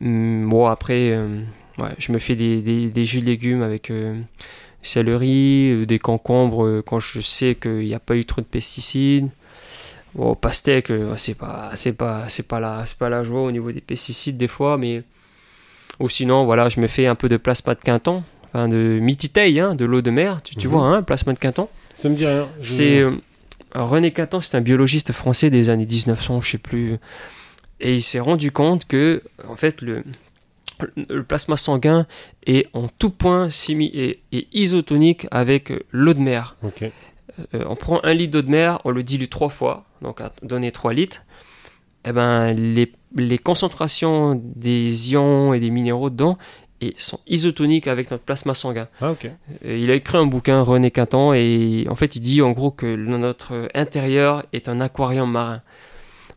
Hum, 0.00 0.48
bon, 0.48 0.66
après, 0.66 1.10
euh, 1.12 1.40
ouais, 1.78 1.94
je 1.98 2.12
me 2.12 2.18
fais 2.18 2.36
des, 2.36 2.60
des, 2.62 2.88
des 2.90 3.04
jus 3.04 3.20
de 3.20 3.26
légumes 3.26 3.62
avec 3.62 3.90
euh, 3.90 4.18
céleri, 4.82 5.70
euh, 5.72 5.86
des 5.86 5.98
concombres 5.98 6.82
quand 6.86 7.00
je 7.00 7.20
sais 7.20 7.54
qu'il 7.54 7.86
n'y 7.86 7.94
a 7.94 7.98
pas 8.00 8.16
eu 8.16 8.24
trop 8.24 8.40
de 8.40 8.46
pesticides. 8.46 9.28
Bon, 10.16 10.34
pastèque, 10.34 10.90
euh, 10.90 11.14
c'est 11.16 11.34
pas, 11.34 11.70
c'est 11.74 11.92
pas, 11.92 12.28
c'est 12.28 12.48
pas 12.48 12.58
la, 12.58 12.86
c'est 12.86 12.98
pas 12.98 13.10
la 13.10 13.22
joie 13.22 13.42
au 13.42 13.50
niveau 13.52 13.70
des 13.70 13.80
pesticides 13.82 14.38
des 14.38 14.48
fois, 14.48 14.78
mais 14.78 15.02
ou 16.00 16.08
sinon, 16.08 16.44
voilà, 16.46 16.68
je 16.70 16.80
me 16.80 16.86
fais 16.86 17.06
un 17.06 17.14
peu 17.14 17.28
de 17.28 17.36
plasma 17.36 17.74
de 17.74 17.80
quinton, 17.82 18.22
enfin 18.46 18.66
de 18.68 18.98
mititeille, 19.00 19.60
hein, 19.60 19.74
de 19.74 19.84
l'eau 19.84 20.00
de 20.00 20.10
mer, 20.10 20.42
tu, 20.42 20.56
tu 20.56 20.66
Mhm. 20.68 20.72
vois, 20.72 20.86
hein, 20.86 21.02
plasma 21.02 21.34
de 21.34 21.38
quinton? 21.38 21.68
Ça 21.94 22.08
me 22.08 22.14
dit 22.14 22.26
rien. 22.26 22.48
Je- 22.62 22.68
C'est 22.72 22.98
euh, 23.00 23.10
René 23.74 24.10
Quinton, 24.10 24.40
c'est 24.40 24.56
un 24.56 24.62
biologiste 24.62 25.12
français 25.12 25.50
des 25.50 25.68
années 25.68 25.84
1900, 25.86 26.40
je 26.40 26.52
sais 26.52 26.58
plus, 26.58 26.96
et 27.80 27.94
il 27.94 28.02
s'est 28.02 28.20
rendu 28.20 28.50
compte 28.52 28.86
que, 28.86 29.22
en 29.46 29.56
fait, 29.56 29.82
le 29.82 30.02
le 31.08 31.22
plasma 31.22 31.56
sanguin 31.56 32.06
est 32.46 32.68
en 32.74 32.86
tout 32.88 33.08
point 33.08 33.48
simi 33.48 33.86
et, 33.94 34.20
et 34.32 34.46
isotonique 34.52 35.26
avec 35.30 35.70
euh, 35.70 35.80
l'eau 35.90 36.12
de 36.12 36.20
mer. 36.20 36.54
Euh, 37.54 37.64
on 37.68 37.76
prend 37.76 38.00
un 38.02 38.14
litre 38.14 38.32
d'eau 38.32 38.42
de 38.42 38.50
mer, 38.50 38.78
on 38.84 38.90
le 38.90 39.02
dilue 39.02 39.28
trois 39.28 39.48
fois, 39.48 39.84
donc 40.02 40.20
à 40.20 40.32
donner 40.42 40.70
3 40.72 40.92
litres. 40.92 41.22
Eh 42.08 42.12
ben, 42.12 42.52
les, 42.52 42.92
les 43.16 43.38
concentrations 43.38 44.40
des 44.42 45.12
ions 45.12 45.52
et 45.54 45.60
des 45.60 45.70
minéraux 45.70 46.08
dedans 46.10 46.38
et 46.80 46.92
sont 46.96 47.18
isotoniques 47.26 47.86
avec 47.88 48.10
notre 48.10 48.22
plasma 48.22 48.54
sanguin. 48.54 48.86
Ah, 49.00 49.10
ok. 49.12 49.30
Euh, 49.64 49.78
Il 49.78 49.90
a 49.90 49.94
écrit 49.94 50.18
un 50.18 50.26
bouquin, 50.26 50.60
René 50.62 50.90
Quinton, 50.90 51.32
et 51.32 51.86
en 51.88 51.94
fait, 51.96 52.16
il 52.16 52.20
dit 52.20 52.42
en 52.42 52.52
gros 52.52 52.70
que 52.70 52.94
notre 52.96 53.68
intérieur 53.74 54.44
est 54.52 54.68
un 54.68 54.80
aquarium 54.80 55.30
marin. 55.30 55.62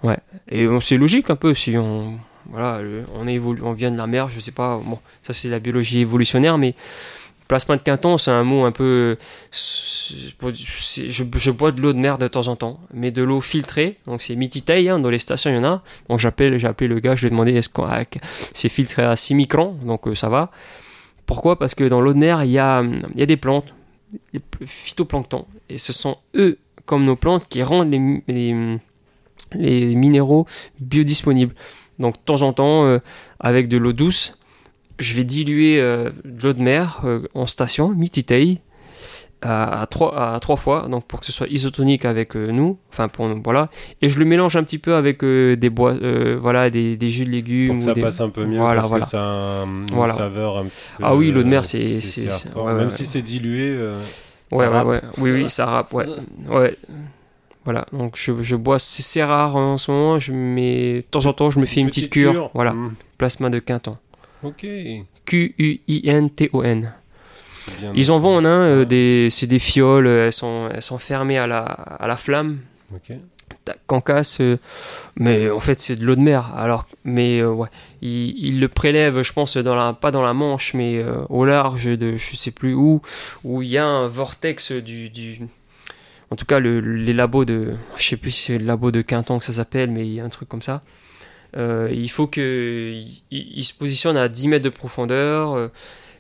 Ouais. 0.02 0.18
Et 0.50 0.66
c'est 0.82 0.98
logique 0.98 1.30
un 1.30 1.36
peu 1.36 1.54
si 1.54 1.78
on. 1.78 2.18
Voilà, 2.52 2.82
on, 3.16 3.26
évolu- 3.28 3.62
on 3.62 3.74
vient 3.74 3.92
de 3.92 3.98
la 3.98 4.08
mer, 4.08 4.28
je 4.30 4.40
sais 4.40 4.54
pas. 4.54 4.82
Bon, 4.84 4.98
ça 5.22 5.34
c'est 5.34 5.50
la 5.50 5.60
biologie 5.60 6.00
évolutionnaire, 6.00 6.58
mais 6.58 6.74
plasma 7.50 7.76
de 7.76 7.82
Quinton, 7.82 8.18
c'est 8.18 8.32
un 8.32 8.44
mot 8.46 8.64
un 8.64 8.72
peu. 8.72 9.18
Je, 9.52 11.24
bois 11.52 11.72
de 11.72 11.82
l'eau 11.82 11.92
de 11.92 11.98
mer 11.98 12.18
de 12.18 12.28
temps 12.30 12.48
en 12.48 12.56
temps, 12.56 12.80
mais 12.94 13.12
de 13.12 13.24
l'eau 13.24 13.42
filtrée, 13.42 13.98
donc 14.06 14.22
c'est 14.22 14.36
mititeille, 14.36 14.88
hein, 14.88 15.00
dans 15.00 15.10
les 15.10 15.18
stations 15.20 15.50
il 15.52 15.58
y 15.58 15.60
en 15.60 15.64
a. 15.66 15.84
J'appelle, 16.18 16.58
j'ai 16.58 16.68
appelé 16.68 16.88
le 16.88 17.00
gars, 17.00 17.16
je 17.16 17.22
lui 17.22 17.28
ai 17.28 17.32
demandé 17.32 17.54
est-ce 17.54 17.70
qu'on 17.70 17.86
a- 17.86 18.04
c'est 18.54 18.70
filtré 18.70 19.04
à 19.04 19.16
6 19.18 19.36
microns, 19.36 19.74
donc 19.84 20.08
euh, 20.08 20.16
ça 20.16 20.30
va. 20.30 20.52
Pourquoi? 21.26 21.60
Parce 21.60 21.76
que 21.76 21.84
dans 21.84 22.02
l'eau 22.02 22.14
de 22.14 22.20
mer, 22.20 22.44
il 22.44 22.52
y 22.52 22.60
a, 22.60 22.84
y 23.16 23.22
a 23.22 23.26
des 23.26 23.38
plantes, 23.38 23.74
des 24.34 24.40
p- 24.40 24.66
phytoplanctons, 24.66 25.46
et 25.70 25.78
ce 25.78 25.92
sont 25.92 26.18
eux, 26.36 26.58
comme 26.86 27.04
nos 27.04 27.16
plantes, 27.16 27.48
qui 27.50 27.62
rendent 27.64 27.92
les, 27.92 28.24
les, 28.28 28.78
les 29.54 29.96
minéraux 29.96 30.46
biodisponibles. 30.80 31.56
Donc 32.00 32.16
de 32.16 32.22
temps 32.22 32.42
en 32.44 32.54
temps, 32.54 32.86
euh, 32.86 33.00
avec 33.40 33.68
de 33.68 33.78
l'eau 33.78 33.94
douce, 33.94 34.38
je 35.00 35.14
vais 35.16 35.24
diluer 35.24 35.80
euh, 35.82 36.10
de 36.26 36.44
l'eau 36.44 36.54
de 36.54 36.62
mer 36.62 37.02
euh, 37.06 37.22
en 37.34 37.46
station, 37.46 37.90
mititeille, 37.90 38.60
à, 39.42 39.82
à, 39.82 39.86
trois, 39.86 40.34
à 40.36 40.40
trois 40.42 40.58
fois, 40.58 40.88
donc 40.90 41.06
pour 41.06 41.22
que 41.22 41.26
ce 41.26 41.32
soit 41.32 41.48
isotonique 41.48 42.04
avec 42.04 42.36
euh, 42.36 42.52
nous, 42.52 42.78
enfin 42.92 43.08
pour 43.08 43.28
nous, 43.30 43.42
voilà, 43.42 43.70
et 44.02 44.10
je 44.10 44.20
le 44.20 44.26
mélange 44.26 44.58
un 44.58 44.64
petit 44.64 44.80
peu 44.80 44.96
avec 44.96 45.24
euh, 45.24 45.56
des 45.56 45.70
bois, 45.70 45.94
euh, 45.94 46.38
voilà, 46.42 46.70
des, 46.70 46.98
des 46.98 47.08
jus 47.10 47.24
de 47.26 47.30
légumes. 47.30 47.68
Pour 47.68 47.78
que 47.78 47.84
ou 47.84 47.86
ça 47.88 47.94
des- 47.94 48.02
passe 48.02 48.20
un 48.20 48.30
peu 48.30 48.46
mieux 48.46 48.58
Voilà, 48.58 48.82
parce 48.82 48.90
voilà. 48.90 49.06
que 49.06 49.12
ça 49.12 49.22
a 49.22 49.24
un- 49.24 49.64
une 49.66 49.86
Voilà. 49.94 50.12
saveur 50.14 50.58
un 50.58 50.64
petit 50.64 50.86
peu. 50.98 51.04
Ah 51.06 51.16
oui, 51.16 51.32
l'eau 51.32 51.44
de 51.44 51.48
mer, 51.48 51.62
euh, 51.62 51.64
c'est- 51.64 52.20
ouais, 52.56 52.62
ouais, 52.62 52.74
Même 52.74 52.86
ouais. 52.88 52.92
si 52.92 53.06
c'est 53.06 53.22
dilué. 53.22 53.74
euh, 53.78 53.96
Ouais, 54.52 54.66
Ça 54.66 54.86
ouais. 54.86 55.00
Oui, 55.20 55.32
oui, 55.32 55.50
ça 55.50 55.66
râpe, 55.68 55.94
ouais. 55.94 56.08
ouais. 56.50 56.76
Voilà, 57.66 57.86
donc 57.94 58.14
je, 58.18 58.32
je 58.42 58.56
bois, 58.56 58.80
c'est 58.80 59.24
rare 59.24 59.56
en 59.56 59.78
ce 59.78 59.92
moment, 59.92 60.18
je 60.20 60.32
mets, 60.34 60.96
de 60.96 61.02
temps 61.02 61.26
en 61.28 61.34
temps, 61.34 61.50
je 61.52 61.60
me 61.60 61.66
fais 61.68 61.82
une 61.82 61.88
petite, 61.88 62.10
cure. 62.10 62.50
Voilà, 62.56 62.74
Mm. 62.74 62.94
plasma 63.18 63.50
de 63.52 63.60
Quinton. 63.60 63.96
Ok. 64.44 64.66
Q-U-I-N-T-O-N. 65.26 66.94
Ils 67.94 68.12
en 68.12 68.18
vendent, 68.18 68.46
hein, 68.48 68.62
euh, 68.62 68.86
des, 68.86 69.28
c'est 69.30 69.46
des 69.46 69.60
fioles, 69.60 70.08
euh, 70.08 70.26
elles 70.28 70.34
sont, 70.34 70.70
elles 70.74 70.82
sont 70.82 70.98
fermées 70.98 71.38
à 71.38 71.46
la, 71.46 71.60
à 71.60 72.08
la 72.08 72.18
flamme, 72.18 72.60
Ok. 72.96 73.12
tac, 73.64 73.80
concasse, 73.86 74.42
euh, 74.42 74.58
mais 75.18 75.52
en 75.52 75.60
fait 75.60 75.80
c'est 75.80 75.96
de 75.96 76.04
l'eau 76.06 76.16
de 76.16 76.22
mer. 76.22 76.52
Alors, 76.56 76.88
mais 77.04 77.42
euh, 77.42 77.52
ouais, 77.52 77.68
ils, 78.02 78.60
le 78.60 78.68
prélèvent, 78.70 79.22
je 79.22 79.34
pense, 79.34 79.58
dans 79.58 79.76
la, 79.76 79.94
pas 79.94 80.10
dans 80.10 80.24
la 80.24 80.34
Manche, 80.34 80.74
mais 80.74 81.04
au 81.30 81.46
large 81.46 81.86
de, 81.86 82.16
je 82.16 82.36
sais 82.36 82.52
plus 82.52 82.74
où, 82.74 83.02
où 83.44 83.62
il 83.62 83.70
y 83.70 83.78
a 83.78 83.86
un 83.86 84.08
vortex 84.08 84.72
du, 84.72 85.10
du 85.10 85.40
en 86.32 86.36
tout 86.36 86.46
cas 86.46 86.60
les 86.60 87.14
labos 87.14 87.46
de, 87.46 87.76
je 87.98 88.04
sais 88.04 88.18
plus 88.18 88.32
si 88.32 88.44
c'est 88.44 88.58
le 88.58 88.66
labo 88.66 88.92
de 88.92 89.02
Quinton 89.02 89.38
que 89.40 89.46
ça 89.46 89.54
s'appelle, 89.54 89.92
mais 89.92 90.08
il 90.08 90.14
y 90.14 90.20
a 90.20 90.24
un 90.24 90.30
truc 90.30 90.48
comme 90.50 90.62
ça. 90.62 90.82
Euh, 91.58 91.90
il 91.92 92.10
faut 92.10 92.28
que 92.28 93.02
il, 93.32 93.64
se 93.64 93.74
positionne 93.74 94.18
à 94.18 94.30
10 94.30 94.48
mètres 94.50 94.66
de 94.66 94.70
profondeur. 94.70 95.54
Euh, 95.54 95.68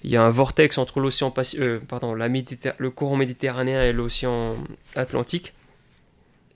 il 0.04 0.10
y 0.10 0.18
a 0.18 0.24
un 0.24 0.30
vortex 0.30 0.78
entre 0.78 1.00
l'océan 1.00 1.34
euh, 1.60 1.80
pardon, 1.88 2.14
la 2.16 2.28
le 2.30 2.90
courant 2.90 3.18
méditerranéen 3.18 3.84
et 3.84 3.94
l'océan 3.94 4.56
Atlantique. 4.96 5.54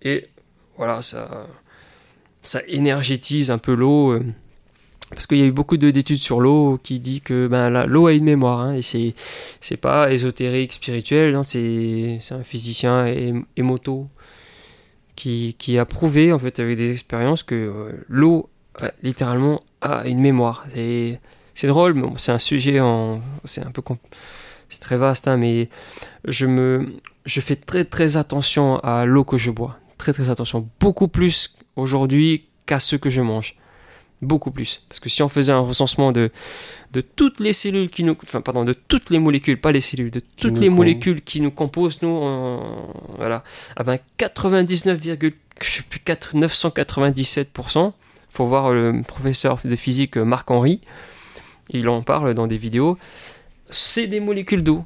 Et 0.01 0.30
voilà, 0.78 1.01
ça, 1.01 1.47
ça 2.41 2.61
énergétise 2.67 3.51
un 3.51 3.57
peu 3.57 3.74
l'eau. 3.74 4.19
parce 5.09 5.28
qu'il 5.28 5.38
y 5.38 5.43
a 5.43 5.45
eu 5.45 5.51
beaucoup 5.51 5.78
d'études 5.78 6.17
sur 6.17 6.39
l'eau 6.39 6.80
qui 6.82 6.99
dit 6.99 7.21
que 7.21 7.47
ben, 7.47 7.86
l'eau 7.86 8.07
a 8.07 8.13
une 8.13 8.24
mémoire. 8.24 8.61
Hein, 8.61 8.74
et 8.76 8.82
c'est, 8.82 9.13
c'est 9.59 9.78
pas 9.78 10.11
ésotérique, 10.11 10.74
spirituel. 10.74 11.39
c'est, 11.45 12.17
c'est 12.21 12.34
un 12.34 12.43
physicien 12.43 13.05
émoto 13.55 14.07
qui, 15.15 15.55
qui 15.59 15.78
a 15.78 15.86
prouvé 15.86 16.34
en 16.34 16.39
fait 16.39 16.59
avec 16.59 16.78
des 16.78 16.91
expériences 16.91 17.43
que 17.43 17.93
l'eau 18.07 18.49
littéralement 19.01 19.63
a 19.82 20.05
une 20.07 20.19
mémoire. 20.19 20.65
C'est, 20.69 21.19
c'est 21.53 21.67
drôle, 21.67 21.93
mais 21.93 22.07
c'est 22.17 22.32
un 22.32 22.39
sujet 22.39 22.80
en, 22.80 23.21
c'est 23.45 23.65
un 23.65 23.71
peu, 23.71 23.82
c'est 24.69 24.80
très 24.80 24.97
vaste, 24.97 25.28
hein, 25.28 25.38
mais 25.38 25.69
je 26.26 26.45
me, 26.45 26.93
je 27.26 27.41
fais 27.41 27.55
très 27.55 27.86
très 27.86 28.17
attention 28.17 28.80
à 28.80 29.05
l'eau 29.05 29.24
que 29.24 29.38
je 29.38 29.51
bois, 29.51 29.78
très 29.97 30.13
très 30.13 30.30
attention, 30.30 30.67
beaucoup 30.80 31.07
plus 31.07 31.57
aujourd'hui 31.76 32.45
qu'à 32.65 32.80
ce 32.80 32.95
que 32.95 33.09
je 33.09 33.21
mange, 33.21 33.55
beaucoup 34.21 34.51
plus, 34.51 34.84
parce 34.89 34.99
que 34.99 35.09
si 35.09 35.21
on 35.21 35.30
faisait 35.30 35.51
un 35.51 35.59
recensement 35.59 36.11
de 36.11 36.32
de 36.93 37.01
toutes 37.01 37.39
les 37.39 37.53
cellules 37.53 37.89
qui 37.89 38.03
nous, 38.03 38.15
enfin 38.24 38.41
pardon, 38.41 38.63
de 38.63 38.74
toutes 38.74 39.09
les 39.09 39.19
molécules, 39.19 39.59
pas 39.59 39.71
les 39.71 39.82
cellules, 39.82 40.11
de 40.11 40.21
toutes 40.38 40.59
les 40.59 40.69
molécules 40.69 41.21
qui 41.24 41.41
nous 41.41 41.51
composent, 41.51 42.01
nous, 42.03 42.19
voilà, 43.17 43.43
ah 43.76 43.84
ben 43.84 43.97
99, 44.17 44.99
je 45.61 45.69
sais 45.69 45.82
plus 45.84 45.99
4, 45.99 46.36
997%, 46.36 47.93
faut 48.34 48.45
voir 48.45 48.71
le 48.71 49.01
professeur 49.07 49.59
de 49.63 49.75
physique 49.75 50.17
Marc-Henri, 50.17 50.81
il 51.69 51.88
en 51.88 52.01
parle 52.01 52.34
dans 52.34 52.47
des 52.47 52.57
vidéos, 52.57 52.97
c'est 53.69 54.07
des 54.07 54.19
molécules 54.19 54.63
d'eau. 54.63 54.84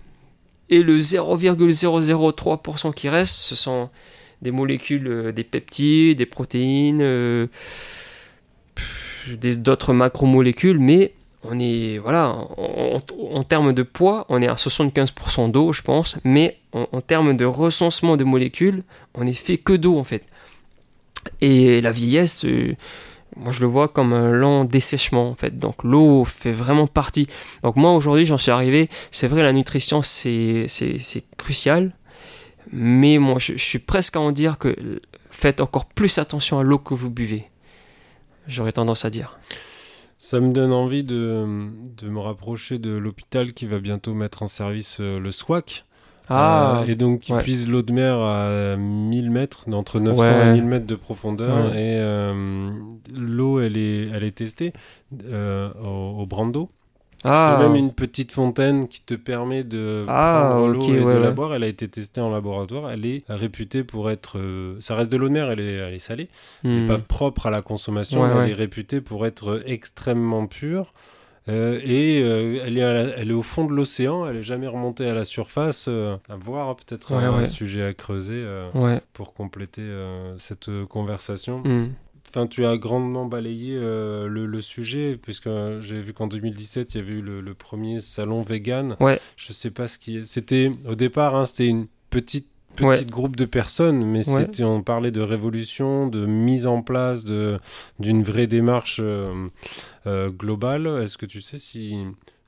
Et 0.69 0.83
le 0.83 0.99
0,003% 0.99 2.93
qui 2.93 3.07
reste, 3.07 3.33
ce 3.33 3.55
sont 3.55 3.89
des 4.41 4.51
molécules, 4.51 5.07
euh, 5.07 5.31
des 5.31 5.45
peptides, 5.45 6.17
des 6.17 6.25
protéines, 6.25 7.01
euh, 7.01 7.47
d'autres 9.29 9.93
macromolécules, 9.93 10.79
mais 10.79 11.13
on 11.43 11.57
est, 11.59 11.97
voilà, 11.99 12.35
en, 12.57 13.43
termes 13.43 13.71
de 13.71 13.83
poids, 13.83 14.25
on 14.29 14.41
est 14.41 14.47
à 14.47 14.55
75% 14.55 15.51
d'eau, 15.51 15.71
je 15.71 15.81
pense, 15.81 16.17
mais 16.23 16.57
en, 16.73 17.01
termes 17.01 17.35
de 17.37 17.45
recensement 17.45 18.17
de 18.17 18.23
molécules, 18.23 18.83
on 19.15 19.25
est 19.25 19.33
fait 19.33 19.57
que 19.57 19.73
d'eau, 19.73 19.97
en 19.97 20.03
fait. 20.03 20.23
Et 21.41 21.81
la 21.81 21.91
vieillesse, 21.91 22.45
euh, 22.45 22.75
moi 23.39 23.51
je 23.51 23.61
le 23.61 23.67
vois 23.67 23.88
comme 23.88 24.13
un 24.13 24.31
lent 24.31 24.65
dessèchement 24.65 25.29
en 25.29 25.35
fait. 25.35 25.57
Donc 25.57 25.83
l'eau 25.83 26.25
fait 26.25 26.51
vraiment 26.51 26.88
partie. 26.88 27.27
Donc 27.63 27.75
moi 27.75 27.93
aujourd'hui 27.93 28.25
j'en 28.25 28.38
suis 28.38 28.51
arrivé, 28.51 28.89
c'est 29.11 29.27
vrai 29.27 29.43
la 29.43 29.53
nutrition 29.53 30.01
c'est, 30.01 30.65
crucial, 31.38 31.93
mais 32.71 33.17
moi 33.17 33.38
je, 33.39 33.57
suis 33.57 33.79
presque 33.79 34.15
à 34.15 34.19
en 34.19 34.31
dire 34.31 34.57
que 34.57 34.75
faites 35.29 35.61
encore 35.61 35.85
plus 35.85 36.17
attention 36.17 36.59
à 36.59 36.63
l'eau 36.63 36.79
que 36.79 36.93
vous 36.93 37.09
buvez. 37.09 37.49
J'aurais 38.47 38.71
tendance 38.71 39.05
à 39.05 39.09
dire. 39.09 39.38
Ça 40.17 40.39
me 40.39 40.51
donne 40.51 40.73
envie 40.73 41.03
de, 41.03 41.45
de 41.97 42.09
me 42.09 42.19
rapprocher 42.19 42.79
de 42.79 42.89
l'hôpital 42.91 43.53
qui 43.53 43.67
va 43.67 43.79
bientôt 43.79 44.13
mettre 44.15 44.41
en 44.41 44.47
service 44.47 44.97
euh, 44.99 45.19
le 45.19 45.31
SWAC. 45.31 45.85
Ah, 46.30 46.82
euh, 46.82 46.91
et 46.91 46.95
donc, 46.95 47.30
ils 47.30 47.38
puisent 47.38 47.67
l'eau 47.67 47.82
de 47.82 47.93
mer 47.93 48.17
à 48.17 48.75
1000 48.75 49.32
mètres, 49.32 49.65
entre 49.71 49.99
900 49.99 50.23
et 50.23 50.53
1000 50.53 50.65
mètres 50.65 50.88
de 50.88 50.95
profondeur. 50.95 51.73
Et 51.75 51.99
euh, 51.99 52.69
l'eau, 53.15 53.59
elle 53.59 53.78
est, 53.78 54.09
elle 54.13 54.23
est 54.23 54.36
testée 54.36 54.73
euh, 55.25 55.69
au, 55.84 56.25
Brando. 56.25 56.69
Ah. 57.23 57.57
Même 57.59 57.75
une 57.75 57.93
petite 57.93 58.32
fontaine 58.32 58.88
qui 58.88 59.01
te 59.01 59.15
permet 59.15 59.63
de 59.63 60.03
ah, 60.07 60.49
prendre 60.51 60.67
l'eau 60.67 60.93
et 60.93 60.99
de 60.99 61.19
la 61.19 61.32
boire. 61.32 61.55
Elle 61.55 61.63
a 61.63 61.67
été 61.67 61.88
testée 61.88 62.21
en 62.21 62.30
laboratoire. 62.30 62.91
Elle 62.91 63.05
est 63.05 63.23
réputée 63.30 63.84
pour 63.84 64.11
être. 64.11 64.39
ça 64.80 64.95
reste 64.95 65.11
de 65.11 65.17
l'eau 65.17 65.28
de 65.28 65.34
mer, 65.34 65.49
elle 65.49 65.59
est, 65.59 65.73
elle 65.73 65.93
est 65.93 65.99
salée. 65.99 66.30
Elle 66.63 66.71
n'est 66.71 66.84
hmm. 66.84 66.88
pas 66.88 66.99
propre 66.99 67.47
à 67.47 67.51
la 67.51 67.61
consommation. 67.61 68.25
elle 68.41 68.51
est 68.51 68.53
réputée 68.53 69.01
pour 69.01 69.25
être 69.25 69.63
extrêmement 69.65 70.45
pure. 70.45 70.93
Euh, 71.49 71.79
et 71.83 72.21
euh, 72.21 72.61
elle, 72.65 72.77
est 72.77 72.81
elle, 72.81 73.31
est 73.31 73.33
au 73.33 73.41
fond 73.41 73.65
de 73.65 73.73
l'océan, 73.73 74.27
elle 74.27 74.37
est 74.37 74.43
jamais 74.43 74.67
remontée 74.67 75.07
à 75.07 75.13
la 75.13 75.23
surface. 75.23 75.85
Euh, 75.87 76.17
à 76.29 76.35
voir 76.35 76.75
peut-être 76.75 77.13
un, 77.13 77.43
sujet 77.43 77.83
à 77.83 77.93
creuser 77.93 78.45
pour 79.13 79.33
compléter 79.33 79.83
cette 80.37 80.69
conversation. 80.85 81.59
Hmm. 81.63 81.93
Enfin, 82.29 82.45
tu 82.45 82.65
as 82.65 82.77
grandement 82.77 83.25
balayé 83.25 83.77
le, 83.79 84.61
sujet, 84.61 85.17
puisque 85.21 85.49
j'ai 85.79 86.01
vu 86.01 86.13
qu'en 86.13 86.27
2017, 86.27 86.93
il 86.93 86.97
y 86.97 87.01
avait 87.01 87.13
eu 87.13 87.21
le, 87.21 87.53
premier 87.53 88.01
salon 88.01 88.41
vegan. 88.41 88.95
Ouais. 88.99 89.19
Je 89.37 89.53
sais 89.53 89.71
pas 89.71 89.87
ce 89.87 89.97
qui. 89.97 90.25
C'était 90.25 90.71
au 90.87 90.95
départ, 90.95 91.35
hein, 91.35 91.45
c'était 91.45 91.67
une 91.67 91.87
petite 92.09 92.47
petit 92.78 93.05
groupe 93.05 93.36
de 93.36 93.45
personnes, 93.45 94.05
mais 94.05 94.23
c'était, 94.23 94.63
on 94.63 94.82
parlait 94.82 95.11
de 95.11 95.21
révolution, 95.21 96.07
de 96.07 96.25
mise 96.25 96.67
en 96.67 96.82
place 96.82 97.23
de, 97.23 97.59
d'une 97.99 98.23
vraie 98.23 98.47
démarche 98.47 98.99
euh, 99.03 99.47
euh, 100.05 100.30
globale. 100.30 100.88
Est-ce 101.03 101.17
que 101.17 101.25
tu 101.25 101.41
sais 101.41 101.57
si, 101.57 101.97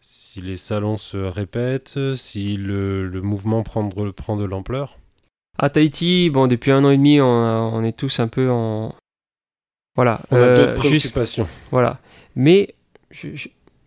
si 0.02 0.42
les 0.42 0.58
salons 0.58 0.98
se 0.98 1.18
répètent, 1.18 2.00
si 2.16 2.56
le, 2.56 3.08
le 3.08 3.22
mouvement 3.22 3.64
prend 3.64 3.84
de, 3.84 4.12
prend 4.12 4.38
de 4.38 4.46
l'ampleur? 4.46 4.98
À 5.58 5.70
Tahiti, 5.70 6.30
bon, 6.30 6.48
depuis 6.48 6.72
un 6.72 6.86
an 6.86 6.90
et 6.92 6.98
demi, 6.98 7.20
on, 7.20 7.26
on 7.26 7.84
est 7.84 7.98
tous 7.98 8.20
un 8.20 8.28
peu 8.28 8.50
en. 8.50 8.96
Voilà. 9.96 10.22
On 10.32 10.38
a 10.38 10.40
euh, 10.40 10.58
d'autres 10.58 10.80
préoccupations. 10.80 11.48
voilà. 11.72 12.00
Mais 12.36 12.76
je, 13.12 13.28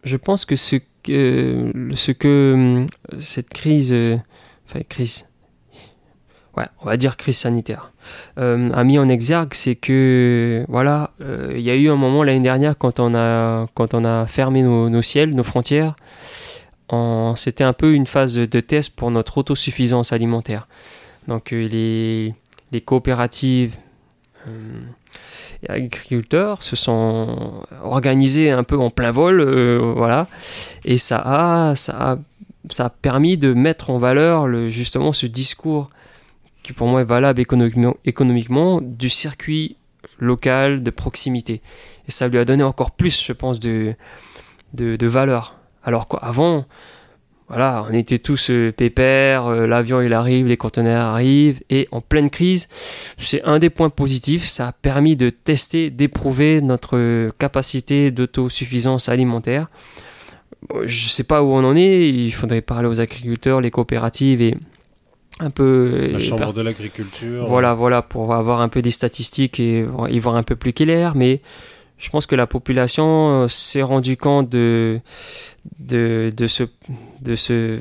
je, 0.05 0.17
pense 0.17 0.45
que 0.45 0.57
ce 0.57 0.77
que, 1.03 1.73
ce 1.95 2.13
que 2.13 2.53
hum, 2.55 2.87
cette 3.19 3.49
crise. 3.49 3.97
Enfin, 4.67 4.81
crise 4.89 5.32
ouais, 6.57 6.67
on 6.81 6.87
va 6.87 6.97
dire 6.97 7.17
crise 7.17 7.39
sanitaire, 7.39 7.93
euh, 8.39 8.71
a 8.73 8.85
mis 8.85 8.99
en 8.99 9.09
exergue, 9.09 9.55
c'est 9.55 9.75
que 9.75 10.65
voilà, 10.69 11.11
euh, 11.21 11.53
il 11.57 11.63
y 11.63 11.71
a 11.71 11.75
eu 11.75 11.89
un 11.89 11.97
moment 11.97 12.23
l'année 12.23 12.41
dernière 12.41 12.77
quand 12.77 13.01
on 13.01 13.15
a 13.15 13.67
quand 13.75 13.95
on 13.95 14.05
a 14.05 14.27
fermé 14.27 14.63
nos, 14.63 15.03
ciels, 15.03 15.35
nos 15.35 15.45
frontières, 15.45 15.95
c'était 17.37 17.65
un 17.65 17.73
peu 17.73 17.93
une 17.93 18.07
phase 18.07 18.35
de 18.35 18.61
test 18.61 18.95
pour 18.95 19.11
notre 19.11 19.39
autosuffisance 19.39 20.13
alimentaire. 20.13 20.69
Donc 21.27 21.53
euh, 21.53 21.69
les, 21.69 22.35
les 22.71 22.81
coopératives 22.81 23.77
et 25.63 25.71
agriculteurs 25.71 26.65
se 26.65 26.75
sont 26.75 27.63
organisés 27.85 28.51
un 28.51 28.65
peu 28.65 28.77
en 28.77 28.91
plein 28.91 29.13
vol, 29.13 29.43
voilà, 29.95 30.27
et 30.85 30.99
ça 30.99 31.23
a 31.25 31.75
ça 31.77 32.13
a 32.13 32.19
ça 32.71 32.87
a 32.87 32.91
permis 32.91 33.39
de 33.39 33.53
mettre 33.55 33.91
en 33.91 33.99
valeur 33.99 34.47
le, 34.47 34.69
justement 34.69 35.13
ce 35.13 35.27
discours 35.27 35.91
qui 36.63 36.73
pour 36.73 36.87
moi 36.87 37.01
est 37.01 37.05
valable 37.05 37.41
économiquement, 37.41 38.81
du 38.81 39.09
circuit 39.09 39.77
local 40.19 40.83
de 40.83 40.91
proximité. 40.91 41.61
Et 42.09 42.11
ça 42.11 42.29
lui 42.29 42.39
a 42.39 42.45
donné 42.45 42.63
encore 42.63 42.93
plus, 42.93 43.25
je 43.25 43.33
pense, 43.33 43.61
de, 43.61 43.95
de, 44.75 45.07
valeur. 45.07 45.57
Alors 45.85 46.09
qu'avant, 46.09 46.65
voilà, 47.49 47.85
on 47.89 47.93
était 47.93 48.19
tous 48.19 48.51
euh, 48.51 48.73
pépères, 48.73 49.47
euh, 49.47 49.67
l'avion 49.67 50.01
il 50.01 50.13
arrive, 50.13 50.47
les 50.47 50.57
conteneurs 50.57 51.05
arrivent, 51.05 51.61
et 51.71 51.89
en 51.91 52.01
pleine 52.01 52.31
crise, 52.31 52.69
c'est 53.19 53.43
un 53.43 53.59
des 53.59 53.69
points 53.69 53.91
positifs, 53.91 54.45
ça 54.45 54.69
a 54.69 54.73
permis 54.73 55.17
de 55.17 55.29
tester, 55.29 55.91
d'éprouver 55.91 56.61
notre 56.61 57.31
capacité 57.39 58.11
d'autosuffisance 58.11 59.09
alimentaire. 59.09 59.69
Je 60.85 61.07
ne 61.07 61.11
sais 61.11 61.25
pas 61.25 61.43
où 61.43 61.49
on 61.49 61.65
en 61.65 61.77
est, 61.77 62.09
il 62.09 62.33
faudrait 62.33 62.63
parler 62.63 62.89
aux 62.89 63.01
agriculteurs, 63.01 63.61
les 63.61 63.71
coopératives 63.71 64.41
et 64.41 64.57
un 65.41 65.51
peu 65.51 66.11
la 66.13 66.19
chambre 66.19 66.53
de 66.53 66.63
l'agriculture. 66.63 67.47
Voilà 67.47 67.75
voilà 67.75 68.03
pour 68.03 68.35
avoir 68.35 68.61
un 68.61 68.69
peu 68.69 68.83
des 68.83 68.91
statistiques 68.91 69.61
et 69.61 69.87
y 70.11 70.19
voir 70.19 70.37
un 70.37 70.43
peu 70.43 70.57
plus 70.57 70.73
clair 70.73 71.15
mais 71.15 71.41
je 71.99 72.11
pense 72.11 72.27
que 72.27 72.35
la 72.35 72.47
population 72.47 73.45
euh, 73.45 73.49
s'est 73.49 73.83
rendu 73.83 74.17
compte 74.17 74.49
de, 74.49 75.01
de, 75.79 76.31
de 76.37 76.47
ce 76.47 76.65
de 77.23 77.35
ce 77.37 77.79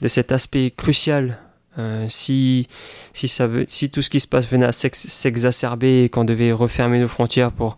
de 0.00 0.08
cet 0.08 0.32
aspect 0.32 0.70
crucial 0.70 1.38
euh, 1.78 2.06
si 2.08 2.66
si 3.12 3.28
ça 3.28 3.46
veut 3.46 3.66
si 3.68 3.90
tout 3.90 4.02
ce 4.02 4.10
qui 4.10 4.20
se 4.20 4.26
passe 4.26 4.48
venait 4.48 4.66
à 4.66 4.72
s'exacerber 4.72 6.04
et 6.04 6.08
qu'on 6.08 6.24
devait 6.24 6.50
refermer 6.50 6.98
nos 6.98 7.08
frontières 7.08 7.52
pour 7.52 7.76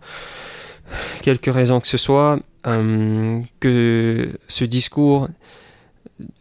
quelque 1.21 1.51
raison 1.51 1.79
que 1.79 1.87
ce 1.87 1.97
soit 1.97 2.39
euh, 2.67 3.41
que 3.59 4.31
ce 4.47 4.63
discours 4.65 5.27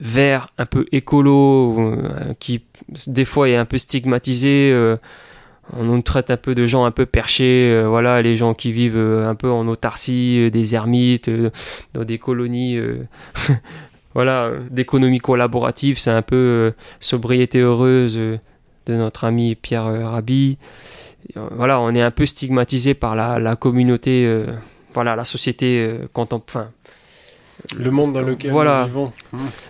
vert, 0.00 0.48
un 0.58 0.66
peu 0.66 0.86
écolo, 0.92 1.78
euh, 1.78 2.34
qui 2.38 2.62
des 3.06 3.24
fois 3.24 3.48
est 3.48 3.56
un 3.56 3.64
peu 3.64 3.78
stigmatisé. 3.78 4.70
Euh, 4.72 4.96
on 5.76 5.84
nous 5.84 6.02
traite 6.02 6.30
un 6.30 6.36
peu 6.36 6.54
de 6.54 6.64
gens 6.64 6.84
un 6.84 6.90
peu 6.90 7.06
perchés, 7.06 7.70
euh, 7.70 7.86
voilà, 7.86 8.22
les 8.22 8.34
gens 8.34 8.54
qui 8.54 8.72
vivent 8.72 8.96
un 8.98 9.34
peu 9.34 9.50
en 9.50 9.68
autarcie, 9.68 10.50
des 10.50 10.74
ermites, 10.74 11.30
dans 11.94 12.04
des 12.04 12.18
colonies, 12.18 12.76
voilà, 14.14 14.50
d'économie 14.70 15.20
collaborative, 15.20 15.98
c'est 15.98 16.10
un 16.10 16.22
peu 16.22 16.72
sobriété 16.98 17.60
heureuse. 17.60 18.16
de 18.16 18.94
notre 18.94 19.24
ami 19.24 19.54
Pierre 19.54 19.84
Rabhi. 19.84 20.58
Voilà, 21.36 21.80
on 21.80 21.94
est 21.94 22.02
un 22.02 22.10
peu 22.10 22.26
stigmatisé 22.26 22.94
par 22.94 23.14
la, 23.14 23.54
communauté, 23.54 24.44
voilà, 24.92 25.14
la 25.14 25.24
société 25.24 26.00
enfin, 26.14 26.70
le 27.76 27.90
monde 27.90 28.12
dans 28.12 28.22
lequel 28.22 28.50
voilà, 28.50 28.82
nous 28.82 28.86
vivons. 28.86 29.12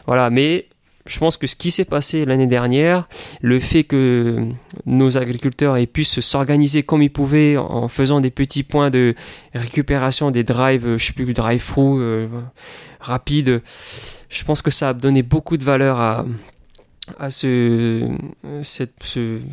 Voilà, 0.06 0.30
mais 0.30 0.66
je 1.06 1.18
pense 1.18 1.36
que 1.36 1.46
ce 1.46 1.56
qui 1.56 1.70
s'est 1.70 1.84
passé 1.84 2.24
l'année 2.24 2.46
dernière, 2.46 3.08
le 3.40 3.58
fait 3.58 3.84
que 3.84 4.46
nos 4.86 5.18
agriculteurs 5.18 5.76
aient 5.76 5.86
pu 5.86 6.04
s'organiser 6.04 6.82
comme 6.82 7.02
ils 7.02 7.12
pouvaient 7.12 7.56
en 7.56 7.88
faisant 7.88 8.20
des 8.20 8.30
petits 8.30 8.62
points 8.62 8.90
de 8.90 9.14
récupération 9.54 10.30
des 10.30 10.44
drives, 10.44 10.96
je 10.96 11.04
sais 11.04 11.12
plus, 11.12 11.32
drive-through 11.32 12.00
euh, 12.00 12.28
rapides, 13.00 13.62
je 14.28 14.44
pense 14.44 14.62
que 14.62 14.70
ça 14.70 14.90
a 14.90 14.94
donné 14.94 15.22
beaucoup 15.22 15.56
de 15.56 15.64
valeur 15.64 15.98
à, 15.98 16.26
à 17.18 17.30
ce, 17.30 18.08
cette, 18.60 19.02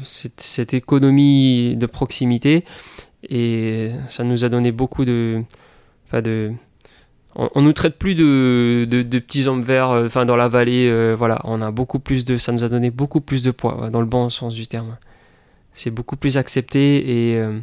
cette, 0.04 0.42
cette, 0.42 0.74
économie 0.74 1.76
de 1.76 1.86
proximité. 1.86 2.66
Et 3.30 3.90
ça 4.06 4.24
nous 4.24 4.46
a 4.46 4.50
donné 4.50 4.72
beaucoup 4.72 5.06
de, 5.06 5.42
enfin 6.06 6.22
de 6.22 6.52
on, 7.38 7.62
nous 7.62 7.74
traite 7.74 7.98
plus 7.98 8.16
de, 8.16 8.86
de, 8.90 9.20
petits 9.20 9.48
hommes 9.48 9.62
verts 9.62 9.92
euh, 9.92 10.08
enfin 10.08 10.26
dans 10.26 10.36
la 10.36 10.48
vallée 10.48 10.90
euh, 10.90 11.16
voilà. 11.16 11.40
On 11.44 11.62
a 11.62 11.72
beaucoup 11.72 12.00
plus 12.00 12.26
de 12.26 12.36
ça 12.38 12.52
nous 12.52 12.64
a 12.64 12.70
donné 12.70 12.90
beaucoup 12.90 13.22
plus 13.22 13.44
de 13.44 13.52
poids 13.52 13.90
dans 13.92 14.02
le 14.02 14.08
bon 14.08 14.30
sens 14.30 14.56
du 14.56 14.66
terme. 14.66 14.98
C'est 15.74 15.92
beaucoup 15.92 16.18
plus 16.18 16.38
accepté 16.38 17.30
et 17.32 17.38
euh, 17.38 17.60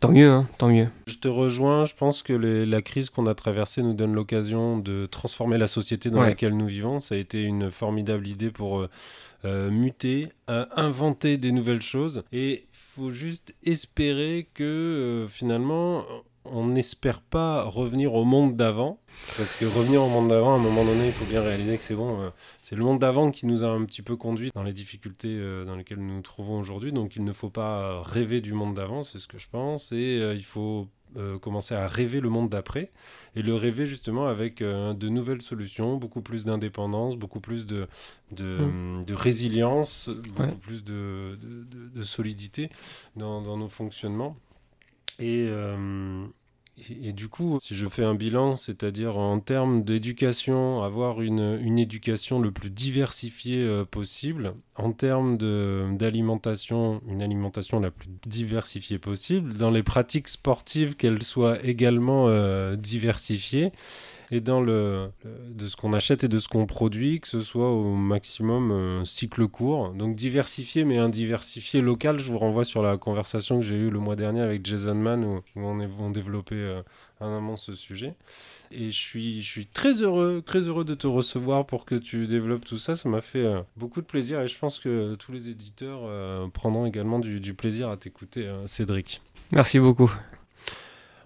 tant 0.00 0.10
mieux 0.10 0.30
hein, 0.30 0.48
tant 0.56 0.68
mieux. 0.68 0.88
Je 1.06 1.16
te 1.16 1.28
rejoins. 1.28 1.84
Je 1.84 1.94
pense 1.94 2.22
que 2.22 2.32
la 2.32 2.80
crise 2.80 3.10
qu'on 3.10 3.26
a 3.26 3.34
traversée 3.34 3.82
nous 3.82 3.92
donne 3.92 4.14
l'occasion 4.14 4.78
de 4.78 5.04
transformer 5.04 5.58
la 5.58 5.66
société 5.66 6.08
dans 6.08 6.22
laquelle 6.22 6.56
nous 6.56 6.66
vivons. 6.66 7.00
Ça 7.00 7.14
a 7.14 7.18
été 7.18 7.42
une 7.42 7.70
formidable 7.70 8.26
idée 8.26 8.50
pour 8.50 8.86
muter 9.44 10.28
inventer 10.46 11.36
des 11.36 11.52
nouvelles 11.52 11.82
choses. 11.82 12.22
Et 12.32 12.64
il 12.72 12.78
faut 12.94 13.10
juste 13.10 13.54
espérer 13.64 14.48
que 14.54 15.26
finalement 15.28 16.04
on 16.52 16.66
n'espère 16.66 17.20
pas 17.20 17.64
revenir 17.64 18.14
au 18.14 18.24
monde 18.24 18.56
d'avant, 18.56 19.00
parce 19.36 19.56
que 19.56 19.64
revenir 19.64 20.02
au 20.02 20.08
monde 20.08 20.28
d'avant, 20.28 20.54
à 20.54 20.56
un 20.56 20.62
moment 20.62 20.84
donné, 20.84 21.06
il 21.06 21.12
faut 21.12 21.24
bien 21.24 21.42
réaliser 21.42 21.76
que 21.76 21.82
c'est 21.82 21.94
bon. 21.94 22.20
Euh, 22.20 22.30
c'est 22.62 22.76
le 22.76 22.84
monde 22.84 22.98
d'avant 22.98 23.30
qui 23.30 23.46
nous 23.46 23.64
a 23.64 23.68
un 23.68 23.84
petit 23.84 24.02
peu 24.02 24.16
conduit 24.16 24.50
dans 24.54 24.62
les 24.62 24.72
difficultés 24.72 25.36
euh, 25.38 25.64
dans 25.64 25.76
lesquelles 25.76 25.98
nous 25.98 26.14
nous 26.14 26.22
trouvons 26.22 26.58
aujourd'hui. 26.58 26.92
Donc 26.92 27.16
il 27.16 27.24
ne 27.24 27.32
faut 27.32 27.50
pas 27.50 28.02
rêver 28.02 28.40
du 28.40 28.52
monde 28.52 28.74
d'avant, 28.74 29.02
c'est 29.02 29.18
ce 29.18 29.28
que 29.28 29.38
je 29.38 29.48
pense, 29.48 29.92
et 29.92 30.18
euh, 30.20 30.34
il 30.34 30.44
faut 30.44 30.88
commencer 31.40 31.74
à 31.74 31.88
rêver 31.88 32.20
le 32.20 32.28
monde 32.28 32.50
d'après, 32.50 32.92
et 33.34 33.40
le 33.40 33.54
rêver 33.54 33.86
justement 33.86 34.26
avec 34.26 34.62
de 34.62 35.08
nouvelles 35.08 35.40
solutions, 35.40 35.96
beaucoup 35.96 36.20
plus 36.20 36.44
d'indépendance, 36.44 37.16
beaucoup 37.16 37.40
plus 37.40 37.64
de, 37.64 37.88
de, 38.30 38.44
mmh. 38.44 39.04
résilience, 39.14 40.10
beaucoup 40.10 40.58
plus 40.58 40.84
de, 40.84 41.38
solidité 42.02 42.68
dans, 43.16 43.40
dans 43.40 43.56
nos 43.56 43.70
fonctionnements. 43.70 44.36
Et, 45.18 45.48
et, 47.02 47.12
du 47.12 47.28
coup, 47.28 47.58
si 47.60 47.74
je 47.74 47.88
fais 47.88 48.04
un 48.04 48.14
bilan, 48.14 48.54
c'est-à-dire 48.54 49.18
en 49.18 49.40
termes 49.40 49.82
d'éducation, 49.82 50.82
avoir 50.82 51.20
une, 51.22 51.58
une, 51.60 51.78
éducation 51.78 52.38
le 52.40 52.50
plus 52.52 52.70
diversifiée 52.70 53.64
euh, 53.64 53.84
possible, 53.84 54.54
en 54.76 54.92
termes 54.92 55.36
d'alimentation, 55.96 57.02
une 57.08 57.22
alimentation 57.22 57.80
la 57.80 57.90
plus 57.90 58.08
diversifiée 58.26 58.98
possible, 58.98 59.54
dans 59.54 59.70
les 59.70 59.82
pratiques 59.82 60.28
sportives, 60.28 60.96
qu'elles 60.96 61.22
soient 61.22 61.62
également 61.64 62.28
euh, 62.28 62.76
diversifiées, 62.76 63.72
et 64.30 64.40
dans 64.40 64.60
le, 64.60 65.10
de 65.24 65.66
ce 65.66 65.76
qu'on 65.76 65.92
achète 65.92 66.24
et 66.24 66.28
de 66.28 66.38
ce 66.38 66.48
qu'on 66.48 66.66
produit, 66.66 67.20
que 67.20 67.28
ce 67.28 67.42
soit 67.42 67.70
au 67.70 67.94
maximum 67.94 68.70
un 68.70 69.04
cycle 69.04 69.46
court. 69.48 69.90
Donc 69.90 70.16
diversifié, 70.16 70.84
mais 70.84 70.98
un 70.98 71.08
diversifié 71.08 71.80
local. 71.80 72.18
Je 72.18 72.24
vous 72.24 72.38
renvoie 72.38 72.64
sur 72.64 72.82
la 72.82 72.96
conversation 72.96 73.58
que 73.58 73.64
j'ai 73.64 73.76
eue 73.76 73.90
le 73.90 73.98
mois 73.98 74.16
dernier 74.16 74.40
avec 74.40 74.64
Jason 74.64 74.94
Mann, 74.94 75.24
où, 75.24 75.42
on, 75.56 75.80
est, 75.80 75.88
on 75.98 76.10
développait 76.10 76.54
euh, 76.56 76.82
un 77.20 77.38
amont 77.38 77.56
ce 77.56 77.74
sujet. 77.74 78.14
Et 78.70 78.90
je 78.90 78.98
suis, 78.98 79.40
je 79.40 79.48
suis 79.48 79.66
très 79.66 80.02
heureux, 80.02 80.42
très 80.44 80.60
heureux 80.60 80.84
de 80.84 80.94
te 80.94 81.06
recevoir 81.06 81.64
pour 81.64 81.86
que 81.86 81.94
tu 81.94 82.26
développes 82.26 82.66
tout 82.66 82.78
ça. 82.78 82.94
Ça 82.94 83.08
m'a 83.08 83.22
fait 83.22 83.44
euh, 83.44 83.60
beaucoup 83.76 84.02
de 84.02 84.06
plaisir 84.06 84.42
et 84.42 84.48
je 84.48 84.58
pense 84.58 84.78
que 84.78 85.14
tous 85.14 85.32
les 85.32 85.48
éditeurs 85.48 86.00
euh, 86.04 86.46
prendront 86.48 86.84
également 86.84 87.18
du 87.18 87.54
plaisir 87.54 87.88
à 87.88 87.96
t'écouter, 87.96 88.50
Cédric. 88.66 89.22
Merci 89.52 89.78
beaucoup. 89.78 90.12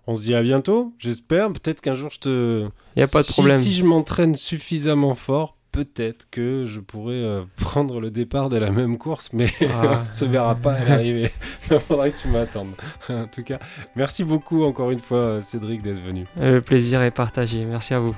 On 0.07 0.17
se 0.17 0.23
dit 0.23 0.35
à 0.35 0.43
bientôt, 0.43 0.93
j'espère. 0.99 1.53
Peut-être 1.53 1.81
qu'un 1.81 1.95
jour 1.95 2.11
je 2.11 2.19
te. 2.19 2.69
Il 2.97 2.99
n'y 2.99 3.03
a 3.03 3.09
pas 3.09 3.23
de 3.23 3.29
problème. 3.29 3.59
Si 3.59 3.73
je 3.75 3.85
m'entraîne 3.85 4.35
suffisamment 4.35 5.15
fort, 5.15 5.57
peut-être 5.71 6.29
que 6.31 6.67
je 6.67 6.81
pourrais 6.81 7.15
euh, 7.15 7.43
prendre 7.57 8.01
le 8.01 8.11
départ 8.11 8.49
de 8.49 8.57
la 8.57 8.71
même 8.71 8.99
course, 8.99 9.31
mais 9.33 9.49
ah. 9.63 9.65
on 9.97 10.01
ne 10.01 10.05
se 10.05 10.25
verra 10.25 10.55
pas 10.55 10.73
à 10.75 10.85
l'arrivée. 10.85 11.31
Il 11.71 11.79
faudra 11.79 12.11
que 12.11 12.19
tu 12.19 12.29
m'attendes. 12.29 12.73
en 13.09 13.27
tout 13.27 13.45
cas, 13.45 13.59
merci 13.95 14.25
beaucoup 14.25 14.65
encore 14.65 14.91
une 14.91 15.01
fois, 15.01 15.41
Cédric, 15.41 15.83
d'être 15.83 16.03
venu. 16.03 16.27
Le 16.37 16.61
plaisir 16.61 17.01
est 17.03 17.11
partagé. 17.11 17.65
Merci 17.65 17.95
à 17.95 18.01
vous. 18.01 18.15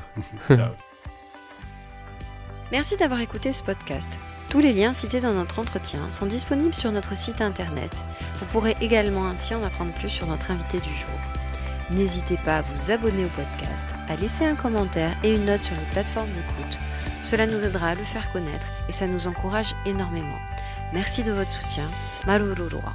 Merci 2.72 2.96
d'avoir 2.96 3.20
écouté 3.20 3.52
ce 3.52 3.62
podcast. 3.62 4.18
Tous 4.48 4.58
les 4.60 4.72
liens 4.72 4.92
cités 4.92 5.20
dans 5.20 5.32
notre 5.32 5.58
entretien 5.58 6.10
sont 6.10 6.26
disponibles 6.26 6.74
sur 6.74 6.92
notre 6.92 7.16
site 7.16 7.40
internet. 7.40 8.02
Vous 8.40 8.46
pourrez 8.46 8.76
également 8.80 9.26
ainsi 9.28 9.54
en 9.54 9.62
apprendre 9.62 9.92
plus 9.94 10.08
sur 10.08 10.26
notre 10.26 10.50
invité 10.50 10.80
du 10.80 10.90
jour. 10.90 11.43
N'hésitez 11.90 12.38
pas 12.38 12.58
à 12.58 12.62
vous 12.62 12.90
abonner 12.90 13.26
au 13.26 13.28
podcast, 13.28 13.86
à 14.08 14.16
laisser 14.16 14.44
un 14.44 14.54
commentaire 14.54 15.16
et 15.22 15.34
une 15.34 15.44
note 15.44 15.62
sur 15.62 15.76
les 15.76 15.86
plateformes 15.90 16.32
d'écoute. 16.32 16.78
Cela 17.22 17.46
nous 17.46 17.64
aidera 17.64 17.88
à 17.88 17.94
le 17.94 18.02
faire 18.02 18.30
connaître 18.32 18.66
et 18.88 18.92
ça 18.92 19.06
nous 19.06 19.28
encourage 19.28 19.74
énormément. 19.86 20.38
Merci 20.92 21.22
de 21.22 21.32
votre 21.32 21.50
soutien. 21.50 21.84
Marururua. 22.26 22.94